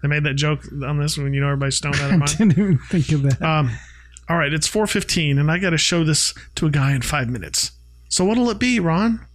They 0.00 0.06
made 0.06 0.22
that 0.24 0.34
joke 0.34 0.60
on 0.84 1.00
this 1.00 1.18
when 1.18 1.34
you 1.34 1.40
know 1.40 1.48
everybody's 1.48 1.74
stoned 1.74 1.96
out 1.96 2.12
of 2.12 2.18
mind. 2.20 2.30
I 2.30 2.34
didn't 2.36 2.52
even 2.52 2.78
think 2.78 3.10
of 3.10 3.22
that. 3.22 3.42
Um, 3.42 3.76
all 4.28 4.36
right, 4.36 4.52
it's 4.52 4.68
4:15 4.68 5.40
and 5.40 5.50
I 5.50 5.58
got 5.58 5.70
to 5.70 5.76
show 5.76 6.04
this 6.04 6.34
to 6.54 6.66
a 6.66 6.70
guy 6.70 6.94
in 6.94 7.02
5 7.02 7.28
minutes. 7.28 7.72
So 8.08 8.24
what'll 8.24 8.48
it 8.50 8.60
be, 8.60 8.78
Ron? 8.78 9.26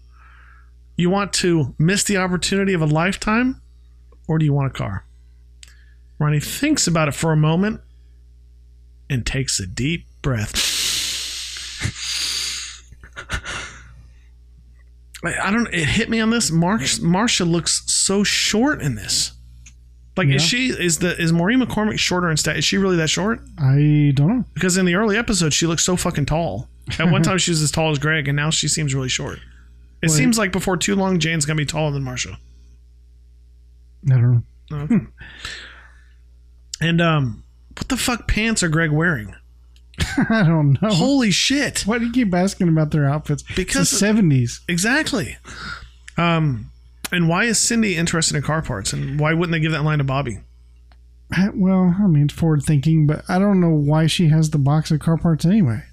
You 0.96 1.10
want 1.10 1.34
to 1.34 1.76
miss 1.80 2.04
the 2.04 2.18
opportunity 2.18 2.74
of 2.74 2.82
a 2.82 2.86
lifetime 2.86 3.62
or 4.28 4.38
do 4.38 4.46
you 4.46 4.54
want 4.54 4.68
a 4.68 4.74
car? 4.74 5.06
Ronnie 6.20 6.40
thinks 6.40 6.88
about 6.88 7.08
it 7.08 7.14
for 7.16 7.32
a 7.32 7.38
moment 7.38 7.82
and 9.10 9.26
takes 9.26 9.60
a 9.60 9.66
deep 9.68 10.06
breath. 10.22 10.72
I 15.26 15.52
don't 15.52 15.74
it 15.74 15.86
hit 15.88 16.10
me 16.10 16.20
on 16.20 16.30
this. 16.32 16.52
Mar- 16.52 16.82
Marcia 17.02 17.46
looks 17.46 17.84
so 17.92 18.24
short 18.24 18.82
in 18.82 18.96
this. 18.96 19.32
Like 20.18 20.28
is 20.28 20.44
she 20.44 20.68
is 20.68 21.00
the 21.00 21.20
is 21.20 21.32
Maureen 21.34 21.62
McCormick 21.62 21.98
shorter 21.98 22.30
in 22.30 22.38
stat? 22.38 22.58
Is 22.58 22.66
she 22.66 22.78
really 22.78 22.98
that 22.98 23.10
short? 23.10 23.40
I 23.58 24.12
don't 24.14 24.28
know. 24.28 24.46
Because 24.54 24.78
in 24.78 24.86
the 24.86 24.96
early 24.96 25.18
episodes, 25.18 25.56
she 25.56 25.66
looked 25.66 25.82
so 25.82 25.96
fucking 25.96 26.26
tall. 26.26 26.68
At 27.00 27.10
one 27.10 27.24
time, 27.24 27.38
she 27.38 27.52
was 27.52 27.62
as 27.62 27.72
tall 27.72 27.90
as 27.92 28.00
Greg, 28.00 28.28
and 28.28 28.36
now 28.36 28.50
she 28.50 28.68
seems 28.68 28.94
really 28.94 29.10
short. 29.10 29.40
It 30.04 30.10
Well, 30.10 30.18
seems 30.18 30.38
like 30.38 30.52
before 30.52 30.78
too 30.78 30.96
long, 30.96 31.18
Jane's 31.18 31.46
gonna 31.46 31.58
be 31.58 31.66
taller 31.66 31.92
than 31.92 32.04
Marcia. 32.04 32.38
I 34.12 34.14
don't 34.16 34.44
know. 34.70 34.78
Okay. 34.78 35.00
and 36.82 37.02
um, 37.02 37.44
what 37.78 37.88
the 37.88 37.98
fuck 37.98 38.28
pants 38.28 38.62
are 38.64 38.70
Greg 38.70 38.92
wearing? 38.92 39.34
I 40.30 40.44
don't 40.44 40.80
know. 40.82 40.90
Holy 40.90 41.32
shit! 41.32 41.82
Why 41.88 42.00
do 42.00 42.06
you 42.06 42.12
keep 42.12 42.34
asking 42.34 42.68
about 42.68 42.92
their 42.92 43.06
outfits? 43.10 43.44
Because- 43.56 43.90
70s. 43.92 44.60
Exactly. 44.68 45.38
Um, 46.18 46.70
and 47.12 47.30
why 47.30 47.46
is 47.46 47.60
Cindy 47.60 47.96
interested 47.96 48.36
in 48.36 48.44
car 48.44 48.62
parts? 48.62 48.92
And 48.94 49.20
why 49.20 49.34
wouldn't 49.34 49.52
they 49.54 49.60
give 49.60 49.72
that 49.72 49.84
line 49.84 50.00
to 50.00 50.04
Bobby? 50.04 50.40
I- 51.32 51.50
Well, 51.54 51.96
I 52.00 52.08
mean, 52.08 52.28
forward 52.30 52.64
thinking, 52.64 53.08
but 53.08 53.24
I 53.30 53.40
don't 53.40 53.62
know 53.62 53.70
why 53.74 54.08
she 54.08 54.28
has 54.30 54.50
the 54.50 54.58
box 54.58 54.92
of 54.92 55.00
car 55.00 55.18
parts 55.18 55.46
anyway. 55.46 55.84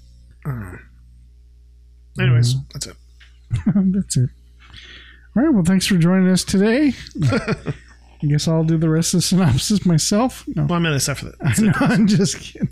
Anyways, 2.19 2.55
that's 2.73 2.87
it. 2.87 2.95
That's 3.75 4.17
it. 4.17 4.29
All 5.35 5.43
right. 5.43 5.53
Well, 5.53 5.63
thanks 5.63 5.87
for 5.87 5.97
joining 5.97 6.27
us 6.29 6.43
today. 6.43 6.93
I 7.23 8.27
guess 8.27 8.47
I'll 8.47 8.63
do 8.63 8.77
the 8.77 8.89
rest 8.89 9.13
of 9.13 9.19
the 9.19 9.21
synopsis 9.23 9.85
myself. 9.85 10.43
No, 10.47 10.65
One 10.65 10.83
minute 10.83 11.07
after 11.09 11.25
that. 11.31 11.37
I 11.41 11.61
know, 11.61 11.73
I'm 11.93 12.07
just 12.07 12.39
kidding. 12.39 12.69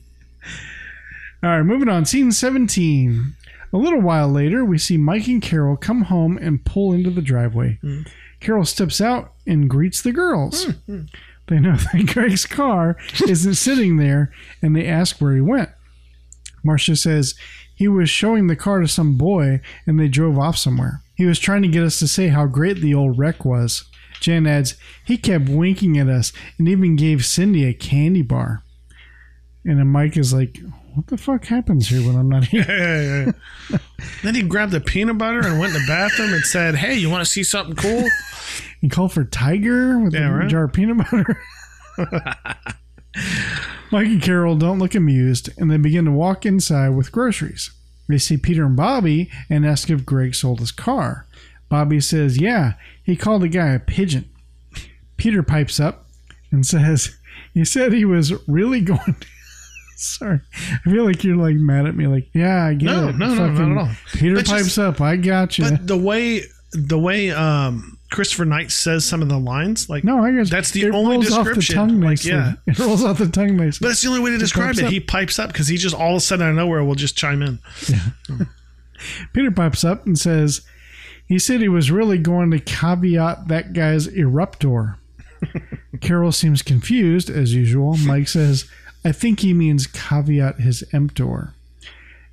All 1.41 1.49
right, 1.49 1.64
moving 1.64 1.89
on. 1.89 2.06
Scene 2.06 2.31
17. 2.31 3.34
A 3.72 3.77
little 3.77 4.01
while 4.01 4.27
later, 4.30 4.65
we 4.65 4.77
see 4.77 4.97
Mike 4.97 5.27
and 5.27 5.41
Carol 5.41 5.77
come 5.77 6.03
home 6.03 6.38
and 6.38 6.64
pull 6.65 6.91
into 6.93 7.10
the 7.10 7.22
driveway. 7.22 7.77
Hmm. 7.81 8.01
Carol 8.39 8.65
steps 8.65 8.99
out 8.99 9.34
and 9.47 9.69
greets 9.69 10.01
the 10.01 10.11
girls. 10.11 10.65
Hmm, 10.65 10.72
hmm. 10.85 11.01
They 11.47 11.60
know 11.60 11.76
that 11.77 12.06
Greg's 12.14 12.45
car 12.45 12.97
isn't 13.27 13.56
sitting 13.56 13.97
there 13.97 14.31
and 14.61 14.76
they 14.76 14.85
ask 14.85 15.19
where 15.19 15.34
he 15.34 15.41
went. 15.41 15.69
Marcia 16.64 16.95
says 16.95 17.34
he 17.80 17.88
was 17.88 18.10
showing 18.10 18.47
the 18.47 18.57
car 18.57 18.81
to 18.81 18.89
some 18.89 19.18
boy 19.18 19.61
and 19.88 19.97
they 19.97 20.10
drove 20.10 20.38
off 20.38 20.57
somewhere. 20.57 21.01
He 21.15 21.23
was 21.23 21.39
trying 21.39 21.61
to 21.61 21.69
get 21.69 21.81
us 21.81 21.97
to 21.99 22.10
say 22.10 22.27
how 22.27 22.45
great 22.45 22.81
the 22.81 22.93
old 22.93 23.18
wreck 23.18 23.45
was. 23.45 23.85
Jan 24.19 24.45
adds, 24.45 24.76
he 25.06 25.15
kept 25.15 25.47
winking 25.47 25.97
at 25.97 26.10
us 26.10 26.34
and 26.57 26.68
even 26.68 26.97
gave 26.97 27.26
Cindy 27.26 27.64
a 27.64 27.73
candy 27.73 28.22
bar. 28.22 28.64
And 29.64 29.80
then 29.80 29.88
Mike 29.88 30.18
is 30.18 30.34
like, 30.34 30.60
what 30.93 31.07
the 31.07 31.15
fuck 31.15 31.45
happens 31.45 31.88
here 31.88 32.06
when 32.06 32.18
I'm 32.18 32.27
not 32.27 32.43
here? 32.43 32.65
Yeah, 32.68 33.01
yeah, 33.01 33.31
yeah. 33.69 33.77
then 34.23 34.35
he 34.35 34.41
grabbed 34.41 34.73
the 34.73 34.81
peanut 34.81 35.18
butter 35.18 35.39
and 35.39 35.57
went 35.57 35.73
in 35.73 35.81
the 35.81 35.88
bathroom 35.88 36.34
and 36.34 36.43
said, 36.43 36.76
"Hey, 36.76 36.95
you 36.95 37.10
want 37.10 37.26
to 37.26 37.31
see 37.31 37.43
something 37.43 37.76
cool?" 37.76 38.06
He 38.81 38.88
called 38.88 39.11
for 39.11 39.26
Tiger 39.26 39.99
with 39.99 40.15
a 40.15 40.31
right. 40.31 40.49
jar 40.49 40.64
of 40.64 40.73
peanut 40.73 40.97
butter. 40.97 41.41
Mike 43.91 44.07
and 44.07 44.21
Carol 44.21 44.55
don't 44.55 44.79
look 44.79 44.93
amused, 44.95 45.49
and 45.57 45.69
they 45.71 45.77
begin 45.77 46.05
to 46.05 46.11
walk 46.11 46.45
inside 46.45 46.89
with 46.89 47.11
groceries. 47.11 47.71
They 48.07 48.17
see 48.17 48.37
Peter 48.37 48.65
and 48.65 48.75
Bobby 48.75 49.29
and 49.49 49.65
ask 49.65 49.89
if 49.89 50.05
Greg 50.05 50.35
sold 50.35 50.59
his 50.59 50.71
car. 50.71 51.27
Bobby 51.69 51.99
says, 51.99 52.39
Yeah, 52.39 52.73
he 53.03 53.15
called 53.15 53.43
the 53.43 53.47
guy 53.49 53.69
a 53.73 53.79
pigeon. 53.79 54.29
Peter 55.17 55.43
pipes 55.43 55.79
up 55.79 56.05
and 56.51 56.65
says, 56.65 57.15
He 57.53 57.63
said 57.65 57.93
he 57.93 58.05
was 58.05 58.33
really 58.47 58.81
going 58.85 58.99
to. 59.19 59.27
Sorry. 59.97 60.39
I 60.85 60.89
feel 60.89 61.05
like 61.05 61.23
you're 61.23 61.35
like 61.35 61.55
mad 61.57 61.85
at 61.85 61.95
me. 61.95 62.07
Like, 62.07 62.29
yeah, 62.33 62.65
I 62.65 62.73
get 62.73 62.85
No, 62.85 63.09
it. 63.09 63.17
no, 63.17 63.33
no, 63.35 63.47
not 63.51 63.71
at 63.71 63.77
all. 63.77 63.91
Peter 64.13 64.35
But 64.35 64.45
pipes 64.47 64.63
just- 64.63 64.79
up. 64.79 65.01
I 65.01 65.17
got 65.17 65.57
you. 65.59 65.69
But 65.69 65.85
the 65.87 65.97
way 65.97 66.43
the 66.71 66.97
way 66.97 67.31
um, 67.31 67.98
Christopher 68.11 68.45
Knight 68.45 68.72
says 68.72 69.06
some 69.06 69.22
of 69.22 69.30
the 69.30 69.38
lines, 69.38 69.88
like 69.90 70.03
No, 70.03 70.23
I 70.23 70.31
got 70.31 70.48
That's 70.49 70.72
the 70.72 70.84
it 70.84 70.95
only 70.95 71.18
off 71.18 71.23
the 71.23 71.30
description. 71.30 71.76
tongue 71.76 72.02
Like, 72.02 72.26
yeah. 72.26 72.53
it 72.68 72.80
rolls 72.80 73.03
off 73.03 73.19
the 73.19 73.27
tongue 73.27 73.56
nicely. 73.56 73.86
But 73.86 73.90
that's 73.90 74.02
the 74.02 74.07
only 74.10 74.22
way 74.22 74.31
to 74.31 74.38
describe 74.38 74.77
it. 74.80 74.86
up. 74.86 74.91
He 74.91 74.99
pipes 74.99 75.38
up 75.38 75.52
because 75.52 75.68
he 75.68 75.77
just 75.77 75.95
all 75.95 76.11
of 76.11 76.18
a 76.18 76.19
sudden 76.19 76.45
out 76.45 76.49
of 76.52 76.56
nowhere 76.56 76.84
will 76.84 76.95
just 76.95 77.15
chime 77.15 77.41
in. 77.44 77.60
Peter 79.34 79.52
pipes 79.52 79.84
up 79.84 80.06
and 80.06 80.18
says, 80.18 80.61
"He 81.27 81.40
said 81.40 81.61
he 81.61 81.69
was 81.69 81.91
really 81.91 82.18
going 82.18 82.52
to 82.52 82.60
caveat 82.60 83.48
that 83.48 83.73
guy's 83.73 84.07
eruptor." 84.07 84.95
Carol 86.02 86.31
seems 86.31 86.61
confused 86.61 87.30
as 87.30 87.53
usual. 87.53 87.95
Mike 87.98 88.27
says, 88.27 88.69
"I 89.06 89.11
think 89.11 89.40
he 89.41 89.53
means 89.53 89.88
caveat 89.88 90.60
his 90.60 90.84
emptor." 90.94 91.53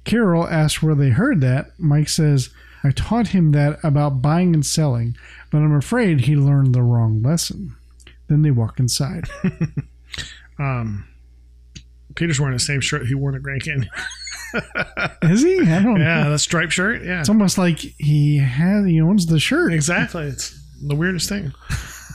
Carol 0.04 0.46
asks 0.48 0.82
where 0.82 0.94
they 0.94 1.10
heard 1.10 1.40
that. 1.42 1.72
Mike 1.78 2.08
says, 2.08 2.50
"I 2.82 2.90
taught 2.90 3.28
him 3.28 3.52
that 3.52 3.78
about 3.84 4.22
buying 4.22 4.54
and 4.54 4.64
selling, 4.66 5.16
but 5.50 5.58
I'm 5.58 5.74
afraid 5.74 6.22
he 6.22 6.36
learned 6.36 6.74
the 6.74 6.82
wrong 6.82 7.22
lesson." 7.22 7.76
Then 8.28 8.42
they 8.42 8.50
walk 8.50 8.78
inside. 8.80 9.24
Um, 10.58 11.06
Peter's 12.14 12.40
wearing 12.40 12.56
the 12.56 12.60
same 12.60 12.80
shirt 12.80 13.06
he 13.06 13.14
wore 13.14 13.30
to 13.30 13.38
Grand 13.38 13.62
Canyon. 13.62 13.90
Is 15.22 15.42
he? 15.42 15.60
I 15.60 15.82
don't 15.82 15.98
know. 15.98 16.04
Yeah, 16.04 16.28
the 16.30 16.38
striped 16.38 16.72
shirt. 16.72 17.02
Yeah, 17.04 17.20
It's 17.20 17.28
almost 17.28 17.58
like 17.58 17.78
he 17.78 18.38
has 18.38 18.86
he 18.86 19.00
owns 19.02 19.26
the 19.26 19.38
shirt. 19.38 19.74
exactly. 19.74 20.24
It's 20.24 20.58
the 20.82 20.94
weirdest 20.94 21.28
thing. 21.28 21.52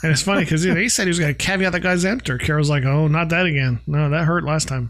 And 0.02 0.12
it's 0.12 0.24
funny 0.24 0.42
because 0.42 0.64
he 0.64 0.90
said 0.90 1.04
he 1.04 1.10
was 1.10 1.20
going 1.20 1.36
to 1.36 1.38
caveat 1.38 1.74
that 1.74 1.82
guy's 1.82 2.04
emptor. 2.04 2.40
Carol's 2.40 2.70
like, 2.72 2.84
"Oh, 2.84 3.08
not 3.08 3.30
that 3.30 3.46
again. 3.46 3.80
No, 3.86 4.10
that 4.10 4.24
hurt 4.26 4.44
last 4.44 4.68
time." 4.68 4.90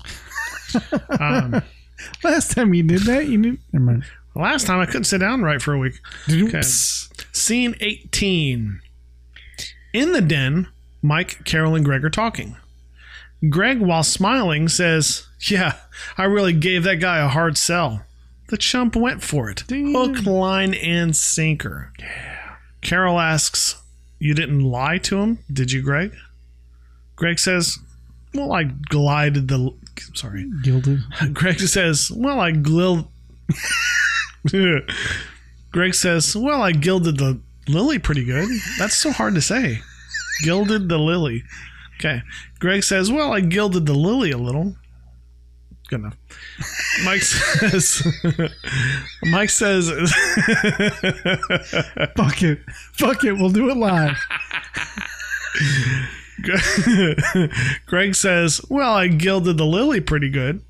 Um, 1.20 1.62
Last 2.24 2.52
time 2.56 2.74
you 2.74 2.82
did 2.84 3.02
that, 3.02 3.28
you 3.28 3.38
knew. 3.38 3.58
Never 3.74 3.86
mind. 3.86 4.06
last 4.34 4.66
time 4.66 4.80
I 4.80 4.86
couldn't 4.86 5.04
sit 5.04 5.18
down 5.20 5.42
right 5.42 5.62
for 5.62 5.74
a 5.74 5.78
week. 5.78 6.00
Okay. 6.32 6.62
Scene 7.32 7.76
18. 7.80 8.82
In 9.94 10.12
the 10.14 10.22
den, 10.22 10.68
Mike, 11.02 11.44
Carol, 11.46 11.76
and 11.76 11.84
Greg 11.86 12.04
are 12.06 12.10
talking. 12.10 12.58
Greg, 13.50 13.80
while 13.80 14.04
smiling, 14.04 14.68
says, 14.68 15.28
Yeah, 15.42 15.76
I 16.18 16.24
really 16.24 16.54
gave 16.54 16.84
that 16.84 17.00
guy 17.00 17.20
a 17.20 17.28
hard 17.28 17.58
sell. 17.58 18.06
The 18.50 18.58
chump 18.58 18.96
went 18.96 19.24
for 19.24 19.50
it. 19.50 19.64
Hook, 19.70 20.26
line, 20.26 20.74
and 20.74 21.16
sinker. 21.16 21.94
Yeah. 22.00 22.56
Carol 22.82 23.20
asks, 23.20 23.82
You 24.20 24.34
didn't 24.34 24.64
lie 24.64 24.98
to 25.00 25.20
him, 25.20 25.40
did 25.52 25.72
you, 25.72 25.82
Greg? 25.82 26.14
Greg 27.16 27.40
says, 27.40 27.78
Well, 28.34 28.52
I 28.52 28.64
glided 28.64 29.48
the. 29.48 29.74
Sorry. 30.14 30.50
Gilded. 30.64 31.00
Greg 31.34 31.60
says, 31.60 32.12
Well, 32.14 32.40
I 32.40 32.52
glil. 32.52 33.08
Greg 35.72 35.94
says, 35.94 36.36
Well, 36.36 36.62
I 36.62 36.72
gilded 36.72 37.18
the 37.18 37.40
lily 37.68 38.00
pretty 38.00 38.24
good. 38.24 38.50
That's 38.78 38.96
so 38.98 39.12
hard 39.12 39.36
to 39.36 39.42
say. 39.42 39.82
Gilded 40.44 40.90
the 40.90 40.98
lily. 40.98 41.44
Okay. 42.00 42.22
Greg 42.60 42.84
says, 42.84 43.12
Well, 43.12 43.32
I 43.32 43.42
gilded 43.42 43.86
the 43.86 43.94
lily 43.94 44.32
a 44.32 44.38
little. 44.38 44.76
Good 45.90 46.00
enough. 46.00 46.18
Mike 47.04 47.22
says. 47.22 48.02
Mike 49.24 49.50
says. 49.50 49.90
Fuck 52.16 52.44
it. 52.44 52.60
Fuck 52.94 53.24
it. 53.26 53.34
We'll 53.34 53.50
do 53.50 53.70
it 53.70 53.78
live. 53.78 54.18
Greg 57.86 58.16
says, 58.16 58.62
"Well, 58.70 58.94
I 58.94 59.08
gilded 59.08 59.58
the 59.58 59.66
lily 59.66 60.00
pretty 60.02 60.30
good." 60.30 60.64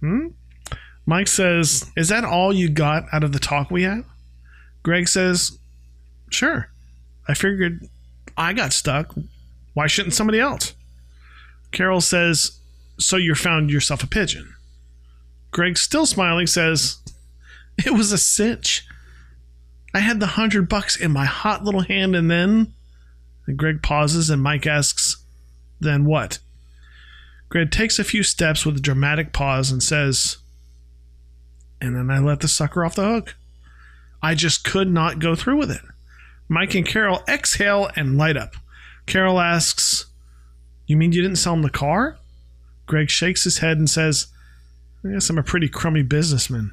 Hmm. 0.00 0.28
Mike 1.04 1.28
says, 1.28 1.90
"Is 1.96 2.08
that 2.08 2.24
all 2.24 2.54
you 2.54 2.68
got 2.70 3.04
out 3.12 3.24
of 3.24 3.32
the 3.32 3.38
talk 3.38 3.70
we 3.70 3.82
had?" 3.82 4.04
Greg 4.84 5.08
says, 5.08 5.58
"Sure. 6.30 6.70
I 7.26 7.34
figured 7.34 7.88
I 8.36 8.52
got 8.52 8.72
stuck. 8.72 9.16
Why 9.72 9.88
shouldn't 9.88 10.14
somebody 10.14 10.38
else?" 10.38 10.74
Carol 11.72 12.00
says, 12.00 12.60
"So 13.00 13.16
you 13.16 13.34
found 13.34 13.70
yourself 13.70 14.04
a 14.04 14.06
pigeon." 14.06 14.54
Greg, 15.50 15.76
still 15.76 16.06
smiling, 16.06 16.46
says, 16.46 16.98
"It 17.84 17.94
was 17.94 18.12
a 18.12 18.18
cinch. 18.18 18.86
I 19.92 19.98
had 19.98 20.20
the 20.20 20.38
hundred 20.38 20.68
bucks 20.68 20.94
in 20.94 21.10
my 21.10 21.24
hot 21.24 21.64
little 21.64 21.82
hand, 21.82 22.14
and 22.14 22.30
then." 22.30 22.72
And 23.46 23.58
Greg 23.58 23.82
pauses, 23.82 24.30
and 24.30 24.42
Mike 24.42 24.66
asks, 24.66 25.16
Then 25.80 26.04
what? 26.04 26.38
Greg 27.48 27.70
takes 27.70 27.98
a 27.98 28.04
few 28.04 28.22
steps 28.22 28.64
with 28.64 28.76
a 28.76 28.80
dramatic 28.80 29.32
pause 29.32 29.70
and 29.70 29.82
says, 29.82 30.38
And 31.80 31.94
then 31.94 32.10
I 32.10 32.18
let 32.18 32.40
the 32.40 32.48
sucker 32.48 32.84
off 32.84 32.94
the 32.94 33.04
hook. 33.04 33.36
I 34.24 34.34
just 34.34 34.64
could 34.64 34.90
not 34.90 35.18
go 35.18 35.34
through 35.34 35.58
with 35.58 35.70
it. 35.70 35.82
Mike 36.48 36.74
and 36.74 36.86
Carol 36.86 37.22
exhale 37.28 37.90
and 37.94 38.16
light 38.16 38.38
up. 38.38 38.56
Carol 39.04 39.38
asks, 39.38 40.06
You 40.86 40.96
mean 40.96 41.12
you 41.12 41.20
didn't 41.20 41.36
sell 41.36 41.52
him 41.52 41.60
the 41.60 41.68
car? 41.68 42.16
Greg 42.86 43.10
shakes 43.10 43.44
his 43.44 43.58
head 43.58 43.76
and 43.76 43.88
says, 43.88 44.28
I 45.04 45.12
guess 45.12 45.28
I'm 45.28 45.36
a 45.36 45.42
pretty 45.42 45.68
crummy 45.68 46.02
businessman. 46.02 46.72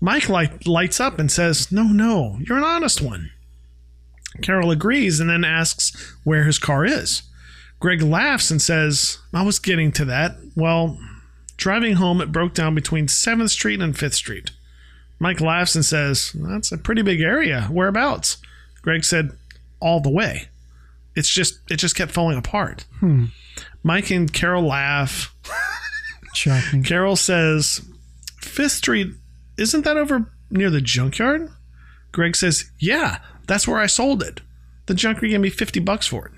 Mike 0.00 0.28
light, 0.28 0.64
lights 0.64 1.00
up 1.00 1.18
and 1.18 1.30
says, 1.30 1.72
No, 1.72 1.82
no, 1.82 2.38
you're 2.40 2.58
an 2.58 2.62
honest 2.62 3.02
one. 3.02 3.32
Carol 4.40 4.70
agrees 4.70 5.18
and 5.18 5.28
then 5.28 5.42
asks 5.42 6.14
where 6.22 6.44
his 6.44 6.60
car 6.60 6.84
is. 6.84 7.22
Greg 7.80 8.00
laughs 8.00 8.48
and 8.48 8.62
says, 8.62 9.18
I 9.34 9.42
was 9.42 9.58
getting 9.58 9.90
to 9.92 10.04
that. 10.04 10.36
Well, 10.54 11.00
driving 11.56 11.94
home, 11.94 12.20
it 12.20 12.30
broke 12.30 12.54
down 12.54 12.76
between 12.76 13.08
7th 13.08 13.50
Street 13.50 13.80
and 13.80 13.96
5th 13.96 14.14
Street. 14.14 14.52
Mike 15.20 15.40
laughs 15.40 15.74
and 15.76 15.84
says, 15.84 16.32
That's 16.34 16.72
a 16.72 16.78
pretty 16.78 17.02
big 17.02 17.20
area. 17.20 17.68
Whereabouts? 17.70 18.38
Greg 18.82 19.04
said, 19.04 19.30
All 19.78 20.00
the 20.00 20.10
way. 20.10 20.48
It's 21.14 21.28
just, 21.28 21.60
it 21.70 21.76
just 21.76 21.94
kept 21.94 22.10
falling 22.10 22.38
apart. 22.38 22.86
Hmm. 22.98 23.26
Mike 23.82 24.10
and 24.10 24.32
Carol 24.32 24.64
laugh. 24.66 25.34
Shocking. 26.34 26.82
Carol 26.82 27.16
says, 27.16 27.82
Fifth 28.40 28.72
Street, 28.72 29.08
isn't 29.58 29.84
that 29.84 29.96
over 29.98 30.32
near 30.50 30.70
the 30.70 30.80
junkyard? 30.80 31.50
Greg 32.12 32.34
says, 32.34 32.70
Yeah, 32.78 33.18
that's 33.46 33.68
where 33.68 33.78
I 33.78 33.86
sold 33.86 34.22
it. 34.22 34.40
The 34.86 34.94
junker 34.94 35.26
gave 35.26 35.40
me 35.40 35.50
50 35.50 35.80
bucks 35.80 36.06
for 36.06 36.26
it. 36.26 36.32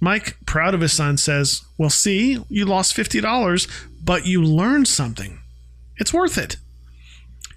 Mike, 0.00 0.36
proud 0.46 0.74
of 0.74 0.80
his 0.80 0.92
son, 0.92 1.16
says, 1.18 1.62
Well, 1.78 1.90
see, 1.90 2.42
you 2.48 2.64
lost 2.64 2.96
$50, 2.96 3.70
but 4.02 4.26
you 4.26 4.42
learned 4.42 4.88
something. 4.88 5.38
It's 5.98 6.12
worth 6.12 6.36
it. 6.36 6.56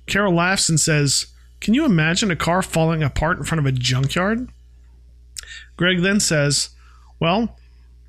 Carol 0.07 0.33
laughs 0.33 0.69
and 0.69 0.79
says, 0.79 1.27
Can 1.61 1.73
you 1.73 1.85
imagine 1.85 2.31
a 2.31 2.35
car 2.35 2.61
falling 2.61 3.03
apart 3.03 3.37
in 3.37 3.43
front 3.43 3.59
of 3.59 3.65
a 3.65 3.71
junkyard? 3.71 4.49
Greg 5.77 6.01
then 6.01 6.19
says, 6.19 6.69
Well, 7.19 7.57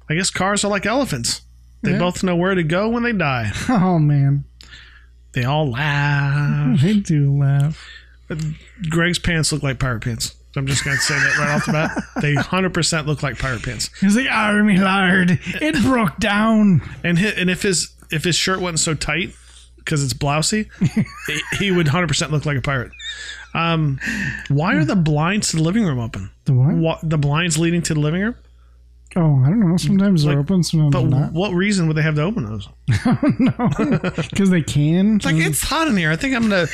I 0.09 0.15
guess 0.15 0.31
cars 0.31 0.65
are 0.65 0.69
like 0.71 0.87
elephants. 0.87 1.43
They 1.83 1.93
Yeah. 1.93 1.99
both 1.99 2.23
know 2.23 2.37
where 2.37 2.55
to 2.55 2.63
go 2.63 2.89
when 2.89 3.03
they 3.03 3.13
die. 3.13 3.53
Oh, 3.69 3.99
man. 3.99 4.45
They 5.33 5.45
all 5.45 5.71
laugh. 5.71 6.81
They 6.81 6.95
do 7.01 7.37
laugh. 7.37 7.85
Greg's 8.89 9.19
pants 9.19 9.53
look 9.53 9.63
like 9.63 9.79
pirate 9.79 10.03
pants. 10.05 10.35
I'm 10.57 10.67
just 10.69 10.85
going 10.85 10.97
to 10.97 11.03
say 11.03 11.15
that 11.15 11.37
right 11.39 11.51
off 11.51 11.67
the 11.67 11.73
bat. 11.73 12.05
They 12.23 12.35
100% 12.35 13.07
look 13.07 13.23
like 13.25 13.39
pirate 13.39 13.63
pants. 13.65 13.91
He's 14.01 14.17
like, 14.17 14.31
"Army 14.31 14.79
lard. 14.79 15.41
It 15.47 15.83
broke 15.83 16.19
down. 16.19 16.81
And 17.03 17.19
and 17.19 17.51
if 17.51 17.63
his 17.63 17.93
if 18.13 18.23
his 18.23 18.37
shirt 18.37 18.61
wasn't 18.61 18.79
so 18.79 18.95
tight 18.95 19.35
because 19.85 20.03
it's 20.03 20.15
blousy, 20.15 20.69
he- 21.27 21.43
he 21.59 21.71
would 21.71 21.87
100% 21.87 22.31
look 22.31 22.47
like 22.47 22.57
a 22.59 22.63
pirate. 22.63 22.93
Um, 23.55 24.01
why 24.49 24.75
are 24.75 24.85
the 24.85 24.97
blinds 24.97 25.51
to 25.51 25.57
the 25.57 25.63
living 25.63 25.85
room 25.85 25.99
open? 26.01 26.31
The 26.47 26.53
what? 26.55 26.99
The 27.09 27.19
blinds 27.19 27.59
leading 27.59 27.83
to 27.83 27.95
the 27.95 28.01
living 28.01 28.23
room? 28.23 28.35
Oh, 29.17 29.41
I 29.45 29.49
don't 29.49 29.61
know. 29.61 29.77
Sometimes 29.77 30.25
they're 30.25 30.41
open, 30.41 30.65
sometimes 30.65 30.93
But 30.93 31.03
they're 31.09 31.21
not. 31.21 31.33
what 31.35 31.53
reason 31.53 31.87
would 31.87 31.97
they 31.97 32.03
have 32.03 32.17
to 32.17 32.23
open 32.23 32.47
those? 32.47 32.69
no, 33.39 33.53
Because 34.17 34.51
they 34.51 34.63
can. 34.63 35.19
Like 35.25 35.37
it's 35.37 35.63
hot 35.63 35.87
in 35.87 35.97
here. 35.97 36.11
I 36.11 36.17
think 36.17 36.35
I'm 36.35 36.43
gonna 36.43 36.67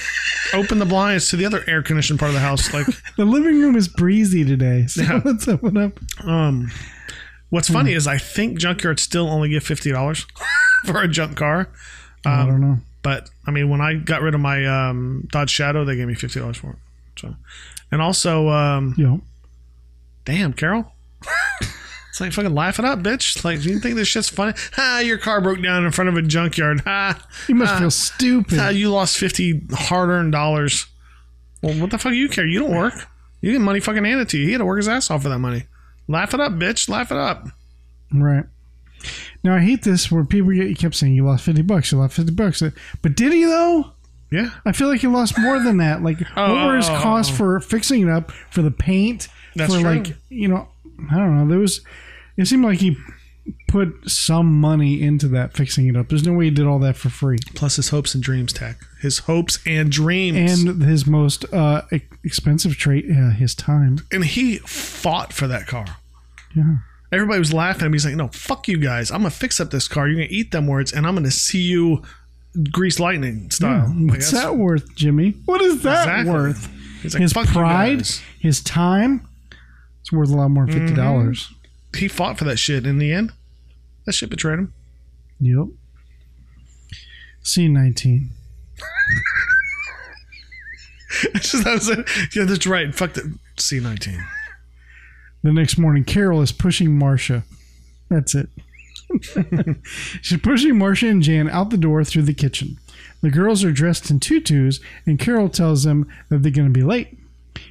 open 0.54 0.78
the 0.78 0.86
blinds 0.86 1.28
to 1.30 1.36
the 1.36 1.44
other 1.44 1.62
air 1.66 1.82
conditioned 1.82 2.18
part 2.18 2.30
of 2.30 2.34
the 2.34 2.40
house. 2.40 2.72
Like, 2.72 2.86
the 3.18 3.26
living 3.26 3.60
room 3.60 3.76
is 3.76 3.88
breezy 3.88 4.42
today. 4.42 4.86
So 4.86 5.02
Yeah. 5.02 5.20
let's 5.22 5.46
open 5.48 5.76
up. 5.76 5.92
um, 6.26 6.70
what's 7.50 7.68
funny 7.68 7.92
is 7.92 8.06
I 8.06 8.16
think 8.16 8.58
junkyards 8.58 9.00
still 9.00 9.28
only 9.28 9.50
give 9.50 9.62
fifty 9.62 9.92
dollars 9.92 10.26
for 10.86 11.02
a 11.02 11.08
junk 11.08 11.36
car. 11.36 11.68
I 12.24 12.46
don't 12.46 12.60
know. 12.62 12.78
But 13.02 13.30
I 13.46 13.50
mean, 13.50 13.68
when 13.70 13.80
I 13.80 13.94
got 13.94 14.20
rid 14.22 14.34
of 14.34 14.40
my 14.40 14.66
um, 14.66 15.26
Dodge 15.32 15.50
Shadow, 15.50 15.84
they 15.84 15.96
gave 15.96 16.06
me 16.06 16.14
fifty 16.14 16.38
dollars 16.40 16.58
for 16.58 16.70
it. 16.72 16.76
So, 17.18 17.34
and 17.90 18.00
also, 18.02 18.48
um, 18.48 18.94
Yo. 18.98 19.20
damn, 20.24 20.52
Carol, 20.52 20.92
it's 22.10 22.20
like 22.20 22.32
fucking 22.32 22.54
laugh 22.54 22.78
it 22.78 22.84
up, 22.84 23.00
bitch. 23.00 23.42
Like, 23.44 23.62
do 23.62 23.70
you 23.70 23.78
think 23.78 23.96
this 23.96 24.08
shit's 24.08 24.28
funny? 24.28 24.52
Ha, 24.74 25.02
your 25.04 25.18
car 25.18 25.40
broke 25.40 25.62
down 25.62 25.84
in 25.84 25.92
front 25.92 26.08
of 26.08 26.16
a 26.16 26.22
junkyard. 26.22 26.80
Ha, 26.80 27.26
You 27.48 27.54
must 27.54 27.72
ha, 27.72 27.78
feel 27.78 27.90
stupid. 27.90 28.58
ha, 28.58 28.68
you 28.68 28.90
lost 28.90 29.16
fifty 29.18 29.62
hard-earned 29.72 30.32
dollars. 30.32 30.86
Well, 31.62 31.78
what 31.80 31.90
the 31.90 31.98
fuck 31.98 32.12
do 32.12 32.18
you 32.18 32.28
care? 32.28 32.46
You 32.46 32.60
don't 32.60 32.74
work. 32.74 32.94
You 33.42 33.52
get 33.52 33.60
money 33.60 33.80
fucking 33.80 34.04
handed 34.04 34.28
to 34.30 34.38
you. 34.38 34.46
He 34.46 34.52
had 34.52 34.58
to 34.58 34.64
work 34.66 34.78
his 34.78 34.88
ass 34.88 35.10
off 35.10 35.22
for 35.22 35.28
that 35.30 35.38
money. 35.38 35.64
Laugh 36.08 36.32
it 36.34 36.40
up, 36.40 36.52
bitch. 36.52 36.88
Laugh 36.88 37.10
it 37.10 37.16
up. 37.18 37.48
Right. 38.12 38.44
Now 39.44 39.54
I 39.56 39.60
hate 39.60 39.82
this 39.82 40.10
where 40.10 40.24
people 40.24 40.52
get, 40.52 40.68
you 40.68 40.74
kept 40.76 40.94
saying 40.94 41.14
you 41.14 41.24
lost 41.24 41.44
fifty 41.44 41.62
bucks, 41.62 41.90
you 41.92 41.98
lost 41.98 42.16
fifty 42.16 42.32
bucks, 42.32 42.62
but 43.02 43.14
did 43.16 43.32
he 43.32 43.44
though? 43.44 43.92
Yeah. 44.32 44.50
I 44.64 44.72
feel 44.72 44.88
like 44.88 45.00
he 45.00 45.08
lost 45.08 45.36
more 45.38 45.58
than 45.58 45.78
that. 45.78 46.02
Like, 46.02 46.20
what 46.36 46.66
were 46.66 46.76
his 46.76 46.88
Oh. 46.88 47.00
costs 47.00 47.36
for 47.36 47.58
fixing 47.60 48.02
it 48.02 48.08
up, 48.08 48.30
for 48.50 48.62
the 48.62 48.70
paint, 48.70 49.26
That's 49.56 49.74
for 49.74 49.80
true. 49.80 49.90
like, 49.90 50.16
you 50.28 50.46
know, 50.46 50.68
I 51.10 51.16
don't 51.16 51.36
know. 51.36 51.48
There 51.48 51.58
was, 51.58 51.80
it 52.36 52.46
seemed 52.46 52.64
like 52.64 52.78
he 52.78 52.96
put 53.66 53.92
some 54.08 54.52
money 54.60 55.02
into 55.02 55.26
that 55.28 55.56
fixing 55.56 55.88
it 55.88 55.96
up. 55.96 56.08
There's 56.08 56.24
no 56.24 56.32
way 56.34 56.44
he 56.44 56.50
did 56.52 56.66
all 56.66 56.78
that 56.78 56.96
for 56.96 57.08
free. 57.08 57.38
Plus 57.56 57.74
his 57.74 57.88
hopes 57.88 58.14
and 58.14 58.22
dreams, 58.22 58.52
Tach. 58.52 58.76
His 59.00 59.18
hopes 59.20 59.58
and 59.66 59.90
dreams. 59.90 60.62
And 60.62 60.80
his 60.82 61.08
most 61.08 61.52
uh, 61.52 61.82
expensive 62.22 62.76
trait, 62.76 63.06
uh, 63.10 63.30
his 63.30 63.56
time. 63.56 63.98
and 64.12 64.24
he 64.24 64.58
fought 64.58 65.32
for 65.32 65.48
that 65.48 65.66
car. 65.66 65.86
Yeah. 66.54 66.76
Everybody 67.12 67.38
was 67.38 67.52
laughing 67.52 67.82
at 67.82 67.86
him. 67.86 67.92
He's 67.92 68.04
like, 68.04 68.14
"No, 68.14 68.28
fuck 68.28 68.68
you 68.68 68.78
guys. 68.78 69.10
I'm 69.10 69.18
gonna 69.20 69.30
fix 69.30 69.58
up 69.60 69.70
this 69.70 69.88
car. 69.88 70.06
You're 70.06 70.16
gonna 70.16 70.28
eat 70.30 70.52
them 70.52 70.66
words, 70.66 70.92
and 70.92 71.06
I'm 71.06 71.14
gonna 71.14 71.30
see 71.30 71.60
you 71.60 72.02
grease 72.70 73.00
lightning 73.00 73.50
style." 73.50 73.92
Yeah. 73.96 74.06
What's 74.12 74.30
that 74.30 74.56
worth, 74.56 74.94
Jimmy? 74.94 75.34
What 75.46 75.60
is 75.60 75.82
that 75.82 76.06
Exactly. 76.06 76.32
worth? 76.32 76.68
Like, 77.04 77.14
his 77.14 77.32
"Fuck 77.32 77.46
you 77.46 77.52
pride, 77.52 77.98
guys." 77.98 78.22
his 78.38 78.60
time. 78.62 79.26
It's 80.00 80.12
worth 80.12 80.30
a 80.30 80.36
lot 80.36 80.48
more 80.48 80.66
than 80.66 80.74
fifty 80.74 80.92
mm-hmm. 80.92 81.02
dollars. 81.02 81.52
He 81.96 82.06
fought 82.08 82.38
for 82.38 82.44
that 82.44 82.58
shit. 82.58 82.86
In 82.86 82.98
the 82.98 83.12
end, 83.12 83.32
that 84.06 84.12
shit 84.12 84.30
betrayed 84.30 84.58
him. 84.60 84.72
Yep. 85.40 85.66
C 87.42 87.68
nineteen. 87.68 88.30
It's 91.34 91.50
just- 91.52 91.64
that 91.64 91.74
was 91.74 91.88
it. 91.88 92.08
Yeah, 92.34 92.44
that's 92.44 92.66
right. 92.66 92.94
Fuck 92.94 93.14
the 93.14 93.36
C19. 93.56 94.24
The 95.42 95.52
next 95.52 95.78
morning, 95.78 96.04
Carol 96.04 96.42
is 96.42 96.52
pushing 96.52 96.98
Marcia. 96.98 97.44
That's 98.08 98.34
it. 98.34 98.48
She's 100.22 100.40
pushing 100.40 100.76
Marcia 100.78 101.08
and 101.08 101.22
Jan 101.22 101.48
out 101.48 101.70
the 101.70 101.76
door 101.76 102.04
through 102.04 102.22
the 102.22 102.34
kitchen. 102.34 102.78
The 103.22 103.30
girls 103.30 103.64
are 103.64 103.72
dressed 103.72 104.10
in 104.10 104.20
tutus, 104.20 104.80
and 105.06 105.18
Carol 105.18 105.48
tells 105.48 105.84
them 105.84 106.08
that 106.28 106.42
they're 106.42 106.52
going 106.52 106.72
to 106.72 106.78
be 106.78 106.84
late. 106.84 107.18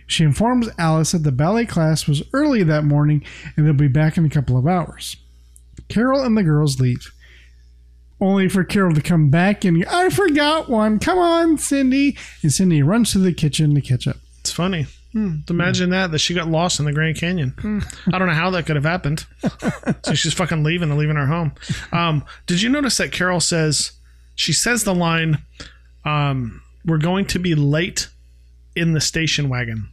She 0.06 0.24
informs 0.24 0.70
Alice 0.78 1.12
that 1.12 1.24
the 1.24 1.32
ballet 1.32 1.66
class 1.66 2.08
was 2.08 2.24
early 2.34 2.64
that 2.64 2.84
morning 2.84 3.24
and 3.56 3.66
they'll 3.66 3.74
be 3.74 3.88
back 3.88 4.18
in 4.18 4.26
a 4.26 4.30
couple 4.30 4.58
of 4.58 4.68
hours. 4.68 5.16
Carol 5.88 6.24
and 6.24 6.38
the 6.38 6.44
girls 6.44 6.80
leave, 6.80 7.12
only 8.20 8.50
for 8.50 8.64
Carol 8.64 8.94
to 8.94 9.02
come 9.02 9.30
back 9.30 9.64
and, 9.64 9.86
I 9.86 10.10
forgot 10.10 10.70
one. 10.70 11.00
Come 11.00 11.18
on, 11.18 11.58
Cindy. 11.58 12.18
And 12.44 12.52
Cindy 12.52 12.84
runs 12.84 13.12
to 13.14 13.20
the 13.20 13.34
kitchen 13.34 13.74
to 13.76 13.82
catch 13.82 14.08
up. 14.08 14.18
It's 14.42 14.52
funny. 14.52 14.88
Imagine 15.14 15.90
that 15.90 16.12
that 16.12 16.20
she 16.20 16.34
got 16.36 16.48
lost 16.48 16.80
in 16.80 16.86
the 16.86 16.94
Grand 16.94 17.18
Canyon. 17.18 17.54
I 18.14 18.20
don't 18.20 18.28
know 18.28 18.34
how 18.34 18.50
that 18.52 18.66
could 18.68 18.76
have 18.76 18.86
happened. 18.86 19.26
so 20.04 20.14
she's 20.14 20.34
fucking 20.34 20.64
leaving 20.64 20.90
and 20.92 21.00
leaving 21.00 21.16
her 21.16 21.26
home. 21.26 21.54
Um, 21.92 22.24
did 22.46 22.62
you 22.62 22.70
notice 22.70 22.98
that 22.98 23.12
Carol 23.12 23.40
says 23.40 23.94
she 24.36 24.54
says 24.54 24.84
the 24.84 24.94
line, 24.94 25.40
um, 26.06 26.62
"We're 26.86 26.98
going 27.00 27.26
to 27.28 27.40
be 27.40 27.56
late 27.56 28.08
in 28.76 28.94
the 28.94 29.02
station 29.02 29.50
wagon," 29.50 29.90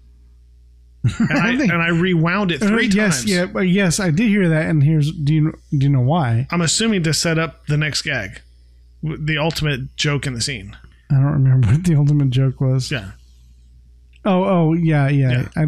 and 1.18 1.38
I, 1.38 1.56
think- 1.56 1.72
and 1.72 1.80
I 1.82 1.88
rewound 1.88 2.52
it 2.52 2.58
three 2.58 2.86
Uh, 2.88 2.92
yes, 2.92 3.18
times. 3.20 3.30
yeah, 3.30 3.46
but 3.46 3.60
yes, 3.60 3.98
I 4.00 4.10
did 4.10 4.28
hear 4.28 4.48
that. 4.50 4.66
And 4.66 4.82
here's 4.82 5.10
do 5.12 5.32
you 5.34 5.52
do 5.70 5.86
you 5.86 5.90
know 5.90 6.00
why? 6.00 6.46
I'm 6.50 6.60
assuming 6.60 7.02
to 7.04 7.14
set 7.14 7.38
up 7.38 7.66
the 7.66 7.76
next 7.78 8.02
gag. 8.02 8.42
the 9.02 9.38
ultimate 9.38 9.96
joke 9.96 10.26
in 10.26 10.34
the 10.34 10.40
scene. 10.40 10.76
I 11.10 11.14
don't 11.14 11.24
remember 11.32 11.68
what 11.72 11.84
the 11.84 11.94
ultimate 11.94 12.30
joke 12.30 12.60
was. 12.60 12.90
Yeah. 12.90 13.12
Oh, 14.26 14.44
oh, 14.44 14.72
yeah, 14.74 15.08
yeah. 15.08 15.46
Yeah. 15.56 15.66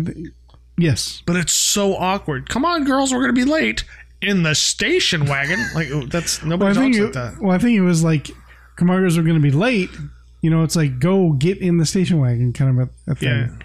Yes. 0.76 1.22
But 1.26 1.36
it's 1.36 1.52
so 1.52 1.94
awkward. 1.96 2.48
Come 2.48 2.64
on, 2.64 2.84
girls, 2.84 3.12
we're 3.12 3.20
gonna 3.20 3.32
be 3.32 3.44
late 3.44 3.84
in 4.20 4.42
the 4.42 4.54
station 4.54 5.26
wagon. 5.26 5.58
Like 5.74 5.88
oh, 5.92 6.06
that's 6.06 6.40
Well, 6.42 6.50
nobody 6.50 6.74
think 6.78 6.96
talks 6.96 7.16
it, 7.16 7.18
like 7.18 7.34
that. 7.34 7.42
well, 7.42 7.52
I 7.54 7.58
think 7.58 7.76
it 7.76 7.82
was 7.82 8.02
like, 8.04 8.30
Camargos 8.76 9.16
are 9.16 9.22
going 9.22 9.34
to 9.36 9.40
be 9.40 9.50
late. 9.50 9.90
You 10.40 10.50
know, 10.50 10.62
it's 10.62 10.76
like 10.76 10.98
go 11.00 11.32
get 11.32 11.58
in 11.58 11.78
the 11.78 11.86
station 11.86 12.18
wagon 12.20 12.52
kind 12.52 12.80
of 12.80 12.88
a, 12.88 13.12
a 13.12 13.16
Yeah. 13.20 13.46
thing. 13.46 13.62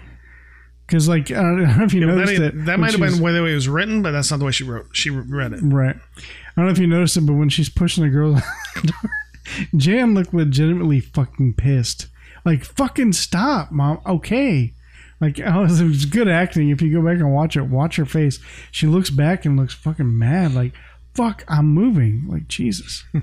Because 0.86 1.08
like 1.08 1.30
I 1.30 1.34
don't, 1.42 1.62
know 1.78 1.84
if 1.84 1.94
you 1.94 2.00
Yeah, 2.00 2.14
noticed 2.14 2.40
that, 2.40 2.54
it. 2.54 2.64
that 2.66 2.78
might 2.80 2.92
have 2.92 3.00
been 3.00 3.16
the 3.16 3.22
way 3.22 3.36
it 3.36 3.54
was 3.54 3.68
written, 3.68 4.02
but 4.02 4.10
that's 4.12 4.30
not 4.30 4.38
the 4.38 4.44
way 4.44 4.50
she 4.52 4.64
wrote. 4.64 4.86
She 4.92 5.10
read 5.10 5.52
it. 5.52 5.60
Right. 5.62 5.96
I 5.96 6.20
don't 6.56 6.66
know 6.66 6.72
if 6.72 6.78
you 6.78 6.86
noticed 6.86 7.16
it, 7.16 7.22
but 7.26 7.34
when 7.34 7.48
she's 7.48 7.68
pushing 7.68 8.04
the 8.04 8.10
girl 8.10 8.36
out 8.36 8.42
the 8.74 8.88
door, 8.88 9.10
Jan 9.76 10.14
looked 10.14 10.34
legitimately 10.34 11.00
fucking 11.00 11.54
pissed. 11.54 12.08
Like, 12.44 12.64
fucking 12.64 13.12
stop, 13.14 13.72
mom. 13.72 14.00
Okay. 14.06 14.73
Like, 15.20 15.40
oh, 15.44 15.64
it 15.64 15.82
was 15.82 16.04
good 16.06 16.28
acting. 16.28 16.70
If 16.70 16.82
you 16.82 16.92
go 16.92 17.06
back 17.06 17.18
and 17.18 17.32
watch 17.32 17.56
it, 17.56 17.62
watch 17.62 17.96
her 17.96 18.04
face. 18.04 18.40
She 18.70 18.86
looks 18.86 19.10
back 19.10 19.44
and 19.44 19.58
looks 19.58 19.74
fucking 19.74 20.18
mad. 20.18 20.54
Like, 20.54 20.72
fuck, 21.14 21.44
I'm 21.48 21.66
moving. 21.66 22.24
Like, 22.28 22.48
Jesus. 22.48 23.04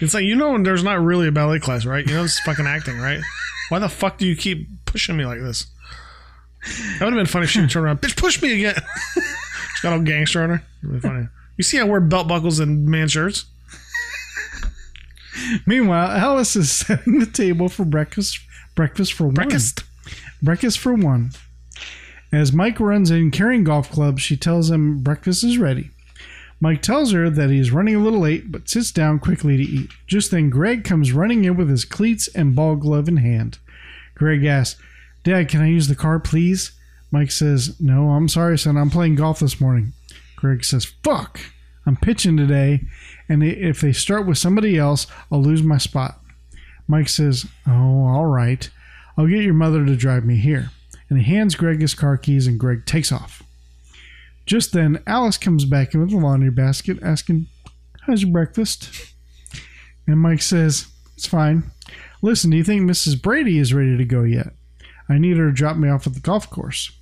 It's 0.00 0.12
like 0.12 0.24
you 0.24 0.34
know, 0.34 0.60
there's 0.60 0.82
not 0.82 1.00
really 1.00 1.28
a 1.28 1.32
ballet 1.32 1.60
class, 1.60 1.84
right? 1.84 2.04
You 2.04 2.14
know, 2.14 2.22
this 2.22 2.34
is 2.34 2.40
fucking 2.40 2.66
acting, 2.66 2.98
right? 2.98 3.20
Why 3.68 3.78
the 3.78 3.88
fuck 3.88 4.18
do 4.18 4.26
you 4.26 4.34
keep 4.34 4.68
pushing 4.86 5.16
me 5.16 5.24
like 5.24 5.38
this? 5.38 5.66
That 6.98 7.04
would 7.04 7.12
have 7.12 7.18
been 7.18 7.26
funny 7.26 7.44
if 7.44 7.50
she 7.50 7.60
turned 7.60 7.86
around, 7.86 8.00
bitch, 8.00 8.16
push 8.16 8.42
me 8.42 8.54
again. 8.54 8.74
She's 9.14 9.82
got 9.82 9.92
all 9.92 10.00
gangster 10.00 10.42
on 10.42 10.50
her. 10.50 11.00
Funny. 11.00 11.28
You 11.56 11.62
see, 11.62 11.78
I 11.78 11.84
wear 11.84 12.00
belt 12.00 12.26
buckles 12.26 12.58
and 12.58 12.86
man 12.86 13.06
shirts. 13.06 13.44
Meanwhile, 15.66 16.10
Alice 16.10 16.56
is 16.56 16.70
setting 16.70 17.20
the 17.20 17.26
table 17.26 17.68
for 17.68 17.84
breakfast. 17.84 18.40
Breakfast 18.74 19.12
for 19.12 19.28
one. 19.28 19.34
Breakfast. 20.42 20.78
For 20.78 20.94
one. 20.94 21.30
As 22.30 22.52
Mike 22.52 22.78
runs 22.78 23.10
in 23.10 23.30
carrying 23.30 23.64
golf 23.64 23.90
clubs, 23.90 24.22
she 24.22 24.36
tells 24.36 24.70
him 24.70 25.02
breakfast 25.02 25.42
is 25.42 25.58
ready. 25.58 25.90
Mike 26.60 26.82
tells 26.82 27.12
her 27.12 27.30
that 27.30 27.50
he's 27.50 27.70
running 27.70 27.94
a 27.94 28.00
little 28.00 28.20
late, 28.20 28.50
but 28.50 28.68
sits 28.68 28.90
down 28.90 29.18
quickly 29.20 29.56
to 29.56 29.62
eat. 29.62 29.90
Just 30.06 30.30
then, 30.30 30.50
Greg 30.50 30.84
comes 30.84 31.12
running 31.12 31.44
in 31.44 31.56
with 31.56 31.70
his 31.70 31.84
cleats 31.84 32.28
and 32.28 32.54
ball 32.54 32.76
glove 32.76 33.08
in 33.08 33.18
hand. 33.18 33.58
Greg 34.14 34.44
asks, 34.44 34.80
Dad, 35.22 35.48
can 35.48 35.60
I 35.60 35.68
use 35.68 35.88
the 35.88 35.94
car, 35.94 36.18
please? 36.18 36.72
Mike 37.10 37.30
says, 37.30 37.80
No, 37.80 38.10
I'm 38.10 38.28
sorry, 38.28 38.58
son. 38.58 38.76
I'm 38.76 38.90
playing 38.90 39.14
golf 39.14 39.38
this 39.38 39.60
morning. 39.60 39.92
Greg 40.36 40.64
says, 40.64 40.84
Fuck. 40.84 41.40
I'm 41.86 41.96
pitching 41.96 42.36
today, 42.36 42.82
and 43.28 43.42
if 43.42 43.80
they 43.80 43.92
start 43.92 44.26
with 44.26 44.36
somebody 44.36 44.76
else, 44.76 45.06
I'll 45.32 45.42
lose 45.42 45.62
my 45.62 45.78
spot. 45.78 46.20
Mike 46.86 47.08
says, 47.08 47.46
Oh, 47.66 48.06
all 48.06 48.26
right. 48.26 48.68
I'll 49.18 49.26
get 49.26 49.42
your 49.42 49.52
mother 49.52 49.84
to 49.84 49.96
drive 49.96 50.24
me 50.24 50.36
here. 50.36 50.70
And 51.10 51.18
he 51.18 51.24
hands 51.24 51.56
Greg 51.56 51.80
his 51.80 51.94
car 51.94 52.16
keys, 52.16 52.46
and 52.46 52.58
Greg 52.58 52.86
takes 52.86 53.10
off. 53.10 53.42
Just 54.46 54.72
then, 54.72 55.02
Alice 55.06 55.36
comes 55.36 55.64
back 55.64 55.92
in 55.92 56.00
with 56.00 56.10
the 56.10 56.16
laundry 56.16 56.50
basket, 56.50 56.98
asking, 57.02 57.46
How's 58.02 58.22
your 58.22 58.30
breakfast? 58.30 59.12
And 60.06 60.20
Mike 60.20 60.40
says, 60.40 60.86
It's 61.16 61.26
fine. 61.26 61.70
Listen, 62.22 62.50
do 62.50 62.56
you 62.56 62.64
think 62.64 62.82
Mrs. 62.82 63.20
Brady 63.20 63.58
is 63.58 63.74
ready 63.74 63.96
to 63.96 64.04
go 64.04 64.22
yet? 64.22 64.54
I 65.08 65.18
need 65.18 65.36
her 65.36 65.48
to 65.48 65.52
drop 65.52 65.76
me 65.76 65.88
off 65.88 66.06
at 66.06 66.14
the 66.14 66.20
golf 66.20 66.48
course. 66.48 66.92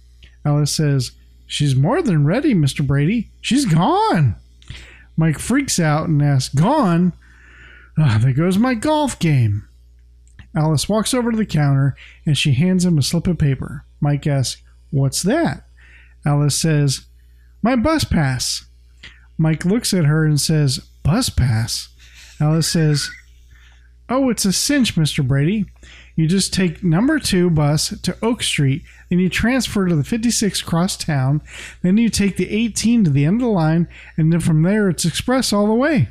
Alice 0.44 0.74
says, 0.74 1.12
She's 1.46 1.76
more 1.76 2.02
than 2.02 2.24
ready, 2.24 2.54
Mr. 2.54 2.84
Brady. 2.84 3.30
She's 3.40 3.64
gone. 3.66 4.36
Mike 5.16 5.38
freaks 5.38 5.78
out 5.78 6.08
and 6.08 6.22
asks, 6.22 6.54
Gone? 6.54 7.12
Ah, 7.98 8.18
there 8.20 8.32
goes 8.32 8.58
my 8.58 8.74
golf 8.74 9.18
game. 9.18 9.65
Alice 10.56 10.88
walks 10.88 11.12
over 11.12 11.30
to 11.30 11.36
the 11.36 11.46
counter 11.46 11.94
and 12.24 12.36
she 12.36 12.54
hands 12.54 12.84
him 12.84 12.96
a 12.96 13.02
slip 13.02 13.26
of 13.26 13.38
paper. 13.38 13.84
Mike 14.00 14.26
asks, 14.26 14.62
What's 14.90 15.22
that? 15.22 15.66
Alice 16.24 16.60
says, 16.60 17.06
My 17.62 17.76
bus 17.76 18.04
pass. 18.04 18.64
Mike 19.36 19.66
looks 19.66 19.92
at 19.92 20.06
her 20.06 20.24
and 20.24 20.40
says, 20.40 20.78
Bus 21.02 21.28
pass? 21.28 21.90
Alice 22.40 22.68
says, 22.68 23.10
Oh, 24.08 24.30
it's 24.30 24.44
a 24.44 24.52
cinch, 24.52 24.94
Mr. 24.94 25.26
Brady. 25.26 25.66
You 26.14 26.26
just 26.26 26.54
take 26.54 26.82
number 26.82 27.18
two 27.18 27.50
bus 27.50 27.98
to 28.00 28.16
Oak 28.22 28.42
Street, 28.42 28.82
then 29.10 29.18
you 29.18 29.28
transfer 29.28 29.86
to 29.86 29.94
the 29.94 30.04
56 30.04 30.62
cross 30.62 30.96
town, 30.96 31.42
then 31.82 31.98
you 31.98 32.08
take 32.08 32.36
the 32.36 32.48
18 32.48 33.04
to 33.04 33.10
the 33.10 33.26
end 33.26 33.42
of 33.42 33.48
the 33.48 33.52
line, 33.52 33.86
and 34.16 34.32
then 34.32 34.40
from 34.40 34.62
there 34.62 34.88
it's 34.88 35.04
express 35.04 35.52
all 35.52 35.66
the 35.66 35.74
way. 35.74 36.08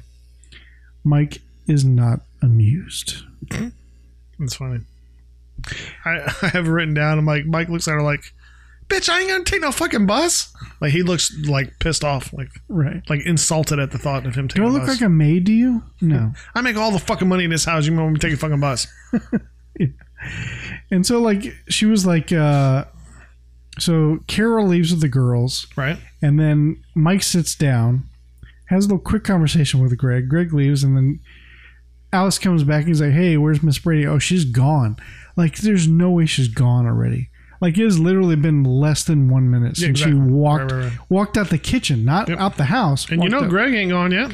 Mike 1.03 1.41
is 1.67 1.84
not 1.84 2.19
amused. 2.41 3.23
That's 4.40 4.56
funny. 4.56 4.82
I, 6.03 6.34
I 6.41 6.48
have 6.49 6.68
written 6.68 6.94
down. 6.94 7.18
I'm 7.18 7.26
like, 7.26 7.45
Mike 7.45 7.70
looks 7.70 7.88
at 7.88 7.91
her 7.94 8.02
like, 8.02 8.34
bitch, 8.88 9.10
I 9.10 9.20
ain't 9.22 9.30
gonna 9.30 9.44
take 9.44 9.62
no 9.62 9.72
fucking 9.72 10.06
bus. 10.06 10.53
Like 10.82 10.91
he 10.91 11.02
looks 11.03 11.34
like 11.48 11.80
pissed 11.80 12.03
off, 12.03 12.34
like 12.34 12.49
Right. 12.68 13.02
like 13.10 13.22
insulted 13.26 13.80
at 13.80 13.91
the 13.91 13.98
thought 13.98 14.26
of 14.26 14.36
him 14.36 14.48
taking. 14.48 14.64
Do 14.64 14.68
I 14.68 14.68
I 14.68 14.70
a 14.70 14.74
look 14.74 14.88
bus. 14.88 14.99
like 15.02 15.06
a 15.06 15.10
maid 15.10 15.45
to 15.48 15.53
you? 15.53 15.84
No. 16.02 16.34
I 16.56 16.62
make 16.62 16.76
all 16.76 16.91
the 16.91 16.99
fucking 16.99 17.28
money 17.28 17.45
in 17.45 17.49
this 17.49 17.66
house. 17.66 17.86
You 17.88 17.95
want 17.95 18.14
me 18.14 18.20
to 18.20 18.28
take 18.28 18.36
a 18.36 18.40
fucking 18.40 18.60
bus? 18.60 18.88
yeah. 19.80 19.88
And 20.91 21.06
so, 21.06 21.20
like, 21.22 21.53
she 21.70 21.86
was 21.86 22.06
like, 22.06 22.32
uh, 22.32 22.86
so 23.78 24.20
Carol 24.28 24.68
leaves 24.68 24.91
with 24.91 25.02
the 25.02 25.10
girls, 25.10 25.68
Right? 25.76 25.98
and 26.22 26.40
then 26.40 26.84
Mike 26.95 27.22
sits 27.24 27.53
down, 27.56 28.06
has 28.70 28.86
a 28.86 28.88
little 28.88 28.99
quick 29.03 29.24
conversation 29.24 29.82
with 29.82 29.95
Greg. 29.98 30.30
Greg 30.30 30.53
leaves, 30.53 30.84
and 30.84 30.95
then 30.98 31.20
Alice 32.14 32.40
comes 32.40 32.64
back. 32.64 32.80
And 32.82 32.88
he's 32.90 33.02
like, 33.02 33.11
"Hey, 33.11 33.38
where's 33.38 33.61
Miss 33.64 33.80
Brady? 33.80 34.06
Oh, 34.07 34.19
she's 34.19 34.45
gone. 34.45 34.98
Like, 35.36 35.57
there's 35.57 35.88
no 35.88 36.11
way 36.11 36.26
she's 36.26 36.48
gone 36.48 36.86
already. 36.86 37.30
Like, 37.61 37.77
it 37.77 37.84
has 37.84 37.99
literally 37.99 38.36
been 38.36 38.64
less 38.64 39.03
than 39.03 39.30
one 39.30 39.49
minute 39.49 39.77
since 39.77 40.02
exactly. 40.02 40.14
she 40.14 40.19
walked 40.19 40.72
Right, 40.72 40.77
right, 40.84 40.90
right. 40.91 40.99
walked 41.10 41.38
out 41.38 41.49
the 41.49 41.57
kitchen, 41.57 42.06
not 42.06 42.30
Yep. 42.30 42.40
out 42.40 42.57
the 42.57 42.65
house. 42.65 43.10
And 43.10 43.23
you 43.23 43.30
know 43.30 43.41
out- 43.41 43.49
Greg 43.49 43.73
ain't 43.73 43.91
gone 43.91 44.11
yet. 44.11 44.32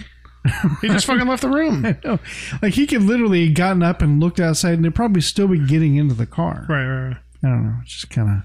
He 0.81 0.88
just 0.88 1.06
fucking 1.06 1.27
left 1.27 1.43
the 1.43 1.49
room. 1.49 1.84
Like 2.64 2.73
he 2.73 2.88
could 2.88 3.03
literally 3.03 3.49
gotten 3.52 3.84
up 3.84 4.02
and 4.02 4.19
looked 4.19 4.39
outside, 4.39 4.73
and 4.73 4.84
they'd 4.85 4.95
probably 4.95 5.22
still 5.22 5.48
be 5.48 5.60
getting 5.60 5.95
into 5.98 6.15
the 6.15 6.26
car. 6.26 6.65
right, 6.68 6.85
right. 6.85 7.18
I 7.43 7.48
don't 7.48 7.64
know. 7.64 7.76
It's 7.84 7.93
just 7.93 8.10
kind 8.10 8.30
of 8.30 8.43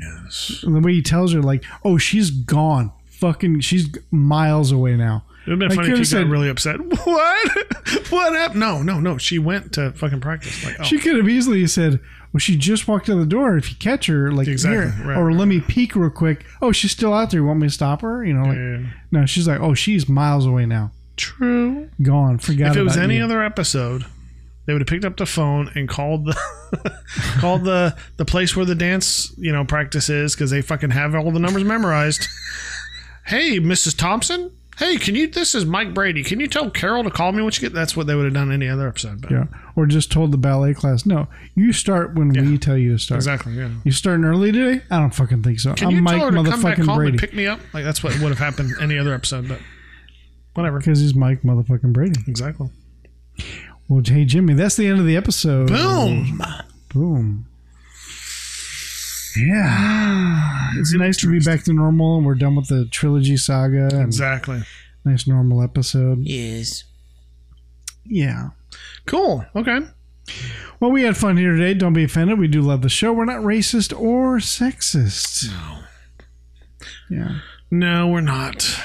Yes. 0.00 0.60
the 0.62 0.80
way 0.80 0.92
he 0.94 1.02
tells 1.02 1.32
her, 1.32 1.42
like, 1.42 1.64
"Oh, 1.84 1.98
she's 1.98 2.30
gone. 2.30 2.92
Fucking, 3.06 3.60
she's 3.60 3.88
miles 4.10 4.70
away 4.72 4.96
now." 4.96 5.24
It 5.48 5.52
would 5.52 5.62
have 5.62 5.70
been 5.70 5.78
I 5.78 5.82
funny 5.88 6.00
if 6.00 6.06
said- 6.08 6.24
got 6.24 6.30
really 6.30 6.48
upset. 6.50 6.78
What? 7.04 7.48
what 8.10 8.32
happened? 8.34 8.60
No, 8.60 8.82
no, 8.82 9.00
no. 9.00 9.16
She 9.16 9.38
went 9.38 9.72
to 9.74 9.92
fucking 9.92 10.20
practice. 10.20 10.62
Like, 10.64 10.76
oh, 10.80 10.82
She 10.82 10.98
could 10.98 11.16
have 11.16 11.28
easily 11.28 11.66
said, 11.66 12.00
"Well, 12.32 12.38
she 12.38 12.56
just 12.56 12.86
walked 12.86 13.08
out 13.08 13.16
the 13.18 13.24
door. 13.24 13.56
If 13.56 13.70
you 13.70 13.76
catch 13.78 14.06
her, 14.06 14.30
like, 14.30 14.46
Exactly, 14.46 14.92
here, 14.92 15.08
right, 15.08 15.16
or 15.16 15.26
right, 15.28 15.36
let 15.36 15.48
me 15.48 15.60
peek 15.60 15.96
real 15.96 16.10
quick. 16.10 16.44
Oh, 16.60 16.70
she's 16.72 16.90
still 16.92 17.14
out 17.14 17.30
there. 17.30 17.40
You 17.40 17.46
want 17.46 17.60
me 17.60 17.68
to 17.68 17.72
stop 17.72 18.02
her? 18.02 18.22
You 18.24 18.34
know, 18.34 18.42
like, 18.42 18.56
yeah, 18.58 18.78
yeah. 18.80 18.86
no, 19.10 19.24
she's 19.26 19.48
like, 19.48 19.60
oh, 19.60 19.72
she's 19.72 20.06
miles 20.08 20.44
away 20.44 20.66
now, 20.66 20.90
true. 21.16 21.88
gone. 22.02 22.38
Forgot 22.38 22.72
If 22.72 22.76
it 22.76 22.82
was 22.82 22.98
any 22.98 23.16
you. 23.16 23.24
other 23.24 23.42
episode, 23.42 24.04
they 24.66 24.74
would 24.74 24.82
have 24.82 24.88
picked 24.88 25.06
up 25.06 25.16
the 25.16 25.24
phone 25.26 25.70
and 25.74 25.88
called 25.88 26.26
the 26.26 26.36
called 27.40 27.64
the 27.64 27.96
the 28.18 28.24
place 28.26 28.54
where 28.54 28.66
the 28.66 28.74
dance 28.74 29.32
you 29.38 29.50
know 29.50 29.64
practice 29.64 30.10
is 30.10 30.34
because 30.34 30.50
they 30.50 30.60
fucking 30.60 30.90
have 30.90 31.14
all 31.14 31.30
the 31.30 31.40
numbers 31.40 31.64
memorized. 31.64 32.28
hey, 33.26 33.58
Mrs. 33.60 33.96
Thompson. 33.96 34.50
Hey, 34.78 34.96
can 34.96 35.16
you? 35.16 35.26
This 35.26 35.56
is 35.56 35.66
Mike 35.66 35.92
Brady. 35.92 36.22
Can 36.22 36.38
you 36.38 36.46
tell 36.46 36.70
Carol 36.70 37.02
to 37.02 37.10
call 37.10 37.32
me 37.32 37.42
when 37.42 37.50
she 37.50 37.62
get? 37.62 37.72
That's 37.72 37.96
what 37.96 38.06
they 38.06 38.14
would 38.14 38.26
have 38.26 38.34
done 38.34 38.52
any 38.52 38.68
other 38.68 38.86
episode. 38.86 39.20
But 39.20 39.32
yeah, 39.32 39.44
or 39.74 39.86
just 39.86 40.12
told 40.12 40.30
the 40.30 40.38
ballet 40.38 40.72
class, 40.72 41.04
no, 41.04 41.26
you 41.56 41.72
start 41.72 42.14
when 42.14 42.28
we 42.28 42.58
tell 42.58 42.76
you 42.78 42.92
to 42.92 42.98
start. 42.98 43.18
exactly. 43.18 43.54
Yeah. 43.54 43.70
You 43.84 43.90
starting 43.90 44.24
early 44.24 44.52
today? 44.52 44.84
I 44.88 45.00
don't 45.00 45.12
fucking 45.12 45.42
think 45.42 45.58
so. 45.58 45.74
Can 45.74 45.88
I'm 45.88 45.94
you 45.96 46.02
Mike 46.02 46.18
tell 46.18 46.30
her 46.30 46.44
to 46.44 46.48
come 46.48 46.62
back 46.62 46.78
motherfucking 46.78 46.86
home 46.86 46.96
Brady 46.96 47.10
and 47.10 47.18
pick 47.18 47.34
me 47.34 47.46
up? 47.48 47.58
Like 47.74 47.82
that's 47.84 48.04
what 48.04 48.12
would 48.20 48.28
have 48.28 48.38
happened 48.38 48.72
any 48.80 48.96
other 48.98 49.12
episode. 49.14 49.48
But 49.48 49.58
whatever. 50.54 50.78
because 50.78 51.00
he's 51.00 51.14
Mike 51.14 51.42
motherfucking 51.42 51.92
Brady. 51.92 52.20
Exactly. 52.28 52.70
Well, 53.88 54.02
hey 54.04 54.24
Jimmy, 54.26 54.54
that's 54.54 54.76
the 54.76 54.86
end 54.86 55.00
of 55.00 55.06
the 55.06 55.16
episode. 55.16 55.68
Boom. 55.68 56.40
Boom. 56.94 57.46
Yeah, 59.38 60.70
it's 60.76 60.92
nice 60.94 61.16
to 61.18 61.30
be 61.30 61.40
back 61.40 61.64
to 61.64 61.72
normal, 61.72 62.16
and 62.18 62.26
we're 62.26 62.34
done 62.34 62.56
with 62.56 62.68
the 62.68 62.86
trilogy 62.90 63.36
saga. 63.36 63.88
And 63.92 64.02
Exactly. 64.02 64.62
Nice 65.04 65.26
normal 65.26 65.62
episode. 65.62 66.18
Yes. 66.22 66.84
Yeah. 68.04 68.50
Cool. 69.06 69.44
Okay. 69.54 69.80
Well, 70.80 70.90
we 70.90 71.02
had 71.02 71.16
fun 71.16 71.36
here 71.36 71.52
today. 71.52 71.74
Don't 71.74 71.92
be 71.94 72.04
offended. 72.04 72.38
We 72.38 72.48
do 72.48 72.60
love 72.60 72.82
the 72.82 72.88
show. 72.88 73.12
We're 73.12 73.24
not 73.24 73.40
racist 73.42 73.98
or 73.98 74.36
sexist. 74.38 75.50
No. 75.50 75.78
Yeah. 77.10 77.38
No, 77.70 78.08
we're 78.08 78.20
not. 78.20 78.78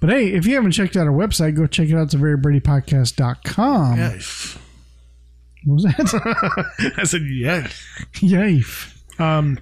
But 0.00 0.10
hey, 0.10 0.28
if 0.32 0.46
you 0.46 0.54
haven't 0.54 0.72
checked 0.72 0.96
out 0.96 1.06
our 1.06 1.12
website, 1.12 1.56
go 1.56 1.66
check 1.66 1.88
it 1.88 1.94
out. 1.94 2.04
It's 2.04 2.14
a 2.14 2.18
verybradypodcast.com. 2.18 3.96
Yes. 3.98 4.58
What 5.64 5.74
was 5.74 5.82
that? 5.84 6.94
I 6.98 7.04
said 7.04 7.22
yes. 7.28 7.84
Yife. 8.14 8.94
Um, 9.20 9.58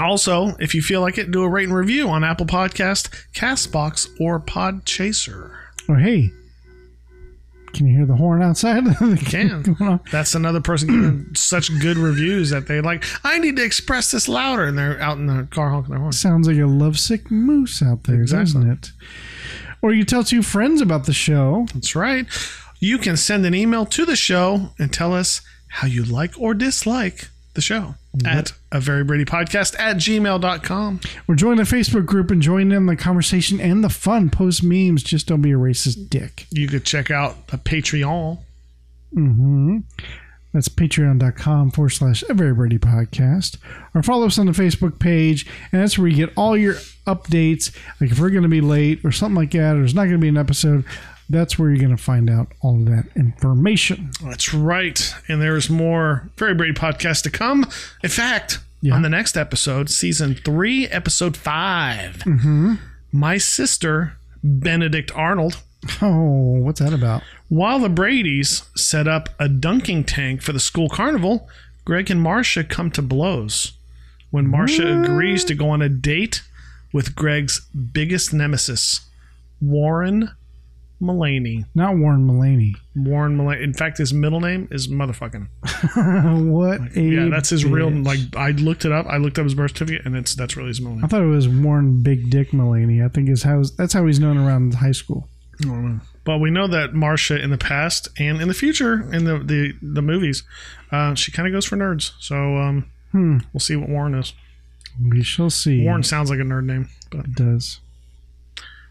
also, 0.00 0.56
if 0.58 0.74
you 0.74 0.82
feel 0.82 1.00
like 1.00 1.18
it, 1.18 1.30
do 1.30 1.42
a 1.42 1.48
rate 1.48 1.68
and 1.68 1.74
review 1.76 2.08
on 2.08 2.24
Apple 2.24 2.46
Podcast, 2.46 3.08
Castbox, 3.32 4.08
or 4.20 4.40
Podchaser. 4.40 5.52
Or 5.88 5.96
hey, 5.96 6.30
Can 7.72 7.86
you 7.86 7.96
hear 7.96 8.06
the 8.06 8.16
horn 8.16 8.42
outside? 8.42 8.84
Can. 9.26 10.00
That's 10.10 10.34
another 10.34 10.60
person 10.60 10.88
giving 10.88 11.34
such 11.34 11.70
good 11.80 11.96
reviews 11.96 12.50
that 12.50 12.66
they 12.66 12.80
like. 12.80 13.04
I 13.24 13.38
need 13.38 13.56
to 13.56 13.64
express 13.64 14.10
this 14.10 14.28
louder, 14.28 14.64
and 14.64 14.76
they're 14.78 15.00
out 15.00 15.18
in 15.18 15.26
the 15.26 15.46
car 15.50 15.70
honking 15.70 15.90
their 15.90 16.00
horn. 16.00 16.12
Sounds 16.12 16.48
like 16.48 16.56
a 16.58 16.66
lovesick 16.66 17.30
moose 17.30 17.82
out 17.82 18.04
there, 18.04 18.22
Exactly. 18.22 18.54
doesn't 18.54 18.70
it? 18.70 18.90
Or 19.82 19.92
you 19.92 20.04
tell 20.04 20.24
two 20.24 20.42
friends 20.42 20.80
about 20.80 21.06
the 21.06 21.12
show. 21.12 21.66
That's 21.72 21.94
right. 21.96 22.26
You 22.80 22.98
can 22.98 23.16
send 23.16 23.46
an 23.46 23.54
email 23.54 23.86
to 23.86 24.04
the 24.04 24.16
show 24.16 24.70
and 24.78 24.92
tell 24.92 25.14
us 25.14 25.40
how 25.68 25.86
you 25.86 26.02
like 26.04 26.32
or 26.38 26.54
dislike 26.54 27.28
the 27.54 27.60
show 27.60 27.94
at 28.24 28.52
a 28.72 28.80
very 28.80 29.04
Brady 29.04 29.24
podcast 29.24 29.78
at 29.78 29.96
gmail.com. 29.96 31.00
Or 31.28 31.34
join 31.34 31.56
the 31.56 31.64
Facebook 31.64 32.06
group 32.06 32.30
and 32.30 32.40
join 32.40 32.72
in 32.72 32.86
the 32.86 32.96
conversation 32.96 33.60
and 33.60 33.82
the 33.82 33.88
fun. 33.88 34.30
Post 34.30 34.62
memes. 34.62 35.02
Just 35.02 35.26
don't 35.26 35.42
be 35.42 35.52
a 35.52 35.56
racist 35.56 36.08
dick. 36.08 36.46
You 36.50 36.68
could 36.68 36.84
check 36.84 37.10
out 37.10 37.48
the 37.48 37.58
Patreon. 37.58 38.38
Hmm. 39.12 39.78
That's 40.52 40.68
patreon.com 40.68 41.70
forward 41.70 41.90
slash 41.90 42.24
a 42.28 42.34
very 42.34 42.52
Brady 42.52 42.78
podcast. 42.78 43.56
Or 43.94 44.02
follow 44.02 44.26
us 44.26 44.38
on 44.38 44.46
the 44.46 44.52
Facebook 44.52 44.98
page, 44.98 45.46
and 45.70 45.80
that's 45.80 45.96
where 45.96 46.08
you 46.08 46.26
get 46.26 46.36
all 46.36 46.56
your 46.56 46.74
updates. 47.06 47.74
Like 48.00 48.10
if 48.10 48.18
we're 48.18 48.30
going 48.30 48.42
to 48.42 48.48
be 48.48 48.60
late 48.60 49.04
or 49.04 49.12
something 49.12 49.36
like 49.36 49.52
that, 49.52 49.76
or 49.76 49.78
there's 49.78 49.94
not 49.94 50.02
going 50.02 50.14
to 50.14 50.18
be 50.18 50.28
an 50.28 50.36
episode, 50.36 50.84
that's 51.30 51.58
where 51.58 51.70
you're 51.70 51.78
going 51.78 51.96
to 51.96 52.02
find 52.02 52.28
out 52.28 52.48
all 52.60 52.74
of 52.76 52.86
that 52.86 53.06
information. 53.16 54.10
That's 54.22 54.52
right. 54.52 55.14
And 55.28 55.40
there's 55.40 55.70
more 55.70 56.28
Very 56.36 56.54
Brady 56.54 56.74
podcast 56.74 57.22
to 57.22 57.30
come. 57.30 57.64
In 58.02 58.10
fact, 58.10 58.58
Yeah. 58.82 58.94
on 58.94 59.02
the 59.02 59.08
next 59.08 59.36
episode, 59.36 59.88
season 59.90 60.34
three, 60.34 60.86
episode 60.88 61.36
5 61.36 62.16
mm-hmm. 62.24 62.74
my 63.12 63.38
sister, 63.38 64.14
Benedict 64.42 65.12
Arnold, 65.14 65.62
Oh, 66.02 66.58
what's 66.60 66.80
that 66.80 66.92
about? 66.92 67.22
While 67.48 67.78
the 67.78 67.88
Brady's 67.88 68.64
set 68.76 69.08
up 69.08 69.30
a 69.38 69.48
dunking 69.48 70.04
tank 70.04 70.42
for 70.42 70.52
the 70.52 70.60
school 70.60 70.88
carnival, 70.90 71.48
Greg 71.86 72.10
and 72.10 72.20
Marcia 72.20 72.64
come 72.64 72.90
to 72.90 73.00
blows. 73.02 73.72
When 74.30 74.46
Marcia 74.46 75.02
agrees 75.02 75.42
to 75.46 75.54
go 75.54 75.70
on 75.70 75.80
a 75.82 75.88
date 75.88 76.42
with 76.92 77.14
Greg's 77.16 77.60
biggest 77.70 78.32
nemesis, 78.34 79.00
Warren 79.60 80.30
Mullaney. 81.00 81.64
Not 81.74 81.96
Warren 81.96 82.24
Mullaney. 82.24 82.74
Warren 82.94 83.36
Mullaney. 83.36 83.62
In 83.62 83.72
fact, 83.72 83.98
his 83.98 84.12
middle 84.12 84.40
name 84.40 84.68
is 84.70 84.88
motherfucking. 84.88 85.48
what 86.50 86.96
a 86.96 87.00
Yeah, 87.00 87.28
that's 87.30 87.50
his 87.50 87.64
real. 87.64 87.90
Like 87.90 88.20
I 88.36 88.50
looked 88.50 88.84
it 88.84 88.92
up. 88.92 89.06
I 89.06 89.16
looked 89.16 89.38
up 89.38 89.44
his 89.44 89.54
birth 89.54 89.70
certificate, 89.72 90.04
and 90.04 90.14
it's 90.14 90.34
that's 90.34 90.56
really 90.56 90.68
his 90.68 90.80
middle 90.80 90.96
name. 90.96 91.04
I 91.04 91.08
thought 91.08 91.22
it 91.22 91.26
was 91.26 91.48
Warren 91.48 92.02
Big 92.02 92.30
Dick 92.30 92.52
Mullaney. 92.52 93.02
I 93.02 93.08
think 93.08 93.28
is 93.28 93.42
how 93.42 93.62
that's 93.76 93.92
how 93.94 94.06
he's 94.06 94.20
known 94.20 94.36
around 94.36 94.74
high 94.74 94.92
school. 94.92 95.28
But 96.24 96.38
we 96.38 96.50
know 96.50 96.66
that 96.68 96.94
Marcia 96.94 97.42
in 97.42 97.50
the 97.50 97.58
past 97.58 98.08
and 98.18 98.40
in 98.40 98.48
the 98.48 98.54
future 98.54 99.10
in 99.12 99.24
the 99.24 99.38
the, 99.38 99.72
the 99.82 100.02
movies, 100.02 100.42
uh, 100.92 101.14
she 101.14 101.32
kind 101.32 101.48
of 101.48 101.52
goes 101.52 101.64
for 101.64 101.76
nerds. 101.76 102.12
So 102.20 102.56
um, 102.58 102.90
we'll 103.52 103.60
see 103.60 103.76
what 103.76 103.88
Warren 103.88 104.14
is. 104.14 104.34
We 105.02 105.22
shall 105.22 105.50
see. 105.50 105.84
Warren 105.84 106.02
sounds 106.02 106.30
like 106.30 106.40
a 106.40 106.42
nerd 106.42 106.64
name. 106.64 106.88
But 107.10 107.26
It 107.26 107.34
does. 107.34 107.80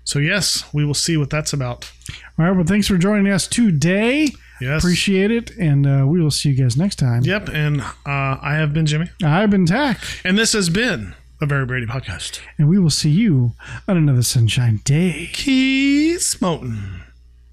So 0.03 0.19
yes, 0.19 0.63
we 0.73 0.83
will 0.85 0.93
see 0.93 1.17
what 1.17 1.29
that's 1.29 1.53
about. 1.53 1.91
All 2.37 2.45
right. 2.45 2.51
Well, 2.55 2.65
thanks 2.65 2.87
for 2.87 2.97
joining 2.97 3.31
us 3.31 3.47
today. 3.47 4.29
Yes. 4.61 4.83
Appreciate 4.83 5.31
it, 5.31 5.51
and 5.51 5.87
uh, 5.87 6.05
we 6.05 6.21
will 6.21 6.31
see 6.31 6.49
you 6.49 6.55
guys 6.55 6.75
next 6.75 6.97
time. 6.97 7.21
Yep, 7.23 7.47
and 7.53 7.79
uh, 7.81 7.85
I 8.05 8.55
have 8.55 8.73
been 8.73 8.85
Jimmy, 8.85 9.09
I've 9.23 9.49
been 9.49 9.65
Tach, 9.65 9.97
and 10.25 10.37
this 10.37 10.51
has 10.51 10.69
been 10.69 11.15
a 11.39 11.45
Very 11.45 11.65
Brady 11.65 11.85
podcast. 11.85 12.41
and 12.57 12.67
we 12.67 12.77
will 12.77 12.89
see 12.89 13.09
you 13.09 13.53
on 13.87 13.95
another 13.95 14.21
sunshine 14.21 14.81
day. 14.83 15.29
Keith 15.31 16.19
Smoten. 16.21 17.03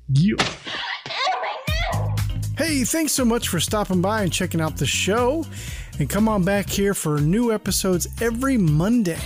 You. 0.09 0.37
My 0.37 1.59
no! 1.93 2.15
Hey, 2.59 2.83
thanks 2.83 3.13
so 3.13 3.25
much 3.25 3.49
for 3.49 3.61
stopping 3.61 4.01
by 4.01 4.23
and 4.23 4.33
checking 4.33 4.61
out 4.61 4.77
the 4.77 4.87
show. 4.87 5.45
And 6.01 6.11
come 6.11 6.29
on 6.29 6.43
back 6.43 6.69
here 6.69 6.93
for 6.95 7.21
new 7.21 7.53
episodes 7.53 8.09
every 8.21 8.57
Monday. 8.57 9.19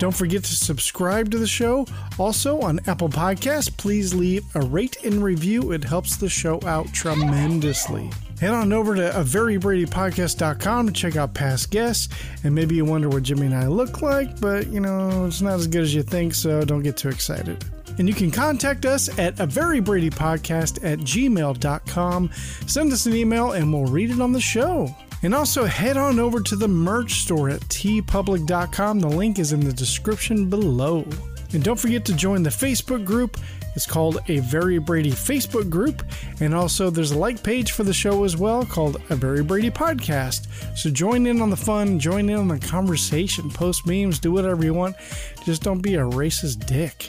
Don't 0.00 0.16
forget 0.16 0.42
to 0.44 0.54
subscribe 0.56 1.30
to 1.30 1.38
the 1.38 1.46
show. 1.46 1.86
Also 2.18 2.58
on 2.62 2.80
Apple 2.86 3.10
Podcasts, 3.10 3.76
please 3.76 4.14
leave 4.14 4.44
a 4.56 4.60
rate 4.62 4.96
and 5.04 5.22
review. 5.22 5.72
It 5.72 5.84
helps 5.84 6.16
the 6.16 6.30
show 6.30 6.58
out 6.64 6.90
tremendously. 6.94 8.10
Head 8.40 8.54
on 8.54 8.72
over 8.72 8.94
to 8.94 9.10
a 9.10 9.22
verybradypodcast.com 9.22 10.86
to 10.86 10.92
check 10.94 11.16
out 11.16 11.34
past 11.34 11.70
guests. 11.70 12.08
And 12.42 12.54
maybe 12.54 12.76
you 12.76 12.86
wonder 12.86 13.10
what 13.10 13.24
Jimmy 13.24 13.44
and 13.44 13.54
I 13.54 13.66
look 13.66 14.00
like, 14.00 14.40
but 14.40 14.68
you 14.68 14.80
know, 14.80 15.26
it's 15.26 15.42
not 15.42 15.60
as 15.60 15.66
good 15.66 15.82
as 15.82 15.94
you 15.94 16.02
think, 16.02 16.32
so 16.32 16.64
don't 16.64 16.82
get 16.82 16.96
too 16.96 17.10
excited. 17.10 17.62
And 17.98 18.08
you 18.08 18.14
can 18.14 18.30
contact 18.30 18.86
us 18.86 19.18
at 19.18 19.38
a 19.38 19.44
very 19.44 19.80
Brady 19.80 20.08
podcast 20.08 20.82
at 20.82 21.00
gmail.com. 21.00 22.30
Send 22.66 22.92
us 22.94 23.04
an 23.04 23.14
email 23.14 23.52
and 23.52 23.70
we'll 23.70 23.84
read 23.84 24.08
it 24.08 24.22
on 24.22 24.32
the 24.32 24.40
show. 24.40 24.96
And 25.22 25.34
also 25.34 25.64
head 25.66 25.96
on 25.96 26.18
over 26.18 26.40
to 26.40 26.56
the 26.56 26.68
merch 26.68 27.22
store 27.22 27.50
at 27.50 27.60
teepublic.com. 27.62 29.00
The 29.00 29.08
link 29.08 29.38
is 29.38 29.52
in 29.52 29.60
the 29.60 29.72
description 29.72 30.48
below. 30.48 31.06
And 31.52 31.62
don't 31.62 31.78
forget 31.78 32.04
to 32.06 32.14
join 32.14 32.42
the 32.42 32.50
Facebook 32.50 33.04
group. 33.04 33.36
It's 33.76 33.86
called 33.86 34.18
a 34.28 34.38
Very 34.38 34.78
Brady 34.78 35.12
Facebook 35.12 35.68
group. 35.68 36.02
And 36.40 36.54
also 36.54 36.90
there's 36.90 37.12
a 37.12 37.18
like 37.18 37.42
page 37.42 37.72
for 37.72 37.84
the 37.84 37.92
show 37.92 38.24
as 38.24 38.36
well 38.36 38.64
called 38.64 39.00
a 39.10 39.16
Very 39.16 39.42
Brady 39.42 39.70
podcast. 39.70 40.46
So 40.76 40.90
join 40.90 41.26
in 41.26 41.40
on 41.42 41.50
the 41.50 41.56
fun, 41.56 41.98
join 41.98 42.28
in 42.28 42.36
on 42.36 42.48
the 42.48 42.58
conversation, 42.58 43.50
post 43.50 43.86
memes, 43.86 44.18
do 44.18 44.32
whatever 44.32 44.64
you 44.64 44.74
want. 44.74 44.96
Just 45.44 45.62
don't 45.62 45.80
be 45.80 45.96
a 45.96 46.00
racist 46.00 46.66
dick. 46.66 47.08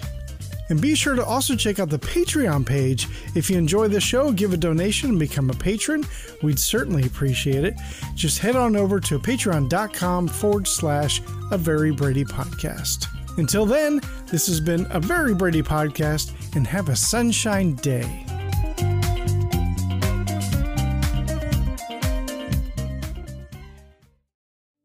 And 0.71 0.81
be 0.81 0.95
sure 0.95 1.15
to 1.15 1.25
also 1.25 1.53
check 1.53 1.79
out 1.79 1.89
the 1.89 1.99
Patreon 1.99 2.65
page. 2.65 3.09
If 3.35 3.49
you 3.49 3.57
enjoy 3.57 3.89
the 3.89 3.99
show, 3.99 4.31
give 4.31 4.53
a 4.53 4.57
donation 4.57 5.09
and 5.09 5.19
become 5.19 5.49
a 5.49 5.53
patron. 5.53 6.05
We'd 6.41 6.57
certainly 6.57 7.05
appreciate 7.05 7.65
it. 7.65 7.73
Just 8.15 8.39
head 8.39 8.55
on 8.55 8.77
over 8.77 9.01
to 9.01 9.19
patreon.com 9.19 10.29
forward 10.29 10.65
slash 10.69 11.21
a 11.51 11.57
very 11.57 11.91
Brady 11.91 12.23
podcast. 12.23 13.07
Until 13.37 13.65
then, 13.65 13.99
this 14.27 14.47
has 14.47 14.61
been 14.61 14.87
a 14.91 14.99
very 15.01 15.35
Brady 15.35 15.61
podcast 15.61 16.31
and 16.55 16.65
have 16.65 16.87
a 16.87 16.95
sunshine 16.95 17.75
day. 17.75 18.25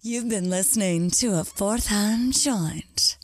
You've 0.02 0.28
been 0.28 0.50
listening 0.50 1.12
to 1.12 1.38
a 1.38 1.44
fourth 1.44 1.86
hand 1.86 2.32
joint. 2.34 3.18